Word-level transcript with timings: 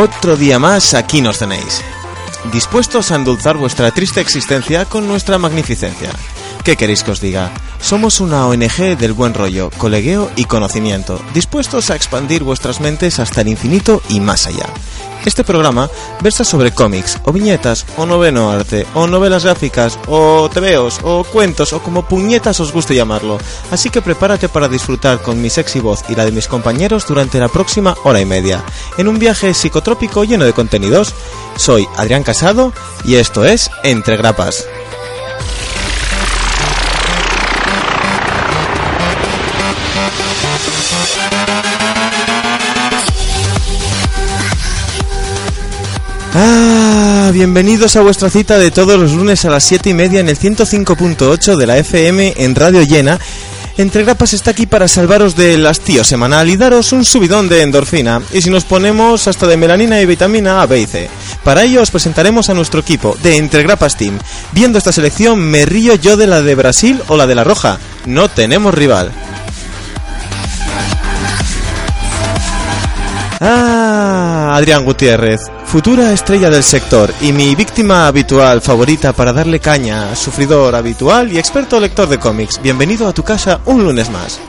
Otro 0.00 0.38
día 0.38 0.58
más 0.58 0.94
aquí 0.94 1.20
nos 1.20 1.40
tenéis, 1.40 1.82
dispuestos 2.50 3.10
a 3.10 3.16
endulzar 3.16 3.58
vuestra 3.58 3.90
triste 3.90 4.22
existencia 4.22 4.86
con 4.86 5.06
nuestra 5.06 5.36
magnificencia. 5.36 6.08
¿Qué 6.64 6.74
queréis 6.74 7.02
que 7.02 7.10
os 7.10 7.20
diga? 7.20 7.50
Somos 7.82 8.18
una 8.20 8.46
ONG 8.46 8.96
del 8.96 9.12
buen 9.12 9.34
rollo, 9.34 9.68
colegueo 9.76 10.30
y 10.36 10.46
conocimiento, 10.46 11.20
dispuestos 11.34 11.90
a 11.90 11.96
expandir 11.96 12.44
vuestras 12.44 12.80
mentes 12.80 13.18
hasta 13.18 13.42
el 13.42 13.48
infinito 13.48 14.02
y 14.08 14.20
más 14.20 14.46
allá. 14.46 14.72
Este 15.24 15.44
programa 15.44 15.90
versa 16.22 16.44
sobre 16.44 16.72
cómics, 16.72 17.18
o 17.24 17.32
viñetas, 17.32 17.84
o 17.96 18.06
noveno 18.06 18.50
arte, 18.50 18.86
o 18.94 19.06
novelas 19.06 19.44
gráficas, 19.44 19.98
o 20.06 20.48
tebeos, 20.48 20.98
o 21.02 21.24
cuentos, 21.24 21.72
o 21.72 21.82
como 21.82 22.06
puñetas 22.06 22.58
os 22.60 22.72
guste 22.72 22.94
llamarlo. 22.94 23.38
Así 23.70 23.90
que 23.90 24.00
prepárate 24.00 24.48
para 24.48 24.68
disfrutar 24.68 25.20
con 25.20 25.40
mi 25.40 25.50
sexy 25.50 25.80
voz 25.80 26.04
y 26.08 26.14
la 26.14 26.24
de 26.24 26.32
mis 26.32 26.48
compañeros 26.48 27.06
durante 27.06 27.38
la 27.38 27.48
próxima 27.48 27.94
hora 28.04 28.20
y 28.20 28.24
media, 28.24 28.64
en 28.96 29.08
un 29.08 29.18
viaje 29.18 29.52
psicotrópico 29.52 30.24
lleno 30.24 30.44
de 30.44 30.54
contenidos. 30.54 31.14
Soy 31.56 31.86
Adrián 31.96 32.22
Casado 32.22 32.72
y 33.04 33.16
esto 33.16 33.44
es 33.44 33.70
Entre 33.84 34.16
Grapas. 34.16 34.66
Ah, 46.32 47.30
bienvenidos 47.32 47.96
a 47.96 48.02
vuestra 48.02 48.30
cita 48.30 48.56
de 48.58 48.70
todos 48.70 48.98
los 48.98 49.12
lunes 49.12 49.44
a 49.44 49.50
las 49.50 49.64
7 49.64 49.90
y 49.90 49.94
media 49.94 50.20
en 50.20 50.28
el 50.28 50.38
105.8 50.38 51.56
de 51.56 51.66
la 51.66 51.76
FM 51.78 52.34
en 52.36 52.54
Radio 52.54 52.82
Llena. 52.82 53.18
Entre 53.76 54.04
Grapas 54.04 54.34
está 54.34 54.52
aquí 54.52 54.66
para 54.66 54.86
salvaros 54.86 55.34
del 55.34 55.66
hastío 55.66 56.04
semanal 56.04 56.48
y 56.48 56.56
daros 56.56 56.92
un 56.92 57.04
subidón 57.04 57.48
de 57.48 57.62
endorfina. 57.62 58.22
Y 58.32 58.42
si 58.42 58.50
nos 58.50 58.64
ponemos 58.64 59.26
hasta 59.26 59.46
de 59.46 59.56
melanina 59.56 60.00
y 60.00 60.06
vitamina 60.06 60.62
A, 60.62 60.66
B 60.66 60.80
y 60.80 60.86
C. 60.86 61.10
Para 61.42 61.64
ello 61.64 61.82
os 61.82 61.90
presentaremos 61.90 62.48
a 62.48 62.54
nuestro 62.54 62.80
equipo 62.80 63.16
de 63.22 63.36
Entre 63.36 63.64
Grapas 63.64 63.96
Team. 63.96 64.18
Viendo 64.52 64.78
esta 64.78 64.92
selección 64.92 65.40
me 65.40 65.66
río 65.66 65.96
yo 65.96 66.16
de 66.16 66.28
la 66.28 66.42
de 66.42 66.54
Brasil 66.54 67.02
o 67.08 67.16
la 67.16 67.26
de 67.26 67.34
la 67.34 67.42
Roja. 67.42 67.78
No 68.06 68.28
tenemos 68.28 68.72
rival. 68.72 69.10
Ah, 73.40 74.52
Adrián 74.54 74.84
Gutiérrez, 74.84 75.40
futura 75.70 76.12
estrella 76.12 76.50
del 76.50 76.64
sector 76.64 77.14
y 77.20 77.32
mi 77.32 77.54
víctima 77.54 78.08
habitual 78.08 78.60
favorita 78.60 79.12
para 79.12 79.32
darle 79.32 79.60
caña, 79.60 80.16
sufridor 80.16 80.74
habitual 80.74 81.32
y 81.32 81.38
experto 81.38 81.78
lector 81.78 82.08
de 82.08 82.18
cómics. 82.18 82.60
Bienvenido 82.60 83.06
a 83.06 83.12
tu 83.12 83.22
casa 83.22 83.60
un 83.66 83.84
lunes 83.84 84.10
más. 84.10 84.40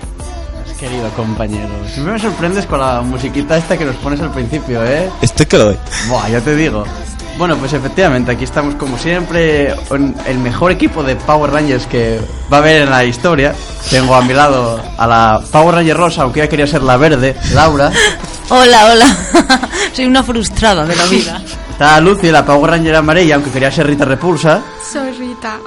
Querido 0.79 1.07
compañero, 1.09 1.69
siempre 1.93 2.13
me 2.13 2.19
sorprendes 2.19 2.65
con 2.65 2.79
la 2.79 3.01
musiquita 3.01 3.55
esta 3.55 3.77
que 3.77 3.85
nos 3.85 3.97
pones 3.97 4.19
al 4.19 4.31
principio, 4.31 4.83
¿eh? 4.83 5.11
Estoy 5.21 5.45
que 5.45 5.59
lo 5.59 5.65
doy. 5.65 5.77
Buah, 6.09 6.27
ya 6.27 6.41
te 6.41 6.55
digo. 6.55 6.85
Bueno, 7.41 7.57
pues 7.57 7.73
efectivamente, 7.73 8.31
aquí 8.31 8.43
estamos 8.43 8.75
como 8.75 8.99
siempre, 8.99 9.71
en 9.89 10.15
el 10.27 10.37
mejor 10.37 10.71
equipo 10.71 11.01
de 11.01 11.15
Power 11.15 11.49
Rangers 11.49 11.87
que 11.87 12.21
va 12.53 12.57
a 12.57 12.59
haber 12.59 12.83
en 12.83 12.91
la 12.91 13.03
historia. 13.03 13.55
Tengo 13.89 14.13
a 14.13 14.21
mi 14.21 14.31
lado 14.31 14.79
a 14.95 15.07
la 15.07 15.41
Power 15.51 15.73
Ranger 15.73 15.97
rosa, 15.97 16.21
aunque 16.21 16.41
ella 16.41 16.47
quería 16.47 16.67
ser 16.67 16.83
la 16.83 16.97
verde, 16.97 17.35
Laura. 17.55 17.91
Hola, 18.49 18.91
hola. 18.91 19.17
Soy 19.93 20.05
una 20.05 20.21
frustrada 20.21 20.85
de 20.85 20.95
la 20.95 21.05
vida. 21.05 21.41
Está 21.71 21.99
Lucy, 21.99 22.29
la 22.29 22.45
Power 22.45 22.69
Ranger 22.69 22.97
amarilla, 22.97 23.33
aunque 23.33 23.49
quería 23.49 23.71
ser 23.71 23.87
Rita 23.87 24.05
Repulsa. 24.05 24.61
Soy 24.93 25.11
Rita. 25.13 25.57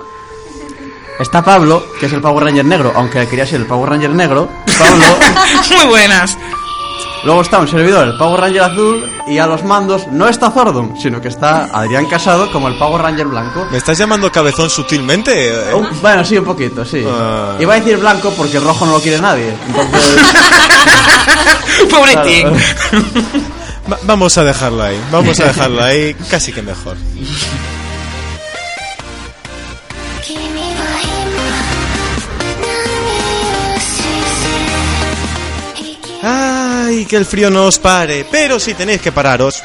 Está 1.19 1.43
Pablo, 1.43 1.85
que 1.99 2.07
es 2.07 2.13
el 2.13 2.21
Power 2.21 2.45
Ranger 2.45 2.65
negro, 2.65 2.93
aunque 2.95 3.27
quería 3.27 3.49
ser 3.49 3.61
el 3.61 3.67
Power 3.67 3.91
Ranger 3.91 4.11
negro. 4.11 4.49
Pablo. 4.79 5.07
Muy 5.77 5.87
buenas. 5.89 6.39
Luego 7.25 7.41
está 7.41 7.59
un 7.59 7.69
servidor, 7.69 8.07
el 8.07 8.17
Power 8.19 8.41
Ranger 8.41 8.63
azul, 8.63 9.11
y 9.27 9.39
a 9.39 9.47
los 9.47 9.65
mandos 9.65 10.07
no 10.09 10.29
está 10.29 10.51
Zordon, 10.51 10.95
sino 11.01 11.21
que 11.23 11.29
está 11.29 11.65
Adrián 11.73 12.05
Casado 12.07 12.51
como 12.53 12.69
el 12.69 12.77
Power 12.77 13.01
Ranger 13.03 13.27
blanco. 13.27 13.67
¿Me 13.71 13.79
estás 13.79 13.97
llamando 13.97 14.31
cabezón 14.31 14.69
sutilmente? 14.69 15.33
Eh, 15.71 15.75
Un- 15.75 15.89
bueno, 16.03 16.23
sí, 16.25 16.37
un 16.37 16.45
poquito, 16.45 16.85
sí. 16.85 17.03
Ah. 17.07 17.57
Iba 17.59 17.75
a 17.75 17.81
decir 17.81 17.97
blanco 17.97 18.31
porque 18.37 18.59
el 18.59 18.65
rojo 18.65 18.85
no 18.85 18.93
lo 18.93 19.01
quiere 19.01 19.19
nadie. 19.21 19.55
Entonces, 19.67 20.17
Pobretín. 21.91 22.49
va- 23.91 23.99
vamos 24.03 24.37
a 24.37 24.45
dejarlo 24.45 24.83
ahí, 24.83 25.01
vamos 25.11 25.41
a 25.41 25.45
dejarlo 25.47 25.83
ahí, 25.83 26.15
casi 26.31 26.53
que 26.53 26.61
mejor. 26.63 26.97
Que 37.09 37.17
el 37.17 37.27
frío 37.27 37.51
no 37.51 37.67
os 37.67 37.81
pare, 37.81 38.25
pero 38.31 38.61
si 38.61 38.73
tenéis 38.73 39.01
que 39.01 39.11
pararos, 39.11 39.65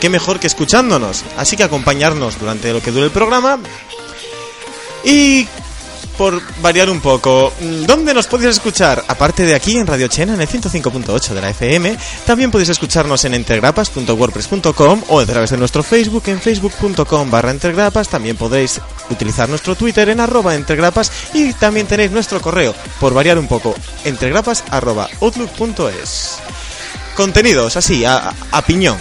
qué 0.00 0.08
mejor 0.08 0.40
que 0.40 0.46
escuchándonos. 0.46 1.22
Así 1.36 1.56
que 1.56 1.62
acompañarnos 1.62 2.40
durante 2.40 2.72
lo 2.72 2.80
que 2.80 2.90
dure 2.90 3.04
el 3.04 3.10
programa. 3.10 3.58
Y 5.04 5.46
por 6.18 6.42
variar 6.60 6.90
un 6.90 7.00
poco, 7.00 7.52
mm, 7.60 7.84
¿dónde 7.84 8.12
nos 8.12 8.26
podéis 8.26 8.56
escuchar? 8.56 9.04
Aparte 9.06 9.44
de 9.44 9.54
aquí 9.54 9.78
en 9.78 9.86
Radio 9.86 10.08
Chena, 10.08 10.34
en 10.34 10.40
el 10.40 10.48
105.8 10.48 11.32
de 11.32 11.40
la 11.40 11.50
FM, 11.50 11.96
también 12.26 12.50
podéis 12.50 12.70
escucharnos 12.70 13.24
en 13.24 13.34
entregrapas.wordpress.com 13.34 15.04
o 15.08 15.20
a 15.20 15.26
través 15.26 15.50
de 15.50 15.56
nuestro 15.56 15.84
Facebook 15.84 16.24
en 16.26 16.40
facebook.com 16.40 17.30
barra 17.30 17.52
entregrapas. 17.52 18.08
También 18.08 18.36
podréis 18.36 18.80
utilizar 19.08 19.48
nuestro 19.48 19.76
Twitter 19.76 20.08
en 20.08 20.18
arroba 20.18 20.56
entregrapas 20.56 21.12
y 21.32 21.52
también 21.52 21.86
tenéis 21.86 22.10
nuestro 22.10 22.42
correo, 22.42 22.74
por 22.98 23.14
variar 23.14 23.38
un 23.38 23.46
poco, 23.46 23.74
entregrapas. 24.04 24.64
Contenidos, 27.14 27.76
así, 27.76 28.04
a 28.04 28.34
piñón. 28.66 28.98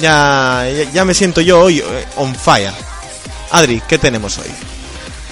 Ya, 0.00 0.68
ya, 0.68 0.90
ya 0.92 1.04
me 1.04 1.14
siento 1.14 1.40
yo 1.40 1.60
hoy 1.60 1.78
eh, 1.78 2.06
on 2.16 2.34
fire. 2.34 2.72
Adri, 3.50 3.82
¿qué 3.88 3.98
tenemos 3.98 4.38
hoy? 4.38 4.67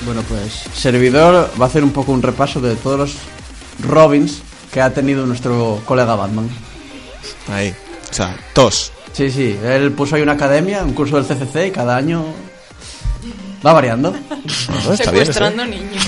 Bueno, 0.05 0.23
pues 0.29 0.65
servidor 0.75 1.51
va 1.61 1.65
a 1.65 1.69
hacer 1.69 1.83
un 1.83 1.91
poco 1.93 2.13
un 2.13 2.23
repaso 2.23 2.61
de 2.61 2.77
todos 2.77 2.99
los 2.99 3.15
Robins 3.89 4.41
que 4.73 4.81
ha 4.81 4.93
tenido 4.93 5.27
nuestro 5.27 5.81
colega 5.85 6.15
Batman. 6.17 6.49
Ahí. 7.53 7.75
O 8.11 8.15
sea, 8.15 8.37
tos. 8.53 8.93
Sí, 9.13 9.31
sí, 9.31 9.59
él 9.65 9.93
puso 9.93 10.17
ahí 10.17 10.23
una 10.23 10.33
academia, 10.33 10.83
un 10.85 10.93
curso 10.93 11.21
del 11.21 11.25
CCC 11.25 11.69
y 11.69 11.71
cada 11.71 11.97
año 11.97 12.25
va 13.67 13.73
variando. 13.73 14.13
No, 14.13 14.93
está 14.93 15.11
bien, 15.11 15.25
Secuestrando 15.27 15.65
niños. 15.65 16.07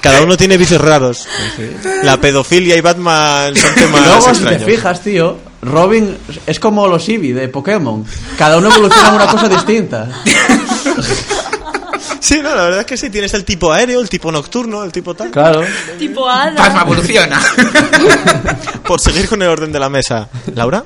Cada 0.00 0.22
uno 0.22 0.36
tiene 0.36 0.56
vicios 0.56 0.80
raros. 0.80 1.28
La 2.02 2.16
pedofilia 2.20 2.76
y 2.76 2.80
Batman 2.80 3.54
son 3.54 3.70
Y 3.72 3.74
temas 3.74 4.06
luego, 4.06 4.20
si 4.20 4.26
te 4.26 4.30
extraños. 4.54 4.64
fijas, 4.64 5.00
tío, 5.02 5.36
Robin 5.62 6.16
es 6.46 6.58
como 6.58 6.88
los 6.88 7.08
Eevee 7.08 7.34
de 7.34 7.48
Pokémon. 7.48 8.04
Cada 8.38 8.58
uno 8.58 8.68
evoluciona 8.74 9.12
una 9.12 9.26
cosa 9.26 9.48
distinta. 9.48 10.08
Sí, 12.20 12.40
no, 12.42 12.54
la 12.54 12.62
verdad 12.64 12.80
es 12.80 12.86
que 12.86 12.96
sí. 12.96 13.10
Tienes 13.10 13.34
el 13.34 13.44
tipo 13.44 13.72
aéreo, 13.72 14.00
el 14.00 14.08
tipo 14.08 14.30
nocturno, 14.30 14.84
el 14.84 14.92
tipo 14.92 15.14
tal. 15.14 15.30
Claro. 15.30 15.62
tipo 15.98 16.28
hada. 16.28 16.56
Pasma 16.56 16.82
evoluciona. 16.82 17.40
Por 18.86 19.00
seguir 19.00 19.28
con 19.28 19.42
el 19.42 19.48
orden 19.48 19.72
de 19.72 19.80
la 19.80 19.88
mesa. 19.88 20.28
¿Laura? 20.54 20.84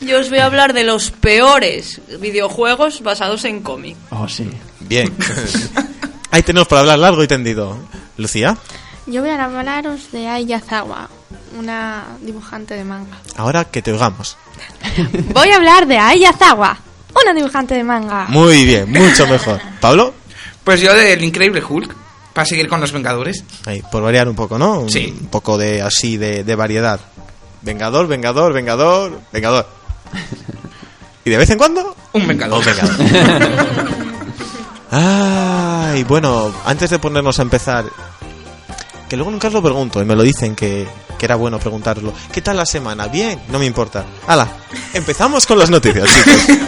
Yo 0.00 0.20
os 0.20 0.28
voy 0.28 0.38
a 0.38 0.46
hablar 0.46 0.72
de 0.72 0.84
los 0.84 1.10
peores 1.10 2.00
videojuegos 2.20 3.02
basados 3.02 3.44
en 3.44 3.60
cómic. 3.62 3.96
Oh, 4.10 4.28
sí. 4.28 4.48
Bien. 4.80 5.12
Ahí 6.30 6.42
tenemos 6.42 6.68
para 6.68 6.82
hablar 6.82 6.98
largo 6.98 7.22
y 7.22 7.28
tendido. 7.28 7.78
¿Lucía? 8.16 8.56
Yo 9.06 9.20
voy 9.22 9.30
a 9.30 9.44
hablaros 9.44 10.10
de 10.10 10.26
Ai 10.26 10.46
Yazawa, 10.46 11.08
una 11.58 12.04
dibujante 12.20 12.74
de 12.74 12.84
manga. 12.84 13.18
Ahora 13.36 13.64
que 13.64 13.80
te 13.80 13.92
oigamos. 13.92 14.36
Voy 15.32 15.50
a 15.50 15.56
hablar 15.56 15.86
de 15.86 15.96
Ai 15.96 16.20
Yazawa, 16.20 16.76
una 17.22 17.32
dibujante 17.32 17.74
de 17.74 17.84
manga. 17.84 18.26
Muy 18.28 18.64
bien, 18.64 18.90
mucho 18.90 19.26
mejor. 19.28 19.60
¿Pablo? 19.80 20.12
Pues 20.66 20.80
yo 20.80 20.92
del 20.94 21.22
Increíble 21.22 21.62
Hulk, 21.66 21.94
para 22.34 22.44
seguir 22.44 22.68
con 22.68 22.80
los 22.80 22.90
Vengadores. 22.90 23.44
Ahí, 23.66 23.82
por 23.92 24.02
variar 24.02 24.28
un 24.28 24.34
poco, 24.34 24.58
¿no? 24.58 24.80
Un 24.80 24.90
Sí. 24.90 25.14
poco 25.30 25.56
de 25.56 25.80
así, 25.80 26.16
de, 26.16 26.42
de 26.42 26.54
variedad. 26.56 26.98
Vengador, 27.62 28.08
vengador, 28.08 28.52
vengador, 28.52 29.20
vengador. 29.32 29.68
¿Y 31.24 31.30
de 31.30 31.36
vez 31.36 31.50
en 31.50 31.58
cuando? 31.58 31.94
Un 32.14 32.26
Vengador. 32.26 32.58
Un 32.58 32.64
vengador. 32.64 32.96
Ay, 34.90 36.02
bueno, 36.04 36.52
antes 36.64 36.90
de 36.90 36.98
ponernos 36.98 37.38
a 37.38 37.42
empezar, 37.42 37.84
que 39.08 39.16
luego 39.16 39.30
nunca 39.30 39.46
os 39.46 39.54
lo 39.54 39.62
pregunto 39.62 40.02
y 40.02 40.04
me 40.04 40.16
lo 40.16 40.22
dicen 40.24 40.56
que, 40.56 40.86
que 41.16 41.26
era 41.26 41.36
bueno 41.36 41.58
preguntarlo. 41.60 42.12
¿Qué 42.32 42.42
tal 42.42 42.56
la 42.56 42.66
semana? 42.66 43.06
Bien, 43.06 43.40
no 43.50 43.58
me 43.60 43.66
importa. 43.66 44.04
Hala, 44.26 44.48
empezamos 44.94 45.46
con 45.46 45.58
las 45.60 45.70
noticias, 45.70 46.08
chicos. 46.08 46.58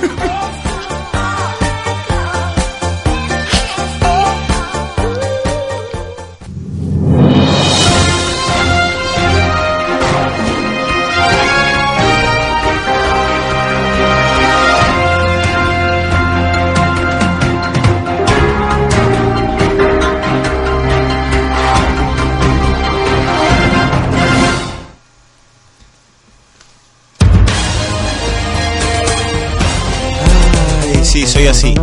Soy 31.55 31.73
así. 31.73 31.75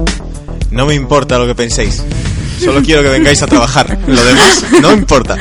No 0.71 0.85
me 0.85 0.95
importa 0.95 1.37
lo 1.37 1.47
que 1.47 1.55
penséis. 1.55 2.03
Solo 2.59 2.81
quiero 2.81 3.03
que 3.03 3.09
vengáis 3.09 3.41
a 3.41 3.47
trabajar. 3.47 3.97
Lo 4.07 4.23
demás 4.23 4.65
no 4.81 4.93
importa. 4.93 5.37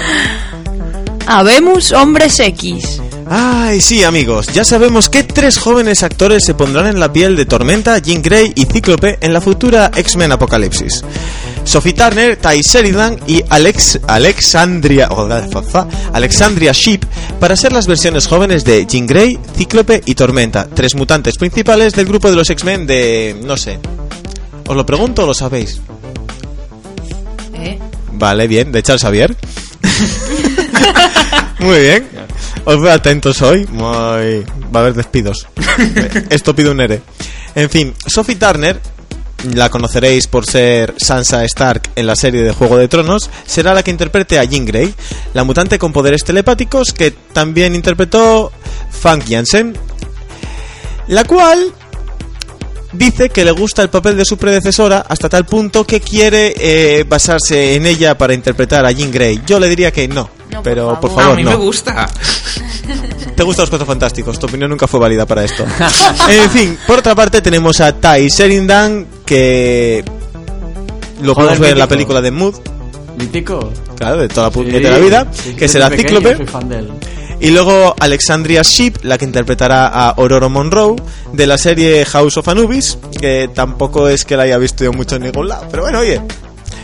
Habemos 1.27 1.93
hombres 1.93 2.39
X. 2.39 3.01
Ay, 3.29 3.81
sí, 3.81 4.05
amigos, 4.05 4.49
ya 4.49 4.65
sabemos 4.65 5.09
que 5.09 5.23
tres 5.23 5.59
jóvenes 5.59 6.03
actores 6.03 6.45
se 6.45 6.53
pondrán 6.53 6.87
en 6.87 7.01
la 7.01 7.11
piel 7.11 7.37
de 7.37 7.47
Tormenta, 7.47 7.97
Jean 7.99 8.21
Grey 8.21 8.53
y 8.55 8.67
Cíclope 8.67 9.19
en 9.23 9.33
la 9.33 9.41
futura 9.41 9.91
X-Men 9.95 10.33
Apocalipsis. 10.33 11.03
Sophie 11.65 11.95
Turner, 11.95 12.37
Ty 12.37 12.61
Sheridan 12.61 13.19
y 13.27 13.43
Alex, 13.49 14.01
Alexandria, 14.07 15.09
oh, 15.11 15.27
Alexandria 16.13 16.73
Sheep 16.73 17.07
para 17.41 17.57
ser 17.57 17.73
las 17.73 17.87
versiones 17.87 18.27
jóvenes 18.27 18.65
de 18.65 18.85
Jean 18.87 19.07
Grey, 19.07 19.39
Cíclope 19.57 20.03
y 20.05 20.15
Tormenta, 20.15 20.69
tres 20.73 20.95
mutantes 20.95 21.39
principales 21.39 21.95
del 21.95 22.05
grupo 22.07 22.29
de 22.29 22.37
los 22.37 22.51
X-Men 22.51 22.87
de... 22.87 23.41
no 23.43 23.57
sé. 23.57 23.79
¿Os 24.67 24.77
lo 24.77 24.87
pregunto 24.87 25.25
o 25.25 25.27
lo 25.27 25.35
sabéis? 25.35 25.81
¿Eh? 27.55 27.79
Vale, 28.13 28.47
bien, 28.47 28.73
de 28.73 28.83
Charles 28.83 29.03
Xavier. 29.03 29.37
Muy 31.59 31.79
bien. 31.79 32.09
Os 32.65 32.81
veo 32.81 32.93
atentos 32.93 33.43
hoy. 33.43 33.67
Muy... 33.67 34.45
Va 34.75 34.75
a 34.75 34.79
haber 34.81 34.95
despidos. 34.95 35.47
Esto 36.31 36.55
pide 36.55 36.71
un 36.71 36.81
ERE. 36.81 37.03
En 37.55 37.71
fin, 37.71 37.95
Sophie 38.07 38.37
Turner, 38.37 38.81
la 39.53 39.69
conoceréis 39.69 40.27
por 40.27 40.47
ser 40.47 40.95
Sansa 40.97 41.45
Stark 41.45 41.91
en 41.95 42.07
la 42.07 42.17
serie 42.17 42.43
de 42.43 42.53
Juego 42.53 42.79
de 42.79 42.89
Tronos, 42.89 43.31
será 43.47 43.75
la 43.75 43.83
que 43.83 43.91
interprete 43.91 44.39
a 44.39 44.45
Jean 44.45 44.65
Grey, 44.65 44.95
la 45.35 45.45
mutante 45.45 45.79
con 45.79 45.93
poderes 45.93 46.25
telepáticos 46.25 46.93
que 46.93 47.11
también 47.11 47.75
interpretó 47.75 48.51
Frank 48.91 49.25
Jansen, 49.29 49.77
la 51.07 51.25
cual 51.25 51.73
dice 52.95 53.29
que 53.31 53.45
le 53.45 53.51
gusta 53.53 53.83
el 53.83 53.91
papel 53.91 54.17
de 54.17 54.25
su 54.25 54.37
predecesora 54.37 55.05
hasta 55.09 55.29
tal 55.29 55.45
punto 55.45 55.85
que 55.85 56.01
quiere 56.01 56.55
eh, 56.57 57.05
basarse 57.09 57.75
en 57.75 57.87
ella 57.87 58.17
para 58.17 58.35
interpretar 58.35 58.85
a 58.87 58.91
Jean 58.93 59.11
Grey. 59.11 59.41
Yo 59.47 59.59
le 59.61 59.69
diría 59.69 59.91
que 59.93 60.07
no, 60.09 60.29
No, 60.51 60.57
por 60.57 60.63
pero 60.63 61.01
por 61.01 61.11
favor. 61.11 61.23
favor, 61.25 61.33
a 61.33 61.37
mí 61.37 61.43
no. 61.45 61.51
me 61.51 61.57
gusta. 61.57 62.09
Te 63.37 63.43
gustan 63.43 63.63
los 63.65 63.71
cuatro 63.71 63.87
fantásticos, 63.87 64.39
tu 64.39 64.47
opinión 64.47 64.71
nunca 64.71 64.87
fue 64.87 65.01
válida 65.01 65.27
para 65.27 65.45
esto. 65.45 65.65
en 66.29 66.51
fin, 66.51 66.79
por 66.87 66.99
otra 66.99 67.15
parte 67.15 67.41
tenemos 67.41 67.81
a 67.81 67.93
Ty 67.93 68.29
Sheridan, 68.29 69.07
que 69.27 70.05
lo 71.23 71.35
Joder, 71.35 71.49
podemos 71.49 71.59
ver 71.59 71.73
en 71.73 71.79
la 71.79 71.89
película 71.89 72.21
de 72.21 72.31
Mood, 72.31 72.55
Mítico. 73.19 73.73
claro, 73.97 74.19
de 74.19 74.29
toda 74.29 74.51
la 74.51 74.53
Sí, 74.97 75.03
vida, 75.03 75.27
sí, 75.33 75.55
que 75.55 75.67
será 75.69 75.89
pequeño 75.89 76.19
Cíclope. 76.21 76.37
soy 76.37 76.47
fan 76.47 76.69
de 76.69 76.79
él. 76.79 76.91
Y 77.45 77.51
luego 77.51 77.95
Alexandria 78.01 78.63
Sheep, 78.63 79.05
la 79.05 79.19
que 79.19 79.27
interpretará 79.27 79.89
a 79.89 80.09
Aurora 80.09 80.49
Monroe 80.49 80.97
de 81.31 81.47
la 81.47 81.59
serie 81.59 82.07
House 82.07 82.39
of 82.39 82.49
Anubis, 82.49 82.97
que 83.21 83.51
tampoco 83.53 84.09
es 84.09 84.25
que 84.25 84.35
la 84.35 84.45
haya 84.45 84.57
visto 84.57 84.83
yo 84.83 84.95
mucho 84.95 85.17
en 85.17 85.25
ningún 85.25 85.49
lado, 85.49 85.67
pero 85.71 85.83
bueno, 85.83 85.99
oye. 85.99 86.23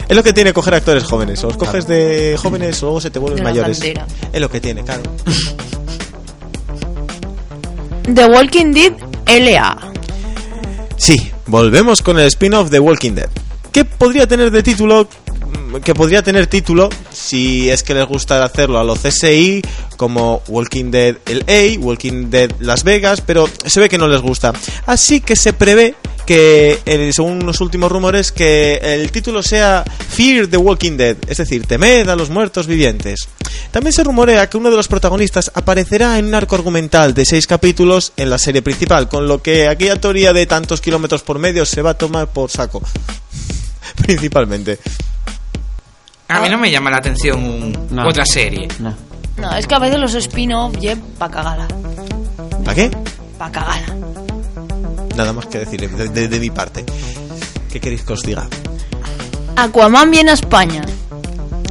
Es 0.07 0.15
lo 0.15 0.23
que 0.23 0.35
tiene 0.35 0.53
coger 0.53 0.75
actores 0.75 1.05
jóvenes. 1.05 1.43
O 1.45 1.47
los 1.47 1.57
coges 1.57 1.87
de 1.87 2.37
jóvenes 2.39 2.83
o 2.83 2.87
luego 2.87 3.01
se 3.01 3.11
te 3.11 3.19
vuelven 3.19 3.43
mayores. 3.43 3.81
Es 3.81 4.41
lo 4.41 4.51
que 4.51 4.61
tiene, 4.61 4.85
claro. 4.85 5.03
The 8.15 8.27
Walking 8.27 8.73
Dead 8.73 8.93
LA. 9.27 9.79
Sí, 10.99 11.33
volvemos 11.47 12.03
con 12.03 12.19
el 12.19 12.27
spin-off 12.27 12.69
de 12.69 12.81
Walking 12.81 13.13
Dead. 13.13 13.31
Que 13.73 13.87
podría 13.87 14.27
tener 14.27 14.51
de 14.51 14.63
título. 14.63 15.09
Que 15.85 15.95
podría 15.95 16.23
tener 16.23 16.47
título 16.47 16.89
si 17.13 17.71
es 17.71 17.83
que 17.83 17.95
les 17.95 18.07
gusta 18.07 18.43
hacerlo 18.43 18.79
a 18.79 18.85
los 18.85 19.01
CSI 19.01 19.63
como 19.97 20.43
Walking 20.49 20.91
Dead 20.91 21.17
LA, 21.27 21.79
Walking 21.79 22.31
Dead 22.31 22.51
Las 22.61 22.85
Vegas, 22.85 23.21
pero 23.21 23.49
se 23.65 23.81
ve 23.81 23.89
que 23.89 23.99
no 23.99 24.09
les 24.09 24.21
gusta. 24.21 24.53
Así 24.87 25.21
que 25.21 25.37
se 25.37 25.53
prevé 25.53 25.95
que, 26.27 27.11
según 27.13 27.45
los 27.45 27.61
últimos 27.61 27.91
rumores, 27.91 28.31
que 28.33 28.77
el 28.83 29.11
título 29.11 29.43
sea 29.43 29.85
Fear 30.11 30.47
the 30.47 30.57
Walking 30.57 30.97
Dead, 30.97 31.17
es 31.27 31.39
decir, 31.39 31.67
temed 31.67 32.09
a 32.09 32.17
los 32.17 32.31
muertos 32.31 32.67
vivientes. 32.67 33.29
También 33.71 33.93
se 33.93 34.05
rumorea 34.05 34.49
que 34.49 34.57
uno 34.57 34.71
de 34.71 34.77
los 34.77 34.89
protagonistas 34.89 35.51
aparecerá 35.55 36.19
en 36.19 36.27
un 36.27 36.35
arco 36.35 36.55
argumental 36.55 37.15
de 37.15 37.25
seis 37.25 37.47
capítulos 37.47 38.13
en 38.17 38.31
la 38.31 38.39
serie 38.39 38.63
principal, 38.63 39.09
con 39.09 39.27
lo 39.27 39.43
que 39.43 39.69
aquella 39.69 40.01
teoría 40.01 40.33
de 40.33 40.47
tantos 40.47 40.81
kilómetros 40.81 41.23
por 41.23 41.39
medio 41.39 41.67
se 41.67 41.83
va 41.83 41.91
a 41.91 41.99
tomar 41.99 42.29
por 42.29 42.51
saco. 42.51 42.83
Principalmente. 43.97 44.79
A 46.31 46.41
mí 46.41 46.49
no 46.49 46.59
me 46.59 46.71
llama 46.71 46.91
la 46.91 46.99
atención 46.99 47.43
un- 47.43 47.89
No. 47.91 48.09
otra 48.09 48.25
serie. 48.25 48.69
No. 48.79 48.95
No, 49.37 49.53
es 49.57 49.67
que 49.67 49.75
a 49.75 49.79
veces 49.79 49.99
los 49.99 50.15
spin-off 50.15 50.77
llevan 50.79 51.01
pa' 51.19 51.31
cagala. 51.31 51.67
¿Para 52.65 52.75
qué? 52.75 52.91
Pa' 53.39 53.51
cagala. 53.51 53.87
Nada 55.17 55.33
más 55.33 55.47
que 55.47 55.59
decir 55.59 55.89
de, 55.91 56.09
de- 56.09 56.29
de 56.29 56.41
mi 56.41 56.51
parte. 56.51 56.85
¿Qué 57.73 57.81
queréis 57.81 58.03
que 58.03 58.13
os 58.13 58.23
diga? 58.23 58.47
Aquaman 59.57 60.11
viene 60.11 60.31
a 60.31 60.35
España. 60.35 60.83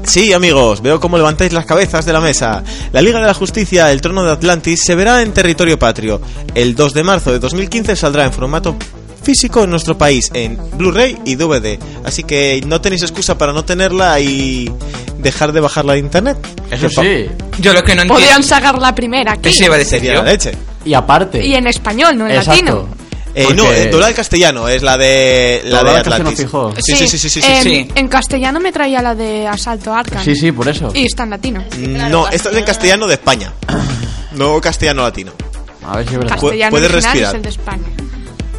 Sí, 0.04 0.34
amigos, 0.34 0.82
veo 0.82 1.00
cómo 1.00 1.18
levantáis 1.18 1.54
las 1.54 1.66
cabezas 1.66 2.06
de 2.06 2.14
la 2.14 2.20
mesa. 2.20 2.64
La 2.92 3.02
Liga 3.02 3.20
de 3.20 3.28
la 3.28 3.34
Justicia, 3.34 3.92
el 3.92 4.02
Trono 4.02 4.24
de 4.24 4.32
Atlantis, 4.32 4.82
se 4.84 4.96
verá 4.96 5.22
en 5.22 5.34
territorio 5.34 5.78
patrio. 5.78 6.20
El 6.56 6.74
2 6.76 6.94
de 6.94 7.04
marzo 7.04 7.32
de 7.32 7.40
2015 7.40 7.96
saldrá 7.96 8.26
en 8.26 8.34
formato 8.34 8.76
físico 9.22 9.64
en 9.64 9.70
nuestro 9.70 9.98
país, 9.98 10.30
en 10.34 10.58
Blu-ray 10.78 11.18
y 11.26 11.36
DVD. 11.36 11.78
Así 12.04 12.24
que 12.24 12.62
no 12.66 12.82
tenéis 12.82 13.02
excusa 13.04 13.38
para 13.38 13.54
no 13.54 13.64
tenerla 13.66 14.20
y 14.20 14.72
dejar 15.20 15.52
de 15.52 15.60
bajarla 15.60 15.94
de 15.94 16.00
internet. 16.00 16.38
Eso 16.72 16.90
sí. 16.90 17.28
Yo 17.60 17.74
lo 17.74 17.84
que 17.84 17.96
no 17.96 18.04
Podrían 18.08 18.30
entiendo. 18.38 18.48
sacar 18.48 18.78
la 18.80 18.96
primera 18.96 19.34
aquí. 19.34 19.50
Eso 19.50 19.66
iba 19.66 19.76
a 19.76 19.80
decir 19.80 20.02
yo. 20.02 20.14
la 20.14 20.24
leche. 20.24 20.52
Y 20.86 20.94
aparte. 20.94 21.46
Y 21.46 21.56
en 21.56 21.68
español, 21.68 22.18
no 22.18 22.26
en 22.26 22.32
Exacto. 22.36 22.52
latino. 22.52 22.88
Eh, 23.36 23.44
Porque- 23.44 23.62
No, 23.62 23.72
eh, 23.72 23.86
doblada 23.92 24.08
al 24.10 24.16
castellano, 24.16 24.68
es 24.68 24.82
la 24.82 24.98
de 24.98 25.62
la 25.66 25.78
Doblada 25.78 26.02
de 26.04 26.10
Atlantis. 26.16 26.40
fijo. 26.40 26.74
Sí, 26.80 26.96
sí, 26.96 27.08
sí, 27.08 27.20
sí, 27.20 27.30
sí, 27.30 27.42
sí. 27.42 27.48
en, 27.48 27.62
sí. 27.64 27.88
en 27.94 28.08
castellano 28.08 28.60
me 28.60 28.72
traía 28.72 29.04
la 29.04 29.14
de 29.14 29.46
Asalto 29.48 29.94
Arkham. 29.94 30.24
Sí, 30.24 30.36
sí, 30.36 30.52
por 30.52 30.68
eso. 30.68 30.90
Y 30.96 31.06
está 31.06 31.24
en 31.24 31.30
latino. 31.30 31.64
No, 32.10 32.28
esta 32.28 32.50
es 32.50 32.58
en 32.58 32.64
castellano 32.64 33.06
de 33.08 33.14
España. 33.14 33.54
No 34.32 34.62
castellano 34.62 35.02
latino. 35.04 35.32
A 35.86 35.98
ver 35.98 36.08
si 36.08 36.14
es 36.14 36.20
verdad. 36.20 36.38
Pu- 36.38 36.42
Castellano 36.42 36.72
puedes 36.72 36.92
original 36.92 37.14
respirar. 37.14 37.30
es 37.30 37.36
el 37.36 37.42
de 37.42 37.50
España. 37.50 37.84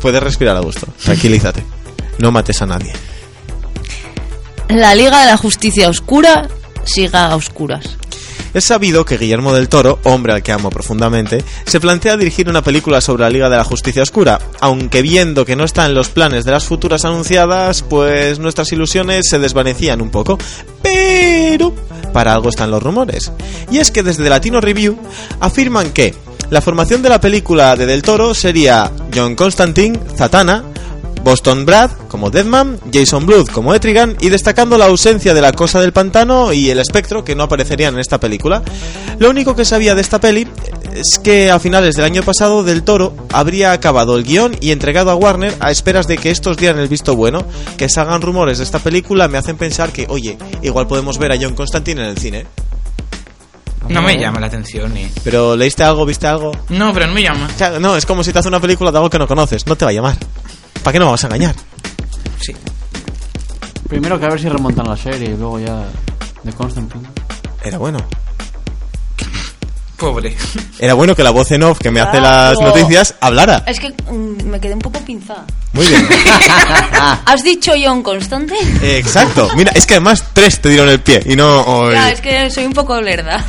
Puedes 0.00 0.22
respirar 0.22 0.56
a 0.56 0.60
gusto. 0.60 0.86
Tranquilízate. 1.02 1.64
No 2.18 2.30
mates 2.30 2.60
a 2.62 2.66
nadie. 2.66 2.92
La 4.68 4.94
Liga 4.94 5.20
de 5.20 5.26
la 5.26 5.36
Justicia 5.36 5.88
Oscura 5.88 6.48
siga 6.84 7.26
a 7.26 7.36
oscuras. 7.36 7.96
Es 8.52 8.64
sabido 8.64 9.04
que 9.04 9.16
Guillermo 9.16 9.54
del 9.54 9.68
Toro, 9.68 10.00
hombre 10.02 10.32
al 10.32 10.42
que 10.42 10.50
amo 10.50 10.70
profundamente, 10.70 11.44
se 11.66 11.78
plantea 11.78 12.16
dirigir 12.16 12.48
una 12.48 12.62
película 12.62 13.00
sobre 13.00 13.22
la 13.22 13.30
Liga 13.30 13.48
de 13.48 13.56
la 13.56 13.64
Justicia 13.64 14.02
Oscura, 14.02 14.40
aunque 14.60 15.02
viendo 15.02 15.44
que 15.44 15.54
no 15.54 15.64
está 15.64 15.86
en 15.86 15.94
los 15.94 16.08
planes 16.08 16.44
de 16.44 16.50
las 16.50 16.64
futuras 16.64 17.04
anunciadas, 17.04 17.82
pues 17.82 18.40
nuestras 18.40 18.72
ilusiones 18.72 19.28
se 19.28 19.38
desvanecían 19.38 20.00
un 20.00 20.10
poco. 20.10 20.36
Pero 20.82 21.72
para 22.12 22.34
algo 22.34 22.48
están 22.48 22.72
los 22.72 22.82
rumores. 22.82 23.30
Y 23.70 23.78
es 23.78 23.92
que 23.92 24.02
desde 24.02 24.28
Latino 24.28 24.60
Review 24.60 24.98
afirman 25.38 25.92
que 25.92 26.14
la 26.50 26.60
formación 26.60 27.02
de 27.02 27.08
la 27.08 27.20
película 27.20 27.76
de 27.76 27.86
Del 27.86 28.02
Toro 28.02 28.34
sería 28.34 28.90
John 29.14 29.36
Constantine, 29.36 29.98
Zatanna, 30.16 30.64
Boston 31.22 31.64
Brad 31.64 31.90
como 32.08 32.30
Deadman, 32.30 32.78
Jason 32.92 33.26
Blood 33.26 33.48
como 33.48 33.74
Etrigan 33.74 34.16
y 34.20 34.30
destacando 34.30 34.76
la 34.78 34.86
ausencia 34.86 35.34
de 35.34 35.40
la 35.40 35.52
Cosa 35.52 35.80
del 35.80 35.92
Pantano 35.92 36.52
y 36.52 36.70
el 36.70 36.78
Espectro 36.78 37.24
que 37.24 37.36
no 37.36 37.44
aparecerían 37.44 37.94
en 37.94 38.00
esta 38.00 38.18
película. 38.18 38.62
Lo 39.18 39.30
único 39.30 39.54
que 39.54 39.64
sabía 39.64 39.94
de 39.94 40.00
esta 40.00 40.18
peli 40.18 40.48
es 40.94 41.20
que 41.22 41.50
a 41.50 41.60
finales 41.60 41.94
del 41.94 42.06
año 42.06 42.22
pasado 42.22 42.64
Del 42.64 42.82
Toro 42.82 43.14
habría 43.32 43.72
acabado 43.72 44.16
el 44.16 44.24
guion 44.24 44.56
y 44.60 44.72
entregado 44.72 45.10
a 45.10 45.14
Warner 45.14 45.54
a 45.60 45.70
esperas 45.70 46.08
de 46.08 46.18
que 46.18 46.30
estos 46.30 46.56
dieran 46.56 46.80
el 46.80 46.88
visto 46.88 47.14
bueno. 47.14 47.44
Que 47.76 47.88
salgan 47.88 48.22
rumores 48.22 48.58
de 48.58 48.64
esta 48.64 48.80
película 48.80 49.28
me 49.28 49.38
hacen 49.38 49.56
pensar 49.56 49.92
que, 49.92 50.06
oye, 50.08 50.36
igual 50.62 50.88
podemos 50.88 51.18
ver 51.18 51.32
a 51.32 51.38
John 51.40 51.54
Constantine 51.54 52.02
en 52.02 52.08
el 52.08 52.18
cine. 52.18 52.46
No 53.88 54.02
me 54.02 54.16
llama 54.18 54.38
la 54.40 54.46
atención, 54.46 54.96
eh. 54.96 55.10
Pero 55.24 55.56
¿leíste 55.56 55.82
algo? 55.82 56.04
¿Viste 56.06 56.26
algo? 56.26 56.52
No, 56.68 56.92
pero 56.92 57.06
no 57.06 57.14
me 57.14 57.22
llama. 57.22 57.48
No, 57.80 57.96
es 57.96 58.06
como 58.06 58.22
si 58.22 58.32
te 58.32 58.38
hace 58.38 58.48
una 58.48 58.60
película 58.60 58.90
de 58.92 58.98
algo 58.98 59.10
que 59.10 59.18
no 59.18 59.26
conoces. 59.26 59.66
No 59.66 59.74
te 59.76 59.84
va 59.84 59.90
a 59.90 59.94
llamar. 59.94 60.16
¿Para 60.82 60.92
qué 60.92 60.98
no 60.98 61.06
vamos 61.06 61.22
a 61.24 61.26
engañar? 61.26 61.54
Sí. 62.40 62.54
Primero 63.88 64.18
que 64.20 64.26
a 64.26 64.28
ver 64.28 64.40
si 64.40 64.48
remontan 64.48 64.86
la 64.88 64.96
serie 64.96 65.30
y 65.30 65.36
luego 65.36 65.58
ya. 65.58 65.82
De 66.44 66.52
Constantine. 66.52 67.06
Era 67.64 67.78
bueno. 67.78 67.98
Pobre. 69.96 70.34
Era 70.78 70.94
bueno 70.94 71.14
que 71.14 71.22
la 71.22 71.30
voz 71.30 71.50
en 71.52 71.62
off 71.62 71.78
que 71.78 71.90
me 71.90 72.00
hace 72.00 72.20
las 72.20 72.56
Claro. 72.56 72.74
noticias 72.74 73.14
hablara. 73.20 73.64
Es 73.66 73.78
que 73.80 73.90
mm, 74.10 74.44
me 74.48 74.58
quedé 74.58 74.72
un 74.72 74.78
poco 74.80 74.98
pinzada. 75.00 75.44
Muy 75.72 75.86
bien. 75.86 76.06
¿Has 77.26 77.44
dicho 77.44 77.72
John 77.82 78.02
Constante? 78.02 78.54
Eh, 78.82 78.98
Exacto. 78.98 79.48
Mira, 79.56 79.70
es 79.74 79.86
que 79.86 79.94
además 79.94 80.24
tres 80.32 80.60
te 80.60 80.68
dieron 80.68 80.88
el 80.88 81.00
pie 81.00 81.22
y 81.24 81.36
no... 81.36 81.90
es 81.92 82.20
que 82.20 82.50
soy 82.50 82.64
un 82.64 82.72
poco 82.72 83.00
lerda. 83.00 83.44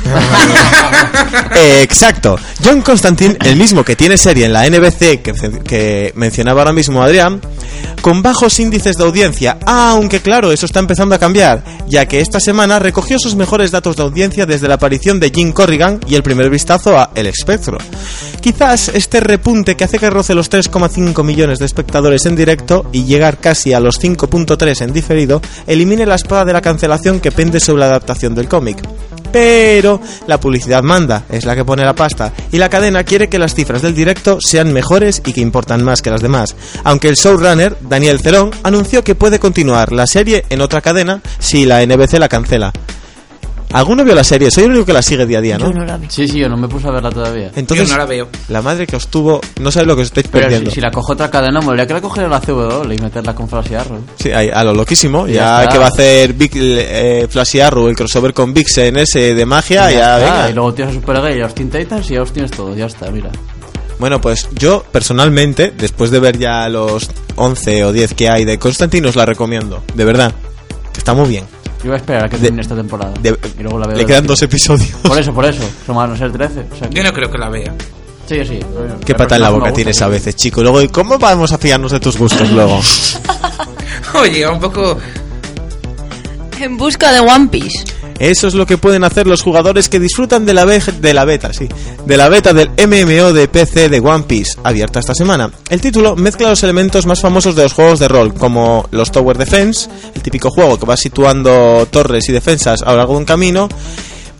Eh, 1.54 1.80
exacto. 1.82 2.38
John 2.64 2.82
Constantine, 2.82 3.36
el 3.44 3.56
mismo 3.56 3.84
que 3.84 3.96
tiene 3.96 4.16
serie 4.16 4.46
en 4.46 4.52
la 4.52 4.68
NBC 4.68 5.20
que, 5.22 5.32
que 5.66 6.12
mencionaba 6.14 6.60
ahora 6.60 6.72
mismo 6.72 7.02
Adrián, 7.02 7.40
con 8.02 8.22
bajos 8.22 8.58
índices 8.60 8.96
de 8.96 9.04
audiencia, 9.04 9.58
aunque 9.66 10.20
claro, 10.20 10.52
eso 10.52 10.66
está 10.66 10.80
empezando 10.80 11.14
a 11.14 11.18
cambiar, 11.18 11.64
ya 11.86 12.06
que 12.06 12.20
esta 12.20 12.40
semana 12.40 12.78
recogió 12.78 13.18
sus 13.18 13.36
mejores 13.36 13.70
datos 13.70 13.96
de 13.96 14.02
audiencia 14.02 14.46
desde 14.46 14.68
la 14.68 14.74
aparición 14.74 15.18
de 15.20 15.30
Jim 15.30 15.52
Corrigan 15.52 16.00
y 16.06 16.14
el 16.14 16.22
primer 16.22 16.50
vistazo 16.50 16.98
a 16.98 17.10
El 17.14 17.26
Espectro. 17.26 17.78
Quizás 18.40 18.88
este 18.88 19.20
repunte 19.20 19.76
que 19.76 19.84
hace 19.84 20.00
que 20.00 20.10
roce 20.10 20.34
los 20.34 20.50
3,5 20.50 21.22
millones 21.24 21.60
de 21.60 21.66
espectadores 21.66 22.11
en 22.26 22.36
directo 22.36 22.86
y 22.92 23.04
llegar 23.04 23.38
casi 23.38 23.72
a 23.72 23.80
los 23.80 24.00
5.3 24.00 24.82
en 24.82 24.92
diferido, 24.92 25.40
elimine 25.66 26.06
la 26.06 26.16
espada 26.16 26.44
de 26.44 26.52
la 26.52 26.60
cancelación 26.60 27.20
que 27.20 27.32
pende 27.32 27.60
sobre 27.60 27.80
la 27.80 27.86
adaptación 27.86 28.34
del 28.34 28.48
cómic. 28.48 28.82
Pero 29.32 30.00
la 30.26 30.38
publicidad 30.38 30.82
manda, 30.82 31.24
es 31.30 31.46
la 31.46 31.56
que 31.56 31.64
pone 31.64 31.84
la 31.84 31.94
pasta, 31.94 32.32
y 32.52 32.58
la 32.58 32.68
cadena 32.68 33.02
quiere 33.02 33.28
que 33.28 33.38
las 33.38 33.54
cifras 33.54 33.80
del 33.80 33.94
directo 33.94 34.38
sean 34.40 34.72
mejores 34.72 35.22
y 35.24 35.32
que 35.32 35.40
importan 35.40 35.82
más 35.82 36.02
que 36.02 36.10
las 36.10 36.20
demás. 36.20 36.54
Aunque 36.84 37.08
el 37.08 37.16
showrunner, 37.16 37.76
Daniel 37.80 38.20
Cerón, 38.20 38.50
anunció 38.62 39.02
que 39.02 39.14
puede 39.14 39.38
continuar 39.38 39.92
la 39.92 40.06
serie 40.06 40.44
en 40.50 40.60
otra 40.60 40.82
cadena 40.82 41.22
si 41.38 41.64
la 41.64 41.84
NBC 41.84 42.18
la 42.18 42.28
cancela. 42.28 42.72
¿Alguno 43.72 44.04
vio 44.04 44.14
la 44.14 44.24
serie? 44.24 44.50
Soy 44.50 44.64
el 44.64 44.70
único 44.70 44.86
que 44.86 44.92
la 44.92 45.02
sigue 45.02 45.24
día 45.26 45.38
a 45.38 45.40
día, 45.40 45.58
¿no? 45.58 45.66
Yo 45.66 45.72
no 45.78 45.84
la 45.84 45.96
vi. 45.96 46.06
Sí, 46.10 46.28
sí, 46.28 46.38
yo 46.38 46.48
no 46.48 46.56
me 46.56 46.68
puse 46.68 46.88
a 46.88 46.90
verla 46.90 47.10
todavía. 47.10 47.50
Entonces, 47.56 47.88
Yo 47.88 47.94
no 47.94 47.98
la 47.98 48.06
veo. 48.06 48.28
la 48.48 48.60
madre 48.62 48.86
que 48.86 48.96
os 48.96 49.08
tuvo, 49.08 49.40
no 49.60 49.70
sabe 49.72 49.86
lo 49.86 49.96
que 49.96 50.02
os 50.02 50.08
estáis 50.08 50.28
Pero 50.30 50.42
perdiendo. 50.44 50.70
si, 50.70 50.76
si 50.76 50.80
la 50.80 50.90
cojo 50.90 51.12
otra 51.14 51.30
cadena, 51.30 51.60
me 51.60 51.66
habría 51.68 51.86
que 51.86 51.94
la 51.94 52.00
coger 52.00 52.28
la 52.28 52.40
CW 52.40 52.92
y 52.92 52.98
meterla 52.98 53.34
con 53.34 53.48
Flash 53.48 53.74
Arrow. 53.74 54.00
Sí, 54.18 54.30
ahí, 54.30 54.50
a 54.52 54.62
lo 54.64 54.74
loquísimo. 54.74 55.26
Ya 55.26 55.64
Ya, 55.64 55.68
que 55.68 55.78
va 55.78 55.86
a 55.86 55.88
hacer 55.88 56.32
Big, 56.34 56.52
eh, 56.54 57.26
Flashy 57.30 57.60
Arrow, 57.60 57.88
el 57.88 57.96
crossover 57.96 58.32
con 58.34 58.52
Vixen 58.52 58.96
ese 58.98 59.34
de 59.34 59.46
magia, 59.46 59.90
ya, 59.90 60.18
está, 60.18 60.18
venga. 60.18 60.50
Y 60.50 60.52
luego 60.54 60.74
tienes 60.74 60.94
a 60.96 61.00
Supergay 61.00 61.38
y 61.38 61.40
a 61.40 61.44
Austin 61.44 61.70
Titans 61.70 62.10
y 62.10 62.14
ya 62.14 62.22
os 62.22 62.32
tienes 62.32 62.50
todo, 62.50 62.74
ya 62.76 62.86
está, 62.86 63.10
mira. 63.10 63.30
Bueno, 63.98 64.20
pues 64.20 64.48
yo 64.52 64.84
personalmente, 64.90 65.72
después 65.76 66.10
de 66.10 66.18
ver 66.18 66.36
ya 66.36 66.68
los 66.68 67.08
11 67.36 67.84
o 67.84 67.92
10 67.92 68.14
que 68.14 68.28
hay 68.28 68.44
de 68.44 68.58
Constantine, 68.58 69.06
os 69.08 69.14
la 69.16 69.24
recomiendo. 69.24 69.82
De 69.94 70.04
verdad. 70.04 70.32
Está 70.96 71.14
muy 71.14 71.28
bien. 71.28 71.44
Yo 71.82 71.88
voy 71.90 71.94
a 71.94 71.96
esperar 71.96 72.24
a 72.24 72.28
que 72.28 72.36
De- 72.36 72.42
termine 72.44 72.62
esta 72.62 72.76
temporada. 72.76 73.12
De- 73.20 73.36
y 73.58 73.62
luego 73.62 73.78
la 73.78 73.86
veo. 73.88 73.96
le 73.96 74.06
quedan 74.06 74.26
dos 74.26 74.40
episodios. 74.42 74.90
Por 75.02 75.18
eso, 75.18 75.32
por 75.34 75.44
eso. 75.44 75.62
Son 75.86 75.96
más 75.96 76.08
no 76.08 76.16
ser 76.16 76.30
13. 76.32 76.64
O 76.72 76.76
sea, 76.78 76.88
que- 76.88 76.94
Yo 76.96 77.02
no 77.02 77.12
creo 77.12 77.30
que 77.30 77.38
la 77.38 77.48
vea. 77.48 77.74
Sí, 78.28 78.36
sí. 78.46 78.60
Qué 79.04 79.14
pata 79.14 79.34
en 79.36 79.42
la 79.42 79.50
boca 79.50 79.72
tienes 79.72 80.00
a 80.00 80.06
veces, 80.08 80.36
chico. 80.36 80.62
Luego, 80.62 80.80
¿y 80.80 80.88
¿cómo 80.88 81.18
vamos 81.18 81.52
a 81.52 81.58
fiarnos 81.58 81.90
de 81.92 81.98
tus 82.00 82.16
gustos 82.16 82.48
luego? 82.50 82.80
Oye, 84.14 84.46
un 84.46 84.60
poco. 84.60 84.96
En 86.60 86.76
busca 86.76 87.10
de 87.12 87.18
One 87.20 87.48
Piece. 87.48 87.84
Eso 88.22 88.46
es 88.46 88.54
lo 88.54 88.66
que 88.66 88.78
pueden 88.78 89.02
hacer 89.02 89.26
los 89.26 89.42
jugadores 89.42 89.88
que 89.88 89.98
disfrutan 89.98 90.46
de 90.46 90.54
la, 90.54 90.64
de 90.64 91.12
la 91.12 91.24
beta, 91.24 91.52
sí, 91.52 91.68
de 92.06 92.16
la 92.16 92.28
beta 92.28 92.52
del 92.52 92.68
MMO 92.68 93.32
de 93.32 93.48
PC 93.48 93.88
de 93.88 93.98
One 93.98 94.22
Piece, 94.28 94.60
abierta 94.62 95.00
esta 95.00 95.12
semana. 95.12 95.50
El 95.68 95.80
título 95.80 96.14
mezcla 96.14 96.48
los 96.48 96.62
elementos 96.62 97.04
más 97.04 97.20
famosos 97.20 97.56
de 97.56 97.64
los 97.64 97.72
juegos 97.72 97.98
de 97.98 98.06
rol, 98.06 98.32
como 98.32 98.86
los 98.92 99.10
Tower 99.10 99.36
Defense, 99.36 99.90
el 100.14 100.22
típico 100.22 100.50
juego 100.50 100.78
que 100.78 100.86
va 100.86 100.96
situando 100.96 101.84
torres 101.90 102.28
y 102.28 102.32
defensas 102.32 102.82
a 102.82 102.92
lo 102.92 102.98
largo 102.98 103.14
de 103.14 103.18
un 103.18 103.24
camino, 103.24 103.68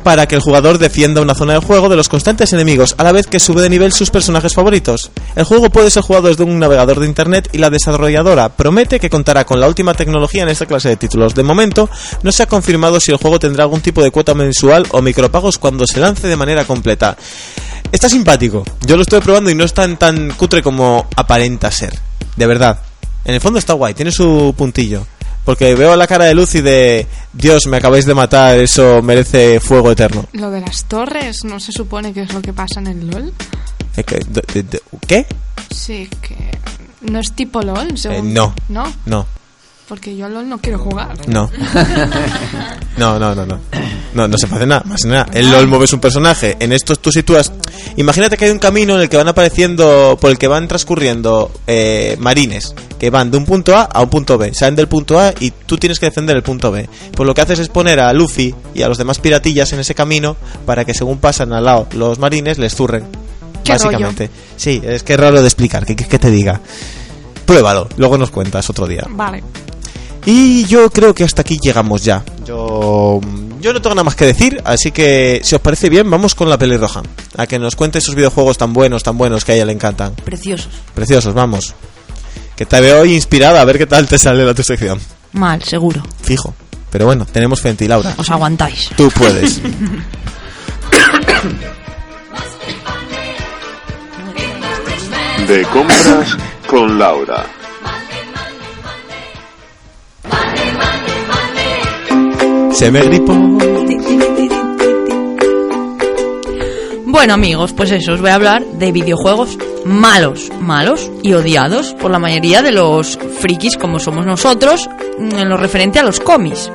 para 0.03 0.27
que 0.27 0.35
el 0.35 0.41
jugador 0.41 0.79
defienda 0.79 1.21
una 1.21 1.35
zona 1.35 1.55
del 1.55 1.63
juego 1.63 1.89
de 1.89 1.97
los 1.97 2.09
constantes 2.09 2.53
enemigos, 2.53 2.95
a 2.99 3.05
la 3.05 3.13
vez 3.13 3.27
que 3.27 3.41
sube 3.41 3.63
de 3.63 3.71
nivel 3.71 3.93
sus 3.93 4.11
personajes 4.11 4.55
favoritos. 4.55 5.11
El 5.37 5.45
juego 5.45 5.71
puede 5.71 5.91
ser 5.91 6.03
jugado 6.03 6.29
desde 6.29 6.45
un 6.45 6.59
navegador 6.59 7.01
de 7.01 7.07
internet 7.07 7.49
y 7.53 7.59
la 7.59 7.71
desarrolladora 7.71 8.51
promete 8.51 9.01
que 9.01 9.11
contará 9.11 9.45
con 9.45 9.61
la 9.61 9.69
última 9.69 9.95
tecnología 9.95 10.43
en 10.43 10.49
esta 10.49 10.67
clase 10.67 10.89
de 10.89 10.97
títulos. 10.97 11.35
De 11.35 11.43
momento, 11.43 11.89
no 12.23 12.33
se 12.33 12.43
ha 12.43 12.47
confirmado 12.47 13.01
si 13.01 13.11
el 13.11 13.19
juego 13.19 13.39
tendrá 13.39 13.65
algún 13.65 13.81
tipo 13.81 14.03
de 14.03 14.11
cuota 14.11 14.35
mensual 14.35 14.87
o 14.91 15.03
micropagos 15.03 15.59
cuando 15.59 15.87
se 15.87 16.01
lance 16.01 16.27
de 16.27 16.37
manera 16.37 16.65
completa. 16.65 17.17
Está 17.91 18.09
simpático. 18.09 18.65
Yo 18.87 18.97
lo 18.97 19.03
estoy 19.03 19.21
probando 19.21 19.51
y 19.51 19.55
no 19.55 19.65
es 19.65 19.75
tan, 19.75 19.97
tan 19.99 20.31
cutre 20.31 20.63
como 20.63 21.07
aparenta 21.17 21.71
ser. 21.71 21.99
De 22.37 22.47
verdad. 22.47 22.81
En 23.25 23.35
el 23.35 23.41
fondo 23.41 23.59
está 23.59 23.75
guay, 23.75 23.95
tiene 23.95 24.11
su 24.11 24.55
puntillo. 24.57 25.07
Porque 25.45 25.75
veo 25.75 25.97
la 25.97 26.07
cara 26.07 26.27
de 26.27 26.35
Lucy 26.35 26.61
de 26.61 27.07
Dios, 27.33 27.67
me 27.67 27.77
acabáis 27.79 28.07
de 28.07 28.15
matar, 28.15 28.59
eso 28.59 29.03
merece 29.03 29.59
fuego 29.59 29.91
eterno. 29.91 30.25
Lo 30.33 30.51
de 30.51 30.61
las 30.61 30.85
torres, 30.85 31.45
¿no 31.45 31.59
se 31.59 31.73
supone 31.73 32.13
que 32.13 32.23
es 32.23 32.33
lo 32.33 32.41
que 32.41 32.53
pasa 32.53 32.79
en 32.81 32.87
el 32.87 33.11
LOL? 33.11 33.33
¿Qué? 35.07 35.27
Sí, 35.75 36.09
que... 36.21 36.37
¿No 37.03 37.19
es 37.19 37.33
tipo 37.33 37.61
LOL? 37.63 37.99
según- 37.99 38.29
Eh, 38.31 38.33
no. 38.33 38.55
¿No? 38.69 38.93
No, 39.07 39.27
Porque 39.93 40.17
yo 40.17 40.27
LOL 40.27 40.49
no 40.49 40.57
quiero 40.57 40.79
jugar. 40.79 41.13
no. 41.29 41.51
No, 42.97 43.19
no, 43.19 43.35
no, 43.35 43.45
no. 43.45 43.59
No, 44.15 44.27
no 44.27 44.39
se 44.39 44.47
puede 44.47 44.67
nada, 44.67 44.83
más 44.87 45.05
nada. 45.05 45.27
En 45.35 45.51
LOL 45.51 45.67
mueves 45.67 45.93
un 45.93 46.01
personaje. 46.01 46.57
En 46.61 46.73
estos 46.73 47.01
tú 47.01 47.13
sitúas. 47.13 47.53
Imagínate 47.97 48.39
que 48.39 48.47
hay 48.47 48.51
un 48.51 48.59
camino 48.59 48.95
en 48.95 49.03
el 49.03 49.11
que 49.11 49.19
van 49.19 49.29
apareciendo, 49.29 50.17
por 50.19 50.31
el 50.31 50.39
que 50.39 50.49
van 50.49 50.67
transcurriendo 50.67 51.51
eh, 51.67 52.17
marines, 52.21 52.75
que 52.99 53.11
van 53.11 53.31
de 53.31 53.37
un 53.37 53.45
punto 53.45 53.77
A 53.77 53.83
a 53.83 54.01
un 54.01 54.09
punto 54.09 54.39
B. 54.39 54.55
Salen 54.55 54.77
del 54.77 54.89
punto 54.89 55.19
A 55.21 55.35
y 55.41 55.51
tú 55.51 55.77
tienes 55.77 55.99
que 55.99 56.07
defender 56.07 56.37
el 56.37 56.43
punto 56.43 56.71
B. 56.71 56.89
Pues 57.15 57.27
lo 57.27 57.35
que 57.35 57.43
haces 57.43 57.59
es 57.59 57.69
poner 57.69 58.01
a 58.01 58.15
Luffy 58.15 58.55
y 58.75 58.81
a 58.81 58.89
los 58.89 58.97
demás 58.97 59.19
piratillas 59.19 59.75
en 59.75 59.81
ese 59.81 59.95
camino 59.95 60.37
para 60.65 60.87
que 60.87 60.95
según 60.95 61.19
pasan 61.19 61.53
al 61.53 61.65
lado 61.65 61.87
los 61.93 62.19
marines 62.19 62.57
les 62.57 62.75
zurren. 62.75 63.05
Qué 63.63 63.73
básicamente. 63.73 64.31
Sí, 64.57 64.81
es 64.83 65.03
que 65.03 65.13
es 65.15 65.21
raro 65.21 65.43
de 65.43 65.47
explicar, 65.47 65.85
que, 65.85 65.97
que, 65.97 66.07
que 66.07 66.19
te 66.19 66.31
diga. 66.31 66.63
Pruébalo, 67.45 67.89
luego 67.99 68.17
nos 68.17 68.31
cuentas 68.31 68.71
otro 68.71 68.87
día. 68.87 69.05
Vale. 69.11 69.43
Y 70.25 70.65
yo 70.67 70.89
creo 70.91 71.15
que 71.15 71.25
hasta 71.25 71.43
aquí 71.43 71.59
llegamos 71.61 72.05
ya. 72.05 72.23
Yo, 72.45 73.21
yo 73.61 73.73
no 73.73 73.83
tengo 73.83 73.95
nada 73.95 74.05
más 74.05 74.15
que 74.15 74.25
decir, 74.27 74.61
así 74.65 74.93
que 74.93 75.41
si 75.43 75.55
os 75.55 75.61
parece 75.61 75.89
bien, 75.89 76.09
vamos 76.11 76.35
con 76.35 76.49
la 76.49 76.59
pelirroja. 76.59 77.03
A 77.37 77.47
que 77.47 77.59
nos 77.59 77.75
cuente 77.77 77.99
esos 77.99 78.15
videojuegos 78.15 78.57
tan 78.59 78.73
buenos, 78.73 79.03
tan 79.03 79.19
buenos 79.19 79.45
que 79.45 79.53
a 79.53 79.55
ella 79.57 79.65
le 79.65 79.73
encantan. 79.73 80.15
Preciosos. 80.15 80.69
Preciosos, 80.95 81.35
vamos. 81.35 81.75
Que 82.57 82.67
te 82.67 82.81
veo 82.81 83.01
hoy 83.01 83.15
inspirada, 83.15 83.61
a 83.61 83.65
ver 83.65 83.79
qué 83.79 83.87
tal 83.87 84.07
te 84.07 84.19
sale 84.19 84.45
la 84.45 84.55
tu 84.55 84.63
sección. 84.63 85.01
Mal, 85.33 85.63
seguro. 85.63 86.03
Fijo. 86.23 86.55
Pero 86.91 87.07
bueno, 87.07 87.25
tenemos 87.25 87.61
fe 87.61 87.71
en 87.71 87.77
ti, 87.77 87.89
Laura. 87.89 88.15
Os 88.19 88.31
aguantáis. 88.31 88.91
Tú 88.97 89.11
puedes. 89.11 89.61
De 95.49 95.63
compras 95.65 96.37
con 96.69 96.99
Laura. 96.99 97.47
Se 102.73 102.91
me 102.91 103.03
gripó. 103.03 103.35
Bueno 107.07 107.35
amigos, 107.35 107.73
pues 107.75 107.91
eso, 107.93 108.15
os 108.15 108.21
voy 108.21 108.31
a 108.31 108.35
hablar 108.35 108.65
de 108.65 108.91
videojuegos 108.91 109.59
malos, 109.85 110.51
malos 110.61 111.11
y 111.23 111.35
odiados 111.35 111.95
por 111.95 112.11
la 112.11 112.19
mayoría 112.19 112.63
de 112.63 112.73
los 112.73 113.19
frikis 113.41 113.77
como 113.77 114.01
somos 114.01 114.25
nosotros 114.25 114.89
mm, 115.19 115.39
en 115.39 115.49
lo 115.49 115.57
referente 115.57 115.99
a 115.99 116.03
los 116.03 116.21
cómics. 116.21 116.71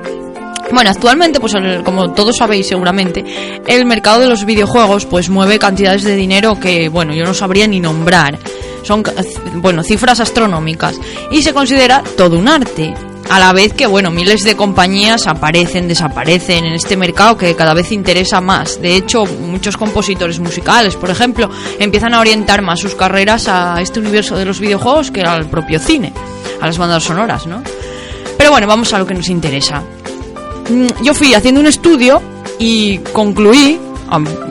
Bueno, 0.71 0.89
actualmente, 0.89 1.39
pues 1.39 1.53
como 1.83 2.11
todos 2.13 2.37
sabéis 2.37 2.67
seguramente, 2.67 3.25
el 3.65 3.85
mercado 3.85 4.19
de 4.19 4.27
los 4.27 4.45
videojuegos 4.45 5.05
pues 5.05 5.29
mueve 5.29 5.59
cantidades 5.59 6.03
de 6.03 6.15
dinero 6.15 6.59
que, 6.59 6.89
bueno, 6.89 7.13
yo 7.13 7.23
no 7.23 7.33
sabría 7.33 7.67
ni 7.67 7.79
nombrar. 7.79 8.37
Son, 8.83 9.03
bueno, 9.55 9.83
cifras 9.83 10.19
astronómicas 10.19 10.99
y 11.31 11.41
se 11.41 11.53
considera 11.53 12.03
todo 12.15 12.37
un 12.37 12.47
arte. 12.47 12.93
A 13.29 13.39
la 13.39 13.51
vez 13.51 13.73
que, 13.73 13.85
bueno, 13.85 14.09
miles 14.09 14.43
de 14.43 14.55
compañías 14.55 15.27
aparecen, 15.27 15.87
desaparecen 15.87 16.63
en 16.65 16.73
este 16.73 16.95
mercado 16.95 17.37
que 17.37 17.55
cada 17.55 17.73
vez 17.73 17.91
interesa 17.91 18.39
más. 18.39 18.81
De 18.81 18.95
hecho, 18.95 19.25
muchos 19.25 19.75
compositores 19.75 20.39
musicales, 20.39 20.95
por 20.95 21.09
ejemplo, 21.09 21.49
empiezan 21.77 22.13
a 22.13 22.21
orientar 22.21 22.61
más 22.61 22.79
sus 22.79 22.95
carreras 22.95 23.49
a 23.49 23.81
este 23.81 23.99
universo 23.99 24.37
de 24.37 24.45
los 24.45 24.61
videojuegos 24.61 25.11
que 25.11 25.21
al 25.21 25.45
propio 25.49 25.77
cine, 25.79 26.13
a 26.61 26.67
las 26.67 26.77
bandas 26.77 27.03
sonoras, 27.03 27.45
¿no? 27.47 27.61
Pero 28.37 28.51
bueno, 28.51 28.65
vamos 28.65 28.93
a 28.93 28.99
lo 28.99 29.05
que 29.05 29.13
nos 29.13 29.27
interesa. 29.27 29.81
Mm, 30.69 31.03
Yo 31.03 31.13
fui 31.13 31.33
haciendo 31.33 31.59
un 31.59 31.67
estudio 31.67 32.21
y 32.59 32.99
concluí, 33.11 33.77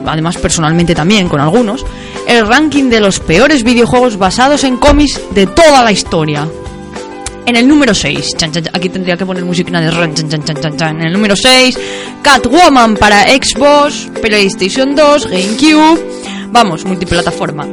además 0.05 0.37
personalmente 0.37 0.93
también 0.93 1.27
con 1.27 1.41
algunos, 1.41 1.83
el 2.27 2.47
ranking 2.47 2.89
de 2.91 2.99
los 2.99 3.19
peores 3.19 3.63
videojuegos 3.63 4.17
basados 4.17 4.63
en 4.63 4.77
cómics 4.77 5.19
de 5.31 5.47
toda 5.47 5.83
la 5.83 5.91
historia. 5.91 6.47
En 7.47 7.55
el 7.55 7.65
número 7.65 7.93
6, 7.93 8.35
chan, 8.35 8.51
chan, 8.51 8.61
chan, 8.65 8.75
aquí 8.75 8.89
tendría 8.89 9.15
que 9.15 9.25
poner 9.25 9.45
música 9.45 9.79
de 9.79 9.89
ran, 9.89 10.13
chan. 10.13 10.99
En 10.99 11.07
el 11.07 11.13
número 11.13 11.33
6, 11.33 11.79
Catwoman 12.21 12.97
para 12.97 13.23
Xbox, 13.23 14.09
PlayStation 14.21 14.93
2, 14.93 15.27
GameCube, 15.27 15.97
vamos, 16.51 16.83
multiplataforma. 16.83 17.65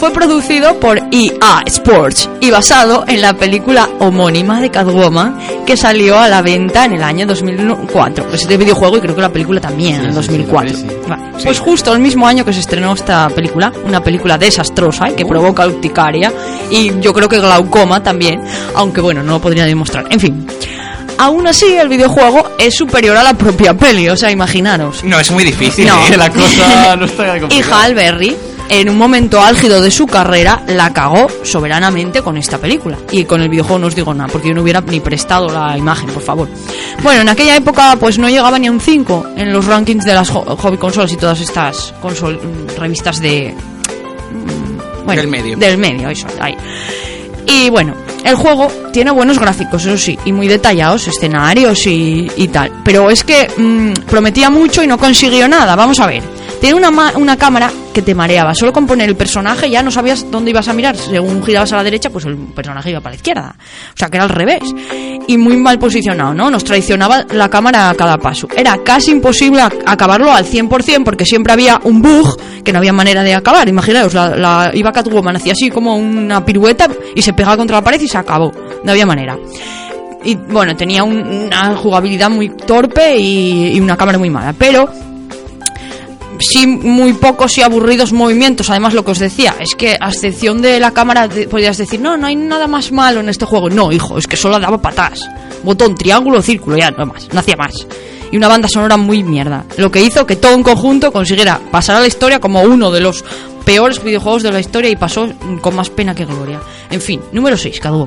Fue 0.00 0.10
producido 0.14 0.80
por 0.80 0.98
EA 1.12 1.62
Sports 1.66 2.30
y 2.40 2.50
basado 2.50 3.04
en 3.06 3.20
la 3.20 3.34
película 3.34 3.86
homónima 3.98 4.58
de 4.58 4.70
Catwoman 4.70 5.38
que 5.66 5.76
salió 5.76 6.18
a 6.18 6.26
la 6.26 6.40
venta 6.40 6.86
en 6.86 6.94
el 6.94 7.02
año 7.02 7.26
2004. 7.26 8.24
Pues 8.24 8.40
este 8.40 8.56
videojuego 8.56 8.96
y 8.96 9.00
creo 9.02 9.14
que 9.14 9.20
la 9.20 9.28
película 9.28 9.60
también 9.60 9.96
en 9.96 10.06
el 10.06 10.12
sí, 10.12 10.16
2004. 10.16 10.70
sí, 10.70 10.76
sí. 10.76 10.86
Vale. 11.06 11.22
Pues 11.44 11.60
justo 11.60 11.92
el 11.92 12.00
mismo 12.00 12.26
año 12.26 12.46
que 12.46 12.54
se 12.54 12.60
estrenó 12.60 12.94
esta 12.94 13.28
película, 13.28 13.70
una 13.84 14.02
película 14.02 14.38
desastrosa 14.38 15.10
y 15.10 15.12
que 15.16 15.26
provoca 15.26 15.66
urticaria 15.66 16.32
y 16.70 16.98
yo 17.00 17.12
creo 17.12 17.28
que 17.28 17.38
glaucoma 17.38 18.02
también, 18.02 18.40
aunque 18.76 19.02
bueno, 19.02 19.22
no 19.22 19.32
lo 19.32 19.40
podría 19.42 19.66
demostrar. 19.66 20.06
En 20.08 20.18
fin. 20.18 20.46
Aún 21.18 21.46
así, 21.46 21.66
el 21.74 21.90
videojuego 21.90 22.52
es 22.56 22.74
superior 22.74 23.18
a 23.18 23.22
la 23.22 23.34
propia 23.34 23.74
peli, 23.74 24.08
o 24.08 24.16
sea, 24.16 24.30
imaginaros. 24.30 25.04
No, 25.04 25.20
es 25.20 25.30
muy 25.30 25.44
difícil. 25.44 25.86
No. 25.86 25.98
¿eh? 26.06 26.16
La 26.16 26.30
cosa 26.30 26.96
no 26.96 27.04
está 27.04 27.36
Y. 27.50 27.60
Hal 27.70 27.94
Berry 27.94 28.34
en 28.70 28.88
un 28.88 28.96
momento 28.96 29.40
álgido 29.42 29.82
de 29.82 29.90
su 29.90 30.06
carrera, 30.06 30.62
la 30.68 30.92
cagó 30.92 31.26
soberanamente 31.42 32.22
con 32.22 32.36
esta 32.36 32.56
película. 32.58 32.96
Y 33.10 33.24
con 33.24 33.42
el 33.42 33.48
videojuego 33.48 33.80
no 33.80 33.86
os 33.88 33.94
digo 33.94 34.14
nada, 34.14 34.28
porque 34.32 34.48
yo 34.48 34.54
no 34.54 34.62
hubiera 34.62 34.80
ni 34.80 35.00
prestado 35.00 35.48
la 35.48 35.76
imagen, 35.76 36.08
por 36.10 36.22
favor. 36.22 36.48
Bueno, 37.02 37.22
en 37.22 37.28
aquella 37.28 37.56
época 37.56 37.96
pues 37.98 38.18
no 38.18 38.28
llegaba 38.28 38.58
ni 38.58 38.68
a 38.68 38.70
un 38.72 38.80
5 38.80 39.26
en 39.36 39.52
los 39.52 39.66
rankings 39.66 40.04
de 40.04 40.14
las 40.14 40.30
ho- 40.30 40.56
hobby 40.56 40.76
consolas 40.78 41.12
y 41.12 41.16
todas 41.16 41.40
estas 41.40 41.92
consol 42.00 42.36
mm, 42.36 42.78
revistas 42.78 43.20
de... 43.20 43.52
mm, 43.54 45.04
bueno, 45.04 45.20
Del 45.22 45.30
medio. 45.30 45.56
Del 45.56 45.76
medio, 45.78 46.08
eso, 46.08 46.26
ahí. 46.40 46.54
Y 47.46 47.68
bueno, 47.70 47.94
el 48.24 48.36
juego 48.36 48.68
tiene 48.92 49.10
buenos 49.10 49.38
gráficos, 49.38 49.84
eso 49.84 49.96
sí, 49.98 50.16
y 50.24 50.32
muy 50.32 50.46
detallados, 50.46 51.08
escenarios 51.08 51.84
y, 51.86 52.30
y 52.36 52.48
tal. 52.48 52.70
Pero 52.84 53.10
es 53.10 53.24
que 53.24 53.48
mm, 53.56 54.06
prometía 54.06 54.50
mucho 54.50 54.82
y 54.82 54.86
no 54.86 54.98
consiguió 54.98 55.48
nada. 55.48 55.74
Vamos 55.74 55.98
a 55.98 56.06
ver. 56.06 56.22
Tiene 56.60 56.76
una, 56.76 56.90
ma- 56.90 57.12
una 57.16 57.36
cámara 57.36 57.70
que 57.94 58.02
te 58.02 58.14
mareaba. 58.14 58.54
Solo 58.54 58.72
con 58.72 58.86
poner 58.86 59.08
el 59.08 59.16
personaje 59.16 59.70
ya 59.70 59.82
no 59.82 59.90
sabías 59.90 60.30
dónde 60.30 60.50
ibas 60.50 60.68
a 60.68 60.72
mirar. 60.74 60.94
Según 60.96 61.42
girabas 61.42 61.72
a 61.72 61.76
la 61.76 61.84
derecha, 61.84 62.10
pues 62.10 62.26
el 62.26 62.36
personaje 62.36 62.90
iba 62.90 63.00
para 63.00 63.12
la 63.12 63.16
izquierda. 63.16 63.54
O 63.58 63.96
sea, 63.96 64.08
que 64.08 64.18
era 64.18 64.24
al 64.24 64.30
revés. 64.30 64.60
Y 65.26 65.38
muy 65.38 65.56
mal 65.56 65.78
posicionado, 65.78 66.34
¿no? 66.34 66.50
Nos 66.50 66.62
traicionaba 66.64 67.24
la 67.32 67.48
cámara 67.48 67.88
a 67.90 67.94
cada 67.94 68.18
paso. 68.18 68.46
Era 68.54 68.76
casi 68.84 69.10
imposible 69.12 69.62
ac- 69.62 69.82
acabarlo 69.86 70.30
al 70.32 70.44
100% 70.44 71.02
porque 71.04 71.24
siempre 71.24 71.52
había 71.52 71.80
un 71.84 72.02
bug 72.02 72.38
que 72.62 72.72
no 72.72 72.78
había 72.78 72.92
manera 72.92 73.22
de 73.22 73.34
acabar. 73.34 73.66
Imaginaos, 73.68 74.12
la, 74.12 74.36
la 74.36 74.70
iba 74.74 74.92
Catwoman, 74.92 75.36
hacía 75.36 75.52
así 75.54 75.70
como 75.70 75.96
una 75.96 76.44
pirueta 76.44 76.88
y 77.14 77.22
se 77.22 77.32
pegaba 77.32 77.56
contra 77.56 77.78
la 77.78 77.82
pared 77.84 78.00
y 78.00 78.08
se 78.08 78.18
acabó. 78.18 78.52
No 78.84 78.92
había 78.92 79.06
manera. 79.06 79.38
Y 80.22 80.34
bueno, 80.34 80.76
tenía 80.76 81.02
un- 81.04 81.26
una 81.26 81.74
jugabilidad 81.76 82.28
muy 82.28 82.50
torpe 82.50 83.16
y 83.18 83.80
una 83.80 83.96
cámara 83.96 84.18
muy 84.18 84.28
mala. 84.28 84.52
Pero 84.52 84.88
sí 86.40 86.66
muy 86.66 87.12
pocos 87.12 87.56
y 87.58 87.62
aburridos 87.62 88.12
movimientos. 88.12 88.70
Además, 88.70 88.94
lo 88.94 89.04
que 89.04 89.12
os 89.12 89.18
decía 89.18 89.56
es 89.60 89.74
que 89.74 89.96
a 90.00 90.08
excepción 90.08 90.60
de 90.62 90.80
la 90.80 90.92
cámara 90.92 91.28
de- 91.28 91.46
podrías 91.48 91.76
decir, 91.78 92.00
no, 92.00 92.16
no 92.16 92.26
hay 92.26 92.36
nada 92.36 92.66
más 92.66 92.90
malo 92.92 93.20
en 93.20 93.28
este 93.28 93.44
juego. 93.44 93.70
No, 93.70 93.92
hijo, 93.92 94.18
es 94.18 94.26
que 94.26 94.36
solo 94.36 94.58
daba 94.58 94.78
patas. 94.80 95.20
Botón, 95.62 95.94
triángulo, 95.94 96.40
círculo, 96.42 96.76
ya 96.78 96.90
no 96.90 97.06
más, 97.06 97.28
no 97.32 97.40
hacía 97.40 97.56
más. 97.56 97.86
Y 98.32 98.36
una 98.36 98.48
banda 98.48 98.68
sonora 98.68 98.96
muy 98.96 99.22
mierda. 99.22 99.64
Lo 99.76 99.90
que 99.90 100.02
hizo 100.02 100.26
que 100.26 100.36
todo 100.36 100.54
en 100.54 100.62
conjunto 100.62 101.12
consiguiera 101.12 101.60
pasar 101.70 101.96
a 101.96 102.00
la 102.00 102.06
historia 102.06 102.40
como 102.40 102.62
uno 102.62 102.90
de 102.90 103.00
los 103.00 103.24
peores 103.64 104.02
videojuegos 104.02 104.42
de 104.42 104.52
la 104.52 104.60
historia 104.60 104.88
y 104.90 104.96
pasó 104.96 105.28
con 105.60 105.74
más 105.76 105.90
pena 105.90 106.14
que 106.14 106.24
gloria. 106.24 106.60
En 106.90 107.00
fin, 107.00 107.20
número 107.32 107.56
6, 107.56 107.78
cada. 107.80 108.04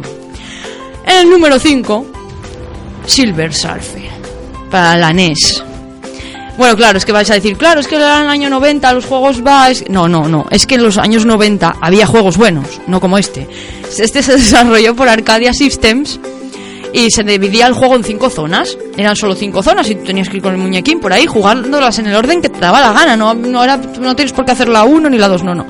En 1.06 1.18
el 1.22 1.30
número 1.30 1.60
5, 1.60 2.06
Silver 3.06 3.54
Surfer. 3.54 4.10
Para 4.72 4.98
la 4.98 5.14
NES. 5.14 5.64
Bueno, 6.58 6.76
claro, 6.76 6.98
es 6.98 7.06
que 7.06 7.12
vais 7.12 7.30
a 7.32 7.34
decir, 7.34 7.58
claro, 7.58 7.80
es 7.80 7.88
que 7.88 7.96
en 7.96 8.02
el 8.02 8.30
año 8.30 8.50
90 8.50 8.94
los 8.94 9.06
juegos 9.06 9.44
va... 9.46 9.70
No, 9.90 10.08
no, 10.08 10.28
no. 10.28 10.46
Es 10.52 10.68
que 10.68 10.76
en 10.76 10.84
los 10.84 10.98
años 10.98 11.26
90 11.26 11.78
había 11.82 12.06
juegos 12.06 12.38
buenos, 12.38 12.80
no 12.86 13.00
como 13.00 13.18
este. 13.18 13.48
Este 13.98 14.22
se 14.22 14.34
desarrolló 14.38 14.96
por 14.96 15.10
Arcadia 15.10 15.52
Systems 15.52 16.20
y 16.94 17.10
se 17.10 17.24
dividía 17.24 17.66
el 17.66 17.74
juego 17.74 17.96
en 17.96 18.04
cinco 18.04 18.30
zonas. 18.30 18.78
Eran 18.96 19.16
solo 19.16 19.36
cinco 19.36 19.64
zonas 19.64 19.90
y 19.90 19.96
tú 19.96 20.04
tenías 20.04 20.30
que 20.30 20.38
ir 20.38 20.44
con 20.44 20.54
el 20.54 20.60
muñequín 20.60 21.00
por 21.00 21.12
ahí 21.12 21.26
jugándolas 21.26 21.98
en 21.98 22.08
el 22.08 22.16
orden 22.16 22.42
que 22.42 22.50
te 22.50 22.60
daba 22.60 22.80
la 22.80 22.94
gana. 22.94 23.18
No, 23.18 23.34
no, 23.34 23.64
era, 23.64 23.78
no 23.78 24.16
tienes 24.16 24.32
por 24.32 24.46
qué 24.46 24.52
hacer 24.52 24.70
la 24.70 24.84
1 24.84 25.10
ni 25.10 25.18
la 25.18 25.28
2, 25.28 25.44
no, 25.44 25.56
no. 25.56 25.66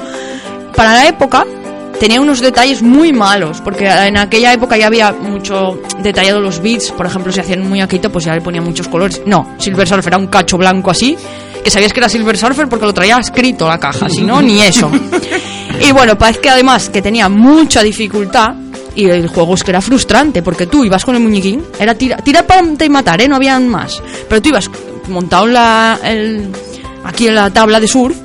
Para 0.76 0.94
la 0.94 1.08
época 1.08 1.46
tenía 2.00 2.22
unos 2.22 2.42
detalles 2.42 2.82
muy 2.82 3.14
malos, 3.14 3.62
porque 3.62 3.88
en 3.88 4.18
aquella 4.18 4.54
época 4.54 4.78
ya 4.78 4.88
había 4.88 5.12
mucho 5.12 5.80
detallado 6.00 6.40
los 6.40 6.62
bits, 6.62 6.92
por 6.92 7.06
ejemplo, 7.06 7.32
si 7.32 7.40
hacían 7.40 7.62
un 7.62 7.70
muñequito, 7.70 8.12
pues 8.12 8.26
ya 8.26 8.34
le 8.34 8.42
ponían 8.42 8.64
muchos 8.64 8.88
colores. 8.88 9.22
No, 9.26 9.56
Silver 9.58 9.88
Surfer 9.88 10.14
era 10.14 10.18
un 10.18 10.28
cacho 10.28 10.58
blanco 10.58 10.92
así, 10.92 11.18
que 11.64 11.70
sabías 11.70 11.94
que 11.94 12.00
era 12.00 12.10
Silver 12.10 12.38
Surfer 12.38 12.68
porque 12.68 12.86
lo 12.86 12.94
traía 12.94 13.18
escrito 13.18 13.68
la 13.68 13.80
caja, 13.80 14.10
si 14.10 14.22
no, 14.22 14.42
ni 14.42 14.62
eso. 14.62 14.92
Y 15.82 15.92
bueno, 15.92 16.18
parece 16.18 16.40
que 16.40 16.50
además 16.50 16.90
que 16.90 17.02
tenía 17.02 17.28
mucha 17.30 17.82
dificultad 17.82 18.54
y 18.96 19.06
el 19.06 19.28
juego 19.28 19.56
es 19.56 19.64
que 19.64 19.72
era 19.72 19.82
frustrante 19.82 20.42
porque 20.42 20.68
tú 20.68 20.86
ibas 20.86 21.04
con 21.04 21.16
el 21.16 21.22
muñequín, 21.22 21.64
era 21.80 21.96
tira, 21.96 22.18
tirar 22.18 22.46
para 22.46 22.62
y 22.62 22.90
matar, 22.90 23.22
¿eh? 23.22 23.28
no 23.28 23.36
habían 23.36 23.68
más. 23.68 24.02
Pero 24.30 24.42
tú 24.42 24.50
ibas 24.50 24.70
montado 25.08 25.46
en 25.46 25.54
la, 25.54 26.00
aquí 27.04 27.28
en 27.28 27.36
la 27.36 27.50
tabla 27.52 27.80
de 27.80 27.88
surf, 27.88 28.16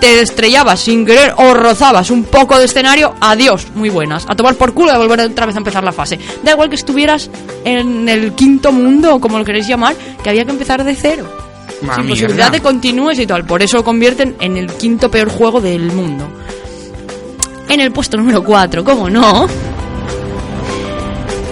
te 0.00 0.20
estrellabas 0.20 0.80
sin 0.80 1.04
querer 1.04 1.34
o 1.36 1.54
rozabas 1.54 2.10
un 2.10 2.24
poco 2.24 2.58
de 2.58 2.66
escenario, 2.66 3.14
adiós, 3.20 3.66
muy 3.74 3.90
buenas. 3.90 4.24
A 4.28 4.34
tomar 4.34 4.54
por 4.54 4.74
culo 4.74 4.92
y 4.92 4.94
a 4.94 4.98
volver 4.98 5.20
otra 5.20 5.46
vez 5.46 5.54
a 5.54 5.58
empezar 5.58 5.84
la 5.84 5.92
fase. 5.92 6.18
Da 6.42 6.52
igual 6.52 6.68
que 6.68 6.76
estuvieras 6.76 7.30
en 7.64 8.08
el 8.08 8.32
quinto 8.32 8.72
mundo, 8.72 9.16
o 9.16 9.20
como 9.20 9.38
lo 9.38 9.44
queréis 9.44 9.66
llamar, 9.66 9.96
que 10.22 10.30
había 10.30 10.44
que 10.44 10.52
empezar 10.52 10.84
de 10.84 10.94
cero. 10.94 11.28
Ma 11.82 11.94
sin 11.94 12.06
mierda. 12.06 12.22
posibilidad 12.22 12.52
de 12.52 12.60
continúes 12.60 13.18
y 13.18 13.26
tal. 13.26 13.44
Por 13.44 13.62
eso 13.62 13.76
lo 13.78 13.84
convierten 13.84 14.36
en 14.40 14.56
el 14.56 14.72
quinto 14.72 15.10
peor 15.10 15.28
juego 15.30 15.60
del 15.60 15.92
mundo. 15.92 16.28
En 17.68 17.80
el 17.80 17.92
puesto 17.92 18.16
número 18.16 18.42
4, 18.42 18.82
¿cómo 18.82 19.10
no? 19.10 19.46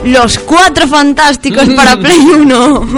Los 0.06 0.38
cuatro 0.38 0.86
fantásticos 0.86 1.68
para 1.70 1.96
Play 1.96 2.18
1 2.18 2.88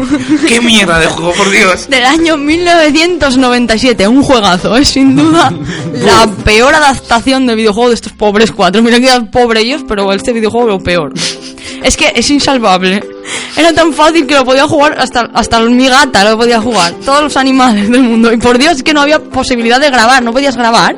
¡Qué 0.46 0.60
mierda 0.60 0.98
de 0.98 1.06
juego, 1.06 1.32
por 1.32 1.50
Dios! 1.50 1.88
del 1.88 2.04
año 2.04 2.36
1997. 2.36 4.06
Un 4.06 4.22
juegazo, 4.22 4.76
es 4.76 4.88
sin 4.88 5.16
duda 5.16 5.50
la 5.94 6.26
peor 6.44 6.74
adaptación 6.74 7.46
de 7.46 7.54
videojuego 7.54 7.88
de 7.88 7.94
estos 7.94 8.12
pobres 8.12 8.52
cuatro. 8.52 8.82
Mira 8.82 9.00
que 9.00 9.06
eran 9.06 9.30
pobre 9.30 9.60
ellos, 9.60 9.82
pero 9.88 10.12
este 10.12 10.32
videojuego 10.34 10.68
lo 10.68 10.80
peor. 10.80 11.14
Es 11.82 11.96
que 11.96 12.12
es 12.14 12.30
insalvable. 12.30 13.02
Era 13.56 13.72
tan 13.72 13.92
fácil 13.92 14.26
que 14.26 14.34
lo 14.34 14.44
podía 14.44 14.66
jugar 14.66 14.96
hasta, 14.98 15.28
hasta 15.34 15.60
mi 15.60 15.88
gata 15.88 16.24
lo 16.24 16.38
podía 16.38 16.60
jugar. 16.60 16.92
Todos 17.04 17.22
los 17.22 17.36
animales 17.36 17.90
del 17.90 18.02
mundo. 18.02 18.32
Y 18.32 18.36
por 18.36 18.58
Dios, 18.58 18.76
es 18.76 18.82
que 18.82 18.94
no 18.94 19.02
había 19.02 19.18
posibilidad 19.18 19.80
de 19.80 19.90
grabar. 19.90 20.22
No 20.22 20.32
podías 20.32 20.56
grabar 20.56 20.96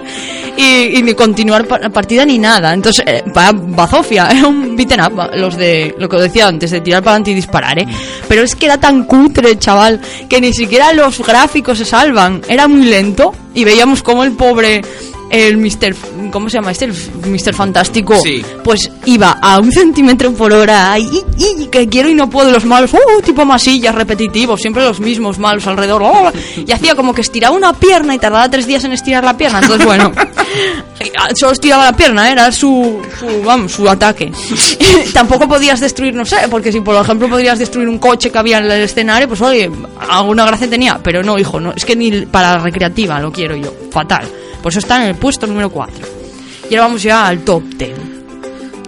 y, 0.57 0.99
y 0.99 1.03
ni 1.03 1.15
continuar 1.15 1.67
la 1.81 1.91
partida 1.91 2.25
ni 2.25 2.39
nada. 2.39 2.73
Entonces, 2.73 3.05
eh, 3.07 3.23
bazofia. 3.25 4.27
Era 4.31 4.47
un 4.47 4.77
beaten 4.77 5.01
up. 5.01 5.31
Los 5.35 5.57
de 5.57 5.95
lo 5.99 6.09
que 6.09 6.17
decía 6.19 6.47
antes, 6.47 6.71
de 6.71 6.81
tirar 6.81 7.03
para 7.03 7.13
adelante 7.13 7.31
y 7.33 7.35
disparar, 7.35 7.79
¿eh? 7.79 7.87
Pero 8.29 8.43
es 8.43 8.55
que 8.55 8.67
era 8.67 8.79
tan 8.79 9.05
cutre, 9.05 9.59
chaval, 9.59 10.01
que 10.29 10.41
ni 10.41 10.53
siquiera 10.53 10.93
los 10.93 11.19
gráficos 11.19 11.79
se 11.79 11.85
salvan. 11.85 12.43
Era 12.49 12.69
muy 12.69 12.85
lento 12.85 13.33
y 13.55 13.65
veíamos 13.65 14.03
como 14.03 14.25
el 14.25 14.33
pobre. 14.33 14.83
El 15.31 15.59
Mr. 15.59 15.95
¿Cómo 16.33 16.51
se 16.51 16.57
llama 16.59 16.73
este? 16.73 16.87
El 16.87 16.93
Mr. 16.93 17.55
Fantástico. 17.55 18.21
Sí. 18.23 18.45
Pues 18.65 18.91
iba 19.07 19.39
a 19.41 19.59
un 19.61 19.71
centímetro 19.73 20.33
por 20.33 20.53
hora. 20.53 20.99
Y, 20.99 21.05
y- 21.39 21.63
y 21.63 21.67
que 21.69 21.89
quiero 21.89 22.09
y 22.09 22.15
no 22.15 22.29
puedo. 22.29 22.51
Los 22.51 22.65
malos, 22.65 22.93
uh, 22.93 23.23
tipo 23.23 23.45
masillas 23.45 23.95
repetitivos. 23.95 24.61
Siempre 24.61 24.83
los 24.83 24.99
mismos 25.01 25.39
malos 25.39 25.67
alrededor. 25.67 26.03
oh, 26.03 26.33
y 26.57 26.71
hacía 26.73 26.95
como 26.97 27.15
que 27.15 27.21
estiraba 27.21 27.55
una 27.57 27.73
pierna 27.73 28.15
y 28.15 28.19
tardaba 28.19 28.51
tres 28.51 28.67
días 28.67 28.83
en 28.85 28.93
estirar 28.93 29.23
la 29.25 29.37
pierna. 29.37 29.61
Entonces, 29.61 29.87
bueno. 29.87 30.13
Solo 31.35 31.53
estiraba 31.53 31.85
la 31.85 31.97
pierna, 31.97 32.29
¿eh? 32.29 32.33
era 32.33 32.53
su, 32.53 33.01
su, 33.19 33.43
vamos, 33.43 33.73
su 33.73 33.89
ataque. 33.89 34.31
Tampoco 35.15 35.49
podías 35.49 35.81
destruir, 35.81 36.15
no 36.15 36.25
sé, 36.27 36.37
porque 36.51 36.73
si 36.73 36.81
por 36.81 36.95
ejemplo 37.03 37.29
podrías 37.29 37.59
destruir 37.59 37.89
un 37.89 37.99
coche 37.99 38.31
que 38.31 38.37
había 38.39 38.59
en 38.59 38.65
el 38.65 38.83
escenario, 38.83 39.27
pues 39.29 39.41
oye, 39.41 39.71
alguna 40.11 40.45
gracia 40.45 40.69
tenía. 40.69 41.01
Pero 41.03 41.23
no, 41.23 41.39
hijo, 41.39 41.59
no, 41.61 41.73
es 41.73 41.85
que 41.85 41.97
ni 41.97 42.27
para 42.27 42.57
la 42.57 42.59
recreativa 42.59 43.19
lo 43.21 43.33
quiero 43.33 43.57
yo. 43.57 43.73
Fatal. 43.91 44.29
Por 44.63 44.71
eso 44.71 44.79
está 44.79 45.03
en 45.03 45.09
el 45.09 45.15
puesto 45.15 45.47
número 45.47 45.71
4. 45.71 46.07
Y 46.71 46.75
ahora 46.75 46.87
vamos 46.87 47.03
ya 47.03 47.27
al 47.27 47.41
top 47.41 47.63
10. 47.65 47.93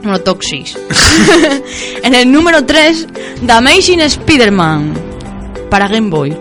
Bueno, 0.02 0.18
top 0.20 0.40
6. 0.42 0.78
en 2.02 2.14
el 2.14 2.30
número 2.30 2.64
3, 2.64 3.06
The 3.46 3.52
Amazing 3.52 4.00
Spider-Man. 4.00 4.94
Para 5.70 5.88
Game 5.88 6.11
Boy. 6.11 6.37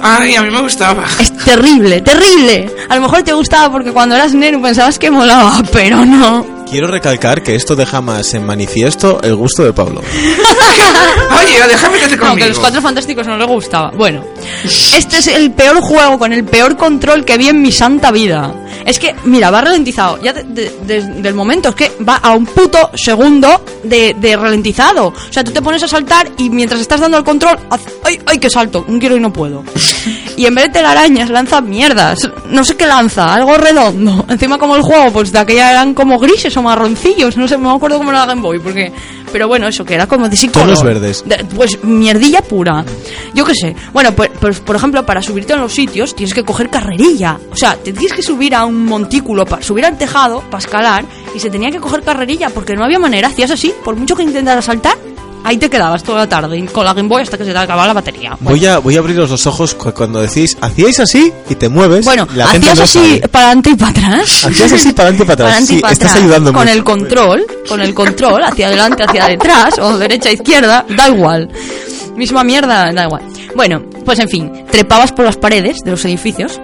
Ay, 0.00 0.34
a 0.36 0.42
mí 0.42 0.50
me 0.50 0.60
gustaba. 0.60 1.04
Es 1.18 1.36
terrible, 1.36 2.00
terrible. 2.00 2.70
A 2.88 2.96
lo 2.96 3.02
mejor 3.02 3.22
te 3.22 3.32
gustaba 3.32 3.70
porque 3.70 3.92
cuando 3.92 4.14
eras 4.14 4.34
neno 4.34 4.62
pensabas 4.62 4.98
que 4.98 5.10
molaba, 5.10 5.62
pero 5.72 6.04
no. 6.04 6.53
Quiero 6.74 6.88
recalcar 6.88 7.40
que 7.44 7.54
esto 7.54 7.76
deja 7.76 8.00
más 8.00 8.34
en 8.34 8.44
manifiesto 8.44 9.20
el 9.22 9.36
gusto 9.36 9.62
de 9.62 9.72
Pablo. 9.72 10.00
Oye, 11.38 11.60
déjame 11.68 11.98
que 12.00 12.08
te 12.08 12.16
No, 12.16 12.22
que 12.22 12.28
conmigo. 12.30 12.48
los 12.48 12.58
cuatro 12.58 12.82
fantásticos 12.82 13.24
no 13.28 13.36
le 13.36 13.44
gustaba. 13.44 13.92
Bueno, 13.92 14.24
este 14.64 15.18
es 15.18 15.28
el 15.28 15.52
peor 15.52 15.80
juego 15.80 16.18
con 16.18 16.32
el 16.32 16.42
peor 16.44 16.76
control 16.76 17.24
que 17.24 17.38
vi 17.38 17.48
en 17.48 17.62
mi 17.62 17.70
santa 17.70 18.10
vida. 18.10 18.52
Es 18.84 18.98
que, 18.98 19.14
mira, 19.24 19.52
va 19.52 19.60
ralentizado. 19.60 20.20
Ya 20.20 20.32
de- 20.32 20.42
de- 20.42 20.72
desde 20.84 21.28
el 21.28 21.34
momento 21.34 21.68
es 21.68 21.74
que 21.76 21.92
va 22.06 22.16
a 22.16 22.32
un 22.32 22.44
puto 22.44 22.90
segundo 22.94 23.64
de, 23.84 24.16
de 24.18 24.36
ralentizado. 24.36 25.06
O 25.06 25.32
sea, 25.32 25.44
tú 25.44 25.52
te 25.52 25.62
pones 25.62 25.80
a 25.84 25.86
saltar 25.88 26.28
y 26.38 26.50
mientras 26.50 26.80
estás 26.80 27.00
dando 27.00 27.18
el 27.18 27.22
control, 27.24 27.56
hace, 27.70 27.88
¡ay, 28.02 28.20
ay, 28.26 28.38
que 28.38 28.50
salto! 28.50 28.84
Un 28.88 28.98
quiero 28.98 29.16
y 29.16 29.20
no 29.20 29.32
puedo. 29.32 29.62
Y 30.36 30.46
en 30.46 30.54
vez 30.54 30.64
de 30.66 30.70
telarañas, 30.72 31.30
lanza 31.30 31.60
mierdas. 31.60 32.18
No 32.48 32.64
sé 32.64 32.76
qué 32.76 32.86
lanza, 32.86 33.32
algo 33.34 33.56
redondo. 33.56 34.24
Encima, 34.28 34.58
como 34.58 34.76
el 34.76 34.82
juego, 34.82 35.12
pues 35.12 35.30
de 35.32 35.38
aquella 35.38 35.70
eran 35.70 35.94
como 35.94 36.18
grises 36.18 36.56
o 36.56 36.62
marroncillos. 36.62 37.36
No 37.36 37.46
sé, 37.48 37.56
no 37.56 37.70
me 37.70 37.76
acuerdo 37.76 37.98
cómo 37.98 38.10
era 38.10 38.20
la 38.20 38.26
Game 38.26 38.42
Boy. 38.42 38.58
Porque... 38.58 38.92
Pero 39.32 39.48
bueno, 39.48 39.66
eso, 39.66 39.84
que 39.84 39.94
era 39.94 40.06
como 40.06 40.28
de. 40.28 40.36
Tonos 40.52 40.80
verdes. 40.84 41.24
De- 41.26 41.44
pues 41.56 41.82
mierdilla 41.82 42.40
pura. 42.40 42.84
Yo 43.34 43.44
qué 43.44 43.52
sé. 43.52 43.74
Bueno, 43.92 44.12
pues, 44.12 44.30
pues, 44.40 44.60
por 44.60 44.76
ejemplo, 44.76 45.04
para 45.04 45.20
subirte 45.22 45.52
a 45.54 45.56
los 45.56 45.72
sitios 45.72 46.14
tienes 46.14 46.32
que 46.32 46.44
coger 46.44 46.70
carrerilla. 46.70 47.36
O 47.50 47.56
sea, 47.56 47.74
te 47.74 47.92
tienes 47.92 48.12
que 48.12 48.22
subir 48.22 48.54
a 48.54 48.64
un 48.64 48.84
montículo 48.86 49.44
para 49.44 49.60
subir 49.60 49.86
al 49.86 49.98
tejado, 49.98 50.40
para 50.42 50.58
escalar, 50.58 51.04
y 51.34 51.40
se 51.40 51.50
tenía 51.50 51.72
que 51.72 51.80
coger 51.80 52.02
carrerilla 52.02 52.48
porque 52.50 52.76
no 52.76 52.84
había 52.84 53.00
manera. 53.00 53.26
Hacías 53.26 53.50
así, 53.50 53.74
por 53.82 53.96
mucho 53.96 54.14
que 54.14 54.22
intentaras 54.22 54.66
saltar, 54.66 54.96
ahí 55.44 55.56
te 55.58 55.70
quedabas 55.70 56.02
toda 56.02 56.18
la 56.20 56.28
tarde 56.28 56.64
con 56.72 56.84
la 56.84 56.92
Game 56.94 57.08
Boy 57.08 57.22
hasta 57.22 57.38
que 57.38 57.44
se 57.44 57.52
te 57.52 57.58
acababa 57.58 57.86
la 57.86 57.92
batería. 57.92 58.30
Bueno, 58.40 58.58
Voy 58.58 58.66
a, 58.66 58.78
voy 58.78 58.96
a 58.96 58.98
abriros 58.98 59.30
los 59.30 59.46
ojos 59.46 59.74
cu- 59.74 59.92
cuando 59.92 60.20
decís, 60.20 60.56
hacíais 60.60 60.98
así 61.00 61.32
y 61.48 61.54
te 61.54 61.68
mueves. 61.68 62.04
bueno, 62.04 62.26
la 62.34 62.48
gente 62.48 62.70
hacías 62.70 62.78
no 62.78 62.84
así 62.84 63.16
sabe. 63.18 63.28
para 63.28 63.44
adelante 63.46 63.70
y 63.70 63.74
para 63.76 63.90
atrás. 63.90 64.44
Hacías 64.46 64.72
así 64.72 64.92
para 64.92 65.08
adelante 65.10 65.22
y 65.22 65.26
para 65.26 65.44
atrás. 65.44 65.54
Para 65.54 65.66
Sí, 65.66 65.78
para 65.80 65.92
estás 65.92 66.10
atrás. 66.10 66.24
ayudándome. 66.24 66.58
Con 66.58 66.68
el 66.68 66.82
control, 66.84 67.46
con 67.68 67.80
el 67.80 67.94
control, 67.94 68.42
hacia 68.44 68.66
adelante, 68.68 69.04
hacia 69.04 69.26
detrás, 69.28 69.78
o 69.78 69.96
derecha, 69.98 70.32
izquierda, 70.32 70.84
da 70.96 71.08
igual. 71.08 71.48
Misma 72.16 72.42
mierda, 72.44 72.92
da 72.92 73.04
igual. 73.04 73.22
Bueno, 73.56 73.82
pues 74.04 74.18
en 74.20 74.28
fin, 74.28 74.64
trepabas 74.70 75.12
por 75.12 75.24
las 75.24 75.36
paredes 75.36 75.78
de 75.84 75.90
los 75.90 76.04
edificios 76.04 76.60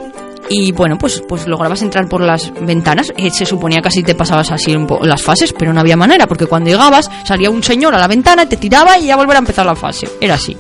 y 0.53 0.73
bueno, 0.73 0.99
pues, 0.99 1.23
pues 1.29 1.47
lograbas 1.47 1.81
entrar 1.81 2.09
por 2.09 2.23
las 2.23 2.53
ventanas. 2.61 3.13
Eh, 3.17 3.31
se 3.31 3.47
suponía 3.47 3.81
que 3.81 3.87
así 3.87 4.03
te 4.03 4.17
pasabas 4.17 4.51
así 4.51 4.77
las 5.03 5.23
fases, 5.23 5.55
pero 5.57 5.73
no 5.73 5.79
había 5.79 5.97
manera, 5.97 6.27
porque 6.27 6.47
cuando 6.47 6.69
llegabas 6.69 7.09
salía 7.25 7.49
un 7.51 7.63
señor 7.63 7.95
a 7.95 7.99
la 7.99 8.09
ventana, 8.09 8.47
te 8.47 8.57
tiraba 8.57 8.99
y 8.99 9.07
ya 9.07 9.17
volver 9.17 9.37
a 9.37 9.39
empezar 9.39 9.65
la 9.65 9.77
fase. 9.77 10.09
Era 10.21 10.35
así. 10.35 10.57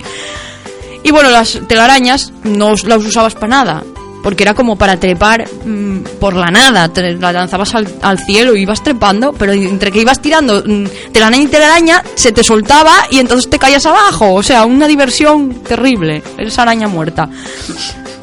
Y 1.02 1.10
bueno, 1.10 1.30
las 1.30 1.58
telarañas 1.66 2.32
no 2.44 2.74
las 2.84 3.04
usabas 3.04 3.34
para 3.34 3.48
nada. 3.48 3.82
Porque 4.22 4.42
era 4.44 4.54
como 4.54 4.76
para 4.76 5.00
trepar 5.00 5.48
mm, 5.64 6.02
por 6.20 6.36
la 6.36 6.50
nada. 6.50 6.88
Te 6.88 7.14
la 7.14 7.32
lanzabas 7.32 7.74
al, 7.74 8.18
cielo 8.18 8.54
y 8.54 8.62
ibas 8.62 8.84
trepando, 8.84 9.32
pero 9.32 9.52
entre 9.52 9.90
que 9.90 10.02
ibas 10.02 10.20
tirando 10.20 10.62
mm, 10.64 10.84
telaraña 11.10 11.42
y 11.42 11.46
telaraña, 11.46 12.02
se 12.14 12.30
te 12.30 12.44
soltaba 12.44 13.06
y 13.10 13.18
entonces 13.18 13.50
te 13.50 13.58
caías 13.58 13.86
abajo. 13.86 14.34
O 14.34 14.42
sea, 14.42 14.66
una 14.66 14.86
diversión 14.86 15.62
terrible. 15.62 16.22
Esa 16.38 16.62
araña 16.62 16.86
muerta. 16.86 17.28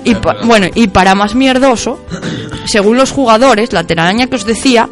Y 0.08 0.16
pa- 0.16 0.38
bueno, 0.44 0.68
y 0.74 0.88
para 0.88 1.16
más 1.16 1.36
mierdoso, 1.36 2.00
según 2.66 2.98
los 2.98 3.12
jugadores, 3.12 3.74
la 3.74 3.84
telaraña 3.84 4.28
que 4.28 4.36
os 4.36 4.46
decía 4.46 4.90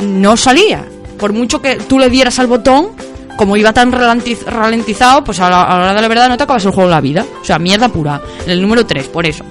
no 0.00 0.36
salía. 0.36 0.84
Por 1.18 1.32
mucho 1.32 1.60
que 1.62 1.76
tú 1.76 1.98
le 1.98 2.10
dieras 2.10 2.38
al 2.38 2.46
botón, 2.46 2.88
como 3.36 3.56
iba 3.56 3.72
tan 3.72 3.92
ralentizado, 3.92 5.24
pues 5.24 5.40
a 5.40 5.50
la, 5.50 5.62
a 5.62 5.68
la 5.78 5.84
hora 5.84 5.94
de 5.94 6.02
la 6.02 6.08
verdad 6.08 6.28
no 6.28 6.36
te 6.36 6.42
acabas 6.44 6.64
el 6.64 6.70
juego 6.72 6.88
de 6.88 6.94
la 6.94 7.00
vida. 7.00 7.24
O 7.40 7.44
sea, 7.44 7.58
mierda 7.58 7.88
pura. 7.88 8.20
El 8.46 8.60
número 8.62 8.84
3, 8.86 9.08
por 9.08 9.26
eso. 9.26 9.44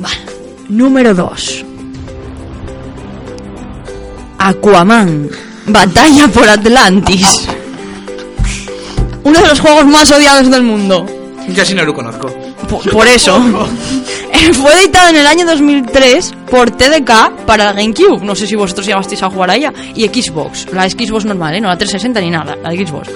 Vale. 0.00 0.16
Número 0.68 1.14
2. 1.14 1.64
Aquaman. 4.38 5.28
Batalla 5.66 6.28
por 6.28 6.48
Atlantis. 6.48 7.46
Uno 9.24 9.40
de 9.40 9.46
los 9.48 9.60
juegos 9.60 9.86
más 9.86 10.10
odiados 10.10 10.50
del 10.50 10.62
mundo. 10.62 11.06
Yo 11.48 11.64
sí 11.64 11.74
no 11.74 11.84
lo 11.84 11.92
conozco. 11.94 12.28
Por, 12.68 12.88
por 12.90 13.06
eso. 13.08 13.40
Fue 14.54 14.72
editado 14.80 15.10
en 15.10 15.16
el 15.16 15.26
año 15.26 15.44
2003 15.46 16.32
por 16.50 16.70
TDK 16.70 17.44
para 17.46 17.66
la 17.66 17.72
GameCube. 17.72 18.24
No 18.24 18.34
sé 18.34 18.46
si 18.46 18.54
vosotros 18.56 18.86
llegasteis 18.86 19.22
a 19.22 19.30
jugar 19.30 19.50
a 19.50 19.56
ella. 19.56 19.72
Y 19.94 20.06
Xbox. 20.08 20.66
La 20.72 20.88
Xbox 20.88 21.24
normal, 21.24 21.54
¿eh? 21.54 21.60
No 21.60 21.68
la 21.68 21.76
360 21.76 22.20
ni 22.20 22.30
nada. 22.30 22.56
La 22.62 22.70
Xbox. 22.70 23.08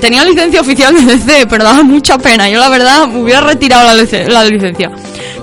Tenía 0.00 0.24
licencia 0.24 0.60
oficial 0.60 0.94
de 0.94 1.16
DC, 1.16 1.46
pero 1.48 1.64
daba 1.64 1.82
mucha 1.82 2.16
pena. 2.18 2.48
Yo, 2.48 2.58
la 2.58 2.68
verdad, 2.68 3.06
me 3.06 3.20
hubiera 3.22 3.40
retirado 3.40 3.84
la, 3.86 3.94
lice- 4.02 4.26
la 4.28 4.44
licencia. 4.44 4.90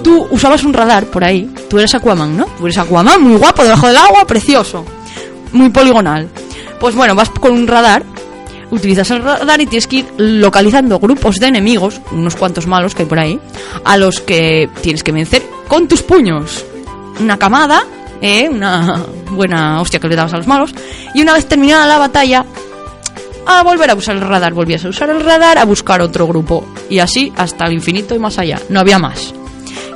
Tú 0.04 0.28
usabas 0.32 0.63
un 0.63 0.74
radar 0.74 1.06
por 1.06 1.24
ahí. 1.24 1.50
Tú 1.69 1.78
eres 1.78 1.93
Aquaman, 1.93 2.36
¿no? 2.38 2.45
Tú 2.58 2.65
eres 2.65 2.78
Aquaman, 2.78 3.21
muy 3.21 3.38
guapo, 3.38 3.63
debajo 3.63 3.88
del 3.88 3.97
agua, 3.97 4.26
precioso. 4.26 4.84
Muy 5.52 5.69
poligonal. 5.69 6.28
Pues 6.80 6.95
bueno, 6.95 7.13
vas 7.13 7.30
con 7.30 7.52
un 7.52 7.67
radar 7.67 8.04
utilizas 8.72 9.12
el 9.12 9.22
radar 9.22 9.62
y 9.62 9.66
tienes 9.68 9.88
que 9.88 9.98
ir 9.98 10.14
localizando 10.18 11.00
grupos 11.00 11.38
de 11.38 11.48
enemigos, 11.48 12.02
unos 12.12 12.36
cuantos 12.36 12.68
malos 12.68 12.96
que 12.96 13.04
hay 13.04 13.10
por 13.10 13.20
ahí, 13.20 13.40
a 13.84 13.98
los 13.98 14.22
que 14.22 14.70
tienes 14.82 15.04
que 15.04 15.12
vencer 15.12 15.44
con 15.68 15.88
tus 15.88 16.02
puños. 16.02 16.66
Una 17.20 17.38
camada, 17.38 17.84
¿eh? 18.22 18.50
una 18.50 19.04
buena 19.30 19.82
hostia 19.82 20.00
que 20.00 20.08
le 20.08 20.16
dabas 20.16 20.34
a 20.34 20.38
los 20.38 20.48
malos, 20.48 20.74
y 21.14 21.22
una 21.22 21.34
vez 21.34 21.46
terminada 21.46 21.86
la 21.86 21.98
batalla, 21.98 22.46
a 23.46 23.64
volver 23.64 23.90
a 23.90 23.96
usar 23.96 24.16
el 24.16 24.22
radar, 24.22 24.54
volvías 24.54 24.86
a 24.86 24.90
usar 24.90 25.10
el 25.10 25.22
radar 25.22 25.58
a 25.58 25.66
buscar 25.66 26.02
otro 26.02 26.28
grupo, 26.28 26.66
y 26.90 27.00
así 27.00 27.32
hasta 27.36 27.66
el 27.66 27.74
infinito 27.74 28.16
y 28.16 28.20
más 28.20 28.38
allá, 28.38 28.60
no 28.70 28.80
había 28.80 28.98
más. 28.98 29.34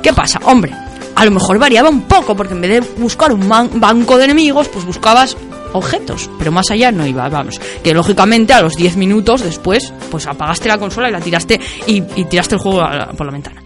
¿Qué 0.02 0.12
pasa? 0.12 0.40
Hombre, 0.44 0.72
a 1.14 1.24
lo 1.24 1.30
mejor 1.30 1.58
variaba 1.58 1.88
un 1.88 2.02
poco, 2.02 2.36
porque 2.36 2.52
en 2.52 2.60
vez 2.60 2.70
de 2.70 3.00
buscar 3.00 3.32
un 3.32 3.48
banco 3.48 4.18
de 4.18 4.24
enemigos, 4.24 4.68
pues 4.68 4.84
buscabas 4.84 5.36
objetos, 5.76 6.28
pero 6.38 6.50
más 6.52 6.70
allá 6.70 6.90
no 6.92 7.06
iba, 7.06 7.28
vamos. 7.28 7.60
Que 7.82 7.94
lógicamente 7.94 8.52
a 8.52 8.62
los 8.62 8.74
10 8.74 8.96
minutos 8.96 9.42
después, 9.42 9.92
pues 10.10 10.26
apagaste 10.26 10.68
la 10.68 10.78
consola 10.78 11.08
y 11.08 11.12
la 11.12 11.20
tiraste 11.20 11.60
y, 11.86 12.02
y 12.16 12.24
tiraste 12.24 12.54
el 12.56 12.60
juego 12.60 12.80
la- 12.82 13.08
por 13.08 13.26
la 13.26 13.32
ventana. 13.32 13.62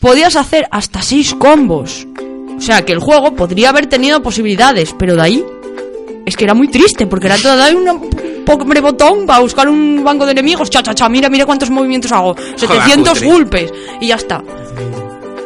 Podías 0.00 0.36
hacer 0.36 0.66
hasta 0.70 1.02
6 1.02 1.34
combos. 1.34 2.06
O 2.56 2.60
sea, 2.60 2.84
que 2.84 2.92
el 2.92 2.98
juego 3.00 3.34
podría 3.34 3.70
haber 3.70 3.86
tenido 3.86 4.22
posibilidades, 4.22 4.94
pero 4.98 5.14
de 5.16 5.22
ahí 5.22 5.44
es 6.26 6.36
que 6.36 6.44
era 6.44 6.54
muy 6.54 6.68
triste, 6.68 7.06
porque 7.06 7.26
era 7.26 7.36
todo 7.38 7.56
dar 7.56 7.74
un 7.74 8.10
pobre 8.44 8.80
botón 8.80 9.26
para 9.26 9.40
buscar 9.40 9.68
un 9.68 10.02
banco 10.04 10.26
de 10.26 10.32
enemigos, 10.32 10.68
cha, 10.70 10.82
cha, 10.82 10.94
cha, 10.94 11.08
mira, 11.08 11.28
mira 11.30 11.46
cuántos 11.46 11.70
movimientos 11.70 12.12
hago, 12.12 12.34
700 12.56 13.14
cutre. 13.14 13.26
golpes, 13.30 13.72
y 14.00 14.08
ya 14.08 14.16
está. 14.16 14.42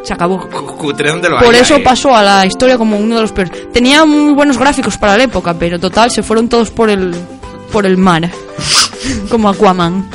Se 0.05 0.13
acabó. 0.13 0.39
Cu- 0.39 0.77
Cutre 0.77 1.11
lo 1.11 1.39
Por 1.39 1.55
eso 1.55 1.77
eh. 1.77 1.81
pasó 1.83 2.15
a 2.15 2.21
la 2.21 2.45
historia 2.45 2.77
como 2.77 2.97
uno 2.97 3.15
de 3.15 3.21
los 3.21 3.31
peores. 3.31 3.71
Tenía 3.73 4.05
muy 4.05 4.33
buenos 4.33 4.57
gráficos 4.57 4.97
para 4.97 5.17
la 5.17 5.23
época, 5.23 5.53
pero 5.57 5.79
total 5.79 6.11
se 6.11 6.21
fueron 6.21 6.47
todos 6.47 6.69
por 6.69 6.89
el 6.89 7.13
por 7.71 7.85
el 7.87 7.97
mar, 7.97 8.29
como 9.29 9.49
Aquaman. 9.49 10.07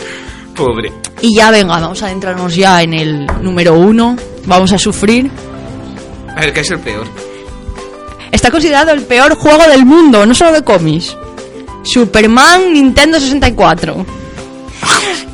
Pobre. 0.54 0.92
Y 1.20 1.36
ya 1.36 1.50
venga, 1.50 1.78
vamos 1.80 2.02
a 2.02 2.06
adentrarnos 2.06 2.54
ya 2.54 2.82
en 2.82 2.94
el 2.94 3.26
número 3.42 3.74
uno. 3.74 4.16
Vamos 4.46 4.72
a 4.72 4.78
sufrir. 4.78 5.30
A 6.34 6.40
ver, 6.40 6.52
¿qué 6.52 6.60
es 6.60 6.70
el 6.70 6.78
peor? 6.78 7.06
Está 8.30 8.50
considerado 8.50 8.92
el 8.92 9.02
peor 9.02 9.34
juego 9.34 9.64
del 9.68 9.84
mundo, 9.84 10.24
no 10.24 10.34
solo 10.34 10.52
de 10.52 10.62
cómics. 10.62 11.16
Superman 11.82 12.72
Nintendo 12.72 13.18
64. 13.18 14.06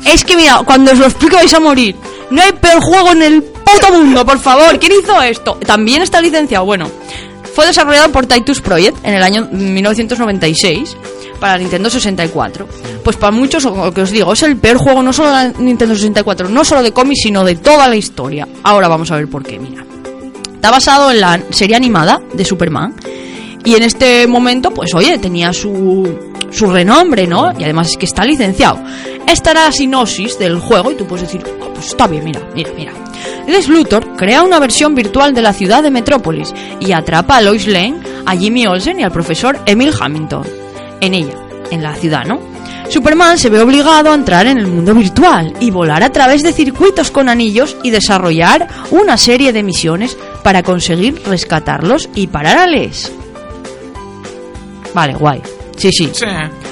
Es 0.05 0.23
que 0.23 0.35
mira, 0.35 0.61
cuando 0.65 0.91
os 0.91 0.99
lo 0.99 1.05
explico 1.05 1.35
vais 1.35 1.53
a 1.53 1.59
morir. 1.59 1.95
No 2.29 2.41
hay 2.41 2.51
peor 2.53 2.81
juego 2.81 3.11
en 3.11 3.21
el 3.21 3.43
puto 3.43 3.93
mundo, 3.93 4.25
por 4.25 4.39
favor. 4.39 4.79
¿Quién 4.79 4.93
hizo 5.01 5.21
esto? 5.21 5.55
También 5.65 6.01
está 6.01 6.21
licenciado. 6.21 6.65
Bueno, 6.65 6.89
fue 7.53 7.65
desarrollado 7.65 8.11
por 8.11 8.25
Titus 8.25 8.61
Project 8.61 8.97
en 9.03 9.15
el 9.15 9.23
año 9.23 9.47
1996 9.51 10.95
para 11.39 11.57
Nintendo 11.57 11.89
64. 11.89 12.67
Pues 13.03 13.15
para 13.15 13.31
muchos, 13.31 13.63
lo 13.63 13.93
que 13.93 14.01
os 14.01 14.11
digo, 14.11 14.33
es 14.33 14.43
el 14.43 14.57
peor 14.57 14.77
juego 14.77 15.01
no 15.03 15.13
solo 15.13 15.35
de 15.35 15.53
Nintendo 15.59 15.95
64, 15.95 16.49
no 16.49 16.63
solo 16.65 16.83
de 16.83 16.91
cómics, 16.91 17.21
sino 17.23 17.43
de 17.43 17.55
toda 17.55 17.87
la 17.87 17.95
historia. 17.95 18.47
Ahora 18.63 18.87
vamos 18.87 19.11
a 19.11 19.15
ver 19.15 19.27
por 19.27 19.43
qué, 19.43 19.59
mira. 19.59 19.85
Está 20.55 20.71
basado 20.71 21.11
en 21.11 21.21
la 21.21 21.39
serie 21.49 21.75
animada 21.75 22.19
de 22.33 22.43
Superman. 22.43 22.93
Y 23.67 23.75
en 23.75 23.83
este 23.83 24.25
momento, 24.27 24.71
pues 24.71 24.95
oye, 24.95 25.17
tenía 25.17 25.51
su, 25.51 26.07
su 26.51 26.67
renombre, 26.67 27.27
¿no? 27.27 27.51
Y 27.59 27.65
además 27.65 27.87
es 27.91 27.97
que 27.97 28.05
está 28.05 28.23
licenciado. 28.23 28.79
Esta 29.27 29.51
era 29.51 29.65
la 29.65 29.73
sinopsis 29.73 30.39
del 30.39 30.57
juego 30.57 30.93
y 30.93 30.95
tú 30.95 31.05
puedes 31.05 31.27
decir, 31.27 31.43
"Ah, 31.61 31.67
pues 31.75 31.87
está 31.87 32.07
bien, 32.07 32.23
mira, 32.23 32.39
mira, 32.55 32.71
mira. 32.77 32.93
Les 33.45 33.67
Luthor 33.67 34.15
crea 34.15 34.41
una 34.43 34.59
versión 34.59 34.95
virtual 34.95 35.33
de 35.33 35.41
la 35.41 35.51
ciudad 35.51 35.83
de 35.83 35.91
Metrópolis 35.91 36.53
y 36.79 36.93
atrapa 36.93 37.35
a 37.35 37.41
Lois 37.41 37.67
Lane, 37.67 37.99
a 38.25 38.37
Jimmy 38.37 38.65
Olsen 38.67 39.01
y 39.01 39.03
al 39.03 39.11
profesor 39.11 39.59
Emil 39.65 39.91
Hamilton. 39.99 40.47
En 41.01 41.13
ella, 41.13 41.35
en 41.69 41.83
la 41.83 41.93
ciudad, 41.95 42.23
¿no? 42.23 42.39
Superman 42.87 43.37
se 43.37 43.49
ve 43.49 43.59
obligado 43.59 44.11
a 44.11 44.15
entrar 44.15 44.47
en 44.47 44.59
el 44.59 44.67
mundo 44.67 44.93
virtual 44.93 45.51
y 45.59 45.71
volar 45.71 46.03
a 46.03 46.11
través 46.13 46.41
de 46.41 46.53
circuitos 46.53 47.11
con 47.11 47.27
anillos 47.27 47.75
y 47.83 47.89
desarrollar 47.89 48.65
una 48.91 49.17
serie 49.17 49.51
de 49.51 49.61
misiones 49.61 50.17
para 50.41 50.63
conseguir 50.63 51.21
rescatarlos 51.25 52.07
y 52.15 52.27
pararles. 52.27 53.11
Vale, 54.97 55.13
guay. 55.13 55.39
Sí, 55.77 55.91
sí. 55.91 56.09
Sí. 56.11 56.25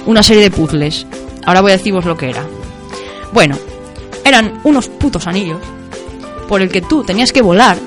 Una 0.08 0.24
serie 0.24 0.42
de 0.42 0.50
puzzles. 0.50 1.06
Ahora 1.46 1.62
voy 1.62 1.74
a 1.74 1.78
deciros 1.78 2.06
lo 2.06 2.18
que 2.18 2.32
era. 2.32 2.44
Bueno, 3.32 3.56
eran 4.24 4.62
unos 4.64 4.90
putos 4.90 5.28
anillos 5.28 5.60
por 6.48 6.60
el 6.60 6.70
que 6.70 6.82
tú 6.82 7.04
tenías 7.04 7.32
que 7.32 7.44
volar. 7.44 7.78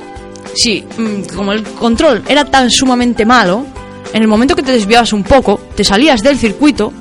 Sí, 0.55 0.85
mm, 0.96 1.35
como 1.35 1.53
el 1.53 1.64
control 1.64 2.22
era 2.29 2.44
tan 2.44 2.70
sumamente 2.70 3.27
malo, 3.27 3.66
en 4.12 4.22
el 4.22 4.29
momento 4.29 4.55
que 4.55 4.62
te 4.62 4.70
desviabas 4.70 5.12
un 5.12 5.24
poco, 5.24 5.59
te 5.74 5.83
salías 5.83 6.22
del 6.22 6.38
circuito 6.38 6.92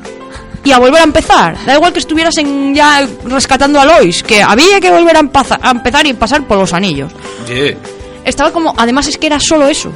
y 0.63 0.71
a 0.71 0.79
volver 0.79 1.01
a 1.01 1.03
empezar. 1.03 1.63
Da 1.63 1.75
igual 1.75 1.93
que 1.93 1.99
estuvieras 1.99 2.35
en 2.37 2.73
ya 2.73 3.07
rescatando 3.23 3.79
a 3.79 3.85
Lois, 3.85 4.23
que 4.23 4.41
había 4.41 4.79
que 4.79 4.89
volver 4.89 5.15
a, 5.15 5.19
empezar 5.19 6.07
y 6.07 6.13
pasar 6.13 6.47
por 6.47 6.57
los 6.57 6.73
anillos. 6.73 7.13
Yeah. 7.47 7.77
Estaba 8.25 8.49
como, 8.51 8.73
además 8.75 9.05
es 9.05 9.19
que 9.19 9.27
era 9.27 9.39
solo 9.39 9.67
eso. 9.67 9.91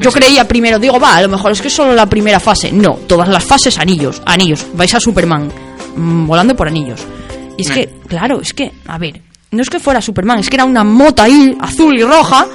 Yo 0.00 0.10
Sí. 0.10 0.18
creía 0.18 0.46
primero, 0.48 0.78
digo, 0.78 0.98
va, 0.98 1.16
a 1.16 1.22
lo 1.22 1.28
mejor 1.28 1.52
es 1.52 1.60
que 1.60 1.68
es 1.68 1.74
solo 1.74 1.94
la 1.94 2.06
primera 2.06 2.40
fase. 2.40 2.72
No, 2.72 2.94
todas 3.06 3.28
las 3.28 3.44
fases 3.44 3.78
anillos, 3.78 4.22
anillos. 4.24 4.66
Vais 4.74 4.92
a 4.94 5.00
Superman 5.00 5.50
mm, 5.96 6.26
volando 6.26 6.56
por 6.56 6.66
anillos. 6.68 7.00
Y 7.56 7.62
es 7.62 7.70
que, 7.70 7.88
claro, 8.08 8.40
es 8.40 8.54
que, 8.54 8.72
a 8.86 8.98
ver, 8.98 9.20
no 9.50 9.62
es 9.62 9.68
que 9.70 9.78
fuera 9.78 10.00
Superman, 10.00 10.38
es 10.38 10.48
que 10.48 10.56
era 10.56 10.64
una 10.64 10.82
mota 10.84 11.24
ahí, 11.24 11.56
azul 11.60 11.96
y 11.98 12.02
roja, 12.02 12.46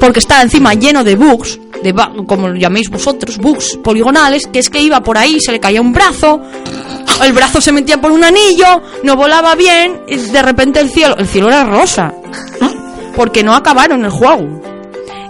porque 0.00 0.18
estaba 0.18 0.42
encima 0.42 0.74
lleno 0.74 1.04
de 1.04 1.14
bugs, 1.14 1.60
de 1.82 1.94
como 2.26 2.48
lo 2.48 2.56
llaméis 2.56 2.88
vosotros, 2.88 3.36
bugs 3.38 3.76
poligonales, 3.84 4.46
que 4.46 4.58
es 4.58 4.70
que 4.70 4.80
iba 4.80 5.00
por 5.02 5.18
ahí, 5.18 5.38
se 5.40 5.52
le 5.52 5.60
caía 5.60 5.80
un 5.82 5.92
brazo, 5.92 6.40
el 7.22 7.32
brazo 7.34 7.60
se 7.60 7.70
metía 7.72 8.00
por 8.00 8.10
un 8.10 8.24
anillo, 8.24 8.82
no 9.02 9.14
volaba 9.16 9.54
bien, 9.54 10.00
y 10.08 10.16
de 10.16 10.42
repente 10.42 10.80
el 10.80 10.88
cielo, 10.90 11.16
el 11.18 11.28
cielo 11.28 11.48
era 11.48 11.64
rosa, 11.64 12.12
porque 13.14 13.44
no 13.44 13.54
acabaron 13.54 14.04
el 14.04 14.10
juego. 14.10 14.62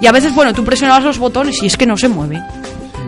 Y 0.05 0.07
a 0.07 0.12
veces, 0.12 0.35
bueno, 0.35 0.53
tú 0.53 0.62
presionabas 0.62 1.03
los 1.03 1.19
botones 1.19 1.62
y 1.62 1.67
es 1.67 1.79
que 1.79 1.87
no 1.87 1.97
se 1.97 2.09
mueve. 2.09 2.38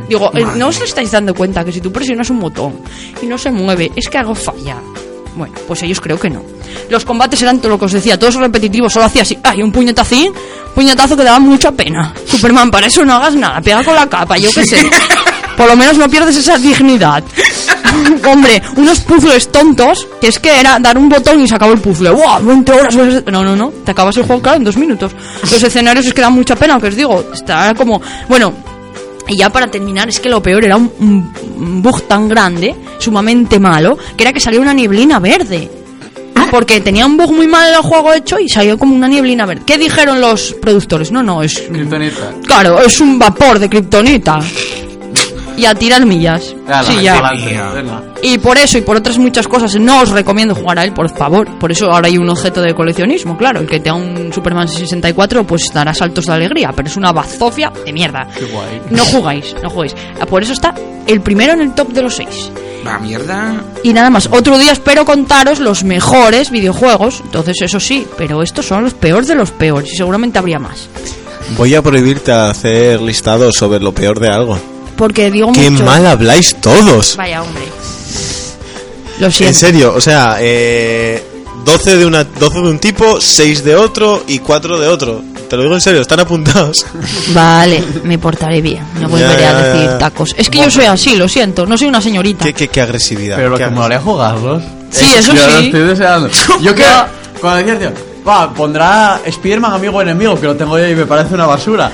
Digo, 0.09 0.31
eh, 0.33 0.47
¿no 0.57 0.69
os 0.69 0.81
estáis 0.81 1.11
dando 1.11 1.35
cuenta 1.35 1.63
que 1.63 1.71
si 1.71 1.83
tú 1.83 1.93
presionas 1.93 2.31
un 2.31 2.41
botón 2.41 2.81
y 3.21 3.27
no 3.27 3.37
se 3.37 3.51
mueve, 3.51 3.93
es 3.95 4.09
que 4.09 4.17
algo 4.17 4.35
falla? 4.35 4.79
Bueno, 5.35 5.55
pues 5.69 5.83
ellos 5.83 6.01
creo 6.01 6.19
que 6.19 6.31
no. 6.31 6.43
Los 6.89 7.05
combates 7.05 7.43
eran 7.43 7.59
todo 7.59 7.73
lo 7.73 7.79
que 7.79 7.85
os 7.85 7.93
decía, 7.93 8.19
todos 8.19 8.37
repetitivos, 8.37 8.95
solo 8.95 9.05
hacía 9.05 9.21
así, 9.21 9.39
ay, 9.43 9.63
un 9.63 9.73
puñetacín, 9.73 10.33
puñetazo 10.75 11.19
que 11.19 11.25
daba 11.25 11.39
mucha 11.39 11.71
pena. 11.71 12.15
Superman, 12.25 12.71
para 12.71 12.87
eso 12.87 13.05
no 13.05 13.17
hagas 13.17 13.35
nada, 13.35 13.61
pega 13.61 13.85
con 13.85 13.95
la 13.95 14.09
capa, 14.09 14.39
yo 14.39 14.51
qué 14.55 14.65
sé. 14.65 14.79
Por 15.57 15.67
lo 15.69 15.77
menos 15.77 15.97
no 15.97 16.09
pierdes 16.09 16.37
esa 16.37 16.59
dignidad. 16.59 17.25
Hombre, 18.31 18.63
unos 18.77 19.01
puzzles 19.01 19.49
tontos, 19.51 20.07
que 20.21 20.29
es 20.29 20.39
que 20.39 20.61
era 20.61 20.79
dar 20.79 20.99
un 20.99 21.09
botón 21.09 21.41
y 21.41 21.49
se 21.49 21.55
acabó 21.55 21.73
el 21.73 21.81
puzzle. 21.81 22.11
¡Wow! 22.11 22.43
20 22.45 22.73
horas. 22.73 22.95
No, 22.95 23.43
no, 23.45 23.57
no. 23.57 23.71
Te 23.85 23.93
acabas 23.93 24.17
el 24.19 24.25
juego, 24.25 24.43
claro, 24.43 24.59
en 24.59 24.65
dos 24.65 24.77
minutos. 24.77 25.13
Los 25.43 25.63
escenarios 25.63 26.07
es 26.07 26.13
que 26.13 26.21
dan 26.21 26.33
mucha 26.35 26.57
pena, 26.57 26.75
aunque 26.75 26.89
os 26.89 26.97
digo. 26.97 27.25
Está 27.33 27.75
como. 27.75 28.01
Bueno, 28.29 28.53
y 29.29 29.37
ya 29.39 29.51
para 29.51 29.69
terminar, 29.69 30.09
es 30.09 30.21
que 30.21 30.29
lo 30.29 30.43
peor 30.43 30.65
era 30.65 30.77
un, 30.77 30.93
un- 31.01 31.33
un 31.57 31.83
bug 31.83 32.03
tan 32.03 32.29
grande, 32.29 32.75
sumamente 32.99 33.59
malo, 33.59 33.97
que 34.17 34.25
era 34.25 34.33
que 34.33 34.41
salía 34.41 34.61
una 34.61 34.75
nieblina 34.75 35.19
verde. 35.19 35.71
Porque 36.51 36.81
tenía 36.81 37.07
un 37.07 37.17
bug 37.17 37.33
muy 37.33 37.49
mal 37.49 37.71
el 37.71 37.81
juego 37.81 38.13
hecho 38.13 38.39
y 38.39 38.49
salió 38.49 38.79
como 38.79 38.95
una 38.95 39.09
nieblina 39.09 39.47
verde. 39.47 39.63
¿Qué 39.67 39.79
dijeron 39.79 40.21
los 40.21 40.55
productores? 40.61 41.11
No, 41.11 41.23
no, 41.23 41.43
es. 41.43 41.59
Kryptonita. 41.61 42.33
Claro, 42.47 42.81
es 42.83 43.01
un 43.01 43.19
vapor 43.19 43.59
de 43.59 43.69
kriptonita. 43.69 44.39
Y 45.57 45.65
a 45.65 45.75
tirar 45.75 46.05
millas. 46.05 46.55
Ala, 46.67 46.83
sí, 46.83 47.03
ya. 47.03 47.33
Y 48.23 48.39
por 48.39 48.59
eso 48.59 48.79
y 48.79 48.83
por 48.83 48.97
otras 48.97 49.19
muchas 49.19 49.47
cosas 49.49 49.75
no 49.77 50.01
os 50.03 50.11
recomiendo 50.11 50.55
jugar 50.55 50.79
a 50.79 50.85
él, 50.85 50.93
por 50.93 51.09
favor. 51.09 51.59
Por 51.59 51.73
eso 51.73 51.91
ahora 51.91 52.09
hay 52.09 52.19
un 52.19 52.29
objeto 52.29 52.61
de 52.61 52.75
coleccionismo, 52.75 53.37
claro. 53.37 53.61
El 53.61 53.67
que 53.67 53.81
tenga 53.81 53.97
un 53.97 54.33
Superman 54.33 54.69
64 54.69 55.47
pues 55.47 55.71
dará 55.73 55.95
saltos 55.95 56.27
de 56.27 56.33
alegría, 56.33 56.73
pero 56.75 56.89
es 56.89 56.97
una 56.97 57.13
bazofia 57.13 57.73
de 57.85 57.93
mierda. 57.93 58.29
Qué 58.39 58.45
guay. 58.47 58.81
No 58.91 59.05
jugáis, 59.05 59.55
no 59.63 59.71
juguéis. 59.71 59.95
Ah, 60.21 60.27
Por 60.27 60.43
eso 60.43 60.53
está 60.53 60.75
el 61.07 61.21
primero 61.21 61.53
en 61.53 61.61
el 61.61 61.75
top 61.75 61.89
de 61.89 62.03
los 62.03 62.17
seis. 62.17 62.51
Va, 62.87 62.99
mierda. 62.99 63.63
Y 63.83 63.93
nada 63.93 64.11
más, 64.11 64.29
otro 64.31 64.59
día 64.59 64.73
espero 64.73 65.05
contaros 65.05 65.59
los 65.59 65.85
mejores 65.85 66.51
videojuegos. 66.51 67.21
Entonces, 67.25 67.57
eso 67.63 67.81
sí, 67.81 68.07
pero 68.17 68.43
estos 68.43 68.67
son 68.67 68.85
los 68.85 68.95
peores 68.95 69.27
de 69.29 69.35
los 69.35 69.51
peores 69.51 69.93
y 69.93 69.97
seguramente 69.97 70.39
habría 70.39 70.59
más. 70.59 70.89
Voy 71.57 71.75
a 71.75 71.83
prohibirte 71.83 72.33
hacer 72.33 73.01
listados 73.01 73.57
sobre 73.57 73.81
lo 73.81 73.93
peor 73.93 74.21
de 74.21 74.29
algo. 74.29 74.59
Porque 74.97 75.31
digo 75.31 75.53
¡Qué 75.53 75.71
mucho. 75.71 75.85
mal 75.85 76.07
habláis 76.07 76.55
todos! 76.57 77.17
Vaya, 77.17 77.43
hombre. 77.43 77.63
Lo 79.19 79.27
En 79.27 79.33
siento. 79.33 79.59
serio, 79.59 79.95
o 79.97 80.01
sea, 80.01 80.37
eh, 80.41 81.23
12, 81.65 81.97
de 81.97 82.07
una, 82.07 82.25
12 82.25 82.61
de 82.61 82.69
un 82.69 82.79
tipo, 82.79 83.21
6 83.21 83.65
de 83.65 83.75
otro 83.77 84.23
y 84.27 84.39
4 84.41 84.79
de 84.79 84.89
otro. 84.89 85.23
Te 85.49 85.57
lo 85.57 85.63
digo 85.63 85.75
en 85.75 85.81
serio, 85.81 86.01
están 86.01 86.21
apuntados. 86.21 86.85
Vale, 87.35 87.83
me 88.05 88.19
portaré 88.19 88.61
bien. 88.61 88.83
No 89.01 89.09
volveré 89.09 89.41
Ya, 89.41 89.49
a 89.51 89.53
ya, 89.53 89.63
decir 89.69 89.89
ya. 89.91 89.99
tacos. 89.99 90.35
Es 90.37 90.51
que 90.51 90.59
yo 90.59 90.71
soy 90.71 90.85
así, 90.87 91.17
lo 91.17 91.29
siento. 91.29 91.67
No 91.67 91.79
soy 91.79 91.87
una 91.89 92.01
señorita. 92.01 92.45
qué, 92.45 92.53
qué, 92.53 92.69
qué 92.69 92.81
agresividad. 92.81 93.37
Pero 93.37 93.51
lo 93.51 93.57
que 93.57 93.65
agres- 93.65 93.75
molaría 93.75 94.01
jugarlos. 94.01 94.63
Sí, 94.91 95.07
eso 95.17 95.35
yo 95.35 95.47
lo 95.47 95.59
sí. 95.61 95.67
estoy 95.67 95.81
deseando. 95.83 96.29
Yo 96.61 96.75
que 96.75 96.83
No. 96.83 97.07
cuando 97.41 97.59
decías, 97.59 97.79
tío, 97.79 97.93
va, 98.27 98.53
pondrá 98.53 99.21
Spiderman 99.31 99.73
amigo 99.73 99.97
o 99.99 100.03
enemigo, 100.03 100.39
que 100.41 100.47
lo 100.47 100.57
tengo 100.57 100.79
yo 100.79 100.89
y 100.89 100.95
me 100.95 101.07
parece 101.07 101.35
una 101.35 101.47
basura. 101.47 101.91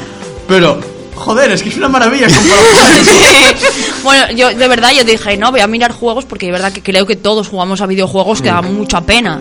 Pero, 0.49 0.79
joder, 1.15 1.53
es 1.53 1.63
que 1.63 1.69
es 1.69 1.77
una 1.77 1.89
maravilla 1.89 2.27
bueno, 4.03 4.33
yo 4.35 4.49
de 4.49 4.69
verdad 4.69 4.91
yo 4.97 5.05
dije, 5.05 5.37
no, 5.37 5.51
voy 5.51 5.61
a 5.61 5.67
mirar 5.67 5.93
juegos 5.93 6.25
porque 6.25 6.47
de 6.47 6.53
verdad 6.53 6.73
que 6.73 6.83
creo 6.83 7.07
que 7.07 7.17
todos 7.17 7.49
jugamos 7.49 7.81
a 7.81 7.87
videojuegos 7.87 8.43
que 8.43 8.49
dan 8.49 8.75
mucha 8.75 9.01
pena. 9.03 9.41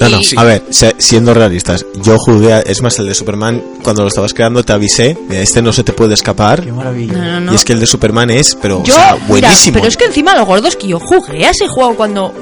No, 0.00 0.08
no, 0.08 0.20
Y- 0.20 0.36
a 0.36 0.44
ver, 0.44 0.62
siendo 0.98 1.34
realistas, 1.34 1.84
yo 2.02 2.16
jugué, 2.18 2.52
a- 2.54 2.60
es 2.60 2.82
más, 2.82 2.98
el 2.98 3.06
de 3.06 3.14
Superman, 3.14 3.62
cuando 3.82 4.02
lo 4.02 4.08
estabas 4.08 4.32
creando 4.34 4.62
te 4.64 4.72
avisé, 4.72 5.16
este 5.30 5.60
no 5.62 5.72
se 5.72 5.84
te 5.84 5.92
puede 5.92 6.14
escapar. 6.14 6.62
Qué 6.64 6.72
maravilla. 6.72 7.12
No, 7.12 7.24
no, 7.24 7.40
no. 7.40 7.52
Y 7.52 7.56
es 7.56 7.64
que 7.64 7.72
el 7.72 7.80
de 7.80 7.86
Superman 7.86 8.30
es, 8.30 8.56
pero, 8.60 8.82
Yo, 8.84 8.94
o 8.94 8.96
sea, 8.96 9.12
mira, 9.14 9.26
buenísimo. 9.26 9.74
pero 9.74 9.88
es 9.88 9.96
que 9.96 10.04
encima 10.06 10.34
lo 10.34 10.46
gordo 10.46 10.68
es 10.68 10.76
que 10.76 10.88
yo 10.88 10.98
jugué 11.00 11.44
a 11.46 11.50
ese 11.50 11.66
juego 11.68 11.94
cuando 11.96 12.32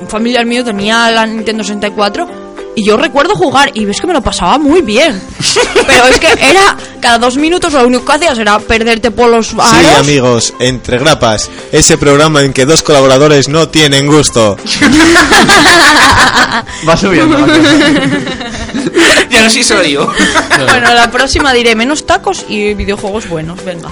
un 0.00 0.08
familiar 0.08 0.44
mío 0.44 0.64
tenía 0.64 1.10
la 1.10 1.26
Nintendo 1.26 1.64
64 1.64 2.45
y 2.76 2.86
yo 2.86 2.96
recuerdo 2.96 3.34
jugar 3.34 3.70
y 3.74 3.84
ves 3.84 4.00
que 4.00 4.06
me 4.06 4.12
lo 4.12 4.22
pasaba 4.22 4.58
muy 4.58 4.82
bien. 4.82 5.20
Pero 5.86 6.06
es 6.06 6.20
que 6.20 6.28
era 6.28 6.76
cada 7.00 7.18
dos 7.18 7.36
minutos 7.36 7.72
lo 7.72 7.84
único 7.86 8.04
que 8.04 8.12
hacías 8.12 8.38
era 8.38 8.58
perderte 8.60 9.10
por 9.10 9.28
los 9.30 9.48
Sí, 9.48 9.56
aros. 9.58 9.98
amigos, 10.00 10.54
entre 10.60 10.98
grapas, 10.98 11.50
ese 11.72 11.96
programa 11.98 12.42
en 12.42 12.52
que 12.52 12.64
dos 12.66 12.82
colaboradores 12.82 13.48
no 13.48 13.68
tienen 13.68 14.06
gusto. 14.06 14.56
Va 16.88 16.96
subiendo. 16.96 17.36
Ya 19.30 19.42
no 19.42 19.50
sé 19.50 19.56
si 19.56 19.62
soy 19.64 19.92
yo. 19.92 20.06
Bueno, 20.68 20.94
la 20.94 21.10
próxima 21.10 21.52
diré 21.52 21.74
menos 21.74 22.06
tacos 22.06 22.44
y 22.48 22.74
videojuegos 22.74 23.28
buenos, 23.28 23.62
venga. 23.64 23.90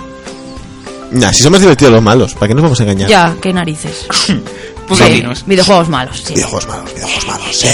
Nah, 1.11 1.33
si 1.33 1.42
somos 1.42 1.61
divertidos 1.61 1.92
los 1.92 2.03
malos, 2.03 2.35
¿para 2.35 2.49
qué 2.49 2.55
nos 2.55 2.62
vamos 2.62 2.81
a 2.81 2.83
engañar? 2.85 3.09
Ya, 3.09 3.35
qué 3.40 3.53
narices. 3.53 4.07
Pues 4.87 5.01
Sí, 5.01 5.25
videojuegos 5.47 5.88
malos, 5.88 6.23
sí. 6.27 6.35
Videojuegos 6.35 6.68
malos, 6.68 6.92
videojuegos 6.94 7.27
malos, 7.27 7.57
sí. 7.57 7.68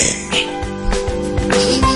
Thank 1.51 1.85
you. 1.85 1.90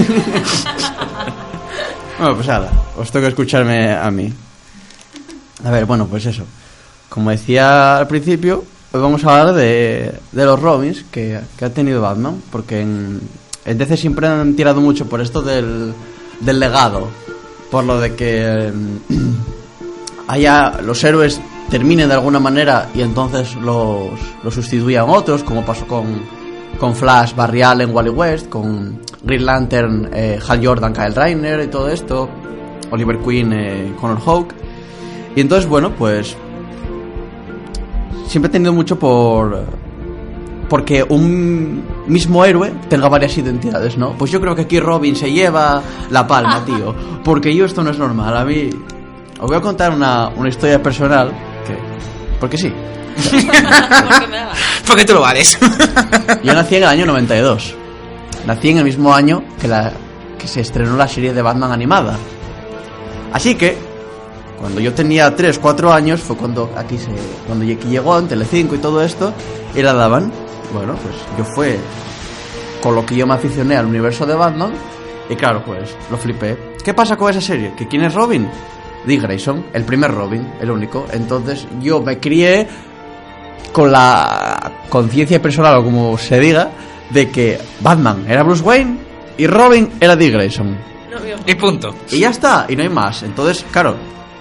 Bueno, 2.20 2.34
pues 2.34 2.48
nada, 2.48 2.70
os 2.98 3.10
toca 3.10 3.28
escucharme 3.28 3.94
a 3.94 4.10
mí. 4.10 4.30
A 5.64 5.70
ver, 5.70 5.86
bueno, 5.86 6.06
pues 6.06 6.26
eso. 6.26 6.44
Como 7.08 7.30
decía 7.30 7.96
al 7.96 8.08
principio, 8.08 8.62
hoy 8.92 9.00
vamos 9.00 9.24
a 9.24 9.40
hablar 9.40 9.54
de, 9.54 10.20
de 10.30 10.44
los 10.44 10.60
Robins 10.60 11.02
que, 11.10 11.40
que 11.56 11.64
ha 11.64 11.72
tenido 11.72 12.02
Batman, 12.02 12.42
porque 12.52 12.82
en, 12.82 13.22
en 13.64 13.78
DC 13.78 13.96
siempre 13.96 14.26
han 14.26 14.54
tirado 14.54 14.82
mucho 14.82 15.06
por 15.06 15.22
esto 15.22 15.40
del, 15.40 15.94
del 16.40 16.60
legado, 16.60 17.08
por 17.70 17.84
lo 17.84 17.98
de 17.98 18.14
que 18.14 18.70
mm, 18.70 19.32
haya 20.28 20.78
los 20.82 21.02
héroes 21.02 21.40
terminen 21.70 22.08
de 22.08 22.14
alguna 22.16 22.38
manera 22.38 22.90
y 22.94 23.00
entonces 23.00 23.54
los, 23.54 24.10
los 24.42 24.52
sustituyan 24.52 25.08
otros, 25.08 25.42
como 25.42 25.64
pasó 25.64 25.86
con, 25.86 26.20
con 26.78 26.94
Flash, 26.94 27.34
Barry 27.34 27.62
Allen, 27.62 27.94
Wally 27.94 28.10
West, 28.10 28.48
con 28.48 29.00
Green 29.22 29.44
Lantern, 29.44 30.10
eh, 30.12 30.38
Hal 30.46 30.64
Jordan, 30.64 30.92
Kyle 30.92 31.14
Rayner 31.14 31.60
y 31.60 31.68
todo 31.68 31.88
esto, 31.88 32.28
Oliver 32.90 33.18
Queen, 33.18 33.52
eh, 33.52 33.94
Connor 34.00 34.20
Hawke. 34.20 34.54
Y 35.36 35.40
entonces, 35.40 35.68
bueno, 35.68 35.92
pues 35.92 36.36
siempre 38.26 38.48
he 38.48 38.52
tenido 38.52 38.72
mucho 38.72 38.98
por 38.98 39.64
porque 40.68 41.04
un 41.08 41.82
mismo 42.06 42.44
héroe 42.44 42.72
tenga 42.88 43.08
varias 43.08 43.36
identidades, 43.36 43.98
¿no? 43.98 44.12
Pues 44.12 44.30
yo 44.30 44.40
creo 44.40 44.54
que 44.54 44.62
aquí 44.62 44.78
Robin 44.78 45.16
se 45.16 45.32
lleva 45.32 45.82
la 46.10 46.26
palma, 46.28 46.64
tío. 46.66 46.94
Porque 47.24 47.54
yo 47.54 47.64
esto 47.64 47.82
no 47.82 47.90
es 47.90 47.98
normal. 47.98 48.36
A 48.36 48.44
mí 48.44 48.70
os 49.40 49.48
voy 49.48 49.56
a 49.56 49.60
contar 49.60 49.92
una, 49.92 50.28
una 50.28 50.48
historia 50.48 50.80
personal 50.80 51.32
que 51.66 51.76
porque 52.40 52.56
sí. 52.56 52.72
Porque 54.86 55.04
tú 55.06 55.14
lo 55.14 55.20
vales. 55.20 55.58
Yo 56.42 56.54
nací 56.54 56.76
en 56.76 56.82
el 56.82 56.88
año 56.88 57.06
92. 57.06 57.74
Nací 58.46 58.70
en 58.70 58.78
el 58.78 58.84
mismo 58.84 59.14
año 59.14 59.42
que, 59.60 59.68
la, 59.68 59.92
que 60.38 60.48
se 60.48 60.60
estrenó 60.60 60.96
la 60.96 61.08
serie 61.08 61.32
de 61.32 61.42
Batman 61.42 61.72
animada. 61.72 62.16
Así 63.32 63.54
que, 63.54 63.76
cuando 64.58 64.80
yo 64.80 64.92
tenía 64.92 65.34
3, 65.34 65.58
4 65.58 65.92
años, 65.92 66.20
fue 66.20 66.36
cuando 66.36 66.70
aquí 66.76 66.98
se 66.98 67.08
cuando 67.46 67.64
llegó 67.64 68.18
en 68.18 68.28
Telecinco 68.28 68.74
y 68.74 68.78
todo 68.78 69.02
esto, 69.02 69.32
y 69.74 69.82
la 69.82 69.92
daban. 69.92 70.32
Bueno, 70.72 70.94
pues 70.96 71.14
yo 71.38 71.44
fue 71.44 71.78
con 72.82 72.94
lo 72.94 73.04
que 73.04 73.14
yo 73.14 73.26
me 73.26 73.34
aficioné 73.34 73.76
al 73.76 73.86
universo 73.86 74.26
de 74.26 74.34
Batman, 74.34 74.72
y 75.28 75.36
claro, 75.36 75.62
pues 75.64 75.94
lo 76.10 76.16
flipé. 76.16 76.56
¿Qué 76.82 76.92
pasa 76.92 77.16
con 77.16 77.30
esa 77.30 77.40
serie? 77.40 77.72
¿Que 77.76 77.86
quién 77.86 78.02
es 78.02 78.14
Robin? 78.14 78.48
Dick 79.06 79.22
Grayson, 79.22 79.66
el 79.72 79.84
primer 79.84 80.12
Robin, 80.12 80.46
el 80.60 80.70
único. 80.70 81.06
Entonces 81.12 81.66
yo 81.80 82.00
me 82.00 82.18
crié 82.18 82.66
con 83.72 83.92
la 83.92 84.72
conciencia 84.88 85.40
personal 85.40 85.76
o 85.76 85.84
como 85.84 86.18
se 86.18 86.40
diga 86.40 86.70
de 87.10 87.30
que 87.30 87.58
Batman 87.80 88.24
era 88.28 88.42
Bruce 88.42 88.62
Wayne 88.62 88.98
y 89.36 89.46
Robin 89.46 89.90
era 90.00 90.16
Dick 90.16 90.32
Grayson. 90.32 90.76
Y 91.46 91.54
punto. 91.54 91.94
Y 92.10 92.20
ya 92.20 92.30
está, 92.30 92.66
y 92.68 92.76
no 92.76 92.82
hay 92.82 92.88
más. 92.88 93.22
Entonces, 93.22 93.64
claro, 93.70 93.96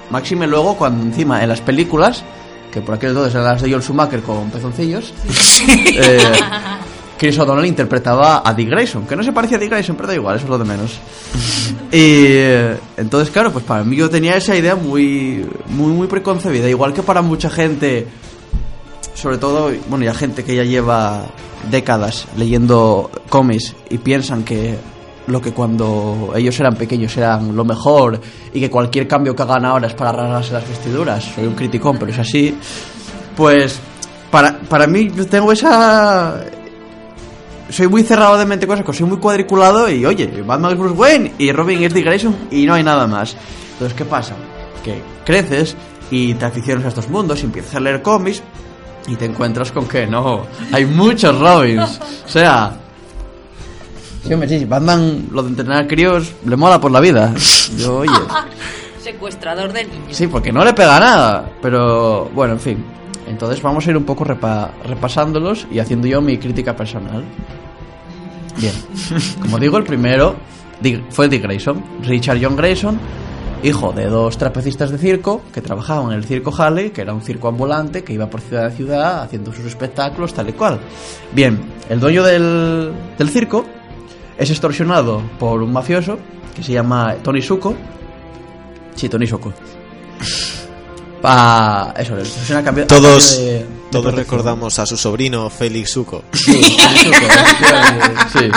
Máxime 0.09 0.47
luego 0.47 0.75
cuando 0.75 1.03
encima 1.03 1.41
en 1.43 1.49
las 1.49 1.61
películas, 1.61 2.23
que 2.71 2.81
por 2.81 2.95
aquel 2.95 3.09
entonces 3.09 3.33
eran 3.35 3.45
las 3.45 3.61
de 3.61 3.69
Joel 3.69 3.83
Schumacher 3.83 4.21
con 4.21 4.49
pezoncillos, 4.49 5.13
eh, 5.67 6.19
Chris 7.17 7.37
O'Donnell 7.37 7.65
interpretaba 7.65 8.41
a 8.45 8.53
Dick 8.53 8.69
Grayson, 8.69 9.05
que 9.05 9.15
no 9.15 9.23
se 9.23 9.33
parecía 9.33 9.57
a 9.57 9.59
Dick 9.59 9.69
Grayson, 9.69 9.95
pero 9.95 10.07
da 10.07 10.15
igual, 10.15 10.37
eso 10.37 10.45
es 10.45 10.49
lo 10.49 10.57
de 10.57 10.65
menos. 10.65 10.99
Y 11.91 11.97
eh, 12.27 12.77
entonces, 12.97 13.31
claro, 13.31 13.51
pues 13.51 13.65
para 13.65 13.83
mí 13.83 13.95
yo 13.95 14.11
tenía 14.11 14.35
esa 14.35 14.55
idea 14.55 14.75
muy, 14.75 15.43
muy, 15.69 15.91
muy 15.91 16.05
preconcebida, 16.05 16.69
igual 16.69 16.93
que 16.93 17.01
para 17.01 17.23
mucha 17.23 17.49
gente, 17.49 18.05
sobre 19.19 19.37
todo, 19.37 19.71
bueno, 19.89 20.05
ya 20.05 20.13
gente 20.13 20.43
que 20.45 20.55
ya 20.55 20.63
lleva 20.63 21.25
décadas 21.69 22.25
leyendo 22.37 23.11
cómics 23.27 23.75
y 23.89 23.97
piensan 23.97 24.43
que 24.43 24.77
lo 25.27 25.41
que 25.41 25.51
cuando 25.51 26.31
ellos 26.35 26.57
eran 26.59 26.75
pequeños 26.75 27.15
eran 27.17 27.55
lo 27.55 27.65
mejor 27.65 28.19
y 28.53 28.59
que 28.61 28.69
cualquier 28.69 29.07
cambio 29.07 29.35
que 29.35 29.43
hagan 29.43 29.65
ahora 29.65 29.87
es 29.87 29.93
para 29.93 30.13
rasgarse 30.13 30.53
las 30.53 30.67
vestiduras. 30.67 31.23
Soy 31.35 31.45
un 31.45 31.53
criticón, 31.53 31.97
pero 31.99 32.11
es 32.11 32.17
así. 32.17 32.57
Pues 33.35 33.79
para, 34.31 34.59
para 34.61 34.87
mí 34.87 35.09
tengo 35.29 35.51
esa... 35.51 36.45
Soy 37.69 37.87
muy 37.87 38.03
cerrado 38.03 38.37
de 38.37 38.45
mente 38.45 38.65
cosas, 38.65 38.85
soy 38.95 39.05
muy 39.05 39.17
cuadriculado 39.17 39.89
y 39.91 40.03
oye, 40.05 40.41
Batman 40.41 40.71
es 40.71 40.79
Bruce 40.79 40.95
Wayne 40.95 41.33
y 41.37 41.51
Robin 41.51 41.83
es 41.83 41.93
Dick 41.93 42.05
Grayson 42.05 42.35
y 42.49 42.65
no 42.65 42.73
hay 42.73 42.83
nada 42.83 43.05
más. 43.05 43.35
Entonces, 43.73 43.95
¿qué 43.95 44.05
pasa? 44.05 44.33
Que 44.83 45.01
creces 45.25 45.75
y 46.09 46.33
te 46.33 46.45
aficionas 46.45 46.85
a 46.85 46.87
estos 46.87 47.09
mundos 47.09 47.41
y 47.41 47.45
empiezas 47.45 47.75
a 47.75 47.79
leer 47.79 48.01
cómics 48.01 48.41
y 49.09 49.15
te 49.15 49.25
encuentras 49.25 49.71
con 49.71 49.87
que 49.87 50.05
no, 50.07 50.45
hay 50.71 50.85
muchos 50.85 51.37
Robins. 51.39 51.99
O 52.25 52.29
sea, 52.29 52.73
Sí, 54.25 54.33
hombre, 54.33 54.49
sí, 54.49 54.65
Batman, 54.65 55.27
lo 55.31 55.41
de 55.43 55.49
entrenar 55.49 55.87
críos, 55.87 56.33
le 56.45 56.55
mola 56.57 56.79
por 56.79 56.91
la 56.91 56.99
vida. 56.99 57.33
Yo, 57.77 57.99
oye. 57.99 58.11
Secuestrador 59.03 59.71
de 59.71 59.85
niños. 59.85 60.07
Sí, 60.11 60.27
porque 60.27 60.51
no 60.51 60.63
le 60.65 60.73
pega 60.73 60.99
nada. 60.99 61.49
Pero, 61.61 62.29
bueno, 62.35 62.53
en 62.55 62.59
fin. 62.59 62.85
Entonces 63.27 63.61
vamos 63.61 63.87
a 63.87 63.89
ir 63.91 63.97
un 63.97 64.03
poco 64.03 64.25
repa- 64.25 64.71
repasándolos 64.85 65.65
y 65.71 65.79
haciendo 65.79 66.05
yo 66.07 66.21
mi 66.21 66.37
crítica 66.37 66.75
personal. 66.75 67.23
Bien. 68.57 68.73
Como 69.41 69.57
digo, 69.57 69.77
el 69.77 69.83
primero 69.85 70.35
fue 71.11 71.29
Dick 71.29 71.43
Grayson. 71.43 71.81
Richard 72.03 72.39
John 72.41 72.55
Grayson, 72.57 72.99
hijo 73.63 73.91
de 73.91 74.05
dos 74.07 74.37
trapecistas 74.37 74.89
de 74.91 74.97
circo 74.97 75.41
que 75.53 75.61
trabajaban 75.61 76.11
en 76.11 76.17
el 76.19 76.25
circo 76.25 76.53
Halley, 76.57 76.91
que 76.91 77.01
era 77.01 77.13
un 77.13 77.21
circo 77.21 77.47
ambulante 77.49 78.03
que 78.03 78.13
iba 78.13 78.29
por 78.29 78.41
ciudad 78.41 78.65
a 78.67 78.71
ciudad 78.71 79.21
haciendo 79.23 79.51
sus 79.53 79.65
espectáculos 79.65 80.33
tal 80.33 80.49
y 80.49 80.53
cual. 80.53 80.79
Bien, 81.33 81.59
el 81.89 81.99
dueño 81.99 82.23
del, 82.23 82.91
del 83.17 83.29
circo 83.29 83.65
es 84.37 84.49
extorsionado 84.49 85.21
por 85.39 85.61
un 85.61 85.73
mafioso 85.73 86.17
que 86.55 86.63
se 86.63 86.71
llama 86.73 87.15
Tony 87.23 87.41
Suco. 87.41 87.75
Sí, 88.95 89.09
Tony 89.09 89.27
Suco. 89.27 89.53
Pa... 91.21 91.93
Eso, 91.97 92.15
le 92.15 92.21
extorsiona 92.21 92.61
a 92.61 92.63
cambio, 92.63 92.85
a 92.85 92.87
Todos, 92.87 93.33
cambio 93.33 93.45
de- 93.51 93.57
de 93.59 93.65
todos 93.91 94.05
protección. 94.05 94.15
recordamos 94.39 94.79
a 94.79 94.85
su 94.85 94.95
sobrino 94.95 95.49
Félix 95.49 95.89
Suco. 95.91 96.23
Sí, 96.33 96.77
Suco, 97.03 98.39
sí. 98.39 98.49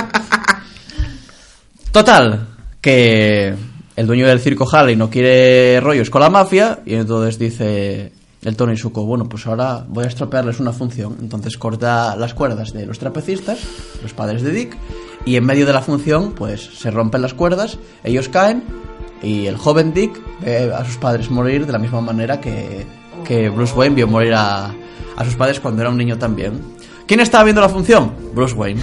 Total, 1.91 2.47
que 2.81 3.55
el 3.96 4.07
dueño 4.07 4.26
del 4.26 4.40
circo 4.40 4.66
Halley 4.70 4.96
no 4.96 5.11
quiere 5.11 5.81
rollos 5.81 6.11
con 6.11 6.22
la 6.22 6.31
mafia 6.31 6.81
y 6.87 6.94
entonces 6.94 7.38
dice 7.38 8.12
el 8.42 8.57
Tony 8.57 8.76
Suco, 8.76 9.05
bueno, 9.05 9.28
pues 9.28 9.46
ahora 9.46 9.85
voy 9.87 10.05
a 10.05 10.09
estropearles 10.09 10.59
una 10.59 10.72
función. 10.72 11.16
Entonces 11.20 11.57
corta 11.57 12.16
las 12.16 12.35
cuerdas 12.35 12.72
de 12.72 12.87
los 12.87 12.98
trapecistas, 12.98 13.61
los 14.02 14.12
padres 14.12 14.42
de 14.42 14.50
Dick, 14.50 14.76
y 15.24 15.37
en 15.37 15.44
medio 15.44 15.64
de 15.64 15.72
la 15.72 15.81
función, 15.81 16.33
pues 16.33 16.61
se 16.76 16.90
rompen 16.90 17.22
las 17.22 17.35
cuerdas, 17.35 17.78
ellos 18.02 18.28
caen 18.28 18.64
y 19.22 19.46
el 19.46 19.57
joven 19.57 19.94
Dick 19.94 20.20
ve 20.40 20.72
a 20.74 20.85
sus 20.85 20.96
padres 20.96 21.31
morir 21.31 21.66
de 21.66 21.72
la 21.72 21.78
misma 21.78 22.00
manera 22.00 22.40
que, 22.40 22.85
que 23.24 23.48
Bruce 23.48 23.74
Wayne 23.74 23.94
vio 23.94 24.09
morir 24.09 24.35
a, 24.35 24.74
a 25.16 25.24
sus 25.24 25.37
padres 25.37 25.61
cuando 25.61 25.83
era 25.83 25.90
un 25.90 25.96
niño 25.96 26.18
también. 26.18 26.61
¿Quién 27.07 27.21
estaba 27.21 27.45
viendo 27.45 27.61
la 27.61 27.69
función? 27.69 28.12
Bruce 28.35 28.55
Wayne. 28.55 28.81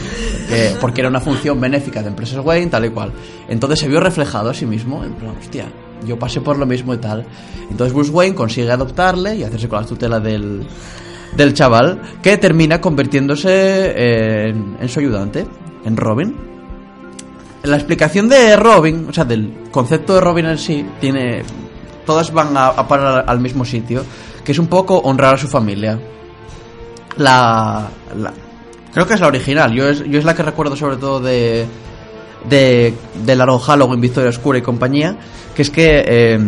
Eh, 0.49 0.75
porque 0.81 1.01
era 1.01 1.09
una 1.09 1.19
función 1.19 1.59
benéfica 1.59 2.01
de 2.01 2.09
empresas 2.09 2.43
Wayne, 2.43 2.67
tal 2.67 2.85
y 2.85 2.89
cual. 2.89 3.11
Entonces 3.47 3.79
se 3.79 3.87
vio 3.87 3.99
reflejado 3.99 4.49
a 4.49 4.53
sí 4.53 4.65
mismo, 4.65 5.03
en 5.03 5.13
plan, 5.13 5.35
hostia, 5.39 5.71
yo 6.05 6.17
pasé 6.17 6.41
por 6.41 6.57
lo 6.57 6.65
mismo 6.65 6.93
y 6.93 6.97
tal. 6.97 7.25
Entonces 7.69 7.93
Bruce 7.93 8.11
Wayne 8.11 8.35
consigue 8.35 8.71
adoptarle 8.71 9.35
y 9.35 9.43
hacerse 9.43 9.69
con 9.69 9.81
la 9.81 9.87
tutela 9.87 10.19
del, 10.19 10.65
del 11.35 11.53
chaval, 11.53 12.01
que 12.21 12.37
termina 12.37 12.81
convirtiéndose 12.81 13.91
en, 14.47 14.77
en 14.79 14.89
su 14.89 14.99
ayudante, 14.99 15.45
en 15.85 15.97
Robin. 15.97 16.35
La 17.63 17.75
explicación 17.75 18.29
de 18.29 18.55
Robin, 18.55 19.07
o 19.09 19.13
sea, 19.13 19.25
del 19.25 19.65
concepto 19.71 20.15
de 20.15 20.21
Robin 20.21 20.45
en 20.45 20.57
sí, 20.57 20.85
tiene. 20.99 21.43
Todas 22.05 22.31
van 22.33 22.57
a 22.57 22.87
parar 22.87 23.25
al 23.27 23.39
mismo 23.39 23.63
sitio, 23.63 24.03
que 24.43 24.53
es 24.53 24.57
un 24.57 24.65
poco 24.65 24.97
honrar 24.97 25.35
a 25.35 25.37
su 25.37 25.47
familia. 25.47 25.99
La. 27.19 27.87
creo 28.93 29.05
que 29.05 29.13
es 29.13 29.19
la 29.19 29.27
original, 29.27 29.71
yo 29.71 29.87
es, 29.87 30.03
yo 30.05 30.17
es 30.17 30.25
la 30.25 30.33
que 30.33 30.43
recuerdo 30.43 30.75
sobre 30.75 30.97
todo 30.97 31.19
de. 31.19 31.67
de. 32.49 32.93
de 33.23 33.35
Largo 33.35 33.59
Halloween, 33.59 34.01
Victoria 34.01 34.29
Oscura 34.29 34.57
y 34.57 34.61
compañía, 34.61 35.15
que 35.55 35.61
es 35.61 35.69
que. 35.69 36.03
eh, 36.07 36.39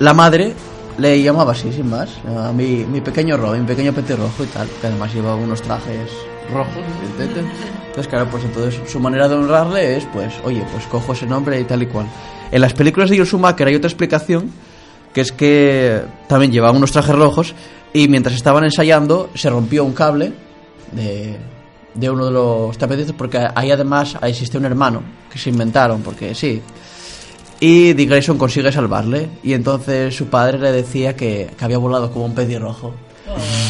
la 0.00 0.14
madre 0.14 0.54
le 0.96 1.22
llamaba 1.22 1.52
así, 1.52 1.72
sin 1.72 1.88
más. 1.88 2.10
A 2.26 2.52
mi, 2.52 2.84
mi 2.84 3.00
pequeño 3.00 3.36
Robin, 3.36 3.62
mi 3.62 3.66
pequeño 3.66 3.92
petirrojo 3.92 4.44
y 4.44 4.46
tal, 4.46 4.66
que 4.80 4.86
además 4.86 5.12
llevaba 5.14 5.36
unos 5.36 5.62
trajes 5.62 6.10
rojos. 6.52 6.84
Entonces, 7.18 8.08
claro, 8.08 8.28
pues 8.30 8.44
entonces 8.44 8.80
su 8.90 9.00
manera 9.00 9.28
de 9.28 9.34
honrarle 9.34 9.96
es, 9.96 10.04
pues, 10.12 10.32
oye, 10.44 10.64
pues 10.72 10.86
cojo 10.86 11.12
ese 11.12 11.26
nombre 11.26 11.60
y 11.60 11.64
tal 11.64 11.82
y 11.82 11.86
cual. 11.86 12.06
En 12.50 12.60
las 12.60 12.72
películas 12.72 13.10
de 13.10 13.16
Joel 13.16 13.28
Schumacher 13.28 13.68
hay 13.68 13.74
otra 13.74 13.88
explicación, 13.88 14.50
que 15.12 15.20
es 15.20 15.32
que 15.32 16.02
también 16.28 16.52
llevaba 16.52 16.76
unos 16.76 16.92
trajes 16.92 17.14
rojos 17.14 17.54
y 17.92 18.08
mientras 18.08 18.34
estaban 18.36 18.64
ensayando 18.64 19.30
se 19.34 19.50
rompió 19.50 19.84
un 19.84 19.92
cable 19.92 20.32
de, 20.92 21.36
de 21.94 22.10
uno 22.10 22.26
de 22.26 22.30
los 22.32 22.76
tapetistas 22.78 23.14
porque 23.16 23.38
ahí 23.54 23.70
además 23.70 24.16
existe 24.22 24.58
un 24.58 24.64
hermano 24.64 25.02
que 25.32 25.38
se 25.38 25.50
inventaron, 25.50 26.02
porque 26.02 26.34
sí. 26.34 26.60
Y 27.62 27.92
Dick 27.92 28.08
Grayson 28.08 28.38
consigue 28.38 28.72
salvarle. 28.72 29.28
Y 29.42 29.52
entonces 29.52 30.14
su 30.16 30.26
padre 30.28 30.58
le 30.58 30.72
decía 30.72 31.14
que, 31.14 31.50
que 31.58 31.64
había 31.64 31.76
volado 31.78 32.10
como 32.10 32.24
un 32.24 32.34
pedirrojo. 32.34 32.94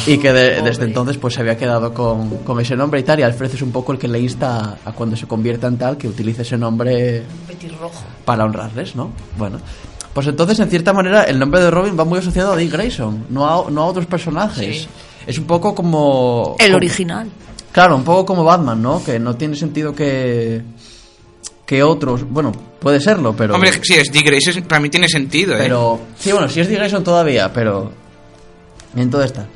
y 0.06 0.16
que 0.18 0.32
de- 0.32 0.62
desde 0.62 0.84
entonces 0.84 1.18
pues 1.18 1.34
se 1.34 1.40
había 1.40 1.56
quedado 1.58 1.92
con, 1.92 2.38
con 2.38 2.60
ese 2.60 2.76
nombre 2.76 3.00
y 3.00 3.02
tal. 3.02 3.18
Y 3.18 3.24
Alfred 3.24 3.52
es 3.52 3.62
un 3.62 3.72
poco 3.72 3.92
el 3.92 3.98
que 3.98 4.06
le 4.08 4.20
insta 4.20 4.78
a, 4.84 4.90
a 4.90 4.92
cuando 4.92 5.16
se 5.16 5.26
convierta 5.26 5.66
en 5.66 5.76
tal 5.76 5.98
que 5.98 6.06
utilice 6.08 6.42
ese 6.42 6.56
nombre 6.56 7.24
Petirrojo. 7.48 8.04
para 8.24 8.44
honrarles, 8.44 8.94
¿no? 8.96 9.10
Bueno. 9.36 9.58
Pues 10.12 10.26
entonces, 10.26 10.58
en 10.58 10.68
cierta 10.68 10.92
manera, 10.92 11.22
el 11.24 11.38
nombre 11.38 11.60
de 11.60 11.70
Robin 11.70 11.98
va 11.98 12.04
muy 12.04 12.18
asociado 12.18 12.52
a 12.52 12.56
Dick 12.56 12.72
Grayson, 12.72 13.26
no 13.30 13.46
a, 13.46 13.70
no 13.70 13.82
a 13.82 13.86
otros 13.86 14.06
personajes. 14.06 14.82
Sí. 14.82 14.88
Es 15.26 15.38
un 15.38 15.44
poco 15.44 15.74
como... 15.74 16.56
El 16.58 16.66
como- 16.68 16.76
original. 16.78 17.30
Claro, 17.72 17.94
un 17.94 18.02
poco 18.02 18.26
como 18.26 18.42
Batman, 18.42 18.82
¿no? 18.82 19.02
Que 19.04 19.20
no 19.20 19.36
tiene 19.36 19.54
sentido 19.56 19.94
que 19.94 20.62
que 21.64 21.84
otros, 21.84 22.28
bueno, 22.28 22.50
puede 22.80 22.98
serlo, 22.98 23.32
pero 23.36 23.54
Hombre, 23.54 23.70
si 23.80 23.94
es 23.94 24.10
Dick 24.10 24.26
Grayson, 24.26 24.64
para 24.64 24.80
mí 24.80 24.90
tiene 24.90 25.08
sentido, 25.08 25.54
¿eh? 25.54 25.58
pero 25.60 26.00
sí, 26.18 26.32
bueno, 26.32 26.48
sí 26.48 26.58
es 26.58 26.66
Dick 26.68 26.78
Grayson 26.78 27.04
todavía, 27.04 27.52
pero 27.52 27.92
entonces 28.96 29.30
está. 29.30 29.46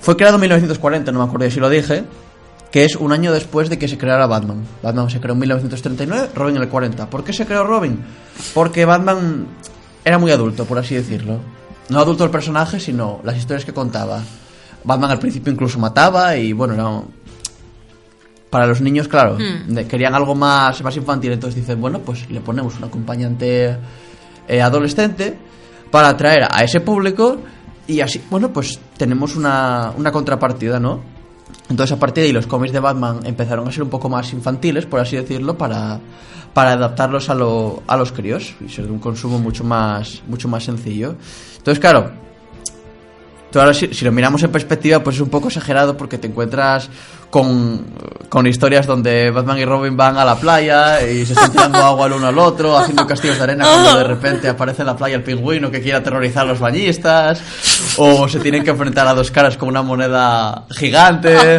Fue 0.00 0.16
creado 0.16 0.36
en 0.36 0.42
1940, 0.42 1.10
no 1.10 1.18
me 1.18 1.24
acuerdo 1.24 1.50
si 1.50 1.58
lo 1.58 1.68
dije, 1.68 2.04
que 2.76 2.84
es 2.84 2.94
un 2.94 3.10
año 3.10 3.32
después 3.32 3.70
de 3.70 3.78
que 3.78 3.88
se 3.88 3.96
creara 3.96 4.26
Batman. 4.26 4.62
Batman 4.82 5.08
se 5.08 5.18
creó 5.18 5.32
en 5.32 5.38
1939, 5.38 6.28
Robin 6.34 6.56
en 6.56 6.62
el 6.64 6.68
40. 6.68 7.08
¿Por 7.08 7.24
qué 7.24 7.32
se 7.32 7.46
creó 7.46 7.64
Robin? 7.64 7.98
Porque 8.52 8.84
Batman 8.84 9.46
era 10.04 10.18
muy 10.18 10.30
adulto, 10.30 10.66
por 10.66 10.76
así 10.78 10.94
decirlo. 10.94 11.38
No 11.88 12.00
adulto 12.00 12.24
el 12.24 12.30
personaje, 12.30 12.78
sino 12.78 13.20
las 13.24 13.38
historias 13.38 13.64
que 13.64 13.72
contaba. 13.72 14.20
Batman 14.84 15.10
al 15.10 15.18
principio 15.18 15.50
incluso 15.54 15.78
mataba 15.78 16.36
y 16.36 16.52
bueno, 16.52 16.74
era 16.74 16.86
un- 16.86 17.06
para 18.50 18.66
los 18.66 18.82
niños, 18.82 19.08
claro, 19.08 19.38
de- 19.74 19.86
querían 19.86 20.14
algo 20.14 20.34
más, 20.34 20.82
más 20.82 20.94
infantil, 20.98 21.32
entonces 21.32 21.58
dicen, 21.58 21.80
bueno, 21.80 22.00
pues 22.00 22.28
le 22.30 22.40
ponemos 22.42 22.76
un 22.76 22.84
acompañante 22.84 23.78
eh, 24.48 24.60
adolescente 24.60 25.34
para 25.90 26.08
atraer 26.10 26.46
a 26.50 26.62
ese 26.62 26.80
público 26.80 27.38
y 27.86 28.00
así, 28.02 28.22
bueno, 28.30 28.52
pues 28.52 28.78
tenemos 28.98 29.34
una, 29.34 29.92
una 29.96 30.12
contrapartida, 30.12 30.78
¿no? 30.78 31.15
Entonces 31.68 31.96
a 31.96 31.98
partir 32.00 32.22
de 32.22 32.28
ahí 32.28 32.32
los 32.32 32.46
cómics 32.46 32.72
de 32.72 32.80
Batman 32.80 33.20
empezaron 33.24 33.66
a 33.68 33.72
ser 33.72 33.82
un 33.82 33.90
poco 33.90 34.08
más 34.08 34.32
infantiles, 34.32 34.86
por 34.86 35.00
así 35.00 35.16
decirlo, 35.16 35.58
para, 35.58 35.98
para 36.54 36.72
adaptarlos 36.72 37.28
a, 37.28 37.34
lo- 37.34 37.82
a 37.86 37.96
los 37.96 38.12
críos 38.12 38.54
y 38.64 38.68
ser 38.68 38.86
de 38.86 38.92
un 38.92 38.98
consumo 39.00 39.38
mucho 39.38 39.64
más, 39.64 40.22
mucho 40.28 40.46
más 40.48 40.62
sencillo. 40.64 41.16
Entonces, 41.58 41.80
claro, 41.80 42.12
ahora, 43.54 43.72
si, 43.72 43.92
si 43.94 44.04
lo 44.04 44.12
miramos 44.12 44.42
en 44.42 44.52
perspectiva, 44.52 45.02
pues 45.02 45.16
es 45.16 45.22
un 45.22 45.30
poco 45.30 45.48
exagerado 45.48 45.96
porque 45.96 46.18
te 46.18 46.26
encuentras 46.28 46.90
con, 47.30 47.84
con 48.28 48.46
historias 48.46 48.86
donde 48.86 49.30
Batman 49.30 49.58
y 49.58 49.64
Robin 49.64 49.96
van 49.96 50.16
a 50.16 50.24
la 50.24 50.36
playa 50.36 51.02
y 51.06 51.26
se 51.26 51.32
están 51.34 51.50
tirando 51.52 51.78
agua 51.78 52.06
el 52.06 52.12
uno 52.14 52.28
al 52.28 52.38
otro, 52.38 52.76
haciendo 52.78 53.06
castillos 53.06 53.36
de 53.38 53.42
arena 53.44 53.64
cuando 53.66 53.98
de 53.98 54.04
repente 54.04 54.48
aparece 54.48 54.82
en 54.82 54.86
la 54.86 54.96
playa 54.96 55.16
el 55.16 55.22
pingüino 55.22 55.70
que 55.70 55.80
quiere 55.82 55.98
aterrorizar 55.98 56.44
a 56.44 56.46
los 56.46 56.58
bañistas, 56.60 57.40
o 57.98 58.28
se 58.28 58.40
tienen 58.40 58.64
que 58.64 58.70
enfrentar 58.70 59.06
a 59.06 59.14
dos 59.14 59.30
caras 59.30 59.56
con 59.56 59.68
una 59.68 59.82
moneda 59.82 60.64
gigante, 60.70 61.56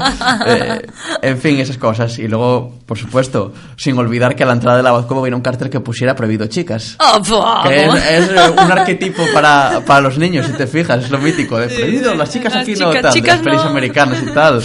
eh, 0.47 0.81
en 1.21 1.37
fin, 1.37 1.59
esas 1.59 1.77
cosas. 1.77 2.17
Y 2.19 2.27
luego, 2.27 2.73
por 2.85 2.97
supuesto, 2.97 3.53
sin 3.75 3.97
olvidar 3.97 4.35
que 4.35 4.43
a 4.43 4.45
la 4.47 4.53
entrada 4.53 4.77
de 4.77 4.83
la 4.83 4.91
Batcove 4.91 5.21
viene 5.23 5.35
un 5.35 5.41
cartel 5.41 5.69
que 5.69 5.79
pusiera 5.79 6.15
prohibido 6.15 6.47
chicas. 6.47 6.95
Ah. 6.99 7.19
Que 7.67 7.85
es, 7.85 7.93
es 7.93 8.51
un 8.51 8.71
arquetipo 8.71 9.23
para, 9.33 9.81
para 9.85 10.01
los 10.01 10.17
niños, 10.17 10.45
si 10.45 10.53
te 10.53 10.65
fijas, 10.65 11.03
es 11.03 11.11
lo 11.11 11.17
mítico 11.19 11.57
de 11.59 11.67
prohibido, 11.67 12.15
las 12.15 12.31
chicas 12.31 12.53
Las 12.53 12.63
aquí 12.63 12.73
no, 12.75 12.89
chicas- 12.91 13.01
tal, 13.01 13.13
chicas 13.13 13.35
las 13.35 13.43
pelis 13.43 13.63
no. 13.63 13.69
americanas 13.69 14.23
y 14.23 14.33
tal. 14.33 14.63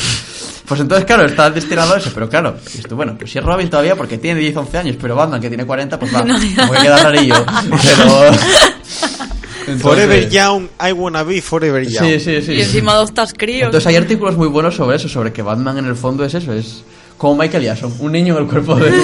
Pues 0.66 0.80
entonces, 0.80 1.04
claro, 1.04 1.24
está 1.26 1.50
destinado 1.50 1.94
a 1.94 1.98
eso, 1.98 2.10
pero 2.14 2.28
claro, 2.28 2.56
esto, 2.72 2.94
bueno, 2.96 3.16
pues 3.18 3.30
si 3.32 3.38
es 3.38 3.44
Robin 3.44 3.68
todavía 3.68 3.96
porque 3.96 4.18
tiene 4.18 4.40
10, 4.40 4.56
11 4.56 4.78
años, 4.78 4.96
pero 5.00 5.16
Batman 5.16 5.40
que 5.40 5.48
tiene 5.48 5.66
40, 5.66 5.98
pues 5.98 6.14
va, 6.14 6.20
como 6.22 6.72
que 6.72 6.78
queda 6.82 6.96
rarillo. 7.02 7.34
Pero... 7.82 8.26
Entonces- 9.66 9.82
Forever 9.82 10.28
Young, 10.28 10.64
I 10.80 10.92
wanna 10.92 11.22
be 11.22 11.40
Forever 11.40 11.86
Young. 11.86 12.04
Sí, 12.04 12.20
sí, 12.20 12.42
sí. 12.42 12.52
Y 12.54 12.62
encima 12.62 12.92
adoptas 12.92 13.32
críos. 13.32 13.66
Entonces 13.66 13.86
hay 13.86 13.96
artículos 13.96 14.36
muy 14.36 14.48
buenos 14.48 14.74
sobre 14.74 14.96
eso, 14.96 15.08
sobre 15.08 15.32
que 15.32 15.42
Batman 15.42 15.78
en 15.78 15.86
el 15.86 15.94
fondo 15.94 16.24
es 16.24 16.34
eso, 16.34 16.52
es 16.52 16.82
como 17.16 17.36
Michael 17.36 17.62
Jackson, 17.62 17.94
un 18.00 18.10
niño 18.12 18.36
en 18.36 18.42
el 18.42 18.48
cuerpo 18.48 18.74
de. 18.74 18.90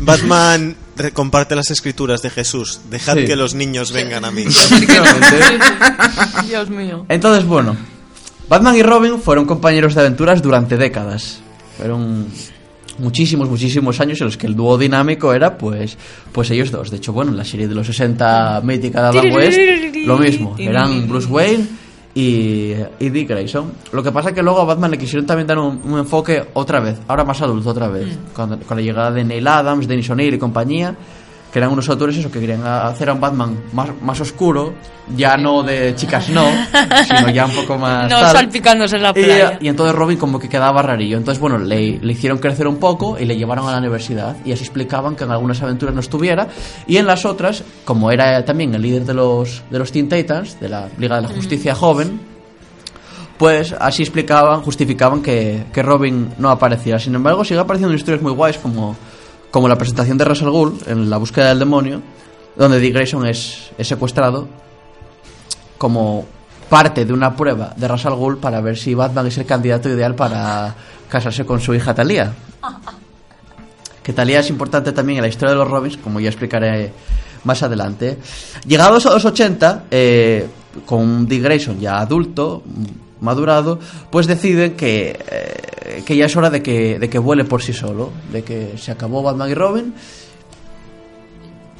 Batman 0.00 0.74
comparte 1.12 1.56
las 1.56 1.70
escrituras 1.70 2.22
de 2.22 2.30
Jesús. 2.30 2.80
Dejad 2.90 3.16
Sí. 3.16 3.24
que 3.24 3.36
los 3.36 3.54
niños 3.54 3.92
vengan 3.92 4.24
a 4.24 4.30
mí. 4.30 4.44
Dios 6.48 6.70
mío. 6.70 7.06
Entonces, 7.08 7.44
bueno, 7.44 7.76
Batman 8.48 8.76
y 8.76 8.82
Robin 8.82 9.20
fueron 9.20 9.46
compañeros 9.46 9.94
de 9.94 10.00
aventuras 10.02 10.42
durante 10.42 10.76
décadas. 10.76 11.40
Fueron 11.76 12.26
muchísimos, 12.98 13.48
muchísimos 13.48 14.00
años 14.00 14.20
en 14.20 14.26
los 14.26 14.36
que 14.36 14.46
el 14.46 14.54
dúo 14.54 14.76
dinámico 14.76 15.32
era, 15.32 15.56
pues, 15.56 15.96
pues 16.32 16.50
ellos 16.50 16.70
dos. 16.70 16.90
De 16.90 16.98
hecho, 16.98 17.12
bueno, 17.12 17.30
en 17.30 17.36
la 17.38 17.44
serie 17.44 17.66
de 17.68 17.74
los 17.74 17.86
60 17.86 18.60
mítica 18.62 19.02
de 19.10 19.18
Adam 19.18 19.32
West, 19.32 19.58
lo 20.06 20.18
mismo. 20.18 20.54
Eran 20.58 21.08
Bruce 21.08 21.28
Wayne 21.28 21.66
y, 22.14 22.74
Dick 22.98 23.28
Grayson. 23.28 23.72
Lo 23.92 24.02
que 24.02 24.10
pasa 24.10 24.30
es 24.30 24.34
que 24.34 24.42
luego 24.42 24.60
a 24.60 24.64
Batman 24.64 24.90
le 24.90 24.98
quisieron 24.98 25.26
también 25.26 25.46
dar 25.46 25.58
un, 25.58 25.80
un 25.84 25.98
enfoque 25.98 26.44
otra 26.54 26.80
vez, 26.80 26.98
ahora 27.06 27.24
más 27.24 27.40
adulto 27.42 27.70
otra 27.70 27.88
vez. 27.88 28.18
Cuando, 28.34 28.58
con 28.58 28.76
la 28.76 28.82
llegada 28.82 29.10
de 29.10 29.24
Neil 29.24 29.46
Adams, 29.46 29.86
Dennis 29.86 30.10
O'Neill 30.10 30.34
y 30.34 30.38
compañía, 30.38 30.96
que 31.52 31.58
eran 31.58 31.70
unos 31.70 31.88
autores 31.88 32.16
eso, 32.16 32.30
que 32.30 32.40
querían 32.40 32.64
hacer 32.64 33.08
a 33.10 33.12
un 33.12 33.20
Batman 33.20 33.58
más, 33.72 33.90
más 34.00 34.20
oscuro, 34.20 34.74
ya 35.16 35.36
no 35.36 35.62
de 35.62 35.94
chicas 35.96 36.28
no, 36.28 36.46
sino 37.08 37.30
ya 37.30 37.46
un 37.46 37.52
poco 37.52 37.76
más... 37.76 38.08
No 38.10 38.20
tal. 38.20 38.32
salpicándose 38.32 38.96
en 38.96 39.02
la 39.02 39.12
playa. 39.12 39.58
y 39.60 39.68
entonces 39.68 39.94
Robin 39.94 40.16
como 40.16 40.38
que 40.38 40.48
quedaba 40.48 40.80
rarillo. 40.82 41.16
Entonces, 41.16 41.40
bueno, 41.40 41.58
le, 41.58 41.98
le 41.98 42.12
hicieron 42.12 42.38
crecer 42.38 42.68
un 42.68 42.76
poco 42.76 43.18
y 43.18 43.24
le 43.24 43.36
llevaron 43.36 43.68
a 43.68 43.72
la 43.72 43.78
universidad. 43.78 44.36
Y 44.44 44.52
así 44.52 44.62
explicaban 44.62 45.16
que 45.16 45.24
en 45.24 45.32
algunas 45.32 45.60
aventuras 45.62 45.94
no 45.94 46.00
estuviera. 46.00 46.48
Y 46.86 46.98
en 46.98 47.06
las 47.06 47.24
otras, 47.24 47.64
como 47.84 48.10
era 48.10 48.44
también 48.44 48.74
el 48.74 48.82
líder 48.82 49.04
de 49.04 49.14
los, 49.14 49.62
de 49.70 49.78
los 49.78 49.90
Teen 49.90 50.08
Titans, 50.08 50.60
de 50.60 50.68
la 50.68 50.88
Liga 50.98 51.16
de 51.16 51.22
la 51.22 51.28
Justicia 51.28 51.74
Joven, 51.74 52.20
pues 53.38 53.74
así 53.80 54.02
explicaban, 54.02 54.60
justificaban 54.60 55.22
que, 55.22 55.64
que 55.72 55.82
Robin 55.82 56.28
no 56.38 56.50
apareciera. 56.50 56.98
Sin 56.98 57.14
embargo, 57.14 57.44
sigue 57.44 57.58
apareciendo 57.58 57.92
en 57.92 57.98
historias 57.98 58.22
muy 58.22 58.32
guays 58.32 58.58
como, 58.58 58.96
como 59.50 59.68
la 59.68 59.76
presentación 59.76 60.18
de 60.18 60.24
Russell 60.24 60.48
Gould 60.48 60.88
en 60.88 61.10
La 61.10 61.16
búsqueda 61.16 61.48
del 61.48 61.58
demonio, 61.58 62.02
donde 62.56 62.78
Dick 62.78 62.94
Grayson 62.94 63.26
es, 63.26 63.70
es 63.76 63.88
secuestrado 63.88 64.48
como 65.78 66.26
parte 66.68 67.04
de 67.04 67.12
una 67.12 67.34
prueba 67.34 67.74
de 67.76 67.88
Russell 67.88 68.12
Gould 68.12 68.38
para 68.38 68.60
ver 68.60 68.76
si 68.76 68.94
Batman 68.94 69.26
es 69.26 69.38
el 69.38 69.46
candidato 69.46 69.88
ideal 69.88 70.14
para 70.14 70.74
casarse 71.08 71.44
con 71.44 71.60
su 71.60 71.74
hija 71.74 71.94
Talia. 71.94 72.32
Que 74.02 74.14
Talia 74.14 74.40
es 74.40 74.48
importante 74.48 74.92
también 74.92 75.18
en 75.18 75.22
la 75.22 75.28
historia 75.28 75.50
de 75.50 75.58
los 75.58 75.68
Robins, 75.68 75.98
como 75.98 76.20
ya 76.20 76.30
explicaré 76.30 76.90
más 77.44 77.62
adelante. 77.62 78.18
Llegados 78.66 79.04
a 79.04 79.10
los 79.10 79.24
80, 79.24 79.84
eh, 79.90 80.48
con 80.86 81.26
Dick 81.26 81.42
Grayson 81.42 81.78
ya 81.78 81.98
adulto, 81.98 82.62
madurado, 83.20 83.78
pues 84.10 84.26
deciden 84.26 84.76
que, 84.76 85.18
eh, 85.30 86.02
que 86.06 86.16
ya 86.16 86.26
es 86.26 86.36
hora 86.36 86.50
de 86.50 86.62
que, 86.62 86.98
de 86.98 87.08
que 87.10 87.18
vuele 87.18 87.44
por 87.44 87.62
sí 87.62 87.72
solo, 87.72 88.10
de 88.32 88.42
que 88.42 88.76
se 88.78 88.90
acabó 88.92 89.22
Batman 89.22 89.50
y 89.50 89.54
Robin 89.54 89.94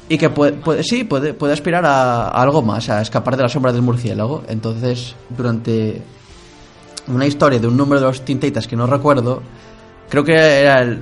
y 0.09 0.17
que 0.17 0.29
puede, 0.29 0.53
puede- 0.53 0.83
sí, 0.83 1.03
puede, 1.05 1.33
puede 1.33 1.53
aspirar 1.53 1.85
a, 1.85 2.27
algo 2.29 2.61
más, 2.61 2.89
a 2.89 3.01
escapar 3.01 3.37
de 3.37 3.43
la 3.43 3.49
sombra 3.49 3.71
del 3.71 3.81
murciélago. 3.81 4.43
Entonces, 4.49 5.15
durante 5.29 6.01
una 7.07 7.25
historia 7.25 7.59
de 7.59 7.67
un 7.67 7.77
número 7.77 8.01
de 8.01 8.07
los 8.07 8.21
Teen 8.25 8.39
Titans 8.39 8.67
que 8.67 8.75
no 8.75 8.87
recuerdo, 8.87 9.41
creo 10.09 10.23
que 10.25 10.33
era 10.33 10.81
el 10.81 10.99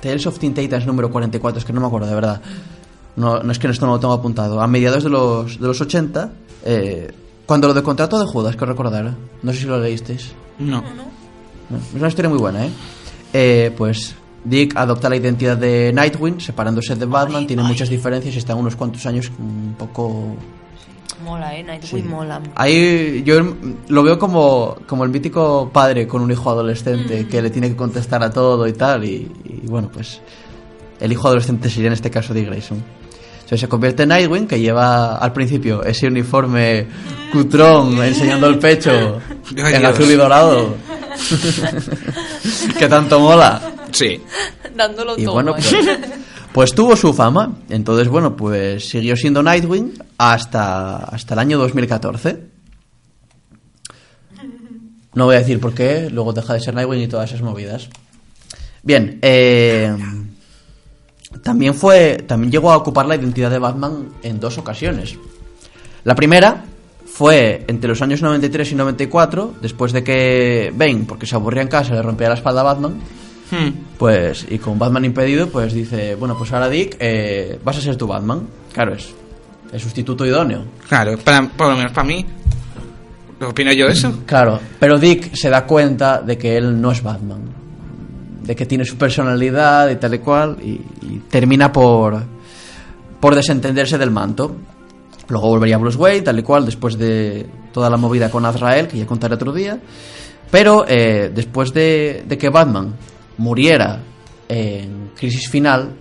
Tales 0.00 0.26
of 0.26 0.38
Teen 0.38 0.54
Titans 0.54 0.86
número 0.86 1.10
44, 1.10 1.58
es 1.58 1.64
que 1.64 1.72
no 1.74 1.80
me 1.82 1.86
acuerdo 1.88 2.06
de 2.08 2.14
verdad. 2.14 2.40
No, 3.16 3.42
no 3.42 3.52
es 3.52 3.58
que 3.58 3.66
esto 3.68 3.84
no 3.84 3.92
lo 3.92 4.00
tengo 4.00 4.14
apuntado. 4.14 4.60
A 4.62 4.66
mediados 4.66 5.02
de 5.04 5.10
los, 5.10 5.60
de 5.60 5.66
los 5.66 5.80
80, 5.80 6.30
eh, 6.64 7.10
cuando 7.48 7.66
lo 7.66 7.72
de 7.72 7.82
contrato 7.82 8.20
de 8.20 8.26
Judas, 8.26 8.56
que 8.56 8.66
recordar, 8.66 9.14
no 9.42 9.52
sé 9.54 9.60
si 9.60 9.64
lo 9.64 9.80
leísteis. 9.80 10.32
No. 10.58 10.82
No, 10.82 11.78
Es 11.78 11.94
una 11.94 12.08
historia 12.08 12.28
muy 12.28 12.38
buena, 12.38 12.66
¿eh? 12.66 12.70
Eh, 13.32 13.74
Pues 13.74 14.14
Dick 14.44 14.76
adopta 14.76 15.08
la 15.08 15.16
identidad 15.16 15.56
de 15.56 15.90
Nightwing, 15.94 16.42
separándose 16.42 16.94
de 16.94 17.06
Batman, 17.06 17.46
tiene 17.46 17.62
muchas 17.62 17.88
diferencias 17.88 18.34
y 18.34 18.38
está 18.38 18.54
unos 18.54 18.76
cuantos 18.76 19.06
años 19.06 19.32
un 19.38 19.74
poco... 19.78 20.36
Mola, 21.24 21.56
eh. 21.56 21.64
Nightwing 21.64 22.06
mola. 22.06 22.42
Ahí 22.54 23.22
yo 23.24 23.40
lo 23.88 24.02
veo 24.02 24.18
como, 24.18 24.76
como 24.86 25.04
el 25.04 25.10
mítico 25.10 25.70
padre 25.72 26.06
con 26.06 26.20
un 26.20 26.30
hijo 26.30 26.50
adolescente 26.50 27.26
que 27.28 27.40
le 27.40 27.48
tiene 27.48 27.70
que 27.70 27.76
contestar 27.76 28.22
a 28.22 28.30
todo 28.30 28.68
y 28.68 28.74
tal, 28.74 29.04
y, 29.04 29.26
y 29.46 29.66
bueno, 29.66 29.88
pues 29.90 30.20
el 31.00 31.10
hijo 31.10 31.28
adolescente 31.28 31.70
sería 31.70 31.86
en 31.86 31.94
este 31.94 32.10
caso 32.10 32.34
Dick 32.34 32.44
Grayson. 32.44 32.97
Se 33.56 33.66
convierte 33.68 34.02
en 34.02 34.10
Nightwing, 34.10 34.46
que 34.46 34.60
lleva 34.60 35.16
al 35.16 35.32
principio 35.32 35.82
ese 35.82 36.06
uniforme 36.06 36.86
cutrón 37.32 38.02
enseñando 38.02 38.46
el 38.48 38.58
pecho 38.58 38.90
Ay, 39.56 39.74
en 39.74 39.80
Dios. 39.80 39.94
azul 39.94 40.10
y 40.10 40.14
dorado. 40.14 40.74
que 42.78 42.88
tanto 42.88 43.18
mola. 43.20 43.60
Sí. 43.90 44.20
Dándolo 44.76 45.14
Y 45.18 45.24
todo. 45.24 45.34
bueno, 45.34 45.52
pues, 45.54 45.74
pues 46.52 46.74
tuvo 46.74 46.94
su 46.94 47.14
fama. 47.14 47.56
Entonces, 47.70 48.08
bueno, 48.08 48.36
pues 48.36 48.86
siguió 48.88 49.16
siendo 49.16 49.42
Nightwing 49.42 49.94
hasta, 50.18 50.96
hasta 50.98 51.34
el 51.34 51.40
año 51.40 51.58
2014. 51.58 52.40
No 55.14 55.24
voy 55.24 55.36
a 55.36 55.38
decir 55.38 55.58
por 55.58 55.74
qué, 55.74 56.10
luego 56.10 56.32
deja 56.32 56.52
de 56.54 56.60
ser 56.60 56.74
Nightwing 56.74 57.00
y 57.02 57.08
todas 57.08 57.30
esas 57.30 57.42
movidas. 57.42 57.88
Bien, 58.82 59.18
eh, 59.22 59.92
también 61.42 61.74
fue, 61.74 62.24
también 62.26 62.50
llegó 62.50 62.72
a 62.72 62.76
ocupar 62.76 63.06
la 63.06 63.16
identidad 63.16 63.50
de 63.50 63.58
Batman 63.58 64.08
en 64.22 64.40
dos 64.40 64.58
ocasiones. 64.58 65.16
La 66.04 66.14
primera 66.14 66.64
fue 67.06 67.64
entre 67.68 67.88
los 67.88 68.00
años 68.02 68.22
93 68.22 68.72
y 68.72 68.74
94, 68.74 69.54
después 69.60 69.92
de 69.92 70.04
que 70.04 70.72
Bane, 70.74 71.04
porque 71.06 71.26
se 71.26 71.34
aburría 71.34 71.62
en 71.62 71.68
casa, 71.68 71.94
le 71.94 72.02
rompía 72.02 72.28
la 72.28 72.34
espalda 72.34 72.60
a 72.60 72.64
Batman, 72.64 73.00
Hmm. 73.50 73.96
pues, 73.96 74.46
y 74.50 74.58
con 74.58 74.78
Batman 74.78 75.06
impedido, 75.06 75.48
pues 75.48 75.72
dice, 75.72 76.14
bueno, 76.16 76.36
pues 76.36 76.52
ahora 76.52 76.68
Dick, 76.68 76.96
eh, 77.00 77.58
vas 77.64 77.78
a 77.78 77.80
ser 77.80 77.96
tu 77.96 78.06
Batman. 78.06 78.46
Claro, 78.72 78.94
es 78.94 79.14
el 79.72 79.80
sustituto 79.80 80.26
idóneo. 80.26 80.64
Claro, 80.88 81.16
para, 81.18 81.48
por 81.48 81.68
lo 81.68 81.76
menos 81.76 81.92
para 81.92 82.06
mí. 82.06 82.24
¿Lo 83.40 83.50
opino 83.50 83.72
yo 83.72 83.86
eso? 83.86 84.22
Claro, 84.26 84.60
pero 84.78 84.98
Dick 84.98 85.34
se 85.34 85.48
da 85.48 85.64
cuenta 85.64 86.20
de 86.20 86.36
que 86.36 86.56
él 86.56 86.80
no 86.80 86.90
es 86.90 87.02
Batman. 87.02 87.40
De 88.48 88.56
que 88.56 88.64
tiene 88.64 88.84
su 88.84 88.96
personalidad 88.96 89.90
y 89.90 89.96
tal 89.96 90.14
y 90.14 90.18
cual, 90.20 90.56
y, 90.62 90.80
y 91.02 91.22
termina 91.28 91.70
por, 91.70 92.24
por 93.20 93.34
desentenderse 93.34 93.98
del 93.98 94.10
manto. 94.10 94.56
Luego 95.28 95.48
volvería 95.48 95.76
Bruce 95.76 95.98
Wayne, 95.98 96.22
tal 96.22 96.38
y 96.38 96.42
cual, 96.42 96.64
después 96.64 96.96
de 96.96 97.46
toda 97.72 97.90
la 97.90 97.98
movida 97.98 98.30
con 98.30 98.46
Azrael, 98.46 98.88
que 98.88 98.96
ya 98.96 99.06
contaré 99.06 99.34
otro 99.34 99.52
día. 99.52 99.78
Pero 100.50 100.86
eh, 100.88 101.30
después 101.34 101.74
de, 101.74 102.24
de 102.26 102.38
que 102.38 102.48
Batman 102.48 102.94
muriera 103.36 104.00
en 104.48 105.10
Crisis 105.14 105.50
Final, 105.50 105.94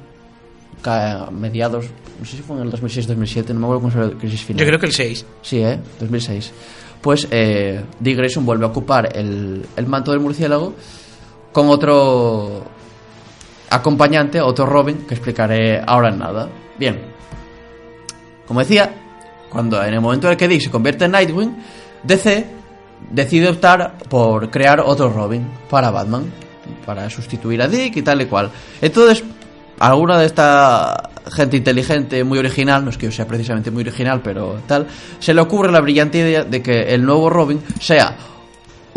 a 0.86 1.30
mediados, 1.32 1.86
no 2.18 2.26
sé 2.26 2.38
si 2.38 2.44
fue 2.44 2.56
en 2.56 2.64
el 2.64 2.72
2006-2007, 2.72 3.50
no 3.50 3.60
me 3.60 3.66
acuerdo 3.66 3.82
cómo 3.82 3.92
fue 3.92 4.18
Crisis 4.18 4.44
Final. 4.44 4.62
Yo 4.62 4.68
creo 4.68 4.80
que 4.80 4.86
el 4.86 4.94
6. 4.94 5.26
Sí, 5.42 5.60
¿eh? 5.60 5.80
2006. 6.00 6.54
Pues 7.02 7.28
eh, 7.30 7.84
Dick 8.00 8.18
Grayson 8.18 8.46
vuelve 8.46 8.66
a 8.66 8.70
ocupar 8.70 9.10
el, 9.16 9.66
el 9.76 9.86
manto 9.88 10.12
del 10.12 10.22
murciélago 10.22 10.74
con 11.58 11.70
otro 11.70 12.66
acompañante, 13.72 14.40
otro 14.40 14.68
Robin, 14.68 15.08
que 15.08 15.16
explicaré 15.16 15.82
ahora 15.84 16.10
en 16.10 16.20
nada. 16.20 16.48
Bien. 16.78 17.02
Como 18.46 18.60
decía, 18.60 18.94
cuando 19.50 19.84
en 19.84 19.92
el 19.92 20.00
momento 20.00 20.28
en 20.28 20.34
el 20.34 20.38
que 20.38 20.48
Dick 20.48 20.62
se 20.62 20.70
convierte 20.70 21.06
en 21.06 21.14
Nightwing, 21.14 21.58
DC 22.04 22.46
decide 23.10 23.50
optar 23.50 23.98
por 24.08 24.52
crear 24.52 24.82
otro 24.82 25.10
Robin 25.10 25.48
para 25.68 25.90
Batman, 25.90 26.32
para 26.86 27.10
sustituir 27.10 27.60
a 27.64 27.68
Dick 27.68 27.98
y 27.98 28.02
tal 28.04 28.22
y 28.22 28.28
cual. 28.28 28.52
Entonces, 28.80 29.24
alguna 29.80 30.20
de 30.20 30.28
esta 30.28 31.10
gente 31.36 31.58
inteligente, 31.58 32.24
muy 32.24 32.38
original, 32.38 32.84
no 32.86 32.92
es 32.92 33.00
que 33.00 33.08
yo 33.08 33.12
sea 33.12 33.26
precisamente 33.26 33.72
muy 33.72 33.82
original, 33.82 34.22
pero 34.24 34.62
tal, 34.68 34.86
se 35.18 35.34
le 35.34 35.42
ocurre 35.42 35.72
la 35.72 35.82
brillante 35.82 36.20
idea 36.20 36.44
de 36.44 36.62
que 36.62 36.94
el 36.94 37.04
nuevo 37.04 37.32
Robin 37.32 37.60
sea 37.80 38.16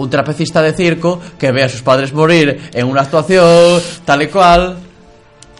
un 0.00 0.10
trapecista 0.10 0.60
de 0.62 0.72
circo 0.72 1.20
que 1.38 1.52
ve 1.52 1.62
a 1.62 1.68
sus 1.68 1.82
padres 1.82 2.12
morir 2.12 2.70
en 2.72 2.86
una 2.86 3.02
actuación 3.02 3.80
tal 4.04 4.22
y 4.22 4.28
cual. 4.28 4.76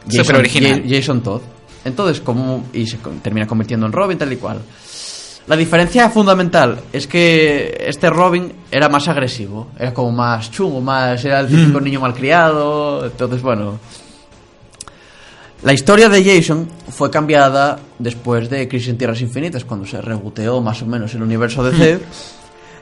Súper 0.08 0.36
original. 0.36 0.82
Ja- 0.82 0.96
Jason 0.96 1.20
Todd. 1.22 1.40
Entonces, 1.84 2.20
como 2.20 2.64
y 2.72 2.86
se 2.86 2.98
termina 3.22 3.46
convirtiendo 3.46 3.86
en 3.86 3.92
Robin 3.92 4.18
tal 4.18 4.32
y 4.32 4.36
cual. 4.36 4.60
La 5.46 5.56
diferencia 5.56 6.08
fundamental 6.10 6.78
es 6.92 7.06
que 7.06 7.84
este 7.88 8.08
Robin 8.10 8.52
era 8.70 8.88
más 8.88 9.08
agresivo, 9.08 9.68
era 9.78 9.92
como 9.92 10.12
más 10.12 10.50
chungo, 10.50 10.80
más 10.80 11.24
era 11.24 11.40
el 11.40 11.48
típico 11.48 11.80
niño 11.80 11.98
malcriado, 12.00 13.04
entonces 13.06 13.40
bueno, 13.42 13.78
la 15.62 15.72
historia 15.72 16.08
de 16.08 16.22
Jason 16.24 16.68
fue 16.90 17.10
cambiada 17.10 17.78
después 17.98 18.48
de 18.48 18.68
Crisis 18.68 18.88
en 18.90 18.98
Tierras 18.98 19.20
Infinitas, 19.22 19.64
cuando 19.64 19.86
se 19.86 20.00
reboteó 20.00 20.60
más 20.60 20.80
o 20.82 20.86
menos 20.86 21.12
el 21.14 21.22
universo 21.22 21.64
DC. 21.64 22.00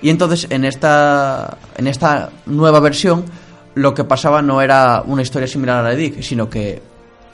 Y 0.01 0.11
entonces 0.11 0.47
en 0.51 0.65
esta, 0.65 1.59
en 1.77 1.87
esta 1.87 2.31
nueva 2.47 2.81
versión 2.81 3.25
lo 3.75 3.95
que 3.95 4.05
pasaba 4.05 4.43
no 4.43 4.61
era 4.61 5.03
una 5.07 5.23
historia 5.23 5.49
similar 5.49 5.79
a 5.79 5.83
la 5.83 5.91
de 5.91 5.97
Dick, 5.97 6.23
sino 6.23 6.49
que 6.49 6.83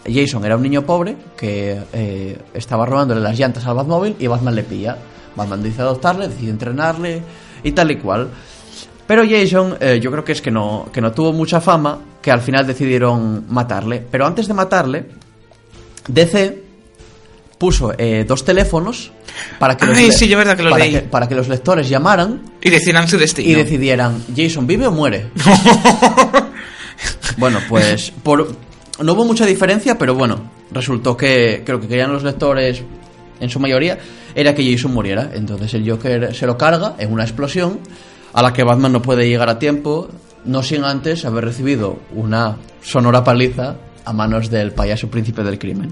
Jason 0.06 0.44
era 0.44 0.56
un 0.56 0.62
niño 0.62 0.82
pobre 0.82 1.16
que 1.36 1.80
eh, 1.92 2.38
estaba 2.52 2.84
robándole 2.84 3.20
las 3.20 3.38
llantas 3.38 3.66
al 3.66 3.74
Batmóvil 3.74 4.16
y 4.18 4.26
Batman 4.26 4.54
le 4.54 4.62
pilla. 4.62 4.96
Batman 5.34 5.62
dice 5.62 5.82
adoptarle, 5.82 6.28
decide 6.28 6.50
entrenarle 6.50 7.22
y 7.62 7.72
tal 7.72 7.90
y 7.90 7.96
cual. 7.96 8.28
Pero 9.06 9.22
Jason, 9.28 9.76
eh, 9.80 10.00
yo 10.00 10.10
creo 10.10 10.24
que 10.24 10.32
es 10.32 10.40
que 10.40 10.50
no, 10.50 10.88
que 10.92 11.00
no 11.00 11.12
tuvo 11.12 11.32
mucha 11.32 11.60
fama, 11.60 11.98
que 12.22 12.30
al 12.30 12.40
final 12.40 12.66
decidieron 12.66 13.44
matarle. 13.48 14.04
Pero 14.10 14.26
antes 14.26 14.48
de 14.48 14.54
matarle, 14.54 15.06
DC 16.08 16.62
puso 17.58 17.92
eh, 17.96 18.24
dos 18.26 18.44
teléfonos 18.44 19.12
para 19.58 19.76
que, 19.76 19.86
los 19.86 19.98
Ay, 19.98 20.06
le- 20.06 20.12
sí, 20.12 20.28
yo 20.28 20.38
verdad 20.38 20.56
que 20.56 20.62
lo 20.62 20.70
para 20.70 20.84
leí. 20.84 20.92
que- 20.94 21.00
para 21.02 21.28
que 21.28 21.34
los 21.34 21.48
lectores 21.48 21.88
llamaran 21.88 22.40
Y 22.62 22.70
decidan 22.70 23.08
su 23.08 23.18
destino. 23.18 23.48
y 23.50 23.54
decidieran, 23.54 24.22
¿Jason 24.36 24.66
vive 24.66 24.86
o 24.86 24.92
muere? 24.92 25.30
bueno, 27.36 27.58
pues 27.68 28.12
por, 28.22 28.54
no 29.02 29.12
hubo 29.12 29.24
mucha 29.24 29.46
diferencia, 29.46 29.98
pero 29.98 30.14
bueno, 30.14 30.50
resultó 30.70 31.16
que, 31.16 31.62
que 31.64 31.72
lo 31.72 31.80
que 31.80 31.88
querían 31.88 32.12
los 32.12 32.22
lectores, 32.22 32.82
en 33.40 33.50
su 33.50 33.58
mayoría, 33.60 33.98
era 34.34 34.54
que 34.54 34.68
Jason 34.70 34.92
muriera. 34.92 35.30
Entonces 35.34 35.74
el 35.74 35.88
Joker 35.88 36.34
se 36.34 36.46
lo 36.46 36.56
carga 36.56 36.94
en 36.98 37.12
una 37.12 37.24
explosión 37.24 37.80
a 38.32 38.42
la 38.42 38.52
que 38.52 38.64
Batman 38.64 38.92
no 38.92 39.02
puede 39.02 39.28
llegar 39.28 39.48
a 39.48 39.58
tiempo, 39.58 40.08
no 40.44 40.62
sin 40.62 40.84
antes 40.84 41.24
haber 41.24 41.44
recibido 41.44 41.98
una 42.14 42.56
sonora 42.82 43.24
paliza 43.24 43.76
a 44.04 44.12
manos 44.12 44.50
del 44.50 44.72
payaso 44.72 45.08
príncipe 45.08 45.42
del 45.42 45.58
crimen. 45.58 45.90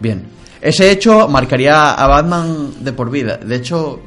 Bien, 0.00 0.24
ese 0.62 0.90
hecho 0.90 1.28
marcaría 1.28 1.92
a 1.92 2.06
Batman 2.06 2.72
de 2.84 2.92
por 2.92 3.10
vida. 3.10 3.36
De 3.36 3.56
hecho, 3.56 4.00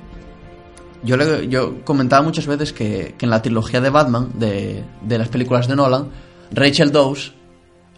yo, 1.04 1.18
le- 1.18 1.48
yo 1.48 1.84
comentaba 1.84 2.24
muchas 2.24 2.48
veces 2.48 2.74
que, 2.74 3.14
que 3.18 3.26
en 3.26 3.30
la 3.30 3.42
trilogía 3.42 3.82
de 3.82 3.90
Batman, 3.90 4.32
de, 4.36 4.84
de 5.02 5.18
las 5.18 5.28
películas 5.28 5.68
de 5.68 5.76
Nolan, 5.76 6.08
Rachel 6.52 6.92
Dawes, 6.92 7.34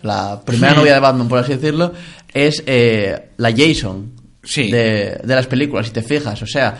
la 0.01 0.41
primera 0.43 0.73
novia 0.73 0.93
de 0.95 0.99
Batman, 0.99 1.27
por 1.27 1.39
así 1.39 1.53
decirlo, 1.53 1.91
es 2.33 2.63
eh, 2.65 3.29
la 3.37 3.51
Jason 3.51 4.11
Sí. 4.43 4.71
de, 4.71 5.19
de 5.23 5.35
las 5.35 5.47
películas, 5.47 5.87
si 5.87 5.91
te 5.93 6.01
fijas. 6.01 6.41
O 6.41 6.47
sea, 6.47 6.77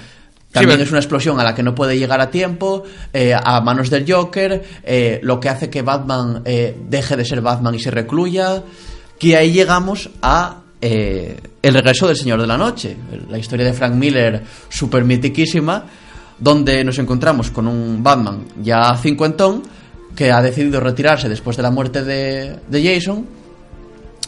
también 0.52 0.80
es 0.80 0.90
una 0.90 1.00
explosión 1.00 1.38
a 1.40 1.44
la 1.44 1.54
que 1.54 1.62
no 1.64 1.76
puede 1.76 1.98
llegar 2.00 2.22
a 2.22 2.30
tiempo, 2.32 2.84
eh, 3.12 3.34
a 3.36 3.60
manos 3.62 3.90
del 3.90 4.10
Joker, 4.10 4.64
eh, 4.84 5.20
lo 5.22 5.40
que 5.40 5.50
hace 5.50 5.70
que 5.70 5.82
Batman 5.82 6.44
deje 6.46 7.18
de 7.18 7.26
ser 7.26 7.42
Batman 7.42 7.76
y 7.76 7.80
se 7.80 7.92
recluya. 7.92 8.64
Que 9.20 9.36
ahí 9.36 9.52
llegamos 9.52 10.10
a 10.22 10.62
eh, 10.82 11.40
El 11.62 11.74
regreso 11.74 12.08
del 12.08 12.16
Señor 12.16 12.42
de 12.42 12.48
la 12.48 12.58
Noche, 12.58 12.96
la 13.30 13.38
historia 13.38 13.66
de 13.66 13.74
Frank 13.74 13.94
Miller, 13.94 14.44
super 14.70 15.04
mitiquísima, 15.04 15.86
donde 16.40 16.84
nos 16.84 17.00
encontramos 17.00 17.52
con 17.52 17.68
un 17.68 18.04
Batman 18.04 18.46
ya 18.62 18.96
cincuentón 18.98 19.64
que 20.16 20.32
ha 20.32 20.42
decidido 20.42 20.80
retirarse 20.80 21.30
después 21.30 21.58
de 21.58 21.64
la 21.64 21.72
muerte 21.72 22.04
de, 22.04 22.60
Jason 22.72 23.26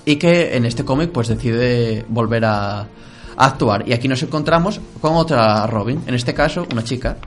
y 0.06 0.16
que 0.16 0.56
en 0.56 0.66
este 0.66 0.86
cómic 0.86 1.12
pues 1.12 1.28
decide 1.28 2.06
volver 2.08 2.46
a 2.46 2.88
actuar. 3.38 3.88
Y 3.88 3.94
aquí 3.94 4.08
nos 4.08 4.22
encontramos 4.24 4.80
con 5.02 5.16
otra 5.16 5.66
Robin, 5.68 6.02
en 6.06 6.16
este 6.16 6.34
caso 6.34 6.68
una 6.72 6.84
chica, 6.84 7.18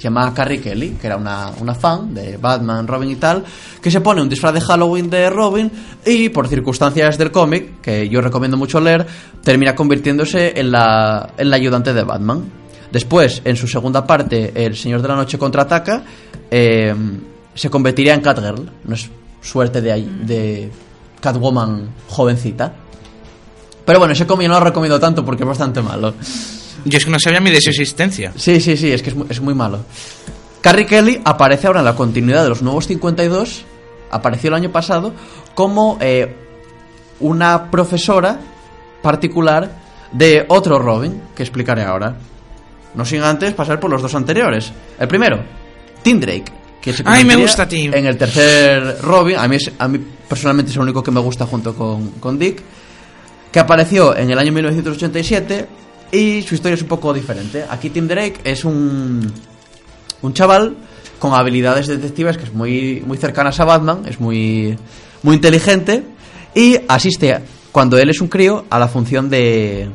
se 0.00 0.04
llama 0.04 0.32
Carrie 0.32 0.60
Kelly, 0.60 0.96
que 1.00 1.06
era 1.06 1.16
una, 1.16 1.50
una 1.60 1.74
fan 1.74 2.14
de 2.14 2.38
Batman, 2.38 2.86
Robin 2.86 3.10
y 3.10 3.16
tal, 3.16 3.44
que 3.82 3.90
se 3.90 4.00
pone 4.00 4.22
un 4.22 4.28
disfraz 4.30 4.54
de 4.54 4.60
Halloween 4.62 5.10
de 5.10 5.28
Robin 5.28 5.70
y 6.06 6.30
por 6.30 6.48
circunstancias 6.48 7.18
del 7.18 7.30
cómic, 7.30 7.80
que 7.82 8.08
yo 8.08 8.20
recomiendo 8.22 8.56
mucho 8.56 8.80
leer, 8.80 9.06
termina 9.44 9.74
convirtiéndose 9.74 10.58
en 10.58 10.70
la, 10.72 11.30
en 11.36 11.50
la 11.50 11.56
ayudante 11.56 11.92
de 11.92 12.02
Batman. 12.02 12.44
Después, 12.90 13.42
en 13.44 13.56
su 13.56 13.68
segunda 13.68 14.06
parte, 14.06 14.52
El 14.54 14.74
Señor 14.76 15.02
de 15.02 15.08
la 15.08 15.16
Noche 15.16 15.38
contraataca, 15.38 16.02
eh, 16.50 16.94
se 17.54 17.68
convertiría 17.68 18.14
en 18.14 18.20
Catgirl, 18.22 18.70
no 18.84 18.94
es 18.94 19.08
suerte 19.42 19.80
de, 19.82 19.92
ahí- 19.92 20.20
de 20.24 20.70
Catwoman 21.20 21.88
jovencita. 22.08 22.72
Pero 23.84 23.98
bueno, 23.98 24.12
ese 24.14 24.26
cómic 24.26 24.48
no 24.48 24.54
lo 24.54 24.64
recomiendo 24.64 24.98
tanto 24.98 25.24
porque 25.24 25.42
es 25.42 25.48
bastante 25.48 25.82
malo. 25.82 26.14
Yo 26.84 26.98
es 26.98 27.04
que 27.04 27.10
no 27.10 27.18
sabía 27.20 27.40
ni 27.40 27.50
de 27.50 27.60
su 27.60 27.70
existencia. 27.70 28.32
Sí, 28.36 28.60
sí, 28.60 28.76
sí, 28.76 28.92
es 28.92 29.02
que 29.02 29.10
es 29.10 29.16
muy, 29.16 29.26
es 29.28 29.40
muy 29.40 29.54
malo. 29.54 29.80
Carrie 30.60 30.86
Kelly 30.86 31.20
aparece 31.24 31.66
ahora 31.66 31.80
en 31.80 31.86
la 31.86 31.94
continuidad 31.96 32.42
de 32.42 32.48
los 32.50 32.62
Nuevos 32.62 32.86
52, 32.86 33.64
apareció 34.10 34.48
el 34.48 34.54
año 34.54 34.70
pasado, 34.70 35.12
como 35.54 35.98
eh, 36.00 36.34
una 37.20 37.70
profesora 37.70 38.38
particular 39.02 39.78
de 40.12 40.44
otro 40.48 40.78
Robin, 40.78 41.20
que 41.34 41.42
explicaré 41.42 41.82
ahora. 41.82 42.16
No 42.94 43.04
sin 43.04 43.22
antes 43.22 43.54
pasar 43.54 43.78
por 43.78 43.90
los 43.90 44.02
dos 44.02 44.14
anteriores. 44.14 44.72
El 44.98 45.08
primero, 45.08 45.42
Tim 46.02 46.18
Drake. 46.20 46.52
Que 46.80 46.92
se 46.94 47.02
Ay, 47.06 47.24
me 47.24 47.36
gusta 47.36 47.68
Tim. 47.68 47.92
En 47.94 48.06
el 48.06 48.16
tercer 48.16 48.98
Robin, 49.02 49.36
a 49.36 49.46
mí, 49.46 49.56
es- 49.56 49.70
a 49.78 49.86
mí 49.86 49.98
personalmente 50.28 50.70
es 50.70 50.76
el 50.76 50.82
único 50.82 51.02
que 51.02 51.10
me 51.10 51.20
gusta 51.20 51.44
junto 51.46 51.74
con, 51.74 52.12
con 52.12 52.38
Dick 52.38 52.62
que 53.52 53.58
apareció 53.60 54.16
en 54.16 54.30
el 54.30 54.38
año 54.38 54.50
1987 54.52 55.66
y 56.12 56.42
su 56.42 56.54
historia 56.54 56.74
es 56.74 56.82
un 56.82 56.88
poco 56.88 57.12
diferente. 57.12 57.64
Aquí 57.68 57.90
Tim 57.90 58.08
Drake 58.08 58.40
es 58.44 58.64
un, 58.64 59.32
un 60.22 60.34
chaval 60.34 60.76
con 61.18 61.34
habilidades 61.34 61.86
detectives 61.86 62.36
que 62.36 62.44
es 62.44 62.52
muy, 62.52 63.02
muy 63.06 63.18
cercanas 63.18 63.60
a 63.60 63.64
Batman, 63.64 64.02
es 64.06 64.20
muy, 64.20 64.76
muy 65.22 65.36
inteligente 65.36 66.02
y 66.54 66.78
asiste, 66.88 67.40
cuando 67.72 67.98
él 67.98 68.10
es 68.10 68.20
un 68.20 68.28
crío, 68.28 68.64
a 68.70 68.78
la 68.78 68.88
función 68.88 69.28
de... 69.30 69.88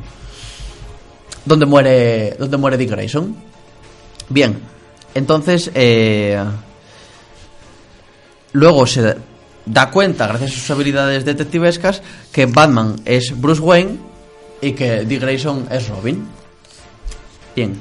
donde 1.44 1.66
muere, 1.66 2.36
donde 2.38 2.56
muere 2.56 2.76
Dick 2.78 2.90
Grayson. 2.90 3.36
Bien, 4.28 4.58
entonces... 5.14 5.70
eh, 5.74 6.42
Luego 8.52 8.86
se 8.86 9.16
da 9.66 9.90
cuenta, 9.90 10.26
gracias 10.26 10.52
a 10.52 10.54
sus 10.54 10.70
habilidades 10.70 11.26
detectivescas, 11.26 12.00
que 12.32 12.46
Batman 12.46 12.96
es 13.04 13.38
Bruce 13.38 13.60
Wayne 13.60 13.98
y 14.60 14.72
que 14.72 15.04
Dick 15.04 15.20
Grayson 15.20 15.66
es 15.70 15.88
Robin. 15.88 16.24
Bien. 17.54 17.74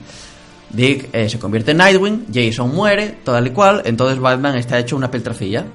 Dick 0.70 1.10
eh, 1.14 1.30
se 1.30 1.40
convierte 1.40 1.72
en 1.72 1.78
Nightwing, 1.78 2.26
Jason 2.34 2.74
muere, 2.76 3.20
tal 3.24 3.48
y 3.48 3.52
cual, 3.52 3.82
entonces 3.86 4.20
Batman 4.20 4.58
está 4.58 4.78
hecho 4.80 4.96
una 4.96 5.10
peltrafilla. 5.10 5.66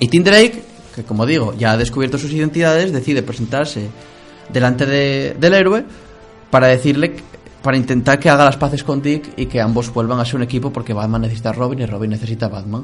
Y 0.00 0.08
Tim 0.08 0.24
Drake, 0.24 0.62
que 0.94 1.04
como 1.04 1.26
digo, 1.26 1.54
ya 1.56 1.72
ha 1.72 1.76
descubierto 1.76 2.18
sus 2.18 2.32
identidades, 2.32 2.92
decide 2.92 3.22
presentarse 3.22 3.88
delante 4.52 4.86
de- 4.86 5.36
del 5.38 5.54
héroe 5.54 5.84
para 6.50 6.66
decirle, 6.68 7.14
para 7.62 7.76
intentar 7.76 8.18
que 8.18 8.30
haga 8.30 8.44
las 8.44 8.56
paces 8.56 8.82
con 8.82 9.00
Dick 9.02 9.34
y 9.36 9.46
que 9.46 9.60
ambos 9.60 9.92
vuelvan 9.92 10.18
a 10.18 10.24
ser 10.24 10.36
un 10.36 10.42
equipo 10.42 10.72
porque 10.72 10.92
Batman 10.94 11.20
necesita 11.22 11.50
a 11.50 11.52
Robin 11.52 11.80
y 11.80 11.86
Robin 11.86 12.10
necesita 12.10 12.46
a 12.46 12.48
Batman. 12.48 12.82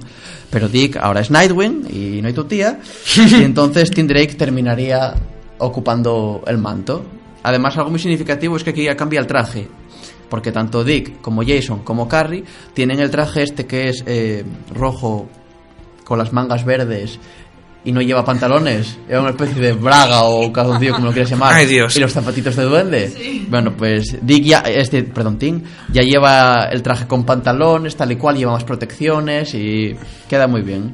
Pero 0.51 0.69
Dick 0.69 0.97
ahora 0.99 1.21
es 1.23 1.31
Nightwing 1.31 1.87
y 1.91 2.21
no 2.23 2.29
hay 2.29 2.35
tu 2.35 2.45
tía, 2.45 2.79
y 3.17 3.43
entonces 3.43 3.91
Tim 3.91 4.07
Drake 4.07 4.35
terminaría 4.35 5.15
ocupando 5.59 6.43
el 6.47 6.59
manto. 6.59 7.05
Además, 7.47 7.77
algo 7.79 7.91
muy 7.91 8.01
significativo 8.01 8.57
es 8.57 8.65
que 8.65 8.71
aquí 8.71 8.83
ya 8.83 8.97
cambia 8.97 9.21
el 9.21 9.29
traje. 9.29 9.69
Porque 10.29 10.51
tanto 10.51 10.83
Dick 10.83 11.21
como 11.21 11.45
Jason 11.47 11.85
como 11.85 12.09
Carrie 12.09 12.43
tienen 12.75 12.99
el 12.99 13.09
traje 13.09 13.45
este 13.45 13.67
que 13.67 13.89
es 13.89 14.03
eh, 14.05 14.45
rojo 14.75 15.29
con 16.03 16.19
las 16.19 16.33
mangas 16.33 16.65
verdes 16.65 17.21
y 17.85 17.93
no 17.93 18.01
lleva 18.01 18.25
pantalones. 18.25 18.99
Era 19.09 19.21
una 19.21 19.31
especie 19.31 19.63
de 19.63 19.75
braga 19.75 20.25
o 20.25 20.53
calzoncillo, 20.53 20.95
como 20.95 21.07
lo 21.07 21.13
quieras 21.13 21.31
llamar. 21.31 21.53
Ay, 21.55 21.67
Dios. 21.67 21.97
Y 21.97 22.01
los 22.01 22.13
zapatitos 22.13 22.57
de 22.57 22.65
duende. 22.65 23.47
Bueno, 23.49 23.77
pues 23.77 24.19
Dick 24.23 24.43
ya, 24.43 24.59
este, 24.63 25.05
perdón, 25.05 25.39
Tim, 25.39 25.63
ya 25.93 26.03
lleva 26.03 26.65
el 26.73 26.83
traje 26.83 27.07
con 27.07 27.25
pantalones, 27.25 27.95
tal 27.95 28.11
y 28.11 28.17
cual, 28.17 28.37
lleva 28.37 28.55
más 28.55 28.65
protecciones 28.65 29.55
y 29.55 29.95
queda 30.29 30.49
muy 30.49 30.63
bien. 30.63 30.93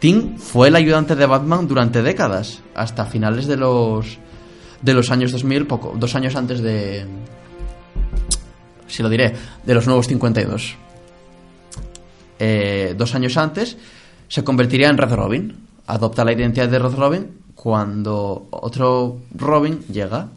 Tim 0.00 0.38
fue 0.38 0.68
el 0.68 0.74
ayudante 0.74 1.14
de 1.14 1.24
Batman 1.24 1.68
durante 1.68 2.02
décadas, 2.02 2.62
hasta 2.74 3.04
finales 3.04 3.46
de 3.46 3.56
los 3.56 4.18
de 4.82 4.94
los 4.94 5.10
años 5.10 5.32
2000, 5.32 5.66
poco, 5.66 5.94
dos 5.98 6.14
años 6.14 6.36
antes 6.36 6.60
de, 6.60 7.06
si 8.86 9.02
lo 9.02 9.08
diré, 9.08 9.34
de 9.64 9.74
los 9.74 9.86
nuevos 9.86 10.06
52. 10.08 10.76
Eh, 12.38 12.94
dos 12.96 13.14
años 13.14 13.36
antes 13.36 13.76
se 14.28 14.44
convertiría 14.44 14.88
en 14.88 14.98
Red 14.98 15.12
Robin. 15.12 15.56
Adopta 15.86 16.24
la 16.24 16.32
identidad 16.32 16.68
de 16.68 16.78
Red 16.78 16.94
Robin 16.94 17.38
cuando 17.54 18.48
otro 18.50 19.18
Robin 19.34 19.80
llega. 19.90 20.28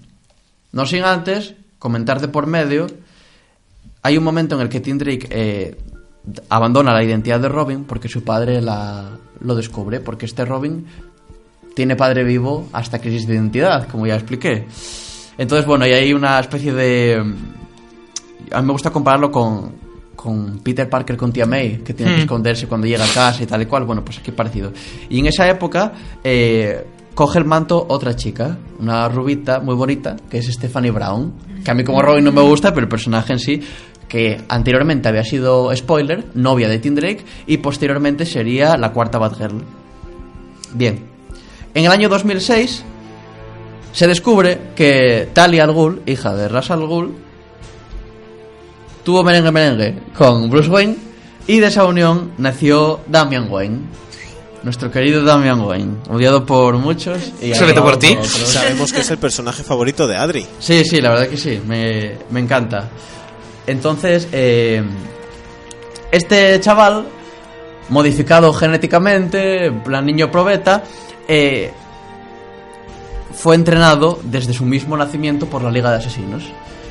No 0.72 0.86
sin 0.86 1.04
antes 1.04 1.56
comentar 1.80 2.22
de 2.22 2.28
por 2.28 2.48
medio. 2.48 2.88
Hay 4.04 4.18
un 4.18 4.24
momento 4.24 4.56
en 4.56 4.62
el 4.62 4.70
que 4.70 4.80
Tim 4.80 4.98
Drake 4.98 5.28
eh, 5.30 5.78
abandona 6.50 6.94
la 6.94 7.04
identidad 7.04 7.40
de 7.40 7.50
Robin 7.50 7.84
porque 7.84 8.10
su 8.10 8.24
padre 8.24 8.62
la, 8.62 9.18
lo 9.42 9.56
descubre, 9.56 10.00
porque 10.00 10.26
este 10.26 10.46
Robin 10.46 10.86
tiene 11.76 11.96
padre 11.96 12.24
vivo 12.24 12.68
hasta 12.74 13.00
crisis 13.00 13.28
de 13.28 13.36
identidad, 13.36 13.88
como 13.88 14.06
ya 14.08 14.16
expliqué. 14.16 14.66
Entonces, 15.38 15.66
bueno, 15.66 15.88
y 15.88 15.92
hay 15.92 16.14
una 16.14 16.40
especie 16.40 16.74
de... 16.74 17.16
A 18.52 18.62
mí 18.62 18.68
me 18.68 18.74
gusta 18.74 18.90
compararlo 18.90 19.32
con, 19.32 19.72
con 20.16 20.60
Peter 20.60 20.90
Parker 20.90 21.16
con 21.16 21.32
tía 21.32 21.46
May, 21.46 21.78
que 21.78 21.94
tiene 21.94 22.12
que 22.12 22.18
Hmm. 22.20 22.22
esconderse 22.24 22.68
cuando 22.68 22.86
llega 22.86 23.06
a 23.06 23.14
casa 23.14 23.44
y 23.44 23.46
tal 23.46 23.62
y 23.62 23.66
cual. 23.66 23.86
Bueno, 23.86 24.04
pues 24.04 24.20
aquí 24.20 24.32
parecido. 24.32 24.72
Y 25.10 25.20
en 25.20 25.28
esa 25.28 25.50
época 25.50 25.94
eh, 26.24 26.86
coge 27.16 27.40
el 27.40 27.46
manto 27.46 27.86
otra 27.90 28.16
chica, 28.16 28.58
una 28.80 29.08
rubita 29.08 29.60
muy 29.60 29.76
bonita, 29.76 30.18
que 30.30 30.40
es 30.40 30.48
Stephanie 30.48 30.92
Brown, 30.92 31.34
que 31.64 31.72
a 31.72 31.74
mí 31.74 31.84
como 31.84 32.02
Robin 32.02 32.26
no 32.26 32.32
me 32.32 32.42
gusta, 32.42 32.74
pero 32.74 32.86
el 32.86 32.90
personaje 32.90 33.34
en 33.34 33.40
sí, 33.40 33.62
que 34.08 34.42
anteriormente 34.50 35.08
había 35.08 35.24
sido, 35.24 35.74
spoiler, 35.76 36.26
novia 36.36 36.68
de 36.68 36.80
Tim 36.80 36.96
Drake, 36.96 37.24
y 37.48 37.58
posteriormente 37.58 38.26
sería 38.26 38.76
la 38.78 38.92
cuarta 38.92 39.18
Batgirl. 39.18 39.64
Bien. 40.74 41.11
En 41.74 41.86
el 41.86 41.92
año 41.92 42.10
2006 42.10 42.84
se 43.94 44.08
descubre 44.08 44.60
que 44.76 45.30
Talia 45.34 45.64
al 45.64 45.72
Ghul, 45.72 46.02
hija 46.06 46.34
de 46.36 46.48
Ras 46.48 46.72
al 46.72 46.86
Ghul, 46.86 47.16
tuvo 49.04 49.24
merengue 49.24 49.52
merengue 49.52 49.96
con 50.18 50.50
Bruce 50.50 50.70
Wayne 50.70 50.96
y 51.48 51.60
de 51.60 51.68
esa 51.68 51.86
unión 51.86 52.34
nació 52.38 53.02
Damian 53.08 53.52
Wayne. 53.52 53.80
Nuestro 54.64 54.92
querido 54.92 55.24
Damian 55.24 55.60
Wayne, 55.62 55.96
odiado 56.10 56.46
por 56.46 56.78
muchos 56.78 57.32
y 57.42 57.56
Sobre 57.56 57.74
todo 57.74 57.86
por 57.86 57.98
ti. 57.98 58.16
Sabemos 58.22 58.94
que 58.94 59.00
es 59.00 59.10
el 59.10 59.18
personaje 59.18 59.64
favorito 59.64 60.08
de 60.08 60.18
Adri. 60.18 60.46
Sí, 60.60 60.84
sí, 60.86 61.02
la 61.02 61.10
verdad 61.10 61.30
que 61.30 61.38
sí, 61.38 61.60
me, 61.66 62.18
me 62.30 62.42
encanta. 62.42 62.90
Entonces, 63.66 64.28
eh, 64.32 64.84
este 66.12 66.60
chaval, 66.60 67.06
modificado 67.90 68.54
genéticamente, 68.54 69.66
en 69.66 69.82
plan 69.82 70.06
niño 70.06 70.30
probeta, 70.30 70.84
eh, 71.34 71.72
fue 73.34 73.56
entrenado 73.56 74.20
desde 74.24 74.52
su 74.54 74.66
mismo 74.66 74.98
nacimiento 74.98 75.46
por 75.46 75.64
la 75.64 75.72
Liga 75.72 75.90
de 75.90 75.98
Asesinos. 75.98 76.44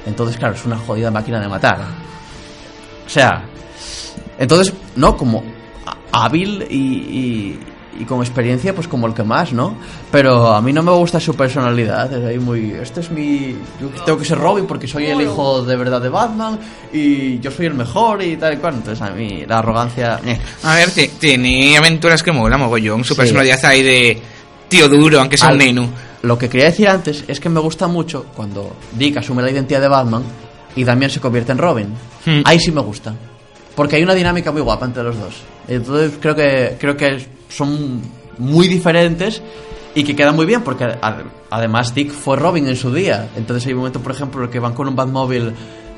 Entonces, 0.06 0.38
claro, 0.38 0.54
es 0.54 0.64
una 0.64 0.78
jodida 0.78 1.10
máquina 1.10 1.38
de 1.38 1.48
matar. 1.48 1.78
O 3.06 3.08
sea, 3.08 3.42
entonces, 4.38 4.72
¿no? 4.96 5.14
Como 5.16 5.42
há- 5.86 6.24
hábil 6.24 6.66
y, 6.70 6.76
y- 6.76 7.60
y 8.00 8.04
con 8.04 8.20
experiencia, 8.20 8.74
pues 8.74 8.88
como 8.88 9.06
el 9.06 9.14
que 9.14 9.22
más, 9.22 9.52
¿no? 9.52 9.76
Pero 10.10 10.48
a 10.48 10.60
mí 10.62 10.72
no 10.72 10.82
me 10.82 10.90
gusta 10.92 11.20
su 11.20 11.34
personalidad. 11.34 12.12
Es 12.12 12.24
ahí 12.24 12.38
muy. 12.38 12.72
Este 12.72 13.00
es 13.00 13.10
mi. 13.10 13.56
Yo 13.80 13.88
tengo 14.04 14.18
que 14.18 14.24
ser 14.24 14.38
Robin 14.38 14.66
porque 14.66 14.88
soy 14.88 15.06
el 15.06 15.20
hijo 15.20 15.62
de 15.62 15.76
verdad 15.76 16.00
de 16.00 16.08
Batman 16.08 16.58
y 16.92 17.38
yo 17.40 17.50
soy 17.50 17.66
el 17.66 17.74
mejor 17.74 18.22
y 18.22 18.36
tal 18.36 18.54
y 18.54 18.56
cual. 18.56 18.74
Entonces 18.74 19.00
a 19.02 19.10
mí 19.12 19.44
la 19.46 19.58
arrogancia. 19.58 20.20
eh. 20.24 20.38
A 20.64 20.74
ver, 20.76 20.90
ti- 20.90 21.10
tiene 21.18 21.76
aventuras 21.76 22.22
que 22.22 22.32
mola 22.32 22.56
mogollón. 22.58 23.04
Su 23.04 23.14
Sí. 23.14 23.20
personalidad 23.20 23.64
ahí 23.64 23.82
de 23.82 24.22
tío 24.68 24.88
duro, 24.88 25.20
aunque 25.20 25.36
sea 25.36 25.48
Al- 25.48 25.54
un 25.54 25.58
neno. 25.58 25.88
Lo 26.22 26.36
que 26.38 26.48
quería 26.48 26.66
decir 26.66 26.88
antes 26.88 27.24
es 27.28 27.40
que 27.40 27.48
me 27.48 27.60
gusta 27.60 27.86
mucho 27.86 28.26
cuando 28.36 28.76
Dick 28.92 29.16
asume 29.16 29.42
la 29.42 29.50
identidad 29.50 29.80
de 29.80 29.88
Batman 29.88 30.22
y 30.76 30.84
Damian 30.84 31.10
se 31.10 31.18
convierte 31.20 31.52
en 31.52 31.58
Robin. 31.58 31.86
Hmm. 32.26 32.42
Ahí 32.44 32.60
sí 32.60 32.70
me 32.72 32.80
gusta. 32.82 33.14
Porque 33.74 33.96
hay 33.96 34.02
una 34.02 34.14
dinámica 34.14 34.52
muy 34.52 34.60
guapa 34.60 34.84
entre 34.84 35.02
los 35.02 35.18
dos. 35.18 35.34
Entonces 35.66 36.12
creo 36.20 36.34
que, 36.34 36.76
creo 36.78 36.96
que 36.96 37.26
son 37.50 38.00
muy 38.38 38.68
diferentes 38.68 39.42
y 39.94 40.02
que 40.04 40.16
quedan 40.16 40.34
muy 40.36 40.46
bien 40.46 40.62
porque 40.62 40.84
ad- 40.84 41.24
además 41.50 41.94
Dick 41.94 42.10
fue 42.12 42.36
Robin 42.36 42.66
en 42.68 42.76
su 42.76 42.92
día. 42.94 43.28
Entonces 43.36 43.66
hay 43.66 43.72
un 43.74 43.80
momento, 43.80 44.00
por 44.00 44.12
ejemplo, 44.12 44.48
que 44.48 44.58
van 44.58 44.72
con 44.72 44.88
un 44.88 44.96
Batmóvil 44.96 45.52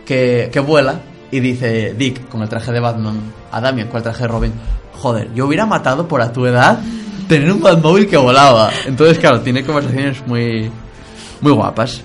que, 0.04 0.50
que 0.52 0.58
vuela 0.60 1.00
y 1.30 1.38
dice 1.40 1.94
Dick 1.94 2.28
con 2.28 2.42
el 2.42 2.48
traje 2.48 2.72
de 2.72 2.80
Batman 2.80 3.20
a 3.52 3.60
Damian 3.60 3.88
con 3.88 3.98
el 3.98 4.02
traje 4.02 4.22
de 4.22 4.28
Robin, 4.28 4.52
joder, 4.98 5.32
yo 5.34 5.46
hubiera 5.46 5.64
matado 5.66 6.08
por 6.08 6.20
a 6.20 6.32
tu 6.32 6.44
edad 6.46 6.80
tener 7.28 7.50
un 7.52 7.60
Batmóvil 7.62 8.06
que 8.08 8.16
volaba. 8.16 8.70
Entonces, 8.86 9.18
claro, 9.18 9.40
tiene 9.40 9.64
conversaciones 9.64 10.26
muy, 10.26 10.70
muy 11.40 11.52
guapas. 11.52 12.02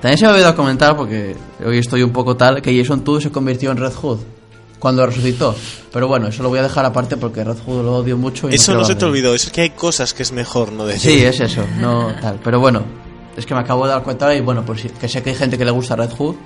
También 0.00 0.18
se 0.18 0.24
me 0.26 0.30
ha 0.30 0.34
olvidado 0.34 0.54
comentar, 0.56 0.96
porque 0.96 1.34
hoy 1.64 1.78
estoy 1.78 2.02
un 2.02 2.12
poco 2.12 2.36
tal, 2.36 2.60
que 2.62 2.76
Jason 2.78 3.02
Todd 3.02 3.20
se 3.20 3.30
convirtió 3.32 3.70
en 3.72 3.78
Red 3.78 3.92
Hood 3.94 4.18
cuando 4.78 5.04
resucitó. 5.06 5.54
Pero 5.92 6.06
bueno, 6.08 6.28
eso 6.28 6.42
lo 6.42 6.48
voy 6.50 6.58
a 6.58 6.62
dejar 6.62 6.84
aparte 6.84 7.16
porque 7.16 7.42
Red 7.44 7.56
Hood 7.66 7.84
lo 7.84 7.96
odio 7.96 8.16
mucho. 8.16 8.48
Y 8.50 8.54
Eso 8.54 8.66
quiero 8.66 8.80
no 8.80 8.86
se 8.86 8.94
te 8.94 9.04
olvidó, 9.04 9.34
es 9.34 9.50
que 9.50 9.62
hay 9.62 9.70
cosas 9.70 10.14
que 10.14 10.22
es 10.22 10.32
mejor 10.32 10.72
no 10.72 10.86
decir. 10.86 11.12
Sí, 11.18 11.24
es 11.24 11.40
eso, 11.40 11.64
no 11.78 12.12
tal. 12.20 12.38
Pero 12.44 12.60
bueno, 12.60 12.84
es 13.36 13.44
que 13.46 13.54
me 13.54 13.60
acabo 13.60 13.84
de 13.86 13.92
dar 13.92 14.02
cuenta 14.02 14.34
y 14.34 14.40
bueno, 14.40 14.64
pues 14.64 14.82
que 15.00 15.08
sé 15.08 15.22
que 15.22 15.30
hay 15.30 15.36
gente 15.36 15.56
que 15.58 15.64
le 15.64 15.70
gusta 15.70 15.96
Red 15.96 16.10
Hood. 16.10 16.36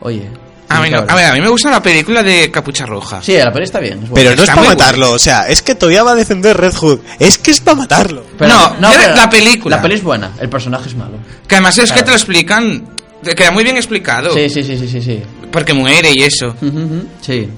Oye. 0.00 0.28
A 0.68 0.80
mí, 0.80 0.90
no- 0.90 1.06
que 1.06 1.12
a 1.12 1.14
ver, 1.14 1.24
a 1.26 1.32
mí 1.32 1.40
me 1.40 1.48
gusta 1.48 1.70
la 1.70 1.80
película 1.80 2.24
de 2.24 2.50
Capucha 2.50 2.86
Roja. 2.86 3.22
Sí, 3.22 3.36
la 3.36 3.52
peli 3.52 3.66
está 3.66 3.78
bien. 3.78 4.00
es 4.02 4.08
buena. 4.10 4.14
Pero 4.16 4.30
no 4.30 4.34
es 4.34 4.40
Está 4.40 4.54
para 4.56 4.66
muy 4.66 4.76
matarlo, 4.76 5.12
o 5.12 5.18
sea, 5.18 5.42
es 5.48 5.62
que 5.62 5.76
todavía 5.76 6.02
va 6.02 6.10
a 6.10 6.14
defender 6.16 6.56
Red 6.56 6.74
Hood. 6.74 6.98
Es 7.20 7.38
que 7.38 7.52
es 7.52 7.60
para 7.60 7.76
matarlo. 7.76 8.24
Pero- 8.36 8.52
No, 8.80 8.92
ya 8.92 9.10
la 9.14 9.30
película. 9.30 9.76
La 9.76 9.82
peli 9.82 9.94
es 9.94 10.02
buena, 10.02 10.32
el 10.40 10.48
personaje 10.48 10.88
es 10.88 10.96
malo. 10.96 11.18
Que 11.46 11.54
además 11.54 11.78
es 11.78 11.84
que 11.92 11.98
Claro. 12.00 12.04
te 12.06 12.10
lo 12.10 12.16
explican. 12.16 12.88
Queda 13.36 13.52
muy 13.52 13.62
bien 13.62 13.76
explicado. 13.76 14.32
Sí, 14.34 14.48
sí, 14.50 14.64
sí, 14.64 14.76
sí, 14.76 14.88
sí. 14.88 15.00
sí. 15.02 15.22
Porque 15.52 15.72
muere 15.72 16.10
y 16.12 16.22
eso. 16.24 16.48
Ujú, 16.48 16.66
ujú, 16.66 17.04
sí. 17.20 17.48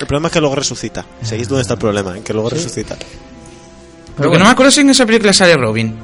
El 0.00 0.06
problema 0.06 0.26
es 0.28 0.32
que 0.32 0.40
luego 0.40 0.56
resucita. 0.56 1.04
¿Seguís 1.22 1.48
dónde 1.48 1.62
está 1.62 1.74
el 1.74 1.80
problema? 1.80 2.16
En 2.16 2.22
que 2.24 2.32
luego 2.32 2.50
resucita. 2.50 2.96
Pero 2.96 3.08
Porque 4.16 4.28
bueno, 4.28 4.40
no 4.40 4.44
me 4.46 4.50
acuerdo 4.52 4.72
si 4.72 4.80
en 4.80 4.90
esa 4.90 5.06
película 5.06 5.32
sale 5.32 5.56
Robin. 5.56 5.94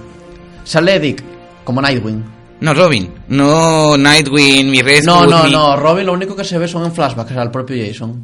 sale 0.64 1.00
Dick 1.00 1.22
como 1.64 1.80
Nightwing. 1.82 2.24
No, 2.60 2.72
Robin. 2.74 3.12
No 3.28 3.96
Nightwing, 3.96 4.70
mi 4.70 4.80
Red 4.82 5.04
No, 5.04 5.26
no, 5.26 5.44
mi- 5.44 5.50
no. 5.50 5.76
Robin 5.76 6.06
lo 6.06 6.12
único 6.12 6.36
que 6.36 6.44
se 6.44 6.56
ve 6.58 6.68
son 6.68 6.84
en 6.84 6.92
flashbacks 6.92 7.32
al 7.36 7.50
propio 7.50 7.76
Jason. 7.84 8.22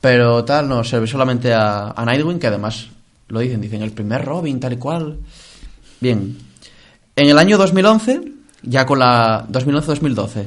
Pero 0.00 0.44
tal, 0.44 0.68
no, 0.68 0.84
se 0.84 0.98
ve 0.98 1.06
solamente 1.06 1.52
a, 1.52 1.90
a 1.90 2.04
Nightwing, 2.04 2.38
que 2.38 2.46
además 2.46 2.86
lo 3.28 3.40
dicen, 3.40 3.60
dicen 3.60 3.82
el 3.82 3.90
primer 3.92 4.24
Robin, 4.24 4.58
tal 4.60 4.72
y 4.72 4.76
cual. 4.76 5.18
Bien. 6.00 6.38
En 7.16 7.28
el 7.28 7.36
año 7.38 7.58
2011, 7.58 8.20
ya 8.62 8.86
con 8.86 9.00
la. 9.00 9.44
2011-2012, 9.50 10.46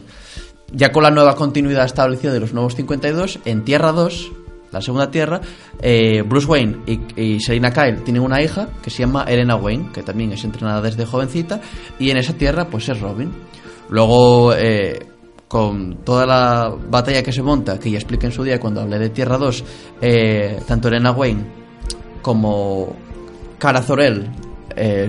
ya 0.73 0.91
con 0.91 1.03
la 1.03 1.11
nueva 1.11 1.35
continuidad 1.35 1.85
establecida 1.85 2.33
de 2.33 2.39
los 2.39 2.53
nuevos 2.53 2.75
52, 2.75 3.39
en 3.45 3.63
Tierra 3.63 3.91
2, 3.91 4.31
la 4.71 4.81
segunda 4.81 5.11
Tierra, 5.11 5.41
eh, 5.81 6.21
Bruce 6.21 6.47
Wayne 6.47 6.77
y, 6.85 7.21
y 7.21 7.39
Selina 7.41 7.71
Kyle 7.71 8.03
tienen 8.03 8.23
una 8.23 8.41
hija 8.41 8.69
que 8.81 8.89
se 8.89 8.99
llama 8.99 9.25
Elena 9.25 9.55
Wayne, 9.55 9.89
que 9.93 10.01
también 10.01 10.31
es 10.31 10.43
entrenada 10.43 10.81
desde 10.81 11.05
jovencita, 11.05 11.59
y 11.99 12.09
en 12.09 12.17
esa 12.17 12.33
Tierra, 12.33 12.65
pues 12.67 12.87
es 12.87 12.99
Robin. 12.99 13.31
Luego, 13.89 14.53
eh, 14.55 15.07
con 15.47 15.97
toda 16.05 16.25
la 16.25 16.73
batalla 16.89 17.21
que 17.21 17.33
se 17.33 17.41
monta, 17.41 17.77
que 17.77 17.91
ya 17.91 17.97
expliqué 17.97 18.27
en 18.27 18.31
su 18.31 18.43
día 18.43 18.59
cuando 18.59 18.81
hablé 18.81 18.97
de 18.97 19.09
Tierra 19.09 19.37
2, 19.37 19.63
eh, 20.01 20.61
tanto 20.65 20.87
Elena 20.87 21.11
Wayne 21.11 21.43
como 22.21 22.95
Cara 23.59 23.81
Zor-El, 23.81 24.29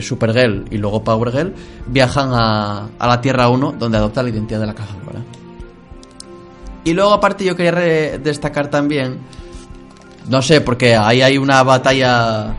Supergirl 0.00 0.64
y 0.72 0.76
luego 0.76 1.04
Power 1.04 1.30
Girl 1.30 1.54
viajan 1.86 2.30
a, 2.32 2.88
a 2.98 3.06
la 3.06 3.20
Tierra 3.20 3.48
1 3.48 3.76
donde 3.78 3.96
adopta 3.96 4.20
la 4.24 4.30
identidad 4.30 4.58
de 4.58 4.66
la 4.66 4.74
cazadora. 4.74 5.22
Y 6.84 6.92
luego 6.94 7.12
aparte 7.12 7.44
yo 7.44 7.54
quería 7.54 8.18
destacar 8.18 8.68
también, 8.68 9.18
no 10.28 10.42
sé, 10.42 10.60
porque 10.60 10.96
ahí 10.96 11.22
hay 11.22 11.38
una 11.38 11.62
batalla 11.62 12.56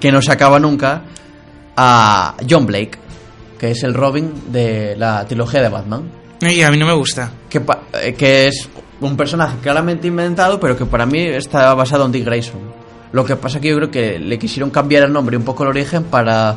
que 0.00 0.12
no 0.12 0.22
se 0.22 0.32
acaba 0.32 0.58
nunca, 0.58 1.02
a 1.76 2.34
John 2.48 2.66
Blake, 2.66 2.98
que 3.58 3.72
es 3.72 3.82
el 3.82 3.94
Robin 3.94 4.52
de 4.52 4.94
la 4.96 5.26
trilogía 5.26 5.62
de 5.62 5.68
Batman 5.68 6.24
Ay, 6.40 6.62
a 6.62 6.70
mí 6.70 6.76
no 6.76 6.86
me 6.86 6.92
gusta. 6.92 7.30
que, 7.48 7.62
eh, 8.02 8.14
que 8.14 8.48
es 8.48 8.68
un 9.00 9.16
personaje 9.16 9.56
claramente 9.62 10.06
inventado, 10.06 10.60
pero 10.60 10.76
que 10.76 10.84
para 10.84 11.06
mí 11.06 11.20
está 11.20 11.72
basado 11.74 12.04
en 12.04 12.12
Dick 12.12 12.24
Grayson. 12.24 12.60
Lo 13.12 13.24
que 13.24 13.36
pasa 13.36 13.60
que 13.60 13.68
yo 13.68 13.76
creo 13.76 13.90
que 13.90 14.18
le 14.18 14.38
quisieron 14.38 14.70
cambiar 14.70 15.04
el 15.04 15.12
nombre 15.12 15.36
y 15.36 15.38
un 15.38 15.44
poco 15.44 15.62
el 15.62 15.70
origen 15.70 16.04
para 16.04 16.56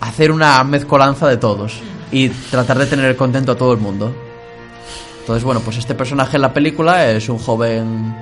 hacer 0.00 0.32
una 0.32 0.62
mezcolanza 0.64 1.28
de 1.28 1.36
todos 1.36 1.78
y 2.10 2.28
tratar 2.28 2.78
de 2.78 2.86
tener 2.86 3.14
contento 3.16 3.52
a 3.52 3.56
todo 3.56 3.72
el 3.72 3.78
mundo. 3.78 4.12
Entonces, 5.30 5.44
bueno, 5.44 5.60
pues 5.60 5.76
este 5.76 5.94
personaje 5.94 6.38
en 6.38 6.42
la 6.42 6.52
película 6.52 7.08
es 7.08 7.28
un 7.28 7.38
joven 7.38 8.16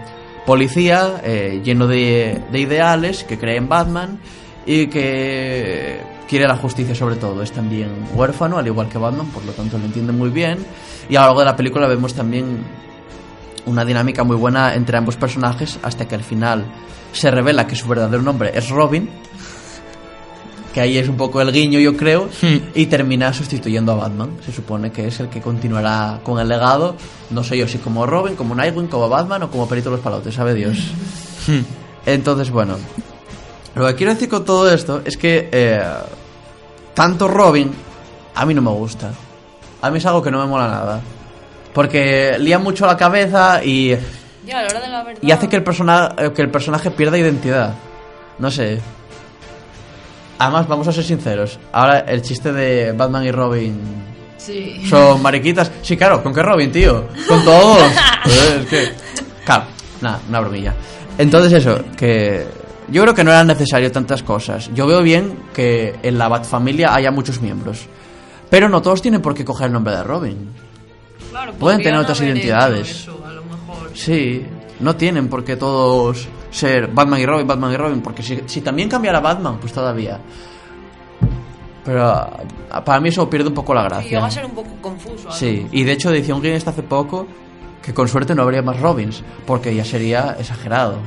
policía 0.45 1.23
eh, 1.25 1.63
lleno 1.65 1.87
de, 1.87 2.39
de 2.53 2.61
ideales 2.61 3.25
que 3.25 3.39
cree 3.39 3.57
en 3.57 3.67
Batman 3.67 4.21
y 4.67 4.89
que 4.89 6.03
quiere 6.29 6.47
la 6.47 6.57
justicia 6.57 6.95
sobre 6.95 7.17
todo. 7.17 7.43
Es 7.43 7.51
también 7.51 7.89
huérfano, 8.13 8.59
al 8.59 8.67
igual 8.67 8.91
que 8.91 8.99
Batman, 8.99 9.27
por 9.29 9.43
lo 9.47 9.53
tanto 9.53 9.79
lo 9.79 9.87
entiende 9.87 10.13
muy 10.13 10.29
bien. 10.29 10.59
Y 11.09 11.17
a 11.17 11.21
lo 11.21 11.27
largo 11.29 11.41
de 11.41 11.47
la 11.47 11.57
película 11.57 11.89
vemos 11.89 12.13
también 12.13 12.63
una 13.65 13.87
dinámica 13.87 14.23
muy 14.23 14.37
buena 14.37 14.75
entre 14.75 14.99
ambos 14.99 15.17
personajes 15.17 15.79
hasta 15.83 16.07
que 16.07 16.15
al 16.15 16.23
final 16.23 16.67
se 17.13 17.31
revela 17.31 17.67
que 17.67 17.75
su 17.75 17.89
verdadero 17.89 18.23
nombre 18.23 18.51
es 18.53 18.69
Robin. 18.69 19.09
Que 20.73 20.81
ahí 20.83 20.99
es 20.99 21.09
un 21.09 21.17
poco 21.17 21.41
el 21.41 21.51
guiño, 21.51 21.79
yo 21.81 21.97
creo, 21.97 22.29
y 22.75 22.87
termina 22.87 23.33
sustituyendo 23.33 23.93
a 23.93 23.97
Batman. 23.97 24.37
Se 24.45 24.53
supone 24.53 24.93
que 24.93 25.07
es 25.09 25.19
el 25.21 25.29
que 25.29 25.41
continuará 25.41 26.21
con 26.23 26.39
el 26.39 26.47
legado. 26.49 26.95
No 27.31 27.43
sé 27.43 27.57
yo 27.57 27.67
si 27.67 27.79
como 27.79 28.07
Robin, 28.07 28.37
como 28.37 28.55
Nightwing, 28.55 28.87
como 28.89 29.09
Batman 29.09 29.45
o 29.45 29.51
como 29.51 29.67
Perito 29.69 29.91
los 29.91 30.01
Palotes, 30.01 30.35
sabe 30.35 30.55
Dios. 30.55 30.79
Entonces, 32.07 32.51
bueno, 32.51 32.77
lo 33.75 33.87
que 33.87 33.95
quiero 33.95 34.13
decir 34.13 34.29
con 34.29 34.45
todo 34.45 34.71
esto 34.73 35.03
es 35.05 35.17
que 35.17 35.49
eh, 35.51 35.83
tanto 36.95 37.29
Robin 37.29 37.71
a 38.35 38.47
mí 38.47 38.55
no 38.55 38.63
me 38.63 38.71
gusta. 38.71 39.11
A 39.81 39.91
mí 39.91 39.99
es 39.99 40.07
algo 40.07 40.23
que 40.23 40.31
no 40.31 40.39
me 40.41 40.47
mola 40.47 40.69
nada. 40.69 41.01
Porque 41.73 42.37
lía 42.39 42.59
mucho 42.59 42.87
la 42.87 42.97
cabeza 42.97 43.63
y 43.65 43.93
Y 44.47 44.51
a 44.51 44.63
la 44.63 44.69
hora 44.69 44.81
de 44.81 44.89
la 44.89 45.03
verdad. 45.05 45.23
y 45.23 45.31
hace 45.31 45.49
que 45.49 45.57
el, 45.57 45.63
persona, 45.65 46.15
eh, 46.19 46.31
que 46.35 46.43
el 46.43 46.51
personaje 46.51 46.91
pierda 46.91 47.19
identidad. 47.19 47.75
No 48.39 48.51
sé. 48.51 48.81
Además, 50.39 50.69
vamos 50.69 50.87
a 50.89 50.93
ser 50.93 51.05
sinceros. 51.05 51.59
Ahora 51.73 52.01
el 52.01 52.23
chiste 52.23 52.53
de 52.53 52.93
Batman 52.93 53.25
y 53.25 53.31
Robin 53.33 53.77
Sí. 54.37 54.83
son 54.89 55.21
mariquitas. 55.21 55.71
Sí, 55.83 55.97
claro, 55.97 56.23
¿con 56.23 56.33
qué 56.33 56.43
Robin, 56.43 56.71
tío? 56.71 57.07
Con 57.27 57.45
todos. 57.45 57.83
Es 58.25 58.67
que... 58.67 58.93
Claro, 59.45 59.65
nada, 60.01 60.21
una 60.29 60.41
bromilla. 60.41 60.75
Entonces 61.17 61.53
eso, 61.53 61.83
que 61.97 62.47
yo 62.89 63.03
creo 63.03 63.15
que 63.15 63.25
no 63.25 63.31
eran 63.31 63.47
necesario 63.47 63.91
tantas 63.91 64.23
cosas. 64.23 64.71
Yo 64.75 64.87
veo 64.87 65.03
bien 65.03 65.39
que 65.55 65.97
en 66.03 66.19
la 66.19 66.29
Batfamilia 66.29 66.95
haya 66.95 67.11
muchos 67.11 67.41
miembros. 67.41 67.87
Pero 68.51 68.69
no 68.69 68.81
todos 68.81 69.03
tienen 69.03 69.21
por 69.21 69.35
qué 69.35 69.45
coger 69.45 69.67
el 69.67 69.73
nombre 69.73 69.97
de 69.97 70.03
Robin. 70.05 70.49
Claro, 71.31 71.53
Pueden 71.55 71.83
tener 71.83 71.99
otras 71.99 72.21
identidades. 72.21 72.89
hecho 73.03 73.13
eso, 73.13 73.25
a 73.27 73.33
lo 73.33 73.43
mejor. 73.45 73.91
Sí, 73.95 74.47
no 74.81 74.97
tienen 74.97 75.29
por 75.29 75.45
qué 75.45 75.57
todos 75.57 76.29
ser 76.51 76.89
Batman 76.89 77.21
y 77.21 77.27
Robin, 77.27 77.47
Batman 77.47 77.73
y 77.73 77.77
Robin, 77.77 78.01
porque 78.01 78.23
si, 78.23 78.41
si 78.47 78.61
también 78.61 78.89
cambiara 78.89 79.21
Batman, 79.21 79.59
pues 79.61 79.73
todavía. 79.73 80.19
Pero 81.85 82.05
ah, 82.07 82.85
para 82.85 83.01
mí 83.01 83.09
eso 83.09 83.29
pierde 83.31 83.49
un 83.49 83.55
poco 83.55 83.73
la 83.75 83.83
Y 83.83 83.85
gracia. 83.89 84.11
llega 84.11 84.27
a 84.27 84.31
ser 84.31 84.45
un 84.45 84.53
poco 84.53 84.71
confuso. 84.81 85.31
Sí, 85.33 85.67
y 85.73 85.85
de 85.85 85.93
hecho 85.93 86.11
decía 86.11 86.35
un 86.35 86.43
guionista 86.43 86.71
hace 86.71 86.83
poco 86.83 87.27
que 87.83 87.95
con 87.95 88.09
suerte 88.09 88.35
no 88.35 88.43
habría 88.43 88.61
más 88.63 88.79
Robins, 88.81 89.23
porque 89.47 89.75
ya 89.75 89.85
sería 89.85 90.37
exagerado. 90.39 90.99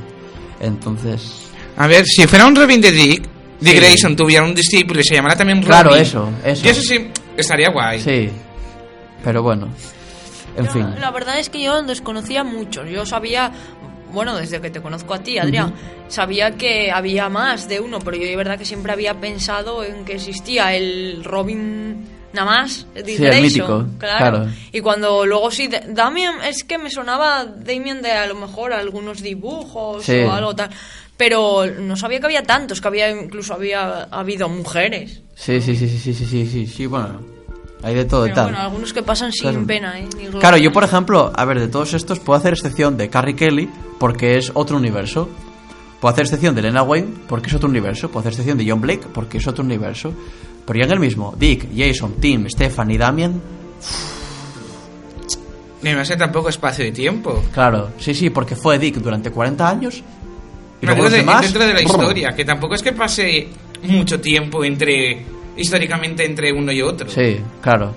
Entonces, 0.60 1.48
A 1.76 1.86
ver, 1.86 2.04
si 2.04 2.26
fuera 2.26 2.46
un 2.46 2.54
Robin 2.56 2.80
de 2.80 2.90
Dick, 2.92 3.22
Dick 3.60 3.74
Sí. 3.74 3.78
Grayson 3.80 4.16
tuviera 4.16 4.44
un 4.44 4.54
discípulo 4.54 5.00
y 5.00 5.04
se 5.04 5.14
llamara 5.14 5.36
también 5.36 5.58
Robin. 5.58 5.68
Claro, 5.70 5.94
eso, 5.94 6.28
eso. 6.44 6.66
Y 6.66 6.68
eso 6.70 6.82
sí, 6.82 7.08
estaría 7.36 7.70
guay. 7.70 8.00
sí. 8.00 8.30
Pero 9.24 9.40
bueno, 9.42 9.68
la 11.00 11.10
verdad 11.10 11.38
es 11.38 11.50
que 11.50 11.62
yo 11.62 11.82
desconocía 11.82 12.44
muchos. 12.44 12.88
Yo 12.88 13.06
sabía 13.06 13.52
bueno, 14.12 14.36
desde 14.36 14.60
que 14.60 14.70
te 14.70 14.80
conozco 14.80 15.14
a 15.14 15.18
ti, 15.20 15.38
Adrián, 15.38 15.72
sabía 16.08 16.52
que 16.52 16.90
había 16.92 17.28
más 17.28 17.68
de 17.68 17.80
uno, 17.80 17.98
pero 17.98 18.16
yo 18.16 18.24
de 18.24 18.36
verdad 18.36 18.58
que 18.58 18.64
siempre 18.64 18.92
había 18.92 19.14
pensado 19.20 19.82
en 19.84 20.04
que 20.04 20.14
existía 20.14 20.74
el 20.74 21.24
Robin 21.24 22.06
nada 22.32 22.46
más, 22.46 22.86
sí, 23.04 23.24
el 23.24 23.42
mítico, 23.42 23.86
claro. 23.98 24.48
Y 24.70 24.80
cuando 24.80 25.26
luego 25.26 25.50
sí, 25.50 25.68
Damien, 25.88 26.34
es 26.46 26.64
que 26.64 26.78
me 26.78 26.90
sonaba 26.90 27.44
Damien 27.44 28.00
de 28.00 28.12
a 28.12 28.26
lo 28.26 28.34
mejor 28.34 28.72
algunos 28.72 29.22
dibujos 29.22 30.08
o 30.08 30.32
algo 30.32 30.54
tal, 30.54 30.70
pero 31.16 31.66
no 31.66 31.96
sabía 31.96 32.20
que 32.20 32.26
había 32.26 32.42
tantos, 32.42 32.80
que 32.80 32.88
había 32.88 33.10
incluso 33.10 33.54
había 33.54 34.04
habido 34.04 34.48
mujeres. 34.48 35.22
Sí, 35.34 35.60
sí, 35.60 35.76
sí, 35.76 35.88
sí, 35.88 35.98
sí, 35.98 36.14
sí, 36.14 36.46
sí, 36.46 36.66
sí, 36.66 36.86
bueno 36.86 37.31
hay 37.82 37.94
de 37.94 38.04
todo 38.04 38.26
y 38.26 38.32
tal. 38.32 38.44
bueno, 38.46 38.58
algunos 38.60 38.92
que 38.92 39.02
pasan 39.02 39.32
sin 39.32 39.42
Claro. 39.50 39.66
pena, 39.66 39.98
¿eh? 39.98 40.08
Ni 40.16 40.26
Claro, 40.38 40.56
yo 40.56 40.72
por 40.72 40.84
ejemplo, 40.84 41.32
a 41.34 41.44
ver, 41.44 41.58
de 41.60 41.68
todos 41.68 41.94
estos 41.94 42.20
puedo 42.20 42.38
hacer 42.38 42.52
excepción 42.52 42.96
de 42.96 43.08
Carrie 43.08 43.34
Kelly 43.36 43.68
porque 43.98 44.36
es 44.38 44.50
otro 44.54 44.76
universo. 44.76 45.28
Puedo 46.00 46.12
hacer 46.12 46.24
excepción 46.24 46.54
de 46.54 46.62
Lena 46.62 46.82
Wayne 46.82 47.08
porque 47.28 47.48
es 47.48 47.54
otro 47.54 47.68
universo. 47.68 48.08
Puedo 48.08 48.20
hacer 48.20 48.32
excepción 48.32 48.58
de 48.58 48.68
John 48.68 48.80
Blake 48.80 49.06
porque 49.12 49.38
es 49.38 49.46
otro 49.46 49.64
universo. 49.64 50.12
Pero 50.66 50.78
ya 50.78 50.86
en 50.86 50.92
el 50.92 51.00
mismo, 51.00 51.34
Dick, 51.38 51.68
Jason, 51.76 52.14
Tim, 52.20 52.48
Stefan 52.48 52.90
y 52.90 52.98
Damian, 52.98 53.40
Ni 55.82 55.94
más 55.94 56.08
que 56.08 56.16
tampoco 56.16 56.48
espacio 56.48 56.84
de 56.84 56.92
tiempo. 56.92 57.42
claro, 57.52 57.90
sí, 57.98 58.14
sí, 58.14 58.30
porque 58.30 58.54
fue 58.54 58.78
Dick 58.78 58.96
durante 58.96 59.30
40 59.32 59.68
años. 59.68 60.02
Y 60.80 60.86
Me 60.86 60.92
luego 60.94 61.10
de- 61.10 61.18
demás, 61.18 61.42
dentro 61.42 61.64
de 61.66 61.74
la 61.74 61.82
historia, 61.82 62.32
que 62.36 62.44
tampoco 62.44 62.74
es 62.76 62.82
que 62.82 62.92
pase 62.92 63.48
mucho 63.82 64.20
tiempo 64.20 64.64
entre 64.64 65.24
históricamente 65.56 66.24
entre 66.24 66.52
uno 66.52 66.72
y 66.72 66.82
otro. 66.82 67.08
Sí, 67.10 67.38
claro. 67.60 67.92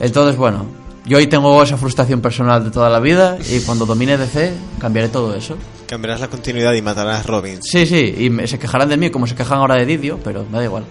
Entonces, 0.00 0.36
bueno, 0.36 0.66
yo 1.06 1.18
hoy 1.18 1.26
tengo 1.26 1.62
esa 1.62 1.76
frustración 1.76 2.20
personal 2.20 2.64
de 2.64 2.70
toda 2.70 2.88
la 2.90 3.00
vida 3.00 3.38
y 3.50 3.60
cuando 3.60 3.86
domine 3.86 4.16
DC 4.16 4.52
cambiaré 4.78 5.08
todo 5.08 5.34
eso. 5.34 5.56
Cambiarás 5.86 6.20
la 6.20 6.28
continuidad 6.28 6.72
y 6.74 6.82
matarás 6.82 7.20
a 7.20 7.22
Robin. 7.24 7.60
Sí, 7.62 7.84
sí, 7.86 8.14
y 8.18 8.30
me- 8.30 8.46
se 8.46 8.58
quejarán 8.58 8.88
de 8.88 8.96
mí 8.96 9.10
como 9.10 9.26
se 9.26 9.34
quejan 9.34 9.58
ahora 9.58 9.74
de 9.76 9.86
Didio, 9.86 10.20
pero 10.22 10.44
me 10.50 10.58
da 10.58 10.64
igual. 10.64 10.84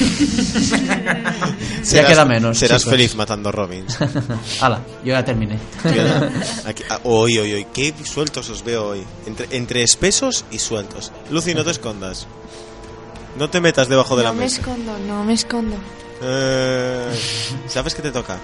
ya 1.84 2.06
queda 2.06 2.24
menos. 2.24 2.58
Serás 2.58 2.82
chicos. 2.82 2.92
feliz 2.92 3.14
matando 3.14 3.52
Robins. 3.52 3.96
Hala, 4.60 4.80
yo 5.04 5.12
ya 5.12 5.24
terminé. 5.24 5.58
Aquí, 6.66 6.82
hoy, 7.04 7.38
hoy, 7.38 7.52
hoy. 7.54 7.66
Qué 7.72 7.94
sueltos 8.04 8.48
os 8.50 8.64
veo 8.64 8.88
hoy. 8.88 9.02
Entre, 9.26 9.46
entre 9.56 9.82
espesos 9.82 10.44
y 10.50 10.58
sueltos. 10.58 11.12
Lucy, 11.30 11.54
no 11.54 11.64
te 11.64 11.70
escondas. 11.70 12.26
No 13.40 13.50
te 13.50 13.60
metas 13.60 13.88
debajo 13.88 14.14
de 14.16 14.22
la 14.22 14.28
No 14.28 14.34
me 14.36 14.42
mesa. 14.44 14.60
escondo, 14.60 14.96
no 14.98 15.24
me 15.24 15.32
escondo. 15.32 15.76
Eh, 16.22 17.18
¿Sabes 17.66 17.94
qué 17.94 18.02
te 18.02 18.12
toca? 18.12 18.38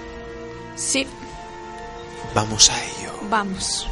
Sí, 0.74 1.06
Vamos 2.34 2.68
a 2.70 2.82
ello. 2.84 3.12
vamos. 3.30 3.86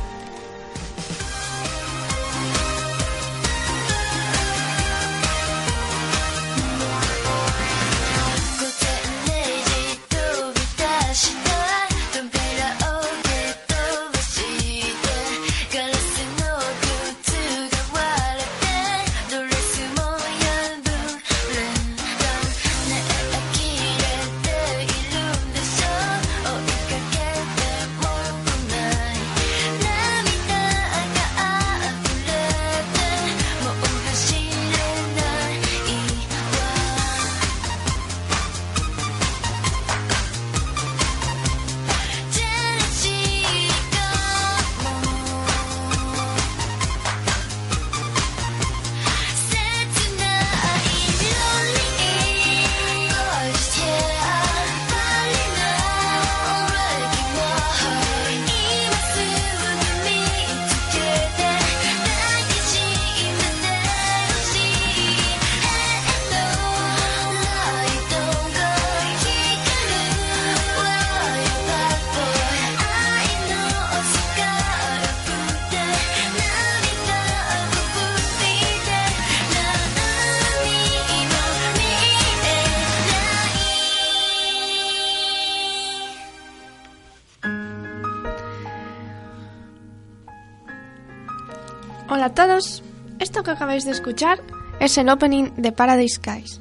A 92.35 92.47
todos. 92.47 92.83
Esto 93.21 93.45
que 93.45 93.53
acabáis 93.53 93.85
de 93.85 93.93
escuchar 93.93 94.43
es 94.81 94.99
el 94.99 95.09
opening 95.09 95.51
de 95.57 95.71
Paradise 95.71 96.17
Skies. 96.17 96.61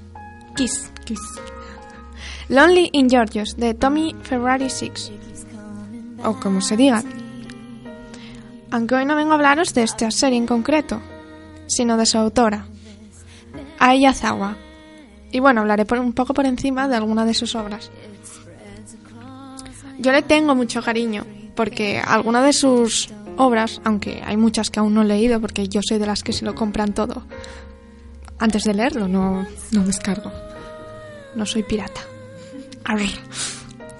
Kiss, 0.56 0.92
Kiss. 1.04 1.20
Lonely 2.48 2.90
in 2.94 3.10
Georgios 3.10 3.58
de 3.58 3.74
Tommy 3.74 4.16
Ferrari 4.22 4.70
6. 4.70 5.12
O 6.24 6.40
como 6.40 6.62
se 6.62 6.78
diga. 6.78 7.04
Aunque 8.70 8.96
hoy 8.96 9.06
no 9.06 9.16
vengo 9.16 9.32
a 9.32 9.36
hablaros 9.36 9.74
de 9.74 9.82
esta 9.82 10.12
serie 10.12 10.38
en 10.38 10.46
concreto, 10.46 11.02
sino 11.66 11.98
de 11.98 12.06
su 12.06 12.20
autora, 12.20 12.66
Aya 13.80 14.14
Zawa. 14.14 14.56
Y 15.32 15.40
bueno, 15.40 15.62
hablaré 15.62 15.86
por 15.86 15.98
un 15.98 16.14
poco 16.14 16.36
por 16.36 16.46
encima 16.46 16.88
de 16.88 16.98
alguna 16.98 17.26
de 17.26 17.34
sus 17.34 17.56
obras. 17.56 17.90
Yo 19.98 20.12
le 20.12 20.22
tengo 20.22 20.54
mucho 20.54 20.84
cariño, 20.84 21.26
porque 21.56 22.00
alguna 22.00 22.44
de 22.44 22.54
sus 22.54 23.10
obras, 23.38 23.82
aunque 23.84 24.22
hay 24.26 24.38
muchas 24.38 24.70
que 24.70 24.80
aún 24.80 24.94
no 24.94 25.02
he 25.02 25.06
leído, 25.06 25.40
porque 25.42 25.68
yo 25.68 25.82
soy 25.88 25.98
de 25.98 26.06
las 26.06 26.24
que 26.24 26.34
se 26.34 26.46
lo 26.46 26.56
compran 26.56 26.94
todo, 26.94 27.24
antes 28.40 28.64
de 28.64 28.74
leerlo, 28.74 29.08
no, 29.08 29.46
no 29.72 29.84
descargo. 29.84 30.32
No 31.36 31.46
soy 31.46 31.64
pirata. 31.64 32.02
Arr. 32.84 33.02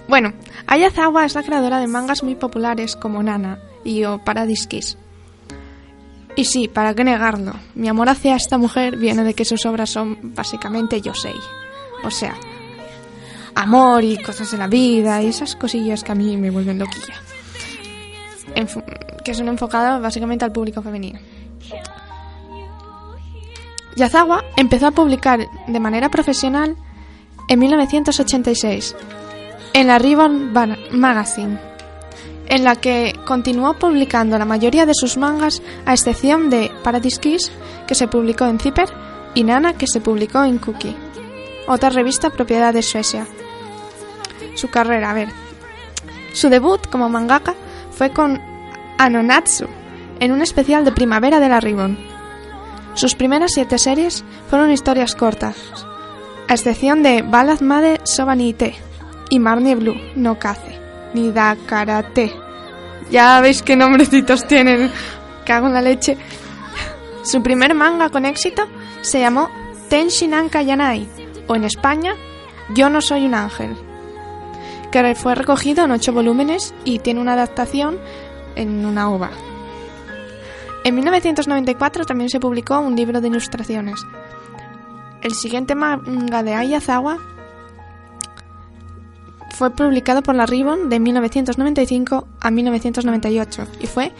Bueno, 0.08 0.32
Ayazawa 0.66 1.24
es 1.24 1.34
la 1.34 1.42
creadora 1.42 1.80
de 1.80 1.86
mangas 1.86 2.22
muy 2.22 2.34
populares 2.34 2.96
como 2.96 3.22
Nana 3.22 3.58
y 3.84 4.04
o 4.04 4.18
Paradise 4.18 4.68
Kiss. 4.68 4.98
Y 6.36 6.44
sí, 6.44 6.68
para 6.68 6.94
qué 6.94 7.04
negarlo, 7.04 7.54
mi 7.74 7.88
amor 7.88 8.08
hacia 8.08 8.36
esta 8.36 8.58
mujer 8.58 8.96
viene 8.96 9.24
de 9.24 9.34
que 9.34 9.44
sus 9.44 9.64
obras 9.66 9.90
son 9.90 10.34
básicamente 10.34 11.00
Yosei. 11.00 11.38
O 12.02 12.10
sea, 12.10 12.36
amor 13.54 14.02
y 14.02 14.18
cosas 14.18 14.50
de 14.50 14.58
la 14.58 14.66
vida 14.66 15.22
y 15.22 15.28
esas 15.28 15.54
cosillas 15.54 16.02
que 16.02 16.12
a 16.12 16.16
mí 16.16 16.36
me 16.36 16.50
vuelven 16.50 16.78
loquilla. 16.78 17.14
Que 19.24 19.34
son 19.34 19.48
enfocados 19.48 20.00
básicamente 20.00 20.44
al 20.44 20.52
público 20.52 20.82
femenino. 20.82 21.18
Yazawa 23.96 24.44
empezó 24.56 24.88
a 24.88 24.90
publicar 24.90 25.40
de 25.66 25.80
manera 25.80 26.08
profesional 26.08 26.76
en 27.48 27.58
1986 27.58 28.96
en 29.72 29.86
la 29.88 29.98
Ribbon 29.98 30.52
Magazine, 30.92 31.58
en 32.46 32.64
la 32.64 32.76
que 32.76 33.14
continuó 33.26 33.74
publicando 33.74 34.38
la 34.38 34.44
mayoría 34.44 34.86
de 34.86 34.94
sus 34.94 35.16
mangas 35.16 35.62
a 35.84 35.92
excepción 35.92 36.50
de 36.50 36.70
Paradise 36.82 37.20
Kiss, 37.20 37.50
que 37.86 37.94
se 37.94 38.08
publicó 38.08 38.46
en 38.46 38.58
Zipper, 38.58 38.88
y 39.34 39.42
Nana, 39.42 39.72
que 39.72 39.88
se 39.88 40.00
publicó 40.00 40.44
en 40.44 40.58
Cookie, 40.58 40.96
otra 41.66 41.90
revista 41.90 42.30
propiedad 42.30 42.72
de 42.72 42.82
Suecia. 42.82 43.26
Su 44.54 44.70
carrera, 44.70 45.10
a 45.10 45.14
ver. 45.14 45.28
Su 46.32 46.48
debut 46.48 46.86
como 46.88 47.08
mangaka 47.08 47.54
fue 47.96 48.10
con 48.10 48.40
Anonatsu, 48.98 49.66
en 50.20 50.32
un 50.32 50.42
especial 50.42 50.84
de 50.84 50.92
primavera 50.92 51.40
de 51.40 51.48
la 51.48 51.60
Ribbon. 51.60 51.98
Sus 52.94 53.14
primeras 53.14 53.52
siete 53.52 53.78
series 53.78 54.24
fueron 54.48 54.70
historias 54.70 55.14
cortas, 55.14 55.56
a 56.48 56.54
excepción 56.54 57.02
de 57.02 57.22
Ballad 57.22 57.60
Made 57.60 58.00
Sobanite 58.04 58.74
y 59.30 59.38
Marnie 59.38 59.74
Blue 59.74 59.96
no 60.14 60.38
Kaze, 60.38 60.78
ni 61.12 61.30
Da 61.30 61.56
Karate. 61.66 62.32
Ya 63.10 63.40
veis 63.40 63.62
qué 63.62 63.76
nombrecitos 63.76 64.46
tienen. 64.46 64.90
Cago 65.44 65.66
en 65.66 65.74
la 65.74 65.82
leche. 65.82 66.16
Su 67.24 67.42
primer 67.42 67.74
manga 67.74 68.08
con 68.10 68.26
éxito 68.26 68.66
se 69.02 69.20
Yanai, 69.20 71.08
o 71.46 71.54
en 71.54 71.64
España, 71.64 72.14
Yo 72.74 72.88
no 72.88 73.00
soy 73.00 73.26
un 73.26 73.34
ángel, 73.34 73.76
que 75.02 75.14
fue 75.16 75.34
recogido 75.34 75.84
en 75.84 75.90
ocho 75.90 76.12
volúmenes 76.12 76.72
y 76.84 77.00
tiene 77.00 77.20
una 77.20 77.32
adaptación 77.32 77.98
en 78.54 78.86
una 78.86 79.10
ova. 79.10 79.30
En 80.84 80.94
1994 80.94 82.04
también 82.04 82.30
se 82.30 82.38
publicó 82.38 82.78
un 82.78 82.94
libro 82.94 83.20
de 83.20 83.26
ilustraciones. 83.26 84.06
El 85.20 85.34
siguiente 85.34 85.74
manga 85.74 86.44
de 86.44 86.54
Ayazawa 86.54 87.18
fue 89.50 89.70
publicado 89.70 90.22
por 90.22 90.36
la 90.36 90.46
Ribbon 90.46 90.88
de 90.88 91.00
1995 91.00 92.28
a 92.40 92.50
1998 92.52 93.66
y 93.80 93.86
fue 93.88 94.12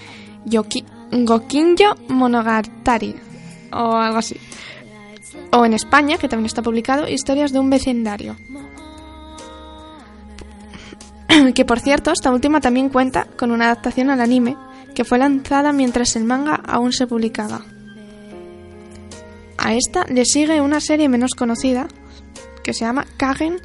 Yoki 0.45 0.85
Gokinjo 1.13 1.95
Monogatari 2.09 3.15
o 3.73 3.93
algo 3.93 4.19
así. 4.19 4.37
O 5.53 5.65
en 5.65 5.75
España, 5.75 6.19
que 6.19 6.29
también 6.29 6.47
está 6.47 6.63
publicado, 6.63 7.07
Historias 7.07 7.53
de 7.53 7.61
un 7.61 7.71
vecindario. 7.71 8.35
que 11.55 11.65
por 11.65 11.81
cierto, 11.81 12.11
esta 12.11 12.33
última 12.33 12.61
también 12.61 12.89
cuenta 12.89 13.27
con 13.37 13.51
una 13.51 13.67
adaptación 13.67 14.11
al 14.11 14.21
anime 14.21 14.57
que 14.95 15.05
fue 15.05 15.19
lanzada 15.19 15.73
mientras 15.73 16.17
el 16.17 16.25
manga 16.25 16.55
aún 16.55 16.93
se 16.93 17.07
publicaba. 17.07 17.63
A 19.59 19.75
esta 19.75 20.05
le 20.05 20.25
sigue 20.25 20.61
una 20.61 20.81
serie 20.81 21.09
menos 21.09 21.35
conocida 21.35 21.89
que 22.63 22.73
se 22.73 22.85
llama 22.85 23.07
Kagen 23.17 23.57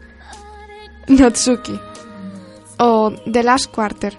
Notsuki 1.07 1.79
o 2.77 3.11
The 3.31 3.43
Last 3.43 3.71
Quarter. 3.73 4.17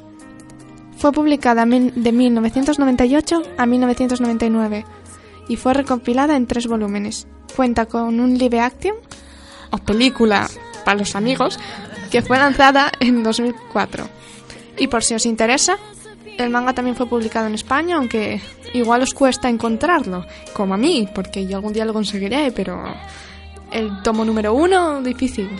Fue 0.98 1.12
publicada 1.12 1.64
de 1.64 2.12
1998 2.12 3.42
a 3.56 3.66
1999 3.66 4.84
y 5.48 5.56
fue 5.56 5.74
recompilada 5.74 6.36
en 6.36 6.46
tres 6.46 6.66
volúmenes. 6.66 7.26
Cuenta 7.56 7.86
con 7.86 8.20
un 8.20 8.36
live 8.36 8.60
action 8.60 8.96
o 9.70 9.78
película 9.78 10.48
para 10.84 10.98
los 10.98 11.16
amigos 11.16 11.58
que 12.10 12.22
fue 12.22 12.38
lanzada 12.38 12.92
en 13.00 13.22
2004. 13.22 14.04
Y 14.78 14.88
por 14.88 15.04
si 15.04 15.14
os 15.14 15.26
interesa, 15.26 15.76
el 16.38 16.50
manga 16.50 16.72
también 16.72 16.96
fue 16.96 17.06
publicado 17.06 17.46
en 17.46 17.54
España, 17.54 17.96
aunque 17.96 18.40
igual 18.72 19.02
os 19.02 19.14
cuesta 19.14 19.48
encontrarlo, 19.48 20.24
como 20.52 20.74
a 20.74 20.76
mí, 20.76 21.08
porque 21.14 21.46
yo 21.46 21.56
algún 21.56 21.72
día 21.72 21.84
lo 21.84 21.92
conseguiré, 21.92 22.52
pero 22.52 22.82
el 23.70 24.02
tomo 24.02 24.24
número 24.24 24.54
uno, 24.54 25.02
difícil. 25.02 25.50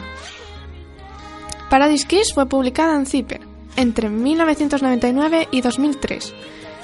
Paradise 1.69 2.07
Kiss 2.07 2.35
fue 2.35 2.47
publicada 2.47 2.97
en 2.97 3.07
Zipper 3.07 3.41
entre 3.77 4.09
1999 4.09 5.49
y 5.53 5.61
2003 5.61 6.35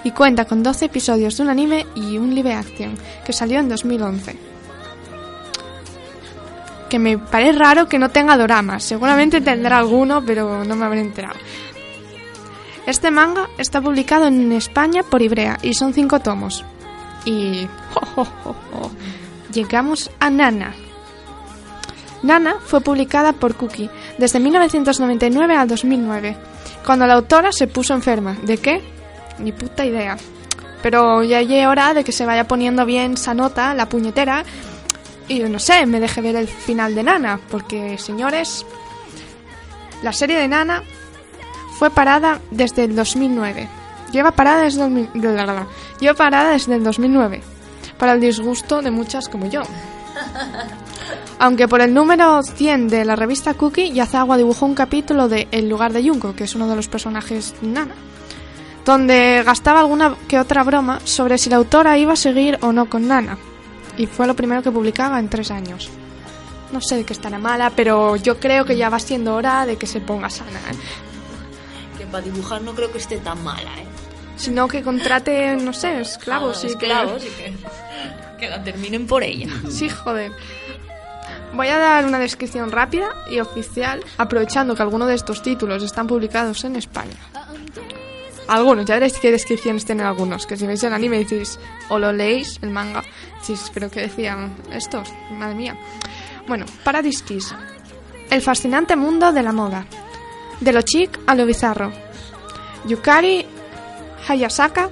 y 0.04 0.12
cuenta 0.12 0.44
con 0.44 0.62
12 0.62 0.84
episodios 0.84 1.36
de 1.36 1.42
un 1.42 1.48
anime 1.48 1.86
y 1.96 2.16
un 2.18 2.34
live 2.34 2.52
action 2.52 2.96
que 3.24 3.32
salió 3.32 3.58
en 3.58 3.68
2011. 3.68 4.55
Que 6.88 6.98
me 6.98 7.18
parece 7.18 7.58
raro 7.58 7.88
que 7.88 7.98
no 7.98 8.10
tenga 8.10 8.36
doramas, 8.36 8.84
seguramente 8.84 9.40
tendrá 9.40 9.78
alguno, 9.78 10.24
pero 10.24 10.64
no 10.64 10.76
me 10.76 10.84
habré 10.84 11.00
enterado. 11.00 11.36
Este 12.86 13.10
manga 13.10 13.48
está 13.58 13.80
publicado 13.80 14.28
en 14.28 14.52
España 14.52 15.02
por 15.02 15.20
Ibrea 15.20 15.58
y 15.62 15.74
son 15.74 15.92
cinco 15.92 16.20
tomos. 16.20 16.64
Y 17.24 17.68
jo, 17.92 18.24
jo, 18.24 18.24
jo, 18.44 18.90
llegamos 19.52 20.10
a 20.20 20.30
Nana. 20.30 20.72
Nana 22.22 22.56
fue 22.64 22.80
publicada 22.80 23.32
por 23.32 23.56
Cookie 23.56 23.90
desde 24.18 24.40
1999 24.40 25.56
al 25.56 25.68
2009, 25.68 26.36
cuando 26.84 27.06
la 27.06 27.14
autora 27.14 27.52
se 27.52 27.66
puso 27.66 27.94
enferma. 27.94 28.36
¿De 28.42 28.58
qué? 28.58 28.80
Ni 29.38 29.52
puta 29.52 29.84
idea. 29.84 30.16
Pero 30.82 31.24
ya 31.24 31.40
es 31.40 31.66
hora 31.66 31.94
de 31.94 32.04
que 32.04 32.12
se 32.12 32.26
vaya 32.26 32.46
poniendo 32.46 32.86
bien 32.86 33.14
esa 33.14 33.34
nota, 33.34 33.74
la 33.74 33.88
puñetera, 33.88 34.44
y 35.28 35.40
no 35.40 35.58
sé, 35.58 35.86
me 35.86 36.00
deje 36.00 36.20
ver 36.20 36.36
el 36.36 36.48
final 36.48 36.94
de 36.94 37.02
Nana, 37.02 37.40
porque 37.50 37.98
señores, 37.98 38.64
la 40.02 40.12
serie 40.12 40.38
de 40.38 40.48
Nana 40.48 40.82
fue 41.78 41.90
parada 41.90 42.40
desde 42.50 42.84
el 42.84 42.94
2009. 42.94 43.68
Lleva 44.12 44.30
parada 44.30 44.62
desde 44.62 44.84
el, 44.84 45.08
lleva 46.00 46.14
parada 46.14 46.52
desde 46.52 46.76
el 46.76 46.84
2009, 46.84 47.42
para 47.98 48.12
el 48.12 48.20
disgusto 48.20 48.82
de 48.82 48.90
muchas 48.90 49.28
como 49.28 49.46
yo. 49.46 49.62
Aunque 51.38 51.68
por 51.68 51.80
el 51.80 51.92
número 51.92 52.42
100 52.42 52.88
de 52.88 53.04
la 53.04 53.16
revista 53.16 53.54
Cookie, 53.54 53.92
Yazawa 53.92 54.38
dibujó 54.38 54.64
un 54.64 54.74
capítulo 54.74 55.28
de 55.28 55.48
El 55.50 55.68
lugar 55.68 55.92
de 55.92 56.08
Junko, 56.08 56.34
que 56.34 56.44
es 56.44 56.54
uno 56.54 56.68
de 56.68 56.76
los 56.76 56.88
personajes 56.88 57.54
de 57.60 57.68
Nana, 57.68 57.94
donde 58.84 59.42
gastaba 59.44 59.80
alguna 59.80 60.14
que 60.28 60.38
otra 60.38 60.62
broma 60.62 61.00
sobre 61.04 61.36
si 61.36 61.50
la 61.50 61.56
autora 61.56 61.98
iba 61.98 62.14
a 62.14 62.16
seguir 62.16 62.58
o 62.62 62.72
no 62.72 62.88
con 62.88 63.08
Nana. 63.08 63.36
Y 63.96 64.06
fue 64.06 64.26
lo 64.26 64.34
primero 64.36 64.62
que 64.62 64.70
publicaba 64.70 65.18
en 65.18 65.28
tres 65.28 65.50
años. 65.50 65.88
No 66.72 66.80
sé 66.80 66.96
de 66.96 67.04
qué 67.04 67.12
estará 67.12 67.38
mala, 67.38 67.70
pero 67.70 68.16
yo 68.16 68.38
creo 68.40 68.64
que 68.64 68.76
ya 68.76 68.88
va 68.88 68.98
siendo 68.98 69.34
hora 69.34 69.64
de 69.66 69.76
que 69.76 69.86
se 69.86 70.00
ponga 70.00 70.28
sana. 70.28 70.58
¿eh? 70.70 71.96
Que 71.98 72.06
para 72.06 72.24
dibujar 72.24 72.62
no 72.62 72.74
creo 72.74 72.90
que 72.92 72.98
esté 72.98 73.18
tan 73.18 73.42
mala, 73.44 73.70
¿eh? 73.78 73.86
Sino 74.36 74.68
que 74.68 74.82
contrate, 74.82 75.56
no 75.56 75.72
sé, 75.72 76.00
esclavos. 76.00 76.58
Ah, 76.58 76.66
y 76.66 76.66
que- 76.66 76.72
esclavos 76.86 77.24
y 77.24 77.28
que, 77.28 77.54
que 78.38 78.48
la 78.50 78.62
terminen 78.62 79.06
por 79.06 79.22
ella. 79.22 79.48
Sí, 79.70 79.88
joder. 79.88 80.32
Voy 81.54 81.68
a 81.68 81.78
dar 81.78 82.04
una 82.04 82.18
descripción 82.18 82.70
rápida 82.70 83.08
y 83.30 83.40
oficial, 83.40 84.04
aprovechando 84.18 84.74
que 84.74 84.82
algunos 84.82 85.08
de 85.08 85.14
estos 85.14 85.40
títulos 85.42 85.82
están 85.82 86.06
publicados 86.06 86.64
en 86.64 86.76
España. 86.76 87.14
Algunos, 88.48 88.84
ya 88.84 88.94
veréis 88.94 89.18
qué 89.18 89.30
descripciones 89.32 89.84
tienen 89.84 90.06
algunos, 90.06 90.46
que 90.46 90.56
si 90.56 90.66
veis 90.66 90.82
el 90.84 90.92
anime 90.92 91.18
decís, 91.18 91.58
o 91.88 91.98
lo 91.98 92.12
leéis, 92.12 92.58
el 92.62 92.70
manga, 92.70 93.02
decís, 93.40 93.70
pero 93.74 93.90
¿qué 93.90 94.02
decían 94.02 94.54
estos? 94.72 95.12
Madre 95.32 95.54
mía. 95.54 95.76
Bueno, 96.46 96.64
Paradise 96.84 97.24
Kiss. 97.24 97.54
El 98.30 98.42
fascinante 98.42 98.94
mundo 98.96 99.32
de 99.32 99.42
la 99.42 99.52
moda. 99.52 99.86
De 100.60 100.72
lo 100.72 100.82
chic 100.82 101.18
a 101.26 101.34
lo 101.34 101.44
bizarro. 101.44 101.92
Yukari 102.86 103.44
Hayasaka 104.28 104.90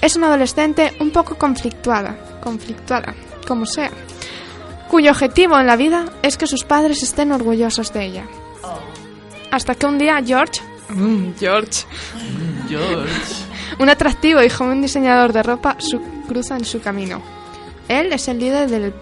es 0.00 0.16
una 0.16 0.28
adolescente 0.28 0.94
un 0.98 1.10
poco 1.10 1.36
conflictuada, 1.36 2.40
conflictuada, 2.42 3.14
como 3.46 3.66
sea, 3.66 3.90
cuyo 4.90 5.12
objetivo 5.12 5.56
en 5.56 5.68
la 5.68 5.76
vida 5.76 6.06
es 6.22 6.36
que 6.36 6.48
sus 6.48 6.64
padres 6.64 7.04
estén 7.04 7.30
orgullosos 7.30 7.92
de 7.92 8.06
ella. 8.06 8.24
Hasta 9.52 9.76
que 9.76 9.86
un 9.86 9.98
día 9.98 10.20
George, 10.24 10.60
Mm, 10.94 11.32
George, 11.38 11.84
George. 12.68 13.44
un 13.78 13.88
atractivo 13.88 14.42
y 14.42 14.48
joven 14.50 14.82
diseñador 14.82 15.32
de 15.32 15.42
ropa, 15.42 15.76
su- 15.78 16.00
cruza 16.28 16.56
en 16.56 16.64
su 16.64 16.80
camino. 16.80 17.22
Él 17.88 18.12
es 18.12 18.28
el 18.28 18.38
líder 18.38 18.68
del, 18.70 18.94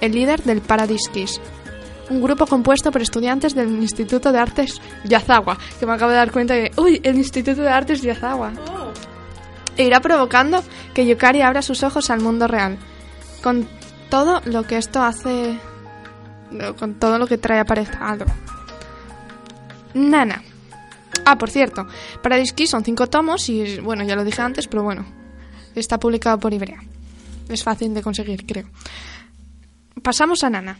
el 0.00 0.12
líder 0.12 0.42
del 0.42 0.60
Paradise 0.60 1.10
Kiss, 1.12 1.40
un 2.10 2.22
grupo 2.22 2.46
compuesto 2.46 2.90
por 2.92 3.00
estudiantes 3.02 3.54
del 3.54 3.68
Instituto 3.70 4.32
de 4.32 4.38
Artes 4.38 4.80
Yazawa, 5.04 5.56
que 5.80 5.86
me 5.86 5.92
acabo 5.92 6.10
de 6.10 6.16
dar 6.18 6.30
cuenta 6.32 6.54
de, 6.54 6.70
uy, 6.76 7.00
el 7.02 7.16
Instituto 7.16 7.60
de 7.62 7.68
Artes 7.68 8.02
Yazawa. 8.02 8.52
E 9.76 9.84
irá 9.84 10.00
provocando 10.00 10.62
que 10.94 11.06
Yukari 11.06 11.42
abra 11.42 11.60
sus 11.62 11.82
ojos 11.82 12.10
al 12.10 12.20
mundo 12.20 12.46
real, 12.46 12.76
con 13.42 13.66
todo 14.10 14.40
lo 14.44 14.62
que 14.64 14.76
esto 14.78 15.02
hace, 15.02 15.58
con 16.78 16.94
todo 16.94 17.18
lo 17.18 17.26
que 17.26 17.38
trae 17.38 17.58
aparejado. 17.60 18.24
Nana. 19.94 20.42
Ah, 21.24 21.38
por 21.38 21.50
cierto, 21.50 21.86
Paradise 22.22 22.66
son 22.66 22.84
cinco 22.84 23.08
tomos 23.08 23.48
y, 23.48 23.80
bueno, 23.80 24.04
ya 24.04 24.16
lo 24.16 24.24
dije 24.24 24.42
antes, 24.42 24.68
pero 24.68 24.82
bueno, 24.82 25.06
está 25.74 25.98
publicado 25.98 26.38
por 26.38 26.52
Ibrea. 26.52 26.82
Es 27.48 27.62
fácil 27.62 27.94
de 27.94 28.02
conseguir, 28.02 28.46
creo. 28.46 28.66
Pasamos 30.02 30.44
a 30.44 30.50
Nana. 30.50 30.78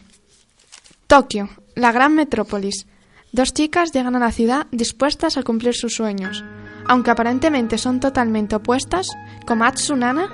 Tokio, 1.07 1.49
la 1.75 1.91
gran 1.91 2.15
metrópolis. 2.15 2.87
Dos 3.31 3.53
chicas 3.53 3.91
llegan 3.91 4.15
a 4.15 4.19
la 4.19 4.31
ciudad 4.31 4.67
dispuestas 4.71 5.37
a 5.37 5.43
cumplir 5.43 5.75
sus 5.75 5.95
sueños. 5.95 6.43
Aunque 6.87 7.11
aparentemente 7.11 7.77
son 7.77 7.99
totalmente 7.99 8.55
opuestas, 8.55 9.07
Komatsu 9.45 9.95
Nana 9.95 10.29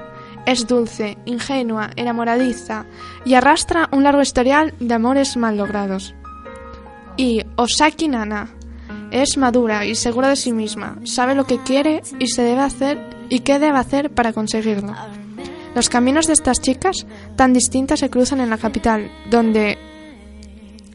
es 0.46 0.68
dulce, 0.68 1.18
ingenua, 1.26 1.92
enamoradiza 1.96 2.86
y 3.26 3.36
arrastra 3.36 3.90
un 3.92 4.04
largo 4.04 4.22
historial 4.22 4.74
de 4.80 4.94
amores 4.94 5.38
mal 5.38 5.58
logrados. 5.58 6.14
Y 7.18 7.44
Osaki 7.56 8.08
Nana 8.08 8.50
es 9.12 9.38
madura 9.38 9.86
y 9.86 9.96
segura 9.96 10.30
de 10.30 10.36
sí 10.36 10.52
misma, 10.52 10.98
sabe 11.04 11.36
lo 11.36 11.46
que 11.46 11.60
quiere 11.60 12.02
y 12.20 12.28
se 12.28 12.44
debe 12.44 12.62
hacer 12.62 12.98
y 13.30 13.40
qué 13.40 13.60
debe 13.60 13.78
hacer 13.78 14.10
para 14.10 14.34
conseguirlo. 14.34 14.94
Los 15.76 15.90
caminos 15.90 16.28
de 16.28 16.34
estas 16.34 16.60
chicas 16.60 17.06
tan 17.36 17.54
distintas 17.54 18.00
se 18.00 18.10
cruzan 18.10 18.42
en 18.42 18.50
la 18.50 18.58
capital, 18.58 19.10
donde 19.30 19.78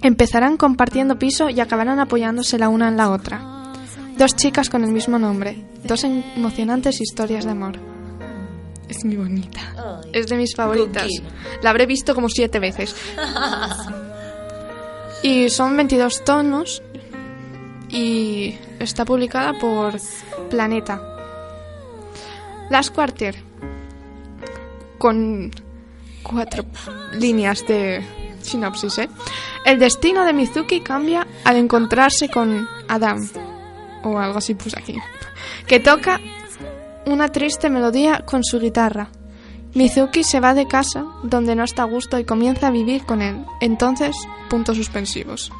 empezarán 0.02 0.56
compartiendo 0.56 1.18
piso 1.18 1.48
y 1.48 1.60
acabarán 1.60 1.98
apoyándose 1.98 2.58
la 2.58 2.68
una 2.68 2.88
en 2.88 2.96
la 2.96 3.10
otra. 3.10 3.72
Dos 4.18 4.34
chicas 4.34 4.70
con 4.70 4.84
el 4.84 4.92
mismo 4.92 5.18
nombre, 5.18 5.64
dos 5.84 6.04
emocionantes 6.04 7.00
historias 7.00 7.44
de 7.44 7.50
amor. 7.50 7.78
Es 8.88 9.04
muy 9.04 9.16
bonita. 9.16 9.60
Es 10.12 10.26
de 10.28 10.36
mis 10.36 10.54
favoritas. 10.54 11.08
La 11.62 11.70
habré 11.70 11.86
visto 11.86 12.14
como 12.14 12.28
siete 12.28 12.58
veces. 12.58 12.94
Y 15.22 15.50
son 15.50 15.76
22 15.76 16.24
tonos 16.24 16.82
y 17.97 18.59
está 18.78 19.07
publicada 19.07 19.55
por 19.55 19.94
Planeta. 20.51 21.01
Last 22.68 22.94
Quarter 22.94 23.34
con 24.99 25.51
cuatro 26.22 26.66
líneas 27.14 27.66
de 27.66 28.05
sinopsis, 28.42 28.99
¿eh? 28.99 29.09
El 29.64 29.78
destino 29.78 30.24
de 30.24 30.34
Mizuki 30.34 30.80
cambia 30.80 31.26
al 31.44 31.57
encontrarse 31.57 32.28
con 32.28 32.68
Adam 32.88 33.26
o 34.03 34.18
algo 34.18 34.38
así 34.38 34.55
puse 34.55 34.78
aquí, 34.78 34.97
que 35.66 35.80
toca 35.80 36.20
una 37.07 37.32
triste 37.32 37.70
melodía 37.70 38.24
con 38.26 38.44
su 38.44 38.61
guitarra. 38.61 39.09
Mizuki 39.74 40.22
se 40.22 40.40
va 40.40 40.55
de 40.55 40.66
casa 40.66 41.05
donde 41.22 41.55
no 41.55 41.64
está 41.64 41.82
a 41.82 41.86
gusto 41.86 42.18
y 42.18 42.24
comienza 42.24 42.68
a 42.68 42.70
vivir 42.70 43.05
con 43.05 43.22
él. 43.22 43.44
Entonces, 43.61 44.16
puntos 44.49 44.76
suspensivos. 44.76 45.51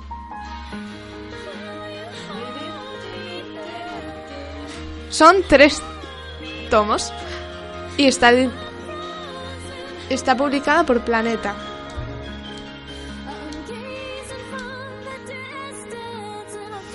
Son 5.17 5.43
tres 5.49 5.81
tomos 6.69 7.11
y 7.97 8.07
está, 8.07 8.35
está 10.11 10.37
publicada 10.37 10.85
por 10.85 11.01
Planeta. 11.01 11.55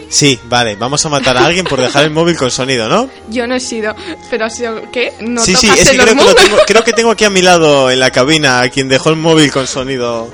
Sí, 0.08 0.40
vale, 0.44 0.76
vamos 0.76 1.04
a 1.04 1.10
matar 1.10 1.36
a 1.36 1.48
alguien 1.48 1.66
por 1.66 1.82
dejar 1.82 2.04
el 2.04 2.12
móvil 2.12 2.38
con 2.38 2.52
sonido, 2.52 2.88
¿no? 2.88 3.10
Yo 3.30 3.48
no 3.48 3.56
he 3.56 3.60
sido, 3.60 3.96
pero 4.30 4.46
ha 4.46 4.52
sido 4.52 4.92
¿qué? 4.92 5.14
No 5.22 5.42
sí, 5.42 5.56
sí, 5.56 5.68
es 5.76 5.90
que 5.90 5.98
creo 5.98 6.16
que, 6.16 6.24
lo 6.24 6.36
tengo, 6.36 6.58
creo 6.68 6.84
que 6.84 6.94
tengo 6.94 7.10
aquí 7.10 7.24
a 7.24 7.32
mi 7.32 7.42
lado 7.42 7.90
en 7.90 8.00
la 8.00 8.12
cabina 8.12 8.62
a 8.62 8.70
quien 8.70 8.88
dejó 8.88 9.10
el 9.10 9.16
móvil 9.16 9.52
con 9.52 9.66
sonido. 9.66 10.30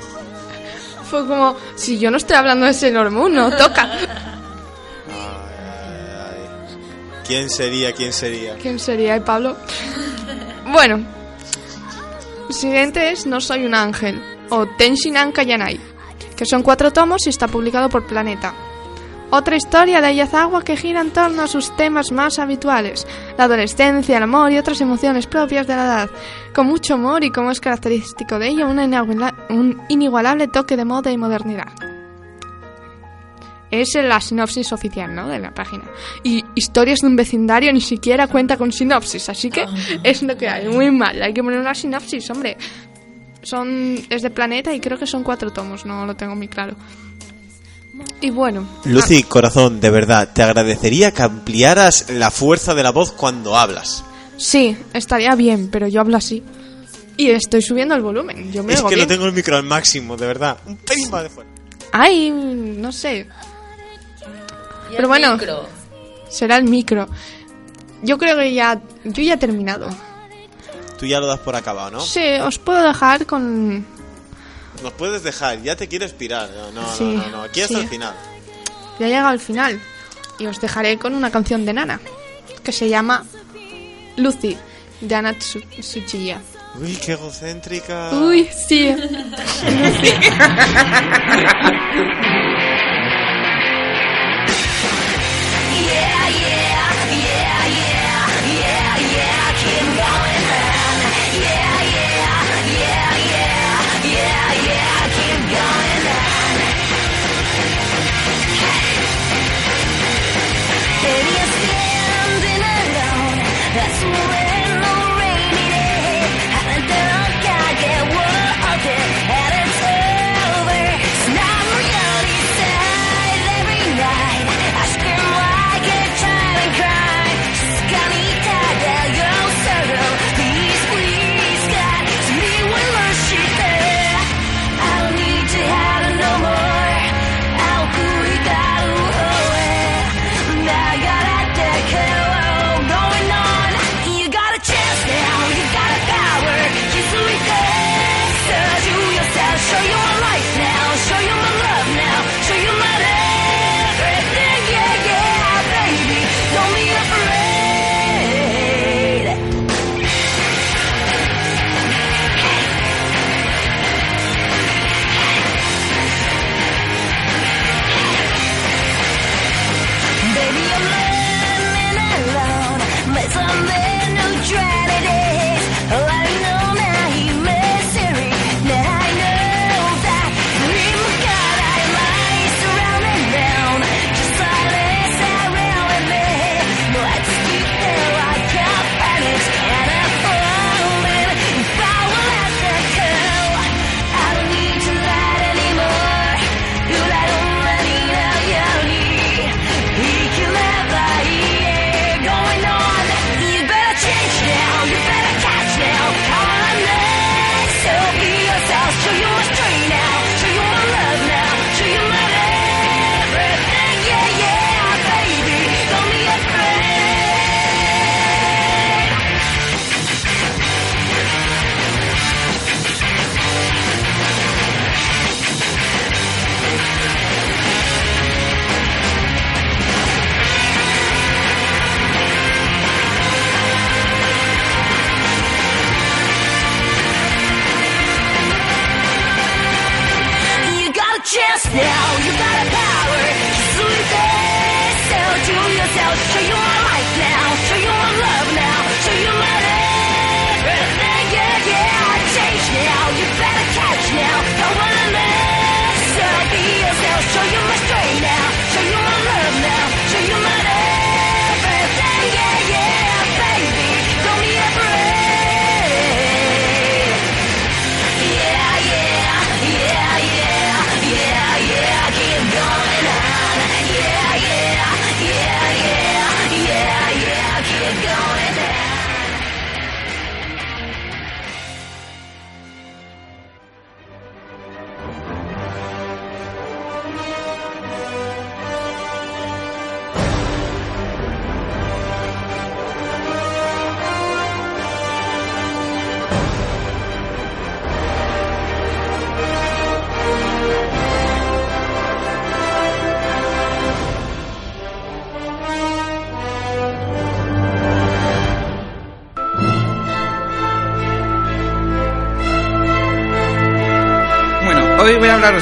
Fue 1.08 1.26
como, 1.26 1.56
si 1.74 1.98
yo 1.98 2.10
no 2.10 2.18
estoy 2.18 2.36
hablando 2.36 2.66
de 2.66 2.74
Sailor 2.74 3.10
Moon, 3.10 3.34
no 3.34 3.50
toca. 3.56 4.37
¿Quién 7.28 7.48
sería? 7.50 7.92
¿Quién 7.92 8.12
sería? 8.12 8.56
¿Quién 8.56 8.78
sería, 8.80 9.14
eh, 9.14 9.20
Pablo? 9.20 9.56
Bueno, 10.72 11.04
siguiente 12.50 13.10
es 13.12 13.26
No 13.26 13.40
soy 13.40 13.64
un 13.66 13.74
ángel, 13.74 14.20
o 14.50 14.66
Tenshinhan 14.66 15.32
Kayanai, 15.32 15.78
que 16.36 16.46
son 16.46 16.62
cuatro 16.62 16.90
tomos 16.92 17.26
y 17.26 17.30
está 17.30 17.46
publicado 17.46 17.88
por 17.90 18.06
Planeta. 18.06 18.54
Otra 19.30 19.56
historia 19.56 20.00
de 20.00 20.06
Ayazawa 20.06 20.64
que 20.64 20.74
gira 20.78 21.02
en 21.02 21.10
torno 21.10 21.42
a 21.42 21.46
sus 21.48 21.76
temas 21.76 22.12
más 22.12 22.38
habituales, 22.38 23.06
la 23.36 23.44
adolescencia, 23.44 24.16
el 24.16 24.22
amor 24.22 24.50
y 24.50 24.56
otras 24.56 24.80
emociones 24.80 25.26
propias 25.26 25.66
de 25.66 25.76
la 25.76 25.84
edad, 25.84 26.10
con 26.54 26.66
mucho 26.66 26.94
humor 26.94 27.22
y 27.24 27.30
como 27.30 27.50
es 27.50 27.60
característico 27.60 28.38
de 28.38 28.48
iniguala- 28.52 29.34
un 29.50 29.82
inigualable 29.90 30.48
toque 30.48 30.78
de 30.78 30.86
moda 30.86 31.12
y 31.12 31.18
modernidad. 31.18 31.68
Es 33.70 33.94
la 33.94 34.20
sinopsis 34.20 34.72
oficial, 34.72 35.14
¿no? 35.14 35.28
De 35.28 35.38
la 35.38 35.52
página. 35.52 35.84
Y 36.24 36.42
historias 36.54 37.00
de 37.00 37.06
un 37.06 37.16
vecindario 37.16 37.72
ni 37.72 37.80
siquiera 37.82 38.26
cuenta 38.26 38.56
con 38.56 38.72
sinopsis, 38.72 39.28
así 39.28 39.50
que 39.50 39.66
es 40.02 40.22
lo 40.22 40.36
que 40.36 40.48
hay. 40.48 40.68
Muy 40.68 40.90
mal, 40.90 41.20
hay 41.22 41.34
que 41.34 41.42
poner 41.42 41.58
una 41.60 41.74
sinopsis, 41.74 42.30
hombre. 42.30 42.56
Son, 43.42 43.98
es 44.10 44.22
de 44.22 44.30
Planeta 44.30 44.72
y 44.72 44.80
creo 44.80 44.98
que 44.98 45.06
son 45.06 45.22
cuatro 45.22 45.52
tomos, 45.52 45.84
no 45.86 46.06
lo 46.06 46.14
tengo 46.16 46.34
muy 46.34 46.48
claro. 46.48 46.76
Y 48.20 48.30
bueno, 48.30 48.66
Lucy, 48.84 49.22
corazón, 49.24 49.80
de 49.80 49.90
verdad, 49.90 50.32
te 50.32 50.42
agradecería 50.42 51.12
que 51.12 51.22
ampliaras 51.22 52.10
la 52.10 52.30
fuerza 52.30 52.74
de 52.74 52.82
la 52.82 52.90
voz 52.90 53.12
cuando 53.12 53.56
hablas. 53.56 54.04
sí, 54.36 54.76
estaría 54.92 55.34
bien, 55.34 55.68
pero 55.70 55.88
yo 55.88 56.00
hablo 56.00 56.16
así. 56.16 56.42
Y 57.16 57.30
estoy 57.30 57.62
subiendo 57.62 57.94
el 57.96 58.02
volumen, 58.02 58.52
yo 58.52 58.62
me 58.62 58.72
Es 58.74 58.82
que 58.82 58.88
bien. 58.94 59.00
no 59.00 59.06
tengo 59.08 59.26
el 59.26 59.32
micro 59.32 59.56
al 59.56 59.64
máximo, 59.64 60.16
de 60.16 60.26
verdad. 60.26 60.56
Un 60.66 60.76
pelín 60.76 61.10
más 61.10 61.24
de 61.24 61.28
fuera. 61.30 61.50
Ay, 61.92 62.30
no 62.30 62.92
sé, 62.92 63.26
Y 64.88 64.92
Pero 64.92 65.02
el 65.02 65.06
bueno. 65.08 65.32
micro. 65.34 65.68
será 66.28 66.56
el 66.56 66.64
micro. 66.64 67.08
Yo 68.02 68.16
creo 68.18 68.36
que 68.36 68.52
ya, 68.54 68.80
yo 69.04 69.22
ya 69.22 69.34
he 69.34 69.38
terminado. 69.38 69.88
Tú 70.98 71.06
ya 71.06 71.20
lo 71.20 71.26
das 71.26 71.38
por 71.40 71.54
acabado, 71.56 71.90
¿no? 71.92 72.00
Sí, 72.00 72.24
os 72.42 72.58
puedo 72.58 72.82
dejar 72.82 73.24
con 73.26 73.84
Nos 74.82 74.92
puedes 74.92 75.22
dejar, 75.22 75.62
ya 75.62 75.76
te 75.76 75.88
quieres 75.88 76.12
pirar. 76.12 76.48
No, 76.74 76.92
Sí, 76.94 77.04
no, 77.04 77.22
no, 77.22 77.28
no, 77.38 77.42
aquí 77.42 77.62
hasta 77.62 77.76
sí. 77.76 77.80
el 77.82 77.88
final. 77.88 78.14
Ya 78.98 79.06
he 79.06 79.10
llegado 79.10 79.28
al 79.28 79.40
final 79.40 79.80
y 80.38 80.46
os 80.46 80.60
dejaré 80.60 80.98
con 80.98 81.14
una 81.14 81.30
canción 81.30 81.64
de 81.64 81.72
Nana 81.72 82.00
que 82.64 82.72
se 82.72 82.88
llama 82.88 83.24
Lucy 84.16 84.56
de 85.00 85.14
Ana 85.14 85.32
Tsu- 85.34 85.64
Tsuchiya. 85.80 86.40
Uy, 86.80 86.96
qué 86.96 87.12
egocéntrica. 87.12 88.10
Uy, 88.12 88.48
sí. 88.52 88.88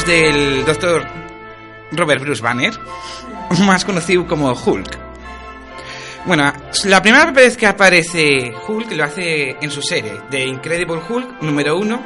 Del 0.05 0.65
doctor 0.67 1.07
Robert 1.91 2.21
Bruce 2.21 2.43
Banner, 2.43 2.73
más 3.61 3.85
conocido 3.85 4.27
como 4.27 4.53
Hulk. 4.53 4.99
Bueno, 6.27 6.53
la 6.85 7.01
primera 7.01 7.31
vez 7.31 7.57
que 7.57 7.67
aparece 7.67 8.55
Hulk 8.69 8.93
lo 8.93 9.05
hace 9.05 9.57
en 9.61 9.71
su 9.71 9.81
serie 9.81 10.21
The 10.31 10.45
Incredible 10.45 11.01
Hulk 11.09 11.41
número 11.41 11.79
1, 11.79 12.03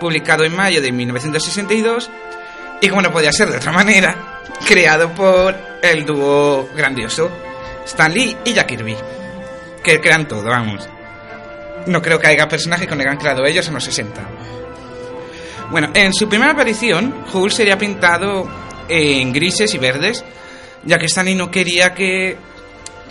publicado 0.00 0.44
en 0.44 0.56
mayo 0.56 0.80
de 0.80 0.90
1962, 0.90 2.10
y 2.80 2.88
como 2.88 3.02
no 3.02 3.12
podía 3.12 3.30
ser 3.30 3.50
de 3.50 3.58
otra 3.58 3.72
manera, 3.72 4.40
creado 4.66 5.10
por 5.10 5.54
el 5.82 6.06
dúo 6.06 6.70
grandioso 6.74 7.30
Stan 7.84 8.12
Lee 8.12 8.36
y 8.44 8.54
Jack 8.54 8.68
Kirby, 8.68 8.96
que 9.84 10.00
crean 10.00 10.26
todo, 10.26 10.44
vamos. 10.44 10.88
No 11.86 12.00
creo 12.00 12.18
que 12.18 12.28
haya 12.28 12.48
personaje 12.48 12.86
que 12.86 12.96
no 12.96 13.02
hayan 13.02 13.18
creado 13.18 13.44
ellos 13.44 13.68
en 13.68 13.74
los 13.74 13.84
60. 13.84 14.20
Bueno, 15.70 15.90
en 15.94 16.14
su 16.14 16.28
primera 16.28 16.52
aparición, 16.52 17.24
Hulk 17.32 17.52
sería 17.52 17.76
pintado 17.76 18.48
en 18.88 19.32
grises 19.32 19.74
y 19.74 19.78
verdes, 19.78 20.24
ya 20.84 20.98
que 20.98 21.06
Stanley 21.06 21.34
no 21.34 21.50
quería 21.50 21.92
que 21.92 22.38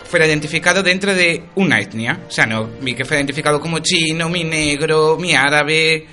fuera 0.04 0.26
identificado 0.26 0.82
dentro 0.82 1.14
de 1.14 1.44
una 1.54 1.78
etnia. 1.78 2.20
O 2.26 2.30
sea, 2.30 2.46
no 2.46 2.66
vi 2.80 2.94
que 2.94 3.04
fuera 3.04 3.20
identificado 3.20 3.60
como 3.60 3.78
chino, 3.78 4.28
mi 4.28 4.42
negro, 4.42 5.16
mi 5.20 5.34
árabe. 5.34 6.06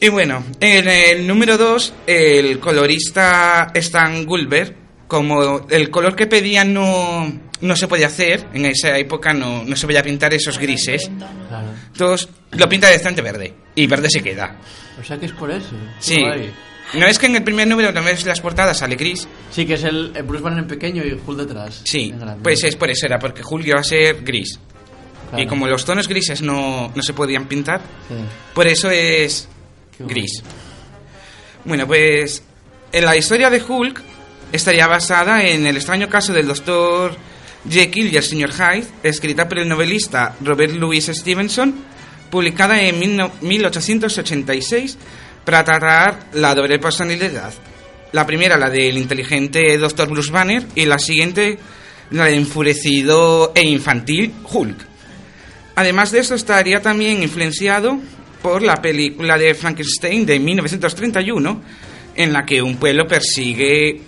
Y 0.00 0.08
bueno, 0.08 0.44
en 0.60 0.88
el 0.88 1.26
número 1.26 1.58
2, 1.58 1.94
el 2.06 2.58
colorista 2.58 3.70
Stan 3.74 4.24
Gulber, 4.24 4.74
como 5.06 5.66
el 5.68 5.90
color 5.90 6.16
que 6.16 6.26
pedía 6.26 6.64
no, 6.64 7.30
no 7.60 7.76
se 7.76 7.88
podía 7.88 8.08
hacer, 8.08 8.46
en 8.52 8.66
esa 8.66 8.96
época 8.98 9.32
no, 9.32 9.64
no 9.64 9.76
se 9.76 9.86
podía 9.86 10.02
pintar 10.02 10.34
esos 10.34 10.58
grises, 10.58 11.10
Claro. 11.48 11.68
entonces 11.92 12.28
lo 12.52 12.68
pinta 12.68 12.88
directamente 12.88 13.22
verde. 13.22 13.54
Y 13.74 13.86
verde 13.86 14.08
se 14.10 14.22
queda. 14.22 14.56
O 15.00 15.04
sea 15.04 15.18
que 15.18 15.26
es 15.26 15.32
por 15.32 15.50
eso. 15.50 15.70
Sí. 15.98 16.20
Guay. 16.20 16.52
No 16.94 17.06
es 17.06 17.18
que 17.18 17.26
en 17.26 17.36
el 17.36 17.42
primer 17.42 17.66
número, 17.66 17.90
no 17.92 18.02
ves 18.04 18.24
las 18.24 18.40
portadas, 18.40 18.78
sale 18.78 18.94
gris. 18.96 19.26
Sí, 19.50 19.66
que 19.66 19.74
es 19.74 19.82
el, 19.84 20.12
Bruce 20.24 20.42
Banner 20.44 20.60
en 20.60 20.68
pequeño 20.68 21.02
y 21.04 21.12
Hulk 21.26 21.38
detrás. 21.40 21.80
Sí, 21.84 22.14
pues 22.42 22.62
es 22.64 22.76
por 22.76 22.90
eso, 22.90 23.06
era 23.06 23.18
porque 23.18 23.42
Julio 23.42 23.74
va 23.74 23.80
a 23.80 23.84
ser 23.84 24.22
gris. 24.22 24.60
Claro. 25.30 25.42
Y 25.42 25.46
como 25.48 25.66
los 25.66 25.84
tonos 25.84 26.06
grises 26.06 26.42
no, 26.42 26.92
no 26.94 27.02
se 27.02 27.12
podían 27.14 27.46
pintar, 27.48 27.80
Sí. 28.08 28.14
por 28.54 28.66
eso 28.68 28.90
es 28.90 29.48
Qué 29.96 30.04
gris. 30.04 30.42
Bueno, 31.64 31.86
pues 31.86 32.42
en 32.92 33.04
la 33.04 33.16
historia 33.16 33.50
de 33.50 33.62
Hulk 33.62 34.02
estaría 34.52 34.86
basada 34.86 35.42
en 35.44 35.66
el 35.66 35.76
extraño 35.76 36.08
caso 36.08 36.32
del 36.32 36.46
doctor 36.46 37.16
Jekyll 37.68 38.12
y 38.12 38.16
el 38.16 38.22
señor 38.22 38.52
Hyde, 38.52 38.86
escrita 39.02 39.48
por 39.48 39.58
el 39.58 39.68
novelista 39.68 40.36
Robert 40.42 40.74
Louis 40.74 41.04
Stevenson, 41.06 41.74
publicada 42.30 42.80
en 42.82 42.98
1886 43.40 44.98
para 45.44 45.64
tratar 45.64 46.26
la 46.32 46.54
doble 46.54 46.78
personalidad. 46.78 47.52
La 48.12 48.26
primera, 48.26 48.56
la 48.56 48.70
del 48.70 48.98
inteligente 48.98 49.76
Dr. 49.78 50.08
Bruce 50.08 50.30
Banner, 50.30 50.64
y 50.74 50.84
la 50.84 50.98
siguiente, 50.98 51.58
la 52.10 52.26
del 52.26 52.34
enfurecido 52.34 53.52
e 53.54 53.62
infantil 53.66 54.32
Hulk. 54.50 54.76
Además 55.76 56.12
de 56.12 56.20
eso, 56.20 56.34
estaría 56.34 56.80
también 56.80 57.22
influenciado 57.22 57.98
por 58.42 58.62
la 58.62 58.76
película 58.76 59.38
de 59.38 59.54
Frankenstein 59.54 60.26
de 60.26 60.38
1931, 60.38 61.62
en 62.14 62.32
la 62.32 62.44
que 62.44 62.62
un 62.62 62.76
pueblo 62.76 63.08
persigue 63.08 64.00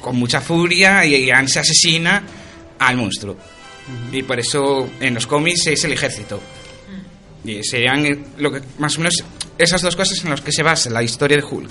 con 0.00 0.16
mucha 0.16 0.40
furia 0.40 1.04
y 1.04 1.30
se 1.46 1.58
asesina 1.60 2.22
al 2.78 2.96
monstruo. 2.96 3.36
Y 4.12 4.22
por 4.22 4.38
eso 4.38 4.88
en 5.00 5.14
los 5.14 5.26
cómics 5.26 5.66
es 5.68 5.84
el 5.84 5.92
ejército. 5.92 6.40
Y 7.44 7.62
serían 7.64 8.04
eh, 8.06 8.18
lo 8.38 8.52
que, 8.52 8.60
más 8.78 8.96
o 8.96 9.00
menos 9.00 9.14
esas 9.56 9.80
dos 9.82 9.96
cosas 9.96 10.22
en 10.24 10.30
las 10.30 10.40
que 10.40 10.52
se 10.52 10.62
basa 10.62 10.90
la 10.90 11.02
historia 11.02 11.36
de 11.36 11.42
Hulk. 11.44 11.70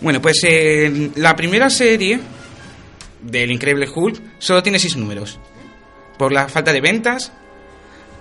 Bueno, 0.00 0.20
pues 0.20 0.42
en 0.44 1.12
la 1.16 1.34
primera 1.36 1.70
serie 1.70 2.20
del 3.22 3.50
Increíble 3.50 3.88
Hulk 3.92 4.20
solo 4.38 4.62
tiene 4.62 4.78
seis 4.78 4.96
números. 4.96 5.38
Por 6.18 6.32
la 6.32 6.48
falta 6.48 6.72
de 6.72 6.80
ventas, 6.80 7.32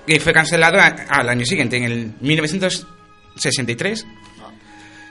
que 0.07 0.19
fue 0.19 0.31
cancelado 0.33 0.79
a- 0.79 0.85
al 1.09 1.27
año 1.29 1.45
siguiente, 1.45 1.77
en 1.77 1.83
el 1.83 2.13
1963. 2.21 4.05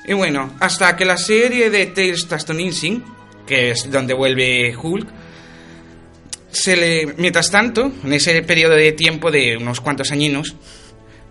Y 0.06 0.12
bueno, 0.14 0.54
hasta 0.60 0.96
que 0.96 1.04
la 1.04 1.16
serie 1.16 1.70
de 1.70 1.86
Tales 1.86 2.26
to 2.26 2.34
Astonishing, 2.34 3.04
que 3.46 3.72
es 3.72 3.90
donde 3.90 4.14
vuelve 4.14 4.74
Hulk, 4.76 5.08
se 6.50 6.76
le, 6.76 7.14
mientras 7.16 7.50
tanto, 7.50 7.92
en 8.04 8.12
ese 8.12 8.42
periodo 8.42 8.74
de 8.74 8.92
tiempo 8.92 9.30
de 9.30 9.56
unos 9.56 9.80
cuantos 9.80 10.10
añinos, 10.10 10.56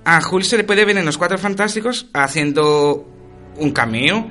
a 0.06 0.22
Hulk 0.26 0.44
se 0.44 0.58
le 0.58 0.64
puede 0.64 0.86
ver 0.86 0.98
en 0.98 1.06
los 1.06 1.18
Cuatro 1.18 1.38
Fantásticos 1.38 2.08
haciendo 2.14 3.06
un 3.58 3.72
cameo 3.72 4.30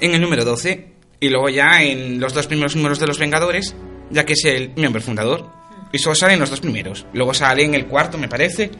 en 0.00 0.14
el 0.14 0.20
número 0.20 0.44
12 0.44 0.88
y 1.20 1.28
luego 1.28 1.48
ya 1.50 1.82
en 1.82 2.18
los 2.18 2.32
dos 2.32 2.46
primeros 2.46 2.74
números 2.74 2.98
de 2.98 3.06
los 3.06 3.18
Vengadores, 3.18 3.74
ya 4.10 4.24
que 4.24 4.32
es 4.32 4.44
el 4.44 4.72
miembro 4.76 5.02
fundador. 5.02 5.50
Y 5.92 5.98
solo 5.98 6.14
sale 6.14 6.34
en 6.34 6.40
los 6.40 6.50
dos 6.50 6.60
primeros. 6.60 7.04
Luego 7.12 7.34
sale 7.34 7.64
en 7.64 7.74
el 7.74 7.86
cuarto, 7.86 8.16
me 8.16 8.28
parece. 8.28 8.70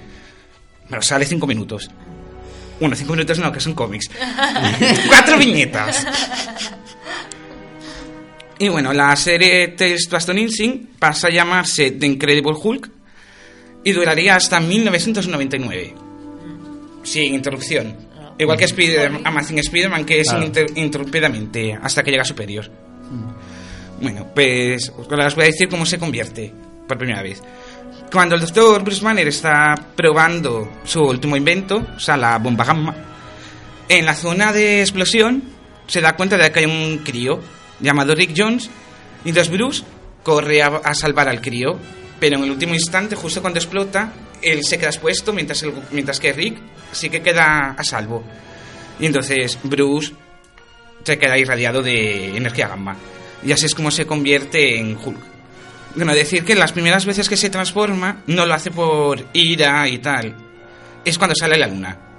Pero 0.88 1.02
sale 1.02 1.26
cinco 1.26 1.46
minutos. 1.46 1.90
Bueno, 2.78 2.96
cinco 2.96 3.12
minutos 3.12 3.38
no, 3.38 3.52
que 3.52 3.60
son 3.60 3.74
cómics. 3.74 4.10
Cuatro 5.08 5.36
viñetas. 5.36 6.06
Y 8.60 8.68
bueno, 8.68 8.92
la 8.92 9.16
serie 9.16 9.68
Tales 9.68 10.06
to 10.08 10.16
Astonishing 10.16 10.90
pasa 10.98 11.28
a 11.28 11.30
llamarse 11.30 11.92
The 11.92 12.06
Incredible 12.06 12.52
Hulk 12.62 12.90
y 13.84 13.92
duraría 13.92 14.36
hasta 14.36 14.60
1999. 14.60 15.94
Sin 17.02 17.34
interrupción. 17.34 17.96
Igual 18.38 18.58
que 18.58 18.64
Spider 18.66 19.12
Amazing 19.24 19.58
Spider-Man, 19.58 20.04
que 20.04 20.20
es 20.20 20.28
Claro. 20.28 20.44
ininter- 20.46 20.70
ininterrumpidamente 20.74 21.78
hasta 21.82 22.02
que 22.02 22.10
llega 22.10 22.22
a 22.22 22.26
Superior. 22.26 22.70
Bueno, 24.00 24.26
pues 24.34 24.90
ahora 25.10 25.26
os 25.26 25.34
voy 25.34 25.44
a 25.44 25.46
decir 25.48 25.68
cómo 25.68 25.84
se 25.86 25.98
convierte 25.98 26.52
por 26.86 26.96
primera 26.98 27.22
vez. 27.22 27.42
Cuando 28.12 28.34
el 28.34 28.40
doctor 28.40 28.82
Bruce 28.82 29.02
Banner 29.04 29.28
está 29.28 29.74
probando 29.96 30.70
su 30.84 31.00
último 31.02 31.36
invento, 31.36 31.86
o 31.96 32.00
sea, 32.00 32.16
la 32.16 32.38
bomba 32.38 32.64
gamma, 32.64 32.94
en 33.88 34.04
la 34.06 34.14
zona 34.14 34.52
de 34.52 34.80
explosión 34.80 35.42
se 35.86 36.00
da 36.00 36.14
cuenta 36.16 36.36
de 36.36 36.50
que 36.50 36.60
hay 36.60 36.64
un 36.66 36.98
crío 36.98 37.40
llamado 37.80 38.14
Rick 38.14 38.34
Jones 38.36 38.70
entonces 39.24 39.52
Bruce 39.52 39.84
corre 40.22 40.62
a, 40.62 40.94
salvar 40.94 41.28
al 41.28 41.40
crío, 41.40 41.78
pero 42.18 42.36
en 42.36 42.44
el 42.44 42.50
último 42.50 42.74
instante, 42.74 43.16
justo 43.16 43.40
cuando 43.40 43.58
explota, 43.58 44.12
él 44.42 44.64
se 44.64 44.78
queda 44.78 44.88
expuesto 44.88 45.32
mientras, 45.32 45.64
mientras 45.90 46.20
que 46.20 46.32
Rick 46.32 46.58
sí 46.92 47.10
que 47.10 47.22
queda 47.22 47.74
a 47.76 47.84
salvo. 47.84 48.22
Y 48.98 49.06
entonces 49.06 49.58
Bruce 49.62 50.12
se 51.04 51.18
queda 51.18 51.38
irradiado 51.38 51.82
de 51.82 52.36
energía 52.36 52.68
gamma. 52.68 52.96
Y 53.44 53.52
así 53.52 53.66
es 53.66 53.74
como 53.74 53.90
se 53.90 54.06
convierte 54.06 54.78
en 54.78 54.96
Hulk. 54.96 55.20
Bueno, 55.96 56.14
decir 56.14 56.44
que 56.44 56.54
las 56.54 56.72
primeras 56.72 57.04
veces 57.04 57.28
que 57.28 57.36
se 57.36 57.50
transforma 57.50 58.22
no 58.26 58.46
lo 58.46 58.54
hace 58.54 58.70
por 58.70 59.26
ira 59.32 59.88
y 59.88 59.98
tal. 59.98 60.34
Es 61.04 61.18
cuando 61.18 61.34
sale 61.34 61.58
la 61.58 61.66
luna. 61.66 62.09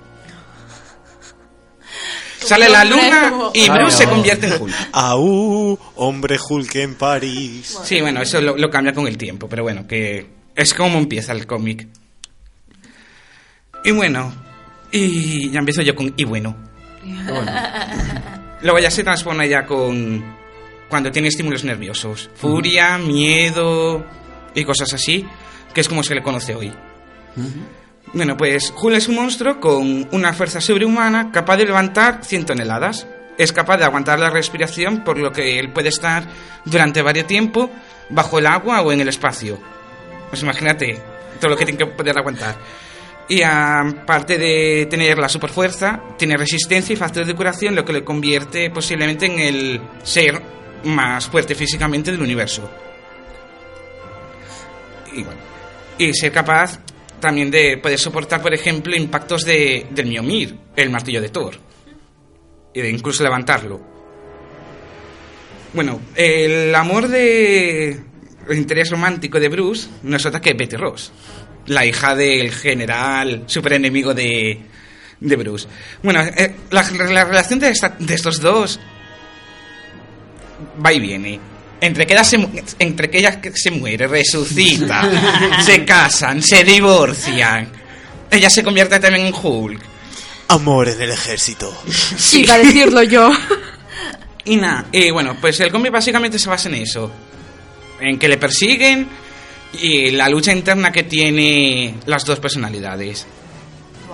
Sale 2.41 2.69
la 2.69 2.84
luna 2.84 3.34
y 3.53 3.61
Ay, 3.61 3.69
Bruce 3.69 3.97
se 3.97 4.07
convierte 4.07 4.47
en 4.47 4.61
Hulk. 4.61 4.73
Aú, 4.91 5.77
hombre 5.95 6.38
Hulk 6.49 6.76
en 6.76 6.95
París. 6.95 7.77
Sí, 7.84 8.01
bueno, 8.01 8.22
eso 8.22 8.41
lo, 8.41 8.57
lo 8.57 8.69
cambia 8.69 8.93
con 8.93 9.07
el 9.07 9.18
tiempo, 9.18 9.47
pero 9.47 9.63
bueno, 9.63 9.88
que 9.88 10.26
es 10.55 10.73
como 10.73 10.97
empieza 10.97 11.31
el 11.34 11.45
cómic. 11.45 11.88
Y 13.84 13.91
bueno, 13.91 14.34
y 14.91 15.49
ya 15.51 15.59
empiezo 15.59 15.81
yo 15.81 15.95
con 15.95 16.13
y 16.18 16.23
bueno. 16.23 16.55
Luego 18.61 18.80
ya 18.80 18.91
se 18.91 19.03
transforma 19.03 19.45
ya 19.45 19.65
con 19.65 20.23
cuando 20.89 21.09
tiene 21.11 21.30
estímulos 21.30 21.63
nerviosos, 21.63 22.30
furia, 22.35 22.97
miedo 22.97 24.05
y 24.53 24.63
cosas 24.65 24.93
así, 24.93 25.26
que 25.73 25.81
es 25.81 25.88
como 25.88 26.03
se 26.03 26.13
le 26.13 26.22
conoce 26.22 26.53
hoy. 26.53 26.72
Bueno, 28.14 28.36
pues 28.36 28.73
Hulk 28.76 28.98
es 28.98 29.07
un 29.07 29.15
monstruo 29.15 29.60
con 29.60 30.07
una 30.11 30.34
fuerza 30.34 30.60
sobrehumana 30.60 31.32
capaz 31.32 31.57
de 31.57 31.65
levantar 31.65 32.23
100 32.23 32.45
toneladas. 32.45 33.07
Es 33.38 33.53
capaz 33.53 33.78
de 33.78 33.86
aguantar 33.86 34.19
la 34.19 34.30
respiración, 34.30 35.03
por 35.03 35.18
lo 35.18 35.32
que 35.32 35.60
él 35.60 35.72
puede 35.72 35.90
estar 35.90 36.23
durante 36.65 37.02
varios 37.02 37.28
tiempo 37.28 37.69
bajo 38.10 38.40
el 38.40 38.48
agua 38.48 38.82
o 38.82 38.91
en 38.91 39.02
el 39.02 39.07
espacio. 39.07 39.57
Pues 40.30 40.44
imagínate 40.44 40.99
todo 41.40 41.52
lo 41.52 41.57
que 41.57 41.65
tiene 41.65 41.78
que 41.78 41.86
poder 41.86 42.18
aguantar. 42.18 42.56
Y 43.30 43.44
aparte 43.44 44.38
de 44.38 44.88
tener 44.90 45.18
la 45.18 45.30
superfuerza, 45.30 46.02
tiene 46.18 46.36
resistencia 46.36 46.94
y 46.94 46.98
factor 46.98 47.26
de 47.26 47.34
curación, 47.34 47.76
lo 47.76 47.86
que 47.86 47.94
le 47.94 48.03
convierte 48.03 48.69
posiblemente 48.69 49.26
en 49.26 49.40
el 49.40 49.82
ser 50.03 50.41
más 50.84 51.28
fuerte 51.28 51.56
físicamente 51.56 52.11
del 52.11 52.22
universo. 52.22 52.69
Y 55.14 55.23
bueno, 55.23 55.40
y 55.98 56.14
ser 56.14 56.32
capaz 56.32 56.80
también 57.22 57.49
de 57.49 57.77
poder 57.77 57.98
soportar, 57.98 58.41
por 58.41 58.53
ejemplo, 58.53 58.93
impactos 58.95 59.45
de, 59.45 59.88
del 59.91 60.07
Mjolnir, 60.07 60.57
el 60.76 60.89
martillo 60.89 61.22
de 61.22 61.30
Thor, 61.30 61.56
de 62.73 62.89
incluso 62.89 63.23
levantarlo. 63.23 63.80
Bueno, 65.73 66.02
el 66.15 66.76
amor 66.76 67.07
de 67.07 67.98
el 68.49 68.57
interés 68.57 68.89
romántico 68.89 69.39
de 69.39 69.48
Bruce 69.48 69.88
no 70.03 70.18
es 70.18 70.26
otra 70.26 70.41
que 70.41 70.53
Betty 70.53 70.76
Ross, 70.76 71.14
la 71.68 71.85
hija 71.85 72.15
del 72.15 72.52
general 72.52 73.43
super 73.45 73.73
enemigo 73.73 74.14
de, 74.14 74.60
de 75.22 75.35
Bruce. 75.38 75.68
Bueno, 76.03 76.22
eh, 76.23 76.56
la, 76.72 76.84
la 77.10 77.23
relación 77.23 77.60
de, 77.60 77.69
esta- 77.69 77.95
de 77.98 78.14
estos 78.15 78.41
dos 78.41 78.80
va 80.84 80.91
y 80.91 80.99
viene. 80.99 81.39
Entre 81.81 82.05
que, 82.05 82.13
ella 82.13 82.23
se, 82.23 82.47
entre 82.79 83.09
que 83.09 83.17
ella 83.17 83.41
que 83.41 83.51
se 83.55 83.71
muere, 83.71 84.07
resucita, 84.07 85.09
se 85.65 85.83
casan, 85.83 86.41
se 86.41 86.63
divorcian. 86.63 87.69
Ella 88.29 88.49
se 88.49 88.63
convierte 88.63 88.99
también 88.99 89.25
en 89.27 89.33
Hulk. 89.33 89.81
Amor 90.49 90.89
en 90.89 91.01
el 91.01 91.09
ejército. 91.11 91.75
Iba 92.33 92.53
a 92.53 92.57
decirlo 92.59 93.01
yo. 93.03 93.31
Y 94.45 94.57
nada, 94.57 94.85
y 94.91 95.09
bueno, 95.11 95.35
pues 95.41 95.59
el 95.59 95.71
cómic 95.71 95.91
básicamente 95.91 96.37
se 96.37 96.49
basa 96.49 96.69
en 96.69 96.75
eso. 96.75 97.11
En 97.99 98.17
que 98.19 98.27
le 98.27 98.37
persiguen 98.37 99.07
y 99.81 100.11
la 100.11 100.29
lucha 100.29 100.51
interna 100.51 100.91
que 100.91 101.03
tiene 101.03 101.95
las 102.05 102.25
dos 102.25 102.39
personalidades. 102.39 103.25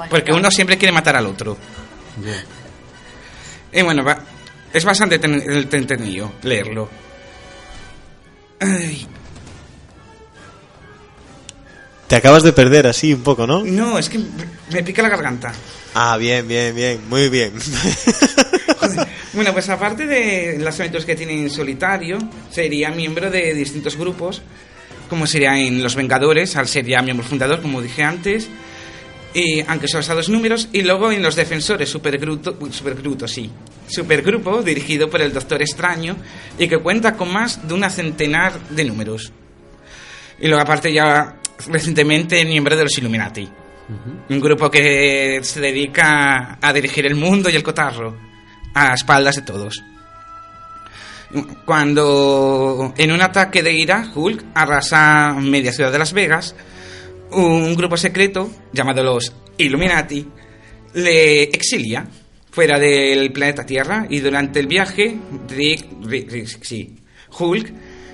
Porque 0.10 0.32
uno 0.32 0.50
siempre 0.52 0.78
quiere 0.78 0.92
matar 0.94 1.16
al 1.18 1.26
otro. 1.26 1.58
Y 3.74 3.82
bueno, 3.82 4.04
va- 4.04 4.20
es 4.74 4.86
bastante 4.86 5.20
ten- 5.20 5.42
entretenido 5.74 6.34
leerlo. 6.44 6.90
Ay, 8.60 9.08
Te 12.08 12.16
acabas 12.16 12.44
de 12.44 12.54
perder 12.54 12.88
así 12.88 13.14
un 13.14 13.22
poco, 13.22 13.46
¿no? 13.46 13.64
no, 13.64 14.00
es 14.00 14.10
que 14.10 14.20
me 14.72 14.84
pica 14.84 15.02
la 15.02 15.10
garganta. 15.10 15.54
Ah, 15.94 16.18
bien, 16.18 16.48
bien, 16.48 16.76
bien, 16.76 17.02
muy 17.10 17.30
bien. 17.30 17.54
Bueno, 19.34 19.54
pues 19.54 19.70
aparte 19.70 20.08
de 20.08 20.58
las 20.58 20.80
aventuras 20.80 21.06
que 21.06 21.16
tiene 21.16 21.34
en 21.34 21.50
solitario, 21.52 22.18
sería 22.50 22.90
miembro 22.90 23.30
de 23.30 23.54
distintos 23.54 23.96
grupos, 23.96 24.42
como 25.10 25.28
sería 25.28 25.60
en 25.60 25.84
Los 25.84 25.96
Vengadores, 25.96 26.56
al 26.56 26.68
ser 26.68 26.86
ya 26.86 27.04
miembro 27.04 27.24
fundador, 27.24 27.62
como 27.62 27.82
dije 27.82 28.02
antes, 28.02 28.48
y 29.38 29.64
aunque 29.68 29.88
son 29.88 30.02
a 30.02 30.16
dos 30.16 30.30
números, 30.30 30.68
y 30.74 30.82
luego 30.82 31.12
en 31.12 31.22
Los 31.22 31.36
Defensores, 31.36 31.88
Supergrupo, 31.88 32.56
Supergrupo, 32.72 33.28
sí, 33.28 33.52
Supergrupo, 33.88 34.64
dirigido 34.64 35.12
por 35.12 35.22
el 35.22 35.32
Doctor 35.32 35.62
Extraño, 35.62 36.16
y 36.58 36.68
que 36.68 36.80
cuenta 36.80 37.16
con 37.16 37.32
más 37.32 37.68
de 37.68 37.76
una 37.76 37.92
centenar 37.92 38.60
de 38.70 38.84
números. 38.84 39.32
Y 40.40 40.48
luego 40.48 40.64
aparte 40.64 40.92
ya 40.92 41.36
recientemente 41.68 42.44
miembro 42.46 42.76
de 42.76 42.84
los 42.84 42.98
Illuminati. 42.98 43.48
Un 44.28 44.40
grupo 44.42 44.72
que 44.72 45.40
se 45.44 45.62
dedica 45.62 46.58
a 46.60 46.74
dirigir 46.74 47.06
el 47.06 47.14
mundo 47.14 47.48
y 47.52 47.56
el 47.56 47.64
cotarro 47.64 48.18
a 48.74 48.96
espaldas 48.96 49.36
de 49.36 49.44
todos. 49.44 49.84
Cuando 51.64 52.92
en 52.98 53.12
un 53.12 53.22
ataque 53.22 53.62
de 53.62 53.72
ira, 53.72 54.12
Hulk 54.16 54.46
arrasa 54.56 55.36
media 55.40 55.72
ciudad 55.72 55.92
de 55.92 56.00
Las 56.00 56.14
Vegas, 56.14 56.56
un 57.32 57.76
grupo 57.76 57.98
secreto 57.98 58.50
llamado 58.74 59.04
los 59.04 59.34
Illuminati 59.58 60.26
le 60.94 61.44
exilia 61.44 62.08
fuera 62.52 62.80
del 62.80 63.32
planeta 63.32 63.66
Tierra 63.66 64.06
y 64.10 64.20
durante 64.20 64.60
el 64.60 64.68
viaje, 64.68 65.16
Rick, 65.50 65.86
Rick- 66.04 66.32
Rick- 66.32 66.64
sí, 66.64 66.96
Hulk 67.38 67.72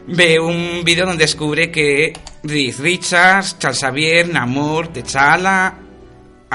ve 0.08 0.40
un 0.40 0.84
vídeo 0.84 1.06
donde 1.06 1.24
descubre 1.24 1.72
que 1.72 2.12
Reed 2.44 2.76
Richards, 2.80 3.58
Charles 3.60 3.80
Xavier, 3.80 4.28
Namor, 4.28 4.90
T'Challa, 4.92 5.76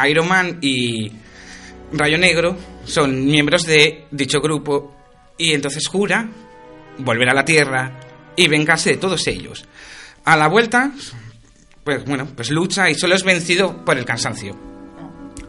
Iron 0.09 0.29
Man 0.29 0.59
y 0.61 1.11
Rayo 1.93 2.19
Negro 2.19 2.57
son 2.85 3.25
miembros 3.25 3.65
de 3.65 4.05
dicho 4.11 4.41
grupo 4.41 4.95
y 5.39 5.53
entonces 5.55 5.87
jura 5.89 6.29
volver 6.99 7.31
a 7.31 7.35
la 7.35 7.45
Tierra 7.45 8.01
y 8.37 8.49
vengarse 8.49 8.91
de 8.91 8.97
todos 8.99 9.27
ellos. 9.29 9.65
A 10.25 10.37
la 10.37 10.49
vuelta, 10.49 10.93
pues 11.89 12.05
bueno, 12.05 12.29
pues 12.37 12.51
lucha 12.51 12.91
y 12.91 12.95
solo 12.95 13.15
es 13.15 13.23
vencido 13.23 13.83
por 13.83 13.97
el 13.97 14.05
cansancio. 14.05 14.55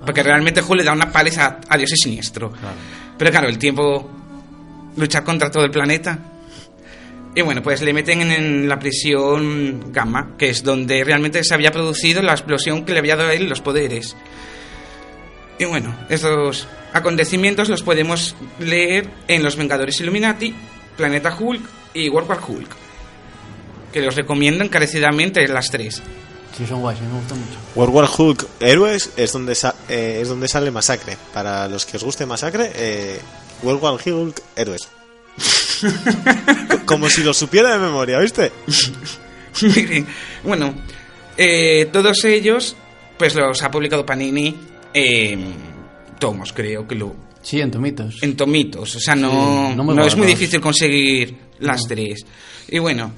Porque 0.06 0.24
realmente 0.24 0.62
Hulk 0.62 0.80
le 0.80 0.86
da 0.86 0.94
una 0.94 1.12
paliza 1.12 1.60
a 1.68 1.78
Dios 1.78 1.92
y 1.92 1.98
siniestro. 1.98 2.54
Pero 3.18 3.30
claro, 3.30 3.50
el 3.50 3.58
tiempo 3.58 4.10
luchar 4.96 5.26
contra 5.26 5.52
todo 5.52 5.66
el 5.66 5.72
planeta. 5.72 6.18
Y 7.36 7.42
bueno, 7.42 7.62
pues 7.62 7.82
le 7.82 7.92
meten 7.92 8.22
en, 8.22 8.70
la 8.70 8.80
prisión 8.80 9.92
Gamma, 9.92 10.38
que 10.38 10.48
es 10.50 10.64
donde 10.64 11.04
realmente 11.04 11.44
se 11.44 11.54
había 11.54 11.74
producido 11.74 12.22
la 12.22 12.32
explosión 12.32 12.86
que 12.86 12.94
le 12.94 13.00
había 13.00 13.18
dado 13.18 13.32
a 13.32 13.34
él 13.34 13.50
los 13.50 13.60
poderes. 13.60 14.16
Y 15.58 15.66
bueno, 15.66 15.94
estos 16.08 16.70
acontecimientos 16.94 17.68
los 17.68 17.84
podemos 17.84 18.34
leer 18.60 19.10
en 19.28 19.44
Los 19.44 19.58
Vengadores 19.58 20.00
Illuminati, 20.00 20.56
Planeta 20.96 21.36
Hulk 21.38 21.62
y 21.94 22.08
War 22.08 22.24
Hulk. 22.24 22.70
Que 23.92 24.02
los 24.02 24.16
recomiendo 24.16 24.64
encarecidamente 24.64 25.46
las 25.50 25.70
tres. 25.70 26.02
Sí, 26.60 26.68
son 26.68 26.82
guays, 26.82 27.00
me 27.00 27.08
gustan 27.18 27.40
mucho. 27.40 27.54
World 27.74 27.96
War 27.96 28.10
Hulk 28.18 28.48
Héroes 28.60 29.12
es 29.16 29.32
donde, 29.32 29.56
sa- 29.56 29.76
eh, 29.88 30.20
es 30.22 30.28
donde 30.28 30.48
sale 30.50 30.70
Masacre. 30.72 31.16
Para 31.34 31.68
los 31.70 31.86
que 31.86 31.96
os 31.96 32.04
guste 32.04 32.26
Masacre, 32.26 32.72
eh, 32.76 33.20
World 33.64 33.82
War 33.82 33.94
Hulk 34.06 34.42
Héroes. 34.58 34.90
Co- 36.70 36.86
Como 36.86 37.10
si 37.10 37.24
lo 37.24 37.34
supiera 37.34 37.72
de 37.72 37.80
memoria, 37.80 38.20
¿viste? 38.20 38.52
Miren, 39.62 40.06
bueno, 40.44 40.74
eh, 41.38 41.88
todos 41.94 42.24
ellos, 42.26 42.76
pues 43.18 43.36
los 43.36 43.62
ha 43.64 43.72
publicado 43.72 44.06
Panini 44.06 44.54
en 44.94 45.54
tomos, 46.20 46.52
creo 46.52 46.86
que 46.88 46.96
lo. 46.96 47.16
Sí, 47.42 47.62
en 47.62 47.72
tomitos. 47.72 48.16
En 48.22 48.36
tomitos, 48.36 48.98
o 48.98 49.00
sea, 49.00 49.16
no, 49.16 49.70
Sí, 49.72 49.76
no 49.78 50.06
es 50.06 50.18
muy 50.18 50.28
difícil 50.28 50.60
conseguir 50.60 51.38
las 51.60 51.84
tres. 51.88 52.26
Y 52.68 52.80
bueno, 52.80 53.14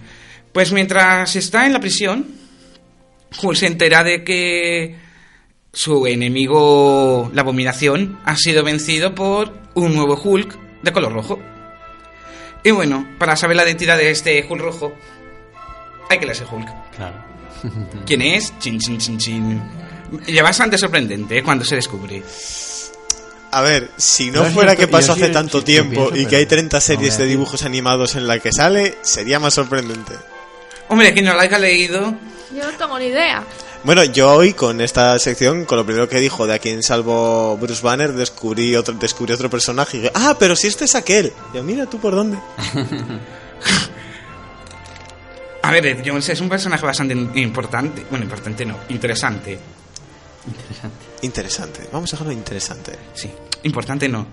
pues 0.54 0.72
mientras 0.72 1.36
está 1.36 1.66
en 1.66 1.74
la 1.74 1.80
prisión, 1.80 2.28
Hulk 3.42 3.56
se 3.58 3.68
entera 3.68 4.04
de 4.04 4.24
que 4.24 4.96
su 5.74 6.06
enemigo, 6.08 7.30
la 7.34 7.42
abominación, 7.42 8.20
ha 8.26 8.36
sido 8.36 8.64
vencido 8.64 9.16
por 9.16 9.54
un 9.74 9.96
nuevo 9.96 10.20
Hulk 10.22 10.58
de 10.82 10.92
color 10.92 11.14
rojo. 11.14 11.40
Y 12.64 12.72
bueno, 12.72 13.08
para 13.18 13.36
saber 13.36 13.56
la 13.58 13.64
identidad 13.64 13.98
de 13.98 14.12
este 14.12 14.46
Hulk 14.48 14.62
rojo, 14.62 14.94
hay 16.10 16.20
que 16.20 16.26
leerse 16.26 16.46
Hulk. 16.50 16.68
Claro. 16.96 17.16
¿Quién 18.06 18.22
es? 18.22 18.58
Chin, 18.60 18.80
chin, 18.80 18.98
chin, 18.98 19.18
chin. 19.18 19.62
Y 20.28 20.38
es 20.38 20.44
bastante 20.44 20.78
sorprendente 20.78 21.38
¿eh? 21.38 21.44
cuando 21.44 21.64
se 21.64 21.76
descubre. 21.76 22.22
A 23.54 23.62
ver, 23.62 23.92
si 23.98 24.32
no 24.32 24.46
fuera 24.46 24.76
que 24.76 24.88
pasó 24.88 25.14
sí- 25.14 25.24
hace 25.24 25.32
tanto 25.34 25.60
sí, 25.60 25.66
tiempo 25.66 26.10
pienso, 26.10 26.16
y 26.22 26.26
que 26.26 26.36
hay 26.38 26.46
30 26.46 26.78
no 26.78 26.82
series 26.82 27.18
de 27.18 27.26
dibujos 27.26 27.64
animados 27.64 28.16
en 28.16 28.28
la 28.28 28.40
que 28.40 28.52
sale, 28.52 28.98
sería 29.02 29.40
más 29.40 29.54
sorprendente. 29.54 30.14
Hombre, 30.88 31.14
quien 31.14 31.26
no 31.26 31.34
lo 31.34 31.40
haya 31.40 31.60
leído, 31.60 32.14
Yo 32.56 32.70
no 32.70 32.78
tengo 32.78 33.00
ni 33.00 33.06
idea. 33.06 33.46
Bueno, 33.84 34.04
yo 34.04 34.32
hoy 34.32 34.54
con 34.54 34.80
esta 34.80 35.18
sección, 35.18 35.66
con 35.66 35.78
lo 35.78 35.86
primero 35.86 36.08
que 36.08 36.20
dijo 36.20 36.46
de 36.46 36.54
a 36.54 36.60
quien 36.60 36.84
salvo 36.84 37.58
Bruce 37.58 37.82
Banner, 37.82 38.14
descubrí 38.14 38.76
otro, 38.76 38.94
descubrí 38.94 39.34
otro 39.34 39.50
personaje 39.50 39.98
y 39.98 40.02
dije, 40.02 40.12
ah, 40.14 40.36
pero 40.38 40.56
si 40.56 40.68
este 40.68 40.86
es 40.86 40.94
aquel. 40.94 41.34
Yo, 41.54 41.64
mira 41.64 41.88
tú 41.88 42.00
por 42.00 42.14
dónde. 42.14 42.38
a 45.64 45.72
ver, 45.72 45.88
Ed 45.88 46.04
Jones 46.06 46.30
es 46.30 46.42
un 46.42 46.50
personaje 46.50 46.86
bastante 46.86 47.16
importante. 47.40 48.06
Bueno, 48.10 48.26
importante 48.26 48.66
no, 48.66 48.78
interesante. 48.90 49.58
Interesante. 51.22 51.88
Vamos 51.92 52.14
a 52.14 52.18
dejarlo 52.18 52.34
interesante. 52.34 52.94
Sí, 53.14 53.32
importante 53.64 54.08
no. 54.08 54.28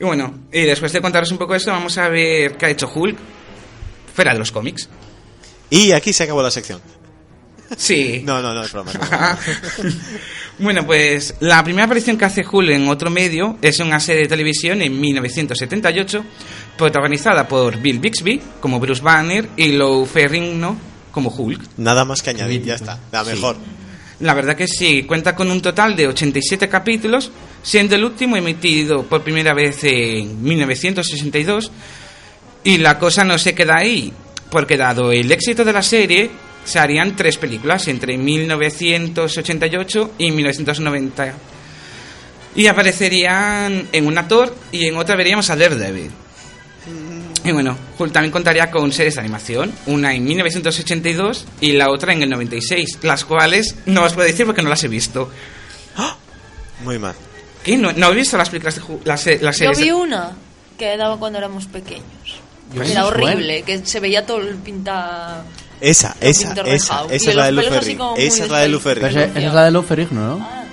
Y 0.00 0.04
bueno, 0.04 0.34
y 0.50 0.62
después 0.62 0.92
de 0.92 1.00
contaros 1.00 1.30
un 1.30 1.38
poco 1.38 1.54
esto, 1.54 1.70
vamos 1.70 1.96
a 1.98 2.08
ver 2.08 2.56
qué 2.56 2.66
ha 2.66 2.70
hecho 2.70 2.90
Hulk 2.92 3.16
fuera 4.14 4.32
de 4.32 4.38
los 4.38 4.52
cómics. 4.52 4.88
Y 5.70 5.92
aquí 5.92 6.12
se 6.12 6.24
acabó 6.24 6.42
la 6.42 6.50
sección. 6.50 6.80
Sí. 7.76 8.22
No, 8.24 8.40
no, 8.40 8.54
no, 8.54 8.62
es 8.64 8.72
broma. 8.72 8.92
broma. 8.92 9.38
bueno, 10.58 10.86
pues 10.86 11.34
la 11.40 11.62
primera 11.64 11.84
aparición 11.84 12.16
que 12.16 12.24
hace 12.24 12.44
Hulk 12.50 12.70
en 12.70 12.88
otro 12.88 13.10
medio 13.10 13.58
es 13.62 13.80
una 13.80 14.00
serie 14.00 14.22
de 14.22 14.28
televisión 14.28 14.80
en 14.82 15.00
1978, 15.00 16.24
protagonizada 16.76 17.46
por 17.48 17.78
Bill 17.78 17.98
Bixby 17.98 18.40
como 18.60 18.80
Bruce 18.80 19.02
Banner 19.02 19.48
y 19.56 19.72
Lou 19.72 20.06
Ferrigno 20.06 20.76
como 21.10 21.30
Hulk. 21.30 21.60
Nada 21.78 22.04
más 22.04 22.22
que 22.22 22.30
añadir, 22.30 22.62
ya 22.64 22.74
está. 22.74 22.98
La 23.12 23.24
Sí. 23.24 23.30
mejor. 23.32 23.56
La 24.20 24.32
verdad 24.34 24.56
que 24.56 24.68
sí, 24.68 25.02
cuenta 25.02 25.34
con 25.34 25.50
un 25.50 25.60
total 25.60 25.96
de 25.96 26.06
87 26.06 26.68
capítulos, 26.68 27.30
siendo 27.62 27.96
el 27.96 28.04
último 28.04 28.36
emitido 28.36 29.02
por 29.04 29.22
primera 29.22 29.52
vez 29.54 29.82
en 29.82 30.40
1962. 30.42 31.70
Y 32.62 32.78
la 32.78 32.98
cosa 32.98 33.24
no 33.24 33.36
se 33.38 33.54
queda 33.54 33.76
ahí, 33.76 34.12
porque 34.50 34.76
dado 34.76 35.10
el 35.12 35.30
éxito 35.30 35.64
de 35.64 35.72
la 35.72 35.82
serie, 35.82 36.30
se 36.64 36.78
harían 36.78 37.14
tres 37.16 37.36
películas 37.38 37.86
entre 37.88 38.16
1988 38.16 40.12
y 40.18 40.30
1990. 40.32 41.34
Y 42.56 42.66
aparecerían 42.68 43.88
en 43.92 44.06
una 44.06 44.28
Thor 44.28 44.54
y 44.72 44.86
en 44.86 44.96
otra 44.96 45.16
veríamos 45.16 45.50
a 45.50 45.56
Daredevil. 45.56 46.10
Y 47.44 47.52
bueno, 47.52 47.76
Hulk 47.98 48.12
también 48.12 48.30
contaría 48.32 48.70
con 48.70 48.90
series 48.92 49.14
de 49.16 49.20
animación, 49.20 49.72
una 49.86 50.14
en 50.14 50.24
1982 50.24 51.46
y 51.60 51.72
la 51.72 51.90
otra 51.90 52.12
en 52.12 52.22
el 52.22 52.30
96, 52.30 52.98
las 53.02 53.24
cuales 53.24 53.74
no 53.86 54.04
os 54.04 54.12
puedo 54.14 54.26
decir 54.26 54.46
porque 54.46 54.62
no 54.62 54.70
las 54.70 54.82
he 54.84 54.88
visto. 54.88 55.30
Muy 56.84 56.98
mal. 56.98 57.14
¿Qué? 57.62 57.76
¿No, 57.78 57.92
no 57.92 58.10
he 58.12 58.14
visto 58.14 58.36
las 58.36 58.48
películas 58.50 58.74
de 58.76 58.82
Hulk? 58.82 59.06
Las, 59.06 59.26
las 59.26 59.40
Yo 59.40 59.52
series 59.52 59.78
de- 59.78 59.84
vi 59.84 59.90
una 59.90 60.32
que 60.78 60.96
daba 60.96 61.18
cuando 61.18 61.38
éramos 61.38 61.66
pequeños. 61.66 62.04
Yo 62.74 62.82
Era 62.82 63.06
horrible, 63.06 63.62
que 63.62 63.84
se 63.86 64.00
veía 64.00 64.26
todo 64.26 64.38
el 64.40 64.56
pinta... 64.56 65.44
Esa, 65.80 66.16
esa, 66.20 66.52
esa. 66.64 67.04
Esa 67.10 67.30
es 67.30 67.36
la 67.36 67.46
de 67.46 67.52
los 67.52 67.64
pelos 67.64 67.78
así 67.78 67.90
Luferri. 67.92 67.96
como 67.96 68.10
muy 68.16 68.22
Esa 68.24 68.44
es 68.44 68.50
la 68.50 68.58
de 68.58 68.64
Pero 68.66 68.72
Luferri. 68.72 69.00
esa, 69.06 69.24
esa 69.24 69.38
es 69.48 69.54
la 69.54 69.64
de 69.64 69.70
Lou 69.70 69.82
Ferrigno, 69.82 70.20
¿no? 70.38 70.48
Ah, 70.50 70.64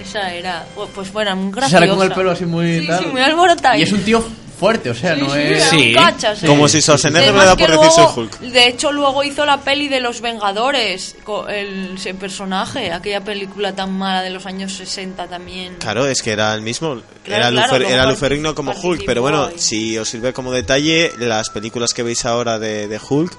Esa 0.00 0.32
era, 0.34 0.66
pues 0.94 1.12
bueno, 1.12 1.36
muy 1.36 1.52
Sale 1.52 1.68
graciosa. 1.68 1.94
con 1.94 2.06
el 2.06 2.12
pelo 2.12 2.30
así 2.30 2.46
muy 2.46 2.80
Sí, 2.80 2.86
tal. 2.86 2.98
sí, 3.00 3.06
muy 3.06 3.20
alborotado. 3.20 3.76
Y 3.78 3.82
es 3.82 3.92
un 3.92 4.02
tío 4.02 4.24
fuerte, 4.58 4.90
o 4.90 4.94
sea, 4.94 5.14
no 5.16 5.34
es... 5.34 5.64
Sí. 5.64 5.94
un 5.96 6.02
cacha, 6.02 6.36
sí. 6.36 6.46
Como 6.46 6.68
si 6.68 6.82
Schwarzenegger 6.82 7.32
le 7.34 7.44
da 7.44 7.56
por 7.56 7.58
decir 7.70 7.74
luego- 7.76 7.90
soy 8.14 8.24
Hulk. 8.24 8.40
De 8.40 8.66
hecho, 8.68 8.92
luego 8.92 9.22
hizo 9.24 9.46
la 9.46 9.58
peli 9.60 9.88
de 9.88 10.00
Los 10.00 10.20
Vengadores, 10.20 11.16
el, 11.48 11.94
ese 11.96 12.12
personaje, 12.14 12.92
aquella 12.92 13.22
película 13.22 13.74
tan 13.74 13.92
mala 13.92 14.22
de 14.22 14.30
los 14.30 14.44
años 14.46 14.72
60 14.74 15.28
también. 15.28 15.76
Claro, 15.78 16.06
es 16.06 16.22
que 16.22 16.32
era 16.32 16.54
el 16.54 16.60
mismo. 16.62 17.00
Claro, 17.24 17.42
era 17.44 17.50
claro, 17.50 17.72
Lufer- 17.78 17.90
era 17.90 18.06
Luferrigno 18.06 18.54
como 18.54 18.72
Hulk, 18.72 19.02
pero 19.06 19.22
bueno, 19.22 19.46
ahí. 19.46 19.54
si 19.58 19.96
os 19.96 20.08
sirve 20.08 20.32
como 20.34 20.50
detalle, 20.52 21.12
las 21.18 21.48
películas 21.50 21.94
que 21.94 22.02
veis 22.02 22.24
ahora 22.26 22.58
de, 22.58 22.86
de 22.88 23.00
Hulk, 23.08 23.32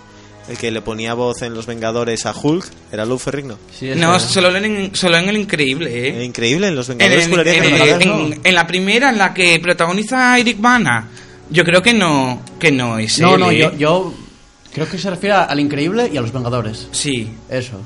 el 0.49 0.57
que 0.57 0.71
le 0.71 0.81
ponía 0.81 1.13
voz 1.13 1.41
en 1.43 1.53
Los 1.53 1.65
Vengadores 1.65 2.25
a 2.25 2.33
Hulk 2.33 2.65
era 2.91 3.05
Luferrigno. 3.05 3.57
Sí, 3.77 3.89
eso. 3.89 3.99
No, 3.99 4.19
solo 4.19 4.55
en, 4.55 4.95
solo 4.95 5.17
en 5.17 5.29
el 5.29 5.37
increíble, 5.37 6.09
¿eh? 6.09 6.23
increíble, 6.23 6.67
en 6.67 6.75
Los 6.75 6.89
En, 6.89 6.97
Vengadores 6.97 7.25
en- 7.25 8.29
no 8.41 8.51
la 8.51 8.67
primera, 8.67 9.09
en 9.09 9.17
la 9.17 9.33
que 9.33 9.59
protagoniza 9.59 10.37
Eric 10.37 10.59
Bana, 10.59 11.07
yo 11.49 11.63
creo 11.63 11.81
que 11.81 11.93
no, 11.93 12.41
que 12.59 12.71
no 12.71 12.97
es 12.97 13.19
No, 13.19 13.35
él, 13.35 13.39
no, 13.39 13.51
¿eh? 13.51 13.57
yo, 13.57 13.75
yo 13.77 14.13
creo 14.73 14.89
que 14.89 14.97
se 14.97 15.09
refiere 15.09 15.35
al 15.35 15.59
Increíble 15.59 16.09
y 16.11 16.17
a 16.17 16.21
los 16.21 16.31
Vengadores. 16.33 16.87
Sí. 16.91 17.29
Eso. 17.49 17.79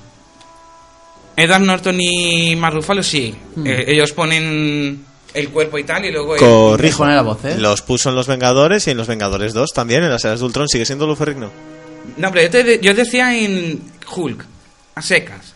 Edward 1.37 1.61
Norton 1.61 1.97
y 1.99 2.55
Mark 2.55 2.75
Ruffalo 2.75 3.03
sí. 3.03 3.35
Hmm. 3.55 3.67
Eh, 3.67 3.85
ellos 3.87 4.13
ponen 4.13 5.03
el 5.33 5.49
cuerpo 5.49 5.77
y 5.77 5.83
tal 5.83 6.05
y 6.05 6.11
luego... 6.11 6.37
Corrijo. 6.37 6.99
Pone 6.99 7.15
la 7.15 7.21
voz, 7.23 7.43
¿eh? 7.43 7.57
Los 7.57 7.81
puso 7.81 8.09
en 8.09 8.15
Los 8.15 8.27
Vengadores 8.27 8.87
y 8.87 8.91
en 8.91 8.97
Los 8.97 9.07
Vengadores 9.07 9.53
2 9.53 9.73
también, 9.73 10.03
en 10.03 10.09
las 10.11 10.23
eras 10.23 10.39
de 10.39 10.45
Ultron, 10.45 10.69
sigue 10.69 10.85
siendo 10.85 11.05
Luferrigno. 11.07 11.51
No, 12.17 12.31
pero 12.31 12.43
yo, 12.43 12.49
te- 12.51 12.79
yo 12.81 12.93
decía 12.93 13.35
en 13.37 13.81
Hulk, 14.15 14.45
a 14.95 15.01
secas. 15.01 15.53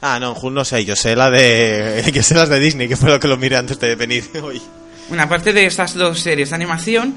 Ah, 0.00 0.18
no, 0.20 0.32
Hulk 0.32 0.54
no 0.54 0.64
sé, 0.64 0.84
yo 0.84 0.96
sé 0.96 1.14
la 1.16 1.30
de. 1.30 2.10
Yo 2.12 2.22
sé 2.22 2.34
las 2.34 2.48
de 2.48 2.58
Disney, 2.58 2.88
que 2.88 2.96
fue 2.96 3.08
lo 3.10 3.20
que 3.20 3.28
lo 3.28 3.36
miré 3.36 3.56
antes 3.56 3.78
de 3.78 3.94
venir 3.94 4.24
hoy. 4.42 4.60
Bueno, 5.08 5.22
aparte 5.22 5.52
de 5.52 5.66
estas 5.66 5.94
dos 5.94 6.18
series 6.20 6.50
de 6.50 6.54
animación, 6.56 7.16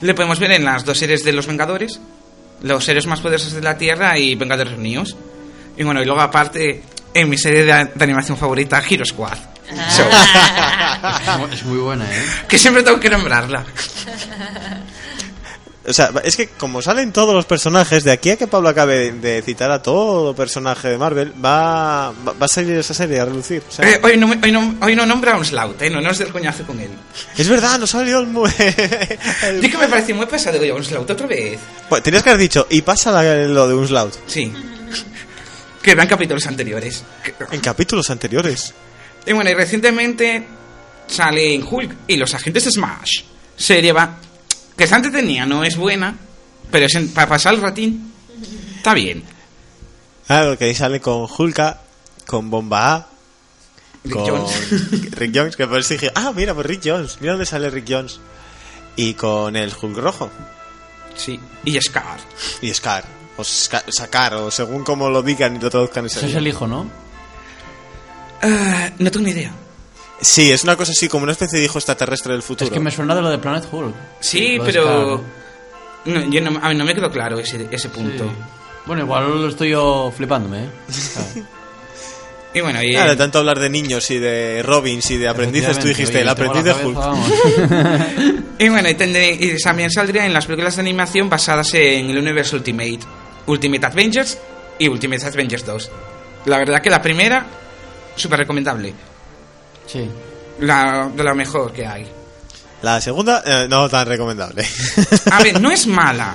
le 0.00 0.14
podemos 0.14 0.38
ver 0.40 0.52
en 0.52 0.64
las 0.64 0.84
dos 0.84 0.98
series 0.98 1.24
de 1.24 1.32
Los 1.32 1.46
Vengadores, 1.46 2.00
Los 2.62 2.84
seres 2.84 3.06
más 3.06 3.20
poderosos 3.20 3.52
de 3.52 3.60
la 3.62 3.76
Tierra 3.78 4.18
y 4.18 4.34
Vengadores 4.34 4.74
Unidos. 4.76 5.16
Y 5.76 5.82
bueno, 5.84 6.02
y 6.02 6.04
luego 6.04 6.20
aparte, 6.20 6.82
en 7.12 7.28
mi 7.28 7.36
serie 7.38 7.64
de, 7.64 7.72
de 7.94 8.04
animación 8.04 8.36
favorita, 8.36 8.82
Hero 8.88 9.04
Squad. 9.04 9.38
So, 9.90 10.04
Es 11.52 11.62
muy 11.64 11.78
buena, 11.78 12.04
¿eh? 12.04 12.22
que 12.48 12.58
siempre 12.58 12.82
tengo 12.82 13.00
que 13.00 13.08
nombrarla. 13.10 13.64
O 15.86 15.92
sea, 15.92 16.10
es 16.24 16.34
que 16.36 16.48
como 16.48 16.80
salen 16.80 17.12
todos 17.12 17.34
los 17.34 17.44
personajes, 17.44 18.04
de 18.04 18.10
aquí 18.12 18.30
a 18.30 18.36
que 18.36 18.46
Pablo 18.46 18.70
acabe 18.70 19.12
de 19.12 19.42
citar 19.42 19.70
a 19.70 19.82
todo 19.82 20.34
personaje 20.34 20.88
de 20.88 20.96
Marvel, 20.96 21.32
va, 21.44 22.10
va, 22.26 22.32
va 22.32 22.46
a 22.46 22.48
salir 22.48 22.74
esa 22.78 22.94
serie 22.94 23.20
a 23.20 23.26
relucir. 23.26 23.62
O 23.68 23.70
sea, 23.72 23.86
Eh, 23.88 24.00
hoy, 24.02 24.16
no, 24.16 24.30
hoy, 24.42 24.50
no, 24.50 24.76
hoy 24.80 24.96
no 24.96 25.04
nombra 25.04 25.34
a 25.34 25.36
un 25.36 25.44
Slout, 25.44 25.82
¿eh? 25.82 25.90
No 25.90 26.00
nos 26.00 26.16
del 26.18 26.28
coñazo 26.32 26.64
con 26.66 26.80
él. 26.80 26.88
es 27.36 27.48
verdad, 27.48 27.78
no 27.78 27.86
salió 27.86 28.18
el... 28.20 28.26
mu- 28.28 28.46
Y 29.62 29.68
que 29.70 29.76
me 29.76 29.88
pareció 29.88 30.14
muy 30.14 30.24
pesado, 30.26 30.58
digo, 30.58 30.74
un 30.76 30.84
Slout 30.84 31.10
otra 31.10 31.26
vez. 31.26 31.58
Bueno, 31.90 32.02
tenías 32.02 32.22
que 32.22 32.30
haber 32.30 32.40
dicho, 32.40 32.66
y 32.70 32.80
pasa 32.80 33.22
lo 33.46 33.68
de 33.68 33.74
un 33.74 33.86
Slout. 33.86 34.14
Sí. 34.26 34.50
Que 35.82 35.94
vean 35.94 36.08
capítulos 36.08 36.46
anteriores. 36.46 37.04
En 37.50 37.60
capítulos 37.60 38.08
anteriores. 38.08 38.72
Y 39.26 39.32
bueno, 39.34 39.50
y 39.50 39.54
recientemente 39.54 40.46
sale 41.06 41.54
en 41.54 41.62
Hulk 41.62 41.94
y 42.06 42.16
los 42.16 42.32
agentes 42.32 42.64
Smash. 42.72 43.22
Serie 43.56 43.92
va. 43.92 44.16
Que 44.76 44.84
está 44.84 44.96
entretenida, 44.96 45.46
no 45.46 45.62
es 45.64 45.76
buena, 45.76 46.16
pero 46.70 46.86
es 46.86 46.94
en- 46.94 47.08
para 47.10 47.28
pasar 47.28 47.54
el 47.54 47.60
ratín. 47.62 48.12
Está 48.76 48.94
bien. 48.94 49.22
Claro, 50.26 50.56
que 50.58 50.64
ahí 50.64 50.74
sale 50.74 51.00
con 51.00 51.26
Hulka, 51.38 51.80
con 52.26 52.50
Bomba 52.50 52.94
A, 52.94 53.06
Rick 54.04 54.14
con 54.14 54.26
Jones. 54.26 54.70
Rick 55.12 55.32
Jones, 55.34 55.56
que 55.56 55.66
por 55.66 55.78
eso 55.78 55.94
dije, 55.94 56.10
ah, 56.14 56.32
mira, 56.34 56.54
pues 56.54 56.66
Rick 56.66 56.82
Jones, 56.84 57.18
mira 57.20 57.32
dónde 57.34 57.46
sale 57.46 57.70
Rick 57.70 57.86
Jones. 57.88 58.20
Y 58.96 59.14
con 59.14 59.56
el 59.56 59.72
Hulk 59.80 59.96
rojo. 59.98 60.30
Sí. 61.16 61.38
Y 61.64 61.80
Scar. 61.80 62.18
Y 62.62 62.72
Scar. 62.72 63.04
O 63.36 63.42
Ska- 63.42 63.84
Sakar, 63.90 64.34
o 64.34 64.50
según 64.50 64.84
como 64.84 65.08
lo 65.10 65.22
digan 65.22 65.56
y 65.56 65.58
lo 65.60 65.68
traduzcan 65.70 66.06
ese 66.06 66.18
Ese 66.20 66.28
es 66.28 66.34
el 66.36 66.46
hijo, 66.46 66.66
¿no? 66.68 66.88
Ah, 68.42 68.90
no 68.98 69.10
tengo 69.10 69.24
ni 69.26 69.32
idea. 69.32 69.52
Sí, 70.24 70.50
es 70.50 70.64
una 70.64 70.76
cosa 70.76 70.92
así, 70.92 71.08
como 71.08 71.22
una 71.24 71.32
especie 71.32 71.58
de 71.58 71.64
hijo 71.66 71.78
extraterrestre 71.78 72.32
del 72.32 72.42
futuro. 72.42 72.66
Es 72.66 72.72
que 72.72 72.80
me 72.80 72.90
suena 72.90 73.14
de 73.14 73.22
lo 73.22 73.30
de 73.30 73.38
Planet 73.38 73.64
Hulk. 73.70 73.94
Sí, 74.20 74.56
Lo 74.56 74.64
pero. 74.64 75.24
No, 76.06 76.20
yo 76.30 76.40
no, 76.40 76.58
a 76.62 76.68
mí 76.70 76.74
no 76.74 76.84
me 76.84 76.94
quedó 76.94 77.10
claro 77.10 77.38
ese, 77.38 77.66
ese 77.70 77.88
punto. 77.88 78.24
Sí. 78.24 78.30
Bueno, 78.86 79.02
igual 79.02 79.40
lo 79.42 79.48
estoy 79.48 79.70
yo 79.70 80.12
flipándome, 80.16 80.64
¿eh? 80.64 80.68
Claro. 81.12 81.48
Y 82.56 82.60
bueno, 82.60 82.80
y. 82.84 82.94
Ah, 82.94 83.06
de 83.08 83.16
tanto 83.16 83.40
hablar 83.40 83.58
de 83.58 83.68
niños 83.68 84.08
y 84.12 84.18
de 84.20 84.62
Robins 84.62 85.10
y 85.10 85.16
de 85.16 85.26
aprendices, 85.28 85.76
tú 85.76 85.88
dijiste, 85.88 86.20
el 86.20 86.28
aprendiz 86.28 86.62
de 86.62 86.72
Hulk. 86.72 86.98
Y 88.60 88.68
bueno, 88.68 88.88
y, 88.88 88.94
tendré- 88.94 89.36
y 89.40 89.60
también 89.60 89.90
saldría 89.90 90.24
en 90.24 90.32
las 90.32 90.46
películas 90.46 90.76
de 90.76 90.82
animación 90.82 91.28
basadas 91.28 91.74
en 91.74 92.08
el 92.10 92.16
universo 92.16 92.54
Ultimate, 92.54 93.00
Ultimate 93.46 93.86
Avengers 93.86 94.38
y 94.78 94.86
Ultimate 94.86 95.26
Avengers 95.26 95.66
2. 95.66 95.90
La 96.44 96.58
verdad 96.58 96.80
que 96.80 96.90
la 96.90 97.02
primera, 97.02 97.44
súper 98.14 98.38
recomendable. 98.38 98.94
Sí. 99.86 100.08
La, 100.60 101.10
de 101.14 101.24
la 101.24 101.34
mejor 101.34 101.72
que 101.72 101.86
hay. 101.86 102.06
La 102.82 103.00
segunda, 103.00 103.42
eh, 103.46 103.66
no 103.68 103.88
tan 103.88 104.06
recomendable. 104.06 104.64
A 105.30 105.42
ver, 105.42 105.60
no 105.60 105.70
es 105.70 105.86
mala. 105.86 106.34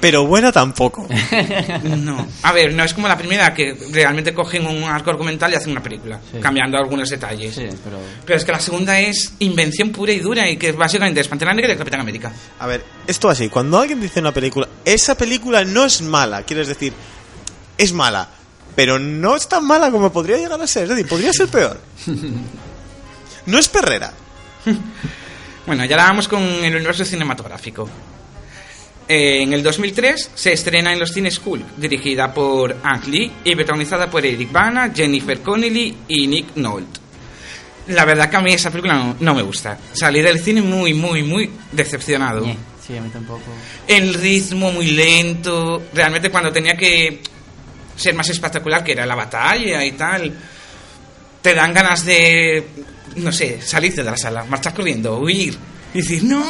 Pero 0.00 0.26
buena 0.26 0.52
tampoco. 0.52 1.06
No. 1.84 2.26
A 2.42 2.52
ver, 2.52 2.74
no 2.74 2.84
es 2.84 2.92
como 2.92 3.08
la 3.08 3.16
primera 3.16 3.54
que 3.54 3.74
realmente 3.90 4.34
cogen 4.34 4.66
un 4.66 4.84
arco 4.84 5.10
argumental 5.10 5.50
y 5.52 5.56
hacen 5.56 5.72
una 5.72 5.82
película, 5.82 6.20
Sí. 6.30 6.38
cambiando 6.40 6.76
algunos 6.76 7.08
detalles. 7.08 7.54
Sí, 7.54 7.66
pero... 7.82 7.98
Pero 8.26 8.36
es 8.38 8.44
que 8.44 8.52
la 8.52 8.60
segunda 8.60 8.98
es 9.00 9.32
invención 9.38 9.90
pura 9.90 10.12
y 10.12 10.18
dura 10.20 10.48
y 10.48 10.56
que 10.58 10.72
básicamente 10.72 11.20
es 11.20 11.28
Pantera 11.28 11.54
Negra 11.54 11.72
y 11.72 11.76
Capitán 11.76 12.00
América. 12.00 12.32
A 12.58 12.66
ver, 12.66 12.84
esto 13.06 13.30
así, 13.30 13.48
cuando 13.48 13.78
alguien 13.80 14.00
dice 14.00 14.20
una 14.20 14.32
película, 14.32 14.68
esa 14.84 15.14
película 15.16 15.64
no 15.64 15.84
es 15.86 16.02
mala, 16.02 16.42
quieres 16.42 16.68
decir, 16.68 16.92
es 17.78 17.92
mala, 17.94 18.28
pero 18.74 18.98
no 18.98 19.36
es 19.36 19.48
tan 19.48 19.66
mala 19.66 19.90
como 19.90 20.12
podría 20.12 20.36
llegar 20.36 20.60
a 20.60 20.66
ser, 20.66 20.84
es 20.84 20.88
decir, 20.90 21.08
podría 21.08 21.32
ser 21.32 21.48
peor. 21.48 21.80
No 23.46 23.58
es 23.58 23.68
perrera. 23.68 24.12
Bueno, 25.66 25.82
ya 25.86 25.96
la 25.96 26.04
vamos 26.04 26.28
con 26.28 26.42
el 26.42 26.76
universo 26.76 27.06
cinematográfico. 27.06 27.88
Eh, 29.08 29.42
en 29.42 29.54
el 29.54 29.62
2003 29.62 30.32
se 30.34 30.52
estrena 30.52 30.92
en 30.92 30.98
los 30.98 31.10
cines 31.10 31.40
Hulk, 31.42 31.76
dirigida 31.76 32.34
por 32.34 32.76
Ang 32.82 33.06
Lee 33.06 33.32
y 33.44 33.54
protagonizada 33.54 34.10
por 34.10 34.26
Eric 34.26 34.52
Bana, 34.52 34.92
Jennifer 34.94 35.40
Connelly 35.40 35.96
y 36.08 36.26
Nick 36.26 36.56
Nolte. 36.56 37.00
La 37.88 38.04
verdad 38.04 38.28
que 38.28 38.36
a 38.36 38.40
mí 38.40 38.52
esa 38.52 38.70
película 38.70 38.94
no, 38.94 39.16
no 39.20 39.34
me 39.34 39.42
gusta. 39.42 39.78
Salí 39.94 40.20
del 40.20 40.38
cine 40.38 40.60
muy, 40.60 40.92
muy, 40.92 41.22
muy 41.22 41.50
decepcionado. 41.72 42.44
Ñe. 42.44 42.56
Sí, 42.86 42.96
a 42.96 43.00
mí 43.00 43.08
tampoco. 43.10 43.40
El 43.86 44.12
ritmo 44.14 44.70
muy 44.70 44.88
lento. 44.88 45.82
Realmente 45.94 46.30
cuando 46.30 46.52
tenía 46.52 46.76
que 46.76 47.22
ser 47.96 48.14
más 48.14 48.28
espectacular, 48.28 48.82
que 48.84 48.92
era 48.92 49.06
la 49.06 49.14
batalla 49.14 49.84
y 49.84 49.92
tal, 49.92 50.32
te 51.42 51.54
dan 51.54 51.72
ganas 51.72 52.04
de, 52.04 52.66
no 53.16 53.30
sé, 53.32 53.60
salirte 53.62 54.02
de 54.02 54.10
la 54.10 54.16
sala, 54.16 54.44
marchar 54.44 54.74
corriendo, 54.74 55.18
huir. 55.18 55.56
Y 55.92 55.98
decir, 55.98 56.24
no. 56.24 56.44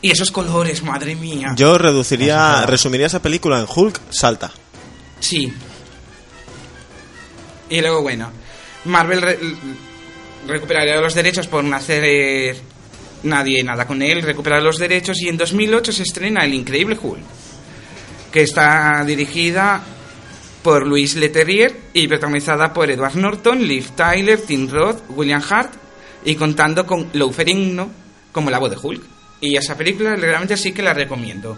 Y 0.00 0.12
esos 0.12 0.30
colores, 0.30 0.82
madre 0.84 1.16
mía. 1.16 1.52
Yo 1.56 1.76
reduciría, 1.76 2.64
resumiría 2.66 3.06
esa 3.06 3.20
película 3.20 3.58
en 3.58 3.66
Hulk, 3.68 4.00
salta. 4.10 4.52
Sí. 5.18 5.52
Y 7.68 7.80
luego, 7.80 8.02
bueno, 8.02 8.30
Marvel 8.84 9.22
re- 9.22 9.38
recuperaría 10.46 11.00
los 11.00 11.14
derechos 11.14 11.48
por 11.48 11.64
no 11.64 11.74
hacer 11.74 12.56
nadie 13.24 13.64
nada 13.64 13.86
con 13.86 14.02
él, 14.02 14.22
recuperar 14.22 14.62
los 14.62 14.78
derechos 14.78 15.20
y 15.20 15.28
en 15.28 15.36
2008 15.36 15.90
se 15.92 16.02
estrena 16.04 16.44
El 16.44 16.54
Increíble 16.54 16.96
Hulk, 17.00 17.24
que 18.30 18.42
está 18.42 19.02
dirigida 19.04 19.82
por 20.66 20.84
Luis 20.84 21.14
Leterrier 21.14 21.76
y 21.92 22.08
protagonizada 22.08 22.72
por 22.72 22.90
Edward 22.90 23.14
Norton, 23.14 23.62
Liv 23.68 23.90
Tyler, 23.94 24.40
Tim 24.40 24.68
Roth, 24.68 24.98
William 25.10 25.40
Hart 25.48 25.72
y 26.24 26.34
contando 26.34 26.84
con 26.84 27.08
Lou 27.12 27.32
Ferrigno 27.32 27.88
como 28.32 28.50
la 28.50 28.58
voz 28.58 28.70
de 28.72 28.76
Hulk. 28.82 29.00
Y 29.40 29.54
esa 29.56 29.76
película 29.76 30.16
realmente 30.16 30.56
sí 30.56 30.72
que 30.72 30.82
la 30.82 30.92
recomiendo. 30.92 31.56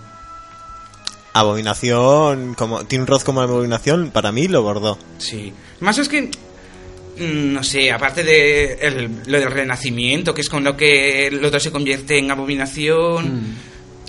Abominación, 1.33 2.53
como 2.53 2.85
Tim 2.85 3.07
Roth 3.07 3.23
como 3.23 3.41
abominación, 3.41 4.11
para 4.11 4.31
mí 4.31 4.47
lo 4.47 4.63
bordó. 4.63 4.99
Sí. 5.17 5.55
Más 5.81 5.97
es 5.97 6.11
que, 6.11 6.25
mm, 6.25 7.53
no 7.55 7.63
sé, 7.63 7.91
aparte 7.91 8.23
de 8.25 8.75
el- 8.75 9.23
lo 9.27 9.41
del 9.41 9.51
renacimiento, 9.51 10.35
que 10.35 10.43
es 10.43 10.51
con 10.51 10.65
lo 10.65 10.77
que 10.77 11.29
el 11.29 11.43
otro 11.43 11.59
se 11.59 11.73
convierte 11.73 12.19
en 12.19 12.31
abominación, 12.31 13.55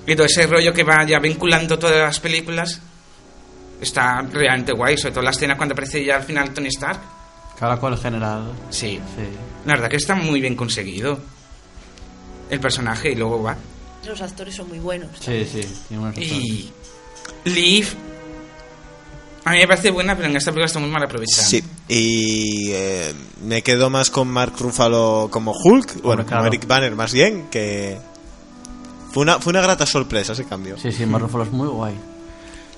y 0.06 0.14
todo 0.14 0.26
ese 0.26 0.46
rollo 0.46 0.74
que 0.74 0.84
va 0.84 1.06
ya 1.08 1.20
vinculando 1.20 1.80
todas 1.80 2.00
las 2.00 2.20
películas, 2.20 2.82
está 3.82 4.22
realmente 4.22 4.72
guay, 4.74 4.98
sobre 4.98 5.14
todo 5.14 5.24
la 5.24 5.32
escena 5.32 5.56
cuando 5.58 5.74
aparece 5.74 6.04
ya 6.04 6.18
al 6.18 6.24
final 6.24 6.54
Tony 6.54 6.68
Stark. 6.68 7.00
Cada 7.58 7.78
cual 7.78 7.98
general. 7.98 8.54
Sí. 8.70 9.00
Sí. 9.16 9.24
La 9.66 9.74
verdad 9.74 9.90
que 9.90 9.98
está 9.98 10.16
muy 10.16 10.40
bien 10.42 10.56
conseguido 10.56 11.20
el 12.50 12.60
personaje 12.60 13.12
y 13.12 13.16
luego 13.16 13.44
va. 13.44 13.58
Los 14.06 14.22
actores 14.22 14.56
son 14.56 14.70
muy 14.70 14.80
buenos. 14.80 15.10
Sí, 15.20 15.46
sí. 15.46 15.62
Y 16.16 16.72
Liv, 17.50 17.88
a 19.46 19.52
mí 19.52 19.58
me 19.58 19.68
parece 19.68 19.92
buena, 19.92 20.16
pero 20.16 20.30
en 20.30 20.36
esta 20.36 20.52
película 20.52 20.66
está 20.68 20.80
muy 20.80 20.90
mal 20.90 21.04
aprovechada. 21.04 21.44
Sí, 21.48 21.64
Y 21.88 22.72
eh, 22.72 23.14
me 23.44 23.62
quedo 23.62 23.90
más 23.90 24.10
con 24.10 24.28
Mark 24.30 24.54
Ruffalo 24.58 25.28
como 25.32 25.52
Hulk, 25.54 26.02
bueno, 26.02 26.26
claro. 26.26 26.44
como 26.44 26.48
Eric 26.48 26.66
Banner 26.68 26.96
más 26.96 27.14
bien, 27.14 27.48
que 27.50 27.98
fue 29.12 29.24
una, 29.24 29.40
fue 29.40 29.52
una 29.52 29.62
grata 29.62 29.86
sorpresa 29.86 30.34
ese 30.34 30.46
cambio. 30.46 30.78
Sí, 30.78 30.92
sí, 30.92 31.06
Mark 31.06 31.24
Ruffalo 31.26 31.44
es 31.44 31.52
muy 31.52 31.68
guay. 31.68 31.94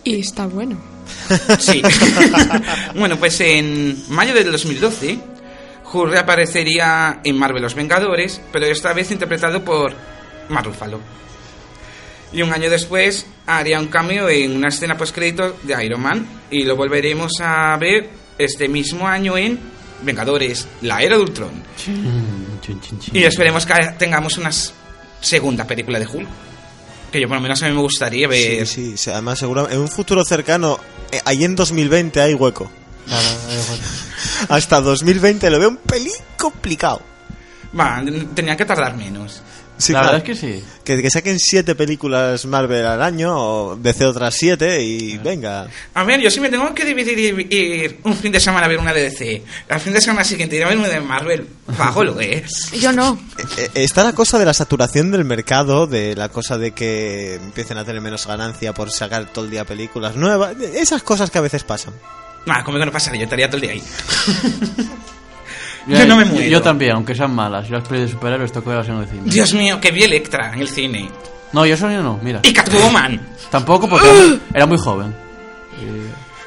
Y 0.04 0.20
está 0.20 0.48
bueno. 0.48 0.78
Sí. 1.60 1.82
bueno, 2.96 3.18
pues 3.18 3.40
en 3.42 4.04
mayo 4.10 4.34
del 4.34 4.52
2012, 4.52 5.20
Hulk 5.92 6.12
reaparecería 6.12 7.20
en 7.24 7.38
Marvel 7.38 7.62
Los 7.62 7.76
Vengadores, 7.76 8.42
pero 8.52 8.66
esta 8.66 8.94
vez 8.94 9.12
interpretado 9.12 9.64
por 9.64 9.94
Mark 10.50 10.68
Ruffalo. 10.68 11.00
Y 12.34 12.42
un 12.42 12.54
año 12.54 12.70
después 12.70 13.26
haría 13.46 13.80
un 13.80 13.88
cambio 13.88 14.30
en 14.30 14.56
una 14.56 14.70
escena 14.70 14.98
post-crédito 14.98 15.58
de 15.64 15.86
Iron 15.86 16.02
Man 16.02 16.26
y 16.50 16.64
lo 16.64 16.78
volveremos 16.78 17.34
a 17.42 17.76
ver 17.78 18.10
este 18.38 18.70
mismo 18.70 19.08
año 19.08 19.38
en 19.38 19.60
Vengadores, 20.02 20.68
la 20.82 21.02
era 21.02 21.18
de 21.18 21.22
Ultron. 21.22 21.52
Y 23.14 23.24
esperemos 23.24 23.66
que 23.66 23.74
tengamos 24.00 24.38
una 24.38 24.50
segunda 25.20 25.66
película 25.66 26.00
de 26.00 26.08
Hulk. 26.08 26.28
Que 27.12 27.20
yo 27.20 27.28
por 27.28 27.38
lo 27.38 27.42
menos 27.42 27.62
a 27.62 27.68
mí 27.68 27.74
me 27.74 27.82
gustaría 27.82 28.28
ver. 28.28 28.66
Sí, 28.66 28.98
sí, 28.98 29.10
además 29.10 29.40
seguro 29.40 29.70
en 29.70 29.80
un 29.80 29.90
futuro 29.90 30.24
cercano, 30.24 30.80
eh, 31.12 31.20
ahí 31.26 31.44
en 31.44 31.56
2020 31.56 32.22
hay 32.22 32.34
hueco. 32.34 32.72
Claro, 33.06 33.28
eh, 33.50 33.62
bueno. 33.68 33.84
Hasta 34.50 34.82
2020 34.82 35.50
lo 35.50 35.60
veo 35.60 35.70
un 35.70 35.78
pelín 35.78 36.14
complicado. 36.38 37.02
Va, 37.78 38.02
tenían 38.34 38.58
que 38.58 38.66
tardar 38.66 38.96
menos. 38.96 39.42
Sí, 39.82 39.94
la 39.94 40.00
claro. 40.02 40.14
verdad 40.20 40.30
es 40.30 40.40
que 40.40 40.48
sí. 40.60 40.64
que, 40.84 41.02
que 41.02 41.10
saquen 41.10 41.40
siete 41.40 41.76
películas 41.76 42.46
Marvel 42.46 42.86
al 42.86 43.02
año 43.02 43.34
o 43.36 43.76
DC 43.76 44.06
otras 44.06 44.36
siete 44.36 44.84
y 44.84 45.18
venga. 45.18 45.68
A 45.94 46.04
ver, 46.04 46.20
yo 46.22 46.30
sí 46.32 46.40
me 46.40 46.50
tengo 46.50 46.74
que 46.74 46.86
dividir 46.86 47.48
y 47.50 47.56
ir 47.56 48.00
un 48.04 48.16
fin 48.16 48.32
de 48.32 48.40
semana 48.40 48.66
a 48.66 48.70
ver 48.70 48.78
una 48.78 48.94
de 48.94 49.04
DC. 49.10 49.44
Al 49.70 49.80
fin 49.80 49.94
de 49.94 50.02
semana 50.02 50.24
siguiente 50.24 50.56
ir 50.56 50.64
a 50.64 50.70
ver 50.70 50.78
una 50.78 50.88
de 50.90 51.00
Marvel. 51.02 51.48
Bajo 51.78 52.04
lo 52.04 52.20
es. 52.20 52.72
Yo 52.80 52.92
no. 52.92 53.20
Eh, 53.38 53.44
eh, 53.58 53.70
Está 53.76 54.04
la 54.04 54.14
cosa 54.14 54.38
de 54.38 54.46
la 54.46 54.54
saturación 54.54 55.12
del 55.12 55.26
mercado, 55.26 55.88
de 55.88 56.16
la 56.16 56.30
cosa 56.30 56.58
de 56.58 56.72
que 56.72 57.36
empiecen 57.36 57.78
a 57.78 57.86
tener 57.86 58.02
menos 58.02 58.28
ganancia 58.28 58.74
por 58.74 58.92
sacar 58.92 59.32
todo 59.32 59.46
el 59.46 59.52
día 59.52 59.66
películas 59.66 60.16
nuevas, 60.16 60.56
esas 60.76 61.02
cosas 61.04 61.32
que 61.32 61.38
a 61.38 61.42
veces 61.42 61.64
pasan. 61.64 61.94
Nada, 62.46 62.64
conmigo 62.64 62.86
no 62.86 62.92
pasaría, 62.92 63.22
yo 63.22 63.24
estaría 63.26 63.48
todo 63.48 63.58
el 63.58 63.62
día 63.62 63.72
ahí. 63.74 63.84
Yo 65.88 66.06
no 66.06 66.16
me 66.16 66.26
muero. 66.26 66.48
Yo 66.50 66.62
también, 66.62 66.92
aunque 66.94 67.16
sean 67.16 67.34
malas. 67.34 67.68
Yo 67.68 67.76
las 67.78 67.88
pelis 67.88 68.06
de 68.06 68.12
superhéroes 68.12 68.52
toco 68.52 68.70
verlas 68.70 68.88
en 68.90 68.98
el 68.98 69.08
cine. 69.08 69.22
Dios 69.26 69.54
mío, 69.54 69.80
que 69.82 69.92
vi 69.92 70.04
Electra 70.04 70.52
en 70.54 70.60
el 70.62 70.68
cine. 70.68 71.10
No, 71.54 71.66
yo 71.66 71.76
solo 71.76 72.02
no, 72.02 72.20
mira. 72.22 72.40
Y 72.44 72.54
Catwoman. 72.54 73.20
Tampoco 73.50 73.90
porque 73.90 74.08
era 74.08 74.16
muy- 74.28 74.42
era 74.54 74.66
muy 74.68 74.78
joven. 74.78 75.14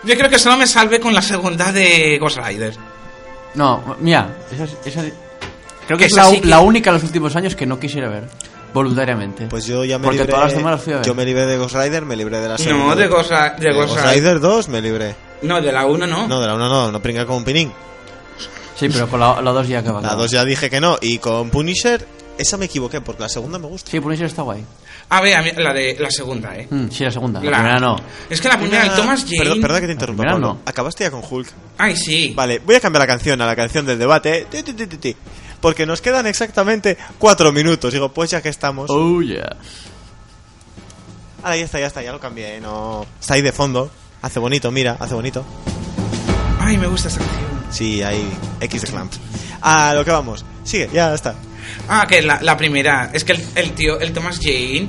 Yo 0.05 0.17
creo 0.17 0.29
que 0.31 0.39
solo 0.39 0.57
me 0.57 0.67
salvé 0.67 1.01
con 1.01 1.15
la 1.15 1.23
segunda 1.23 1.73
de 1.73 2.19
Ghost 2.19 2.39
Rider. 2.39 2.75
No, 3.55 3.97
mira, 4.01 4.37
esa, 4.53 4.65
esa- 4.85 5.03
creo 5.87 5.97
Que 5.99 6.05
que 6.05 6.05
es 6.07 6.13
la, 6.17 6.25
sí 6.27 6.41
que- 6.41 6.47
la 6.49 6.61
única 6.61 6.91
en 6.91 6.95
los 6.95 7.05
últimos 7.05 7.35
años 7.37 7.55
que 7.57 7.67
no 7.67 7.79
quisiera 7.79 8.09
ver. 8.09 8.25
Voluntariamente. 8.73 9.47
Pues 9.47 9.67
yo 9.67 9.85
ya 9.85 9.99
me 9.99 10.05
Porque 10.05 10.19
libré. 10.19 10.33
todas 10.33 10.47
las 10.47 10.59
semanas 10.59 10.83
fui 10.83 10.93
a 10.93 10.97
ver. 10.97 11.07
Yo 11.07 11.15
me 11.15 11.25
libré 11.25 11.47
de 11.47 11.57
Ghost 11.57 11.77
Rider, 11.77 12.05
me 12.05 12.17
libré 12.17 12.41
de 12.41 12.49
la 12.49 12.59
segunda. 12.59 12.87
No, 12.87 12.97
de 12.97 13.07
Ghost, 13.07 13.31
de 13.31 13.69
De 13.69 13.73
Ghost 13.75 13.89
Ghost 13.91 14.01
Rider. 14.05 14.15
Rider 14.17 14.41
2 14.41 14.69
me 14.69 14.81
libré. 14.81 15.15
No, 15.43 15.61
de 15.61 15.71
la 15.71 15.87
1 15.87 16.07
no. 16.09 16.27
No, 16.27 16.41
de 16.41 16.47
la 16.49 16.55
1 16.55 16.69
no, 16.69 16.91
no 16.91 17.01
pringa 17.01 17.25
como 17.25 17.39
un 17.39 17.45
pinín. 17.45 17.73
Sí, 18.77 18.89
pero 18.89 19.09
con 19.09 19.21
la, 19.21 19.41
la 19.41 19.53
dos 19.53 19.69
ya 19.69 19.79
acaba. 19.81 20.01
La 20.01 20.15
2 20.15 20.31
ya 20.31 20.45
dije 20.45 20.69
que 20.69 20.81
no. 20.81 20.99
Y 21.01 21.19
con 21.19 21.51
Punisher, 21.51 22.07
esa 22.39 22.57
me 22.57 22.65
equivoqué 22.67 23.01
porque 23.01 23.23
la 23.23 23.29
segunda 23.29 23.59
me 23.59 23.67
gusta. 23.69 23.91
Sí, 23.91 24.01
Punisher 24.01 24.27
está 24.27 24.43
guay. 24.43 24.65
A 25.11 25.21
ver, 25.21 25.37
a 25.37 25.43
mí- 25.43 25.53
la 25.57 25.73
de 25.73 25.97
la 26.01 26.11
segunda, 26.11 26.57
eh. 26.57 26.67
Mm, 26.71 26.89
sí, 26.91 27.05
la 27.05 27.11
segunda. 27.11 27.41
La, 27.41 27.51
La- 27.51 27.57
primera 27.59 27.79
no. 27.79 27.97
Es 28.29 28.41
que 28.41 28.49
la 28.49 28.59
primera, 28.59 28.85
el 28.87 28.95
Thomas 28.95 29.23
Jane. 29.25 29.39
Perdón, 29.39 29.61
perdón 29.61 29.81
que 29.81 29.87
te 29.87 29.93
interrumpa, 29.93 30.23
Primera 30.23 30.35
Pablo. 30.41 30.55
no. 30.55 30.61
Acabaste 30.65 31.05
ya 31.05 31.11
con 31.11 31.23
Hulk. 31.29 31.49
Ay, 31.79 31.97
sí. 31.97 32.33
Vale, 32.35 32.59
voy 32.65 32.75
a 32.75 32.81
cambiar 32.81 33.03
la 33.03 33.07
canción 33.07 33.41
a 33.43 33.47
la 33.47 33.55
canción 33.55 33.87
del 33.87 33.99
debate. 33.99 34.47
Ti, 34.51 34.63
ti, 34.63 34.73
ti, 34.73 34.87
ti, 34.87 34.97
ti. 34.97 35.17
Porque 35.61 35.87
nos 35.87 36.01
quedan 36.01 36.27
exactamente 36.27 36.97
cuatro 37.19 37.53
minutos. 37.53 37.93
Digo, 37.93 38.09
pues 38.13 38.31
ya 38.31 38.43
que 38.43 38.49
estamos. 38.49 38.91
Oh, 38.91 39.21
yeah. 39.23 39.57
Ahora 41.43 41.57
ya 41.57 41.65
está, 41.65 41.79
ya 41.79 41.87
está, 41.87 42.03
ya 42.03 42.11
lo 42.13 42.19
cambié. 42.21 42.61
No. 42.61 43.07
Está 43.21 43.35
ahí 43.35 43.43
de 43.43 43.53
fondo. 43.53 43.91
Hace 44.23 44.41
bonito, 44.41 44.71
mira, 44.71 44.97
hace 44.99 45.15
bonito. 45.15 45.45
Ay, 46.59 46.79
me 46.79 46.87
gusta 46.87 47.09
esta 47.09 47.21
canción. 47.21 47.54
Sí, 47.75 48.03
hay 48.03 48.25
X 48.61 48.85
Clamp. 48.87 49.13
A 49.61 49.95
lo 49.95 50.05
que 50.05 50.11
vamos. 50.13 50.45
Sigue, 50.63 50.89
ya 50.93 51.13
está. 51.13 51.35
Ah, 51.89 52.07
que 52.09 52.23
la, 52.23 52.41
la 52.41 52.57
primera. 52.57 53.11
Es 53.13 53.25
que 53.25 53.33
el, 53.33 53.45
el 53.57 53.73
tío, 53.73 53.99
el 53.99 54.13
Thomas 54.13 54.39
Jane. 54.41 54.89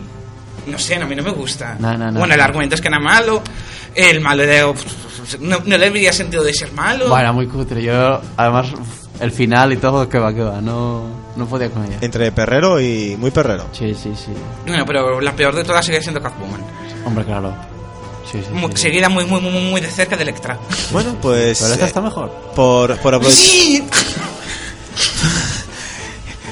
No 0.67 0.77
sé, 0.77 0.95
a 0.95 1.05
mí 1.05 1.15
no 1.15 1.23
me 1.23 1.31
gusta. 1.31 1.75
No, 1.79 1.97
no, 1.97 2.11
no. 2.11 2.19
Bueno, 2.19 2.35
el 2.35 2.41
argumento 2.41 2.75
es 2.75 2.81
que 2.81 2.87
era 2.87 2.99
malo. 2.99 3.41
El 3.95 4.21
malo 4.21 4.43
de. 4.45 4.61
No, 5.39 5.57
no 5.65 5.77
le 5.77 5.87
habría 5.87 6.13
sentido 6.13 6.43
de 6.43 6.53
ser 6.53 6.71
malo. 6.73 7.09
Bueno, 7.09 7.33
muy 7.33 7.47
cutre. 7.47 7.81
Yo, 7.81 8.21
además, 8.37 8.67
el 9.19 9.31
final 9.31 9.73
y 9.73 9.77
todo, 9.77 10.07
que 10.07 10.19
va, 10.19 10.33
que 10.33 10.41
va. 10.43 10.61
No, 10.61 11.07
no 11.35 11.47
podía 11.47 11.71
con 11.71 11.85
ella. 11.85 11.97
Entre 12.01 12.31
perrero 12.31 12.79
y 12.79 13.15
muy 13.17 13.31
perrero. 13.31 13.67
Sí, 13.71 13.95
sí, 13.95 14.13
sí. 14.15 14.31
Bueno, 14.67 14.85
pero 14.85 15.19
la 15.21 15.35
peor 15.35 15.55
de 15.55 15.63
todas 15.63 15.83
sigue 15.85 16.01
siendo 16.01 16.21
Catwoman. 16.21 16.61
Hombre, 17.05 17.25
claro. 17.25 17.55
Sí, 18.41 18.43
sí. 18.47 18.53
Mu- 18.53 18.69
sí. 18.69 18.77
Seguida 18.83 19.09
muy, 19.09 19.25
muy, 19.25 19.41
muy, 19.41 19.51
muy 19.51 19.81
de 19.81 19.89
cerca 19.89 20.15
de 20.15 20.23
Electra. 20.23 20.57
Bueno, 20.91 21.15
pues. 21.21 21.59
Pero 21.61 21.73
esta 21.73 21.85
eh, 21.85 21.87
está 21.87 22.01
mejor. 22.01 22.29
por, 22.55 22.97
por 22.99 23.15
aprovechar. 23.15 23.43
¡Sí! 23.43 23.83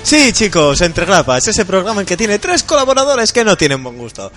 Sí, 0.03 0.33
chicos, 0.33 0.81
Entre 0.81 1.05
Grapas, 1.05 1.47
ese 1.47 1.63
programa 1.65 2.01
en 2.01 2.05
que 2.05 2.17
tiene 2.17 2.37
tres 2.37 2.63
colaboradores 2.63 3.31
que 3.31 3.43
no 3.45 3.55
tienen 3.55 3.81
buen 3.81 3.97
gusto. 3.97 4.31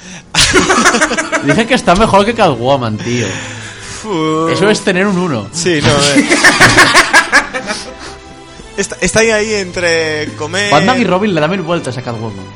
Dicen 1.44 1.66
que 1.66 1.74
está 1.74 1.94
mejor 1.96 2.24
que 2.24 2.34
Catwoman, 2.34 2.96
tío. 2.98 3.26
Eso 4.52 4.70
es 4.70 4.80
tener 4.82 5.06
un 5.08 5.18
1. 5.18 5.48
Sí, 5.52 5.80
no, 5.82 5.88
eh. 5.88 6.28
está, 8.76 8.96
está 9.00 9.20
ahí, 9.20 9.30
ahí 9.30 9.54
entre 9.54 10.28
comer. 10.38 10.70
Batman 10.70 11.00
y 11.00 11.04
Robin 11.04 11.34
le 11.34 11.40
dan 11.40 11.50
mil 11.50 11.62
vueltas 11.62 11.98
a 11.98 12.02
Catwoman. 12.02 12.46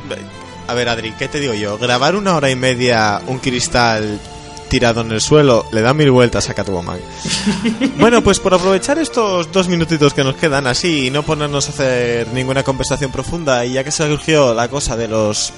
A 0.68 0.74
ver, 0.74 0.88
Adri, 0.88 1.10
¿qué 1.18 1.26
te 1.26 1.40
digo 1.40 1.52
yo? 1.54 1.78
Grabar 1.78 2.14
una 2.14 2.36
hora 2.36 2.48
y 2.48 2.54
media 2.54 3.20
un 3.26 3.40
cristal 3.40 4.20
tirado 4.70 5.02
en 5.02 5.10
el 5.12 5.20
suelo 5.20 5.66
le 5.72 5.82
da 5.82 5.92
mil 5.92 6.10
vueltas 6.10 6.48
a 6.48 6.54
Catwoman. 6.54 7.00
bueno, 7.98 8.22
pues 8.22 8.40
por 8.40 8.54
aprovechar 8.54 8.98
estos 8.98 9.52
dos 9.52 9.68
minutitos 9.68 10.14
que 10.14 10.24
nos 10.24 10.36
quedan 10.36 10.66
así 10.66 11.08
y 11.08 11.10
no 11.10 11.22
ponernos 11.22 11.66
a 11.66 11.72
hacer 11.72 12.28
ninguna 12.28 12.62
conversación 12.62 13.12
profunda 13.12 13.66
y 13.66 13.74
ya 13.74 13.84
que 13.84 13.90
surgió 13.90 14.54
la 14.54 14.68
cosa 14.68 14.96
de 14.96 15.08
los 15.08 15.52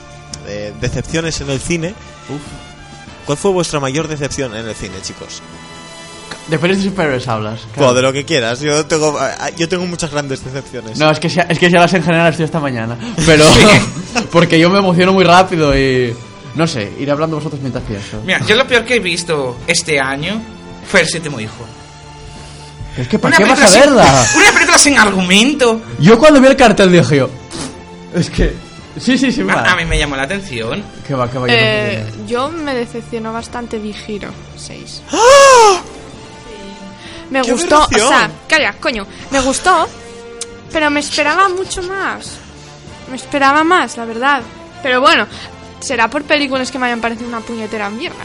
eh, 0.49 0.73
decepciones 0.81 1.41
en 1.41 1.51
el 1.51 1.61
cine, 1.61 1.95
¿cuál 3.25 3.39
fue 3.39 3.53
vuestra 3.53 3.79
mayor 3.79 4.09
decepción 4.09 4.57
en 4.57 4.67
el 4.67 4.75
cine, 4.75 4.97
chicos? 5.03 5.43
De 6.49 6.59
pelis 6.59 6.79
de 6.79 6.91
superhéroes 6.91 7.29
hablas. 7.29 7.61
claro. 7.75 7.95
De 7.95 8.03
lo 8.03 8.13
que 8.13 8.25
quieras. 8.25 8.61
Yo 8.61 8.85
tengo, 8.87 9.17
yo 9.57 9.69
tengo 9.69 9.87
muchas 9.87 10.11
grandes 10.11 10.45
decepciones. 10.45 10.99
No, 10.99 11.11
es 11.11 11.21
que, 11.21 11.29
ya, 11.29 11.43
es 11.43 11.59
que 11.59 11.71
ya 11.71 11.79
las 11.79 11.95
en 11.95 12.03
general 12.03 12.31
estoy 12.31 12.47
esta 12.47 12.59
mañana. 12.59 12.99
Pero. 13.25 13.45
porque 14.33 14.59
yo 14.59 14.69
me 14.69 14.79
emociono 14.79 15.13
muy 15.13 15.23
rápido 15.23 15.77
y. 15.79 16.13
No 16.55 16.67
sé, 16.67 16.93
iré 16.99 17.11
hablando 17.11 17.37
vosotros 17.37 17.61
mientras 17.61 17.85
pienso. 17.85 18.21
Mira, 18.25 18.41
yo 18.47 18.55
lo 18.57 18.67
peor 18.67 18.85
que 18.85 18.97
he 18.97 19.01
visto 19.01 19.59
este 19.67 19.99
año 20.01 20.41
fue 20.87 21.01
El 21.01 21.09
séptimo 21.09 21.41
hijo. 21.41 21.65
Es 22.97 23.09
que 23.09 23.19
¿para 23.19 23.37
Una 23.37 23.45
qué 23.47 23.51
vas 23.51 23.63
a 23.63 23.69
sin- 23.69 23.81
verla? 23.81 24.27
Una 24.37 24.53
película 24.53 24.79
sin 24.79 24.99
argumento. 24.99 25.81
Yo 25.99 26.19
cuando 26.19 26.41
vi 26.41 26.49
el 26.49 26.57
cartel 26.57 26.93
dije 26.93 27.17
yo. 27.17 27.31
Es 28.15 28.29
que. 28.29 28.55
Sí, 29.01 29.17
sí, 29.17 29.33
sí, 29.33 29.43
va. 29.43 29.55
A, 29.55 29.73
a 29.73 29.77
mí 29.77 29.87
me 29.87 29.99
llamó 29.99 30.15
la 30.17 30.25
atención. 30.25 30.83
Que 31.07 31.15
va, 31.15 31.31
que 31.31 31.39
va. 31.39 31.47
yo 31.49 31.55
no 31.55 31.59
Eh, 31.59 32.07
yo 32.27 32.49
me 32.51 32.75
decepcionó 32.75 33.33
bastante 33.33 33.79
Big 33.79 33.97
Hero 34.07 34.29
6. 34.57 35.03
Me 37.31 37.41
¡Qué 37.41 37.53
gustó, 37.53 37.85
o 37.85 37.89
sea, 37.89 38.31
calla, 38.47 38.75
coño, 38.79 39.07
me 39.31 39.41
gustó, 39.41 39.89
pero 40.71 40.91
me 40.91 41.01
esperaba 41.01 41.49
mucho 41.49 41.83
más. 41.83 42.33
Me 43.09 43.17
esperaba 43.17 43.65
más, 43.65 43.97
la 43.97 44.05
verdad. 44.05 44.43
Pero 44.83 45.01
bueno, 45.01 45.27
será 45.83 46.09
por 46.09 46.23
películas 46.25 46.71
que 46.71 46.79
me 46.79 46.87
hayan 46.87 47.01
parecido 47.01 47.29
una 47.29 47.41
puñetera 47.41 47.91
mierda. 47.91 48.25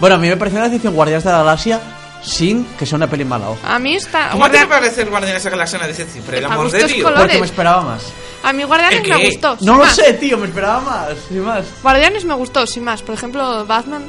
Bueno, 0.00 0.16
a 0.16 0.18
mí 0.18 0.28
me 0.28 0.36
pareció 0.36 0.58
una 0.58 0.68
decepción 0.68 0.94
Guardianes 0.94 1.24
de 1.24 1.30
la 1.30 1.38
Galaxia 1.38 1.80
sin 2.22 2.64
que 2.78 2.86
sea 2.86 2.96
una 2.96 3.06
peli 3.08 3.24
mala, 3.24 3.50
ojo. 3.50 3.58
A 3.66 3.78
mí 3.78 3.94
está. 3.94 4.30
¿Cómo 4.30 4.44
te 4.50 4.56
Guardia- 4.58 4.68
parece 4.68 5.02
el 5.02 5.10
Guardianes 5.10 5.42
de 5.44 5.50
la 5.50 5.56
Galaxia 5.56 5.78
una 5.78 5.86
decepción? 5.88 6.24
Por 6.24 6.34
el 6.34 6.44
amor 6.46 6.70
de 6.70 6.78
Dios. 6.78 6.92
colores. 7.02 7.20
Porque 7.22 7.38
me 7.40 7.46
esperaba 7.46 7.82
más. 7.82 8.02
A 8.42 8.52
mí 8.52 8.64
Guardianes 8.64 9.00
¿El 9.02 9.08
me 9.10 9.26
gustó. 9.26 9.56
No 9.60 9.76
lo 9.78 9.84
más. 9.84 9.94
sé, 9.96 10.12
tío, 10.14 10.36
me 10.38 10.46
esperaba 10.46 10.80
más. 10.80 11.08
Sin 11.28 11.42
más. 11.44 11.64
Guardianes 11.82 12.24
me 12.24 12.34
gustó, 12.34 12.66
sin 12.66 12.84
más. 12.84 13.02
Por 13.02 13.14
ejemplo, 13.14 13.64
Batman, 13.66 14.04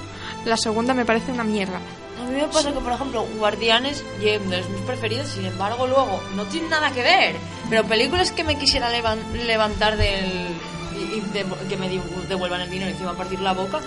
la 0.45 0.57
segunda 0.57 0.93
me 0.93 1.05
parece 1.05 1.31
una 1.31 1.43
mierda. 1.43 1.77
A 2.21 2.27
mí 2.29 2.35
me 2.41 2.47
pasa 2.47 2.71
que, 2.73 2.79
por 2.79 2.91
ejemplo, 2.93 3.25
Guardianes 3.37 4.03
y 4.19 4.25
de 4.25 4.39
los 4.39 4.69
mis 4.69 4.81
preferidos, 4.81 5.27
sin 5.27 5.45
embargo, 5.45 5.85
luego 5.85 6.21
no 6.35 6.43
tiene 6.45 6.67
nada 6.69 6.91
que 6.91 7.03
ver. 7.03 7.35
Pero 7.69 7.83
películas 7.83 8.31
que 8.31 8.43
me 8.43 8.57
quisiera 8.57 8.89
levan- 8.91 9.19
levantar 9.45 9.95
del. 9.97 10.47
Y, 10.95 11.21
de- 11.33 11.45
que 11.69 11.77
me 11.77 11.89
devuelvan 12.27 12.61
el 12.61 12.69
dinero 12.69 12.89
y 12.89 12.93
encima 12.93 13.13
partir 13.13 13.39
la 13.39 13.53
boca. 13.53 13.79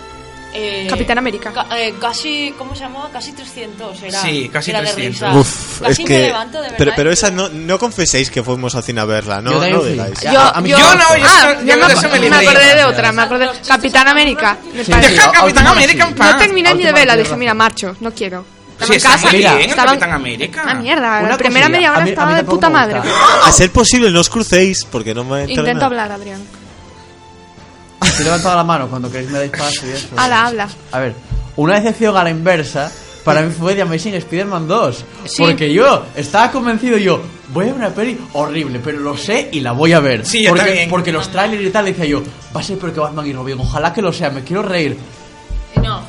eh, 0.55 0.87
Capitán 0.89 1.19
América. 1.19 1.53
ca- 1.53 1.67
eh, 1.79 1.95
casi, 2.01 2.55
¿cómo 2.57 2.75
se 2.75 2.81
llamaba? 2.81 3.11
Casi 3.13 3.33
300 3.33 4.03
era. 4.03 4.23
Sí, 4.23 4.49
casi 4.51 4.71
era 4.71 4.81
de 4.81 4.87
300. 4.93 5.21
risa. 5.21 5.35
Uf, 5.39 5.81
Casi 5.83 5.93
es 5.93 5.99
me 5.99 6.05
que. 6.07 6.23
levanto 6.29 6.57
de 6.57 6.63
verdad. 6.63 6.75
pero, 6.79 6.93
pero 6.97 7.13
esa 7.13 7.31
no, 7.31 7.49
no 7.51 7.79
confeséis 7.79 8.31
que 8.31 8.43
fuimos 8.43 8.75
al 8.75 8.83
cine 8.83 9.01
a 9.03 9.05
verla, 9.05 9.43
no, 9.43 9.51
Yo 9.53 9.69
no 9.71 9.83
digáis. 9.85 10.21
Yo, 10.23 10.41
a 10.41 10.59
mí 10.63 10.71
yo, 10.71 10.79
me 10.79 10.83
Yo 10.83 10.95
no, 10.95 11.17
yo 11.17 11.25
ah, 11.27 11.55
yo 11.55 11.59
me, 11.59 11.75
de 11.75 11.77
me 11.77 12.31
me 12.31 12.39
libré. 12.39 12.49
acordé 12.49 12.75
de 12.77 12.85
otra, 12.85 13.13
me 13.13 13.23
acordé. 13.23 13.49
Capitán 13.67 14.09
América. 14.09 14.57
Me 14.75 14.85
Sí, 14.85 14.93
Deja 14.93 15.31
Capitán 15.33 15.67
América 15.67 16.07
en 16.09 16.15
paz. 16.15 16.33
No 16.33 16.39
terminé 16.39 16.75
ni 16.75 16.83
de 16.85 16.93
verla, 16.93 17.15
dije, 17.17 17.37
mira, 17.37 17.53
marcho, 17.53 17.95
no 18.01 18.11
quiero. 18.13 18.45
Sí, 18.81 18.95
está 18.95 19.11
casa. 19.11 19.29
Mira, 19.33 19.61
Estaban- 19.61 19.87
Capitán 19.87 20.13
América. 20.13 20.63
Ah, 20.67 20.75
mierda, 20.75 21.19
Una 21.21 21.29
la 21.31 21.37
primera 21.37 21.67
cosilla, 21.67 21.69
media 21.69 21.89
a 21.89 21.93
hora 21.93 22.01
mí- 22.05 22.11
a 22.11 22.13
estaba 22.13 22.35
de 22.37 22.45
puta 22.45 22.69
me 22.69 22.73
madre. 22.75 23.01
A 23.45 23.53
ser 23.53 23.71
posible, 23.73 24.11
no 24.13 24.21
os 24.21 24.31
crucéis, 24.31 24.85
porque 24.85 25.15
no 25.15 25.25
me 25.25 25.45
Intento 25.53 25.85
hablar, 25.85 26.11
Adrián. 26.13 26.41
Te 28.01 28.23
he 28.23 28.25
levantado 28.25 28.57
la 28.57 28.65
mano 28.65 28.89
cuando 28.89 29.11
queréis 29.11 29.31
me 29.31 29.39
dais 29.39 29.51
paso 29.51 29.87
y 29.87 29.91
eso. 29.91 30.09
Habla, 30.17 30.47
habla. 30.47 30.69
A 30.93 30.99
ver, 31.01 31.15
una 31.57 31.75
decepción 31.81 32.17
a 32.17 32.25
la 32.25 32.31
inversa 32.31 32.91
para 33.29 33.43
mí 33.43 33.53
fue 33.53 33.75
The 33.75 33.83
Amazing 33.83 34.15
Spider-Man 34.15 34.67
2. 34.67 35.05
Sí. 35.27 35.43
Porque 35.43 35.71
yo 35.73 36.07
estaba 36.17 36.51
convencido 36.51 36.97
yo, 36.97 37.21
voy 37.53 37.65
a 37.65 37.69
ver 37.69 37.77
una 37.77 37.91
peli 37.91 38.19
horrible, 38.33 38.81
pero 38.83 39.01
lo 39.01 39.19
sé 39.19 39.51
y 39.53 39.61
la 39.61 39.73
voy 39.73 39.93
a 39.93 40.01
ver. 40.01 40.25
Sí, 40.25 40.47
porque, 40.49 40.87
porque 40.89 41.13
los 41.13 41.31
trailers 41.31 41.63
y 41.63 41.71
tal 41.71 41.85
decía 41.85 42.07
yo, 42.07 42.23
va 42.57 42.61
a 42.61 42.63
ser 42.63 42.79
peor 42.79 42.95
que 42.95 43.01
Batman 43.01 43.27
y 43.27 43.35
Robin, 43.35 43.59
ojalá 43.61 43.93
que 43.93 44.01
lo 44.01 44.15
sea, 44.15 44.31
me 44.31 44.43
quiero 44.43 44.63
reír. 44.63 44.97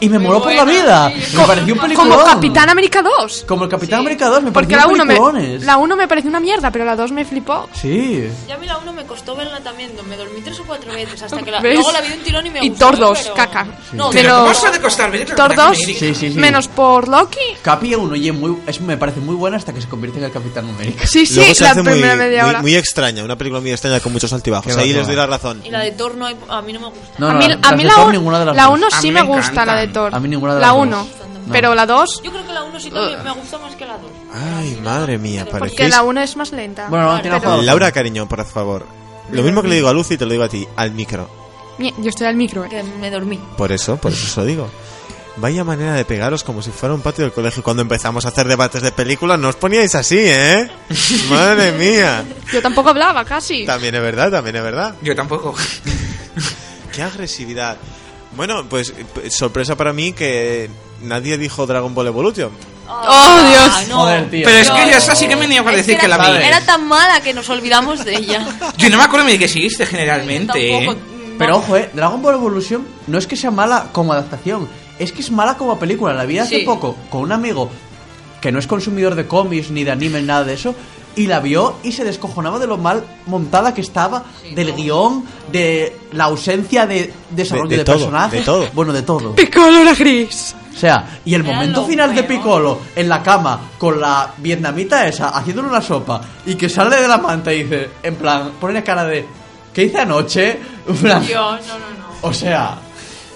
Y 0.01 0.09
me 0.09 0.19
moló 0.19 0.41
por 0.41 0.53
la 0.53 0.63
vida. 0.65 1.09
Me 1.33 1.45
pareció 1.45 1.73
un 1.73 1.79
peliculón. 1.79 2.11
Como 2.11 2.23
Capitán 2.25 2.69
América 2.69 3.01
2. 3.01 3.45
Como 3.47 3.63
el 3.65 3.69
Capitán 3.69 3.99
América 3.99 4.27
2, 4.29 4.43
me 4.43 4.51
Porque 4.51 4.75
pareció 4.75 4.95
la 4.97 5.03
1 5.03 5.33
me, 5.33 5.59
la 5.59 5.77
uno 5.77 5.95
me 5.95 6.07
pareció 6.07 6.29
una 6.29 6.39
mierda, 6.39 6.71
pero 6.71 6.85
la 6.85 6.95
2 6.95 7.11
me 7.11 7.25
flipó. 7.25 7.67
Sí. 7.73 8.27
Ya 8.47 8.55
a 8.55 8.57
mí 8.57 8.65
la 8.65 8.77
1 8.77 8.93
me 8.93 9.03
costó 9.05 9.35
verla 9.35 9.59
también. 9.59 9.91
Me 10.07 10.15
dormí 10.17 10.41
tres 10.41 10.59
o 10.59 10.63
cuatro 10.65 10.91
veces 10.93 11.21
hasta 11.21 11.41
que 11.41 11.51
la, 11.51 11.59
¿Ves? 11.59 11.75
luego 11.75 11.91
la 11.91 12.01
vi 12.01 12.13
un 12.13 12.19
tirón 12.19 12.45
y 12.47 12.49
me 12.49 12.63
Y 12.65 12.69
gustó. 12.69 12.85
Thor 12.87 12.97
2, 12.99 13.19
pero- 13.21 13.33
caca. 13.35 13.63
No, 13.93 14.09
Pero- 14.09 14.11
pero... 14.11 14.35
¿Cómo 14.39 14.49
os 14.51 14.63
ha 14.63 14.71
de 14.71 14.79
costar 14.81 15.11
Thor 15.11 15.19
Capitán 15.35 15.55
2, 15.55 15.65
América? 15.67 15.99
Sí, 15.99 16.15
sí, 16.15 16.31
sí. 16.31 16.37
menos 16.39 16.67
por 16.69 17.07
Loki. 17.07 17.37
Capi 17.61 17.95
1 17.95 18.15
y 18.15 18.29
es 18.29 18.35
muy, 18.35 18.57
es, 18.67 18.81
me 18.81 18.97
parece 18.97 19.19
muy 19.19 19.35
buena 19.35 19.57
hasta 19.57 19.73
que 19.73 19.81
se 19.81 19.87
convierte 19.89 20.19
en 20.19 20.25
el 20.25 20.31
Capitán 20.31 20.69
América. 20.69 21.05
Sí, 21.05 21.25
sí, 21.25 21.35
Luego 21.35 21.53
se 21.55 21.63
la 21.63 21.71
hace 21.71 21.81
muy, 21.83 21.91
primera 21.93 22.15
media 22.15 22.41
muy- 22.43 22.49
hora. 22.51 22.61
muy 22.61 22.75
extraña, 22.75 23.23
una 23.23 23.35
película 23.37 23.59
muy 23.61 23.71
extraña 23.71 23.99
con 23.99 24.13
muchos 24.13 24.31
altibajos. 24.33 24.75
Ahí 24.77 24.93
les 24.93 25.05
doy 25.07 25.15
la 25.15 25.25
razón. 25.27 25.61
Y 25.65 25.69
la 25.69 25.79
de 25.79 25.91
Thor 25.91 26.15
no, 26.15 26.25
hay- 26.25 26.37
a 26.47 26.61
mí 26.61 26.73
no 26.73 26.79
me 26.79 26.85
gusta. 26.87 27.01
No, 27.17 27.27
a 27.29 27.33
no, 27.33 27.39
mí, 27.39 27.83
la, 27.83 27.93
Thor 27.95 28.05
un- 28.07 28.11
ninguna 28.13 28.39
de 28.39 28.45
las 28.45 28.55
la 28.55 28.63
dos. 28.65 28.73
1 28.75 28.87
A 28.87 29.01
sí 29.01 29.07
me 29.11 29.21
me 29.23 29.27
gusta, 29.49 29.65
la 29.65 29.75
de 29.75 29.87
Thor. 29.87 30.15
A 30.15 30.19
mí 30.19 30.27
ninguna 30.29 30.55
de 30.55 30.61
La 30.61 30.67
las 30.67 30.75
dos. 30.75 30.87
1. 30.87 31.07
No. 31.47 31.53
Pero 31.53 31.73
la 31.73 31.85
2, 31.87 32.21
Yo 32.23 32.31
creo 32.31 32.45
que 32.45 32.53
la 32.53 32.63
1 32.63 32.79
sí 32.79 32.91
también 32.91 33.23
me 33.23 33.31
gusta 33.31 33.57
más 33.57 33.75
que 33.75 33.85
la 33.85 33.97
2. 33.97 34.11
Ay, 34.33 34.79
madre 34.83 35.17
mía, 35.17 35.45
porque 35.49 35.59
parecéis... 35.59 35.89
la 35.89 36.03
1 36.03 36.21
es 36.21 36.35
más 36.35 36.51
lenta. 36.51 36.87
Bueno, 36.89 37.11
no 37.15 37.21
tiene 37.21 37.39
Pero-. 37.39 37.61
Laura, 37.63 37.91
cariño, 37.91 38.27
por 38.27 38.45
favor. 38.45 38.85
Lo 39.31 39.41
mismo 39.43 39.61
que 39.63 39.67
le 39.69 39.75
digo 39.75 39.87
a 39.89 39.93
Lucy, 39.93 40.15
te 40.17 40.25
lo 40.25 40.31
digo 40.31 40.43
a 40.43 40.49
ti, 40.49 40.67
al 40.75 40.91
micro. 40.91 41.27
Mie- 41.79 41.93
Yo 41.97 42.09
estoy 42.09 42.27
al 42.27 42.35
micro, 42.35 42.65
eh. 42.65 42.69
Que 42.69 42.83
me 42.83 43.09
dormí. 43.09 43.39
Por 43.57 43.71
eso, 43.71 43.97
por 43.97 44.11
eso 44.11 44.25
os 44.27 44.37
lo 44.37 44.45
digo. 44.45 44.69
Vaya 45.37 45.63
manera 45.63 45.93
de 45.93 46.03
pegaros 46.05 46.43
como 46.43 46.61
si 46.61 46.69
fuera 46.69 46.93
un 46.93 47.01
patio 47.01 47.23
del 47.23 47.31
colegio. 47.31 47.63
Cuando 47.63 47.81
empezamos 47.81 48.25
a 48.25 48.27
hacer 48.29 48.47
debates 48.47 48.81
de 48.83 48.91
películas, 48.91 49.39
no 49.39 49.47
os 49.49 49.55
poníais 49.55 49.95
así, 49.95 50.17
¿eh? 50.19 50.69
Madre 51.29 51.71
mía. 51.71 52.25
Yo 52.51 52.61
tampoco 52.61 52.89
hablaba, 52.89 53.23
casi. 53.25 53.65
También 53.65 53.95
es 53.95 54.01
verdad, 54.01 54.29
también 54.29 54.57
es 54.57 54.63
verdad. 54.63 54.93
Yo 55.01 55.15
tampoco. 55.15 55.55
Qué 56.93 57.01
agresividad. 57.01 57.77
Bueno, 58.39 58.63
pues 58.69 58.93
eh, 59.21 59.29
sorpresa 59.29 59.75
para 59.75 59.91
mí 59.91 60.13
que 60.13 60.69
nadie 61.03 61.37
dijo 61.37 61.67
Dragon 61.67 61.93
Ball 61.93 62.07
Evolution. 62.07 62.51
¡Oh, 62.87 63.37
Dios! 63.49 63.89
no. 63.89 63.97
Joder, 63.97 64.29
tío. 64.29 64.45
Pero 64.45 64.57
es 64.59 64.69
que 64.71 64.79
No. 64.85 64.91
yo 64.91 64.97
esa 64.97 65.13
sí 65.13 65.27
que 65.27 65.35
me 65.35 65.45
niego 65.45 65.67
a 65.67 65.73
decir 65.73 65.95
que 65.95 66.03
que 66.03 66.07
la 66.07 66.15
era, 66.15 66.39
vi. 66.39 66.45
Era 66.45 66.61
tan 66.61 66.87
mala 66.87 67.19
que 67.19 67.33
nos 67.33 67.49
olvidamos 67.49 68.05
de 68.05 68.15
ella. 68.15 68.47
Yo 68.77 68.89
no 68.89 68.95
me 68.95 69.03
acuerdo 69.03 69.25
ni 69.25 69.33
de 69.33 69.39
que 69.39 69.43
existe 69.45 69.85
generalmente. 69.85 70.71
Tampoco, 70.71 70.93
¿eh? 70.97 71.35
Pero 71.37 71.57
ojo, 71.57 71.75
eh, 71.75 71.89
Dragon 71.93 72.21
Ball 72.21 72.35
Evolution 72.35 72.87
no 73.07 73.17
es 73.17 73.27
que 73.27 73.35
sea 73.35 73.51
mala 73.51 73.89
como 73.91 74.13
adaptación, 74.13 74.69
es 74.99 75.11
que 75.11 75.19
es 75.19 75.31
mala 75.31 75.57
como 75.57 75.77
película. 75.77 76.13
La 76.13 76.23
vi 76.23 76.39
hace 76.39 76.59
Sí. 76.59 76.63
poco 76.65 76.95
con 77.09 77.19
un 77.23 77.33
amigo 77.33 77.69
que 78.39 78.53
no 78.53 78.59
es 78.59 78.67
consumidor 78.67 79.15
de 79.15 79.27
cómics 79.27 79.69
ni 79.69 79.83
de 79.83 79.91
anime, 79.91 80.21
nada 80.21 80.45
de 80.45 80.53
eso, 80.53 80.73
y 81.15 81.27
la 81.27 81.39
vio 81.39 81.75
y 81.83 81.91
se 81.91 82.03
descojonaba 82.03 82.59
de 82.59 82.67
lo 82.67 82.77
mal 82.77 83.03
montada 83.25 83.73
que 83.73 83.81
estaba, 83.81 84.23
del 84.55 84.73
guion, 84.75 85.25
de 85.51 85.97
la 86.13 86.25
ausencia 86.25 86.85
de 86.85 87.13
desarrollo 87.31 87.69
De- 87.69 87.75
de, 87.75 87.79
de 87.79 87.85
todo, 87.85 87.95
personajes. 87.97 88.39
de 88.39 88.45
todo. 88.45 88.67
Bueno, 88.73 88.93
de 88.93 89.01
todo. 89.01 89.35
Piccolo 89.35 89.79
era 89.79 89.93
gris. 89.95 90.55
O 90.75 90.79
sea, 90.79 91.19
y 91.25 91.33
el 91.35 91.41
Era 91.45 91.53
momento 91.53 91.81
lo 91.81 91.87
final 91.87 92.15
de. 92.15 92.23
Piccolo 92.23 92.79
en 92.95 93.09
la 93.09 93.21
cama 93.21 93.59
con 93.77 93.99
la 93.99 94.33
vietnamita 94.37 95.05
esa 95.07 95.29
haciéndole 95.29 95.67
una 95.67 95.81
sopa 95.81 96.21
y 96.45 96.55
que 96.55 96.69
sale 96.69 96.95
de 97.01 97.07
la 97.07 97.17
manta 97.17 97.51
y 97.53 97.63
dice, 97.63 97.89
en 98.01 98.15
plan, 98.15 98.51
pone 98.61 98.81
cara 98.81 99.03
de, 99.03 99.25
¿qué 99.73 99.83
hice 99.83 99.99
anoche? 99.99 100.57
Plan, 101.01 101.21
no, 101.33 101.51
no, 101.51 101.57
no. 101.57 101.59
o 102.21 102.31
sea, 102.33 102.77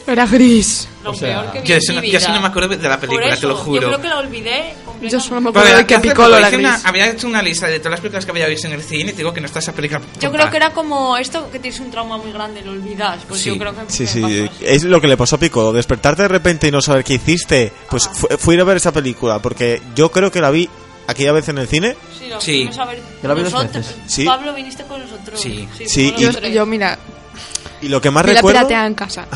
Era 0.07 0.25
gris. 0.25 0.87
Lo 1.03 1.11
O 1.11 1.13
sea, 1.13 1.41
peor 1.41 1.51
que 1.53 1.61
vi 1.61 1.67
yo 1.67 1.73
en 1.75 1.77
eso 1.81 1.91
mi 1.91 1.95
no- 1.97 2.01
yo 2.03 2.07
vida. 2.07 2.17
eso 2.19 2.33
no 2.33 2.41
me 2.41 2.47
acuerdo 2.47 2.69
de 2.77 2.87
la 2.89 2.97
película, 2.99 3.27
Por 3.27 3.35
te 3.37 3.47
lo 3.47 3.53
eso, 3.55 3.63
juro. 3.63 3.81
Yo 3.81 3.87
creo 3.89 4.01
que 4.01 4.07
la 4.09 4.17
olvidé. 4.19 4.73
Yo 5.09 5.19
solo 5.19 5.41
me 5.41 5.49
acuerdo 5.49 5.75
de 5.77 5.85
que 5.85 5.99
Piccolo 5.99 6.39
hice 6.39 6.49
gris. 6.51 6.59
una- 6.59 6.81
había 6.83 7.07
hecho 7.09 7.27
una 7.27 7.41
lista 7.41 7.67
de 7.67 7.79
todas 7.79 7.91
las 7.91 7.99
películas 8.01 8.25
que 8.25 8.31
había 8.31 8.47
visto 8.47 8.67
en 8.67 8.73
el 8.73 8.81
cine 8.83 9.09
y 9.11 9.13
te 9.13 9.17
digo 9.17 9.33
que 9.33 9.41
no 9.41 9.47
está 9.47 9.59
esa 9.59 9.73
película. 9.73 10.01
Yo 10.19 10.31
creo 10.31 10.49
que 10.49 10.57
era 10.57 10.71
como 10.71 11.17
esto 11.17 11.49
que 11.51 11.59
tienes 11.59 11.79
un 11.79 11.91
trauma 11.91 12.17
muy 12.17 12.31
grande, 12.31 12.61
lo 12.61 12.71
olvidas. 12.71 13.19
Pues 13.27 13.41
Sí. 13.41 13.49
yo 13.49 13.57
creo 13.57 13.73
que 13.75 13.81
Sí, 13.91 14.03
me 14.03 14.07
sí, 14.09 14.49
es 14.61 14.83
lo 14.83 14.99
que 15.01 15.07
le 15.07 15.17
pasó 15.17 15.35
a 15.35 15.39
Pico. 15.39 15.71
Despertarte 15.73 16.23
de 16.23 16.27
repente 16.27 16.67
y 16.67 16.71
no 16.71 16.81
saber 16.81 17.03
qué 17.03 17.15
hiciste. 17.15 17.71
Pues 17.89 18.07
fu- 18.07 18.27
fue 18.37 18.55
ir 18.55 18.61
a 18.61 18.63
ver 18.63 18.77
esa 18.77 18.91
película, 18.91 19.39
porque 19.39 19.81
yo 19.95 20.11
creo 20.11 20.31
que 20.31 20.41
la 20.41 20.49
vi 20.51 20.69
aquella 21.07 21.31
vez 21.33 21.49
en 21.49 21.57
el 21.57 21.67
cine. 21.67 21.95
Sí, 22.17 22.27
lo 22.29 22.39
Sí. 22.41 22.51
fuimos 22.65 22.77
a 22.79 22.85
ver 22.85 22.99
Yo 23.21 23.27
la 23.27 23.33
vi 23.33 23.43
dos 23.43 23.53
nosotros. 23.53 23.85
veces. 23.87 23.95
Sí. 24.07 24.25
Pablo, 24.25 24.53
viniste 24.53 24.83
con 24.83 25.01
nosotros. 25.01 25.39
Sí. 25.41 25.67
Sí, 25.85 26.11
los 26.17 26.39
Yo, 26.41 26.47
yo, 26.47 26.65
mira, 26.65 26.97
Y 27.81 27.89
lo 27.89 27.99
que 27.99 28.09
más 28.11 28.25
la 28.25 28.33
recuerdo... 28.35 28.59
pirateada 28.59 28.87
en 28.87 28.93
casa. 28.93 29.27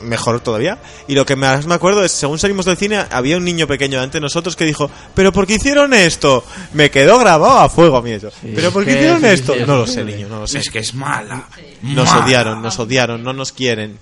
Mejor 0.00 0.40
todavía. 0.40 0.78
Y 1.08 1.14
lo 1.14 1.24
que 1.24 1.36
más 1.36 1.66
me 1.66 1.74
acuerdo 1.74 2.04
es, 2.04 2.12
según 2.12 2.38
salimos 2.38 2.66
del 2.66 2.76
cine, 2.76 3.04
había 3.10 3.36
un 3.36 3.44
niño 3.44 3.66
pequeño 3.66 4.00
ante 4.00 4.20
nosotros 4.20 4.56
que 4.56 4.64
dijo, 4.64 4.90
¿pero 5.14 5.32
por 5.32 5.46
qué 5.46 5.54
hicieron 5.54 5.94
esto? 5.94 6.44
Me 6.72 6.90
quedó 6.90 7.18
grabado 7.18 7.58
a 7.58 7.68
fuego 7.68 7.96
a 7.96 8.02
mí 8.02 8.10
eso. 8.10 8.30
¿Pero 8.42 8.70
por 8.70 8.84
qué 8.84 8.92
hicieron 8.92 9.24
esto? 9.24 9.54
no 9.66 9.76
lo 9.76 9.86
sé, 9.86 10.04
niño, 10.04 10.28
no 10.28 10.40
lo 10.40 10.46
sé. 10.46 10.58
Es 10.58 10.70
que 10.70 10.80
es 10.80 10.94
mala. 10.94 11.48
Nos 11.82 12.08
Mala. 12.10 12.24
odiaron, 12.24 12.62
nos 12.62 12.78
odiaron, 12.78 13.22
no 13.22 13.32
nos 13.32 13.52
quieren. 13.52 13.98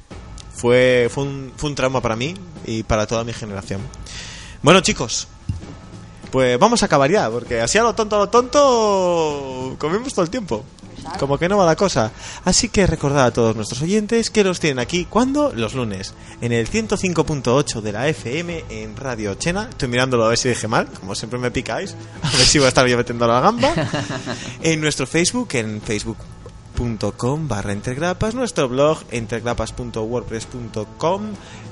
Fue, 0.54 1.08
fue, 1.12 1.24
un, 1.24 1.52
fue 1.56 1.70
un 1.70 1.76
trauma 1.76 2.00
para 2.00 2.16
mí 2.16 2.34
y 2.66 2.82
para 2.82 3.06
toda 3.06 3.24
mi 3.24 3.32
generación. 3.32 3.80
Bueno, 4.62 4.80
chicos, 4.80 5.28
pues 6.30 6.58
vamos 6.58 6.82
a 6.82 6.86
acabar 6.86 7.10
ya, 7.10 7.28
porque 7.30 7.60
así 7.60 7.78
a 7.78 7.82
lo 7.82 7.94
tonto, 7.94 8.16
a 8.16 8.18
lo 8.20 8.28
tonto, 8.28 9.76
comemos 9.78 10.12
todo 10.14 10.24
el 10.24 10.30
tiempo. 10.30 10.64
Como 11.18 11.38
que 11.38 11.48
no 11.48 11.56
va 11.56 11.66
la 11.66 11.76
cosa. 11.76 12.12
Así 12.44 12.68
que 12.68 12.86
recordad 12.86 13.26
a 13.26 13.32
todos 13.32 13.56
nuestros 13.56 13.82
oyentes 13.82 14.30
que 14.30 14.44
los 14.44 14.60
tienen 14.60 14.78
aquí, 14.78 15.04
¿cuándo? 15.04 15.52
Los 15.54 15.74
lunes, 15.74 16.14
en 16.40 16.52
el 16.52 16.68
105.8 16.68 17.80
de 17.80 17.92
la 17.92 18.08
FM 18.08 18.64
en 18.68 18.96
Radio 18.96 19.34
Chena. 19.34 19.68
Estoy 19.70 19.88
mirándolo 19.88 20.24
a 20.24 20.28
ver 20.28 20.38
si 20.38 20.48
dije 20.48 20.68
mal, 20.68 20.88
como 20.88 21.14
siempre 21.14 21.38
me 21.38 21.50
picáis. 21.50 21.94
A 22.22 22.30
ver 22.30 22.46
si 22.46 22.58
voy 22.58 22.66
a 22.66 22.68
estar 22.68 22.86
yo 22.86 22.96
metiendo 22.96 23.26
la 23.26 23.40
gamba. 23.40 23.72
En 24.62 24.80
nuestro 24.80 25.06
Facebook, 25.06 25.48
en 25.52 25.80
facebook.com 25.80 27.48
barra 27.48 27.72
entregrapas, 27.72 28.34
nuestro 28.34 28.68
blog 28.68 28.98
entregrapas.wordpress.com, 29.10 31.22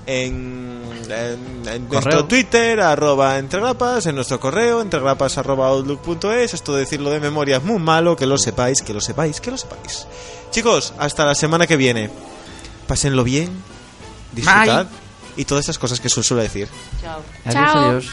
en, 0.06 0.82
en, 1.08 1.68
en 1.68 1.88
nuestro. 1.88 2.24
Twitter, 2.26 2.80
arroba 2.80 3.38
entregrapas, 3.38 4.06
en 4.06 4.14
nuestro 4.14 4.40
correo, 4.40 4.80
entregrapas 4.80 5.38
arroba 5.38 5.68
outlook.es. 5.68 6.54
Esto 6.54 6.74
de 6.74 6.80
decirlo 6.80 7.10
de 7.10 7.20
memoria 7.20 7.58
es 7.58 7.64
muy 7.64 7.78
malo, 7.78 8.16
que 8.16 8.26
lo 8.26 8.38
sepáis, 8.38 8.82
que 8.82 8.94
lo 8.94 9.00
sepáis, 9.00 9.40
que 9.40 9.50
lo 9.50 9.56
sepáis. 9.56 10.06
Chicos, 10.50 10.94
hasta 10.98 11.24
la 11.24 11.34
semana 11.34 11.66
que 11.66 11.76
viene. 11.76 12.10
Pásenlo 12.86 13.22
bien, 13.22 13.50
disfrutad 14.32 14.86
y 15.36 15.44
todas 15.44 15.64
esas 15.64 15.78
cosas 15.78 16.00
que 16.00 16.08
se 16.08 16.22
suele 16.22 16.42
decir. 16.42 16.68
Chao. 17.00 17.22
adiós, 17.44 17.72
Chao. 17.72 17.88
adiós. 17.88 18.06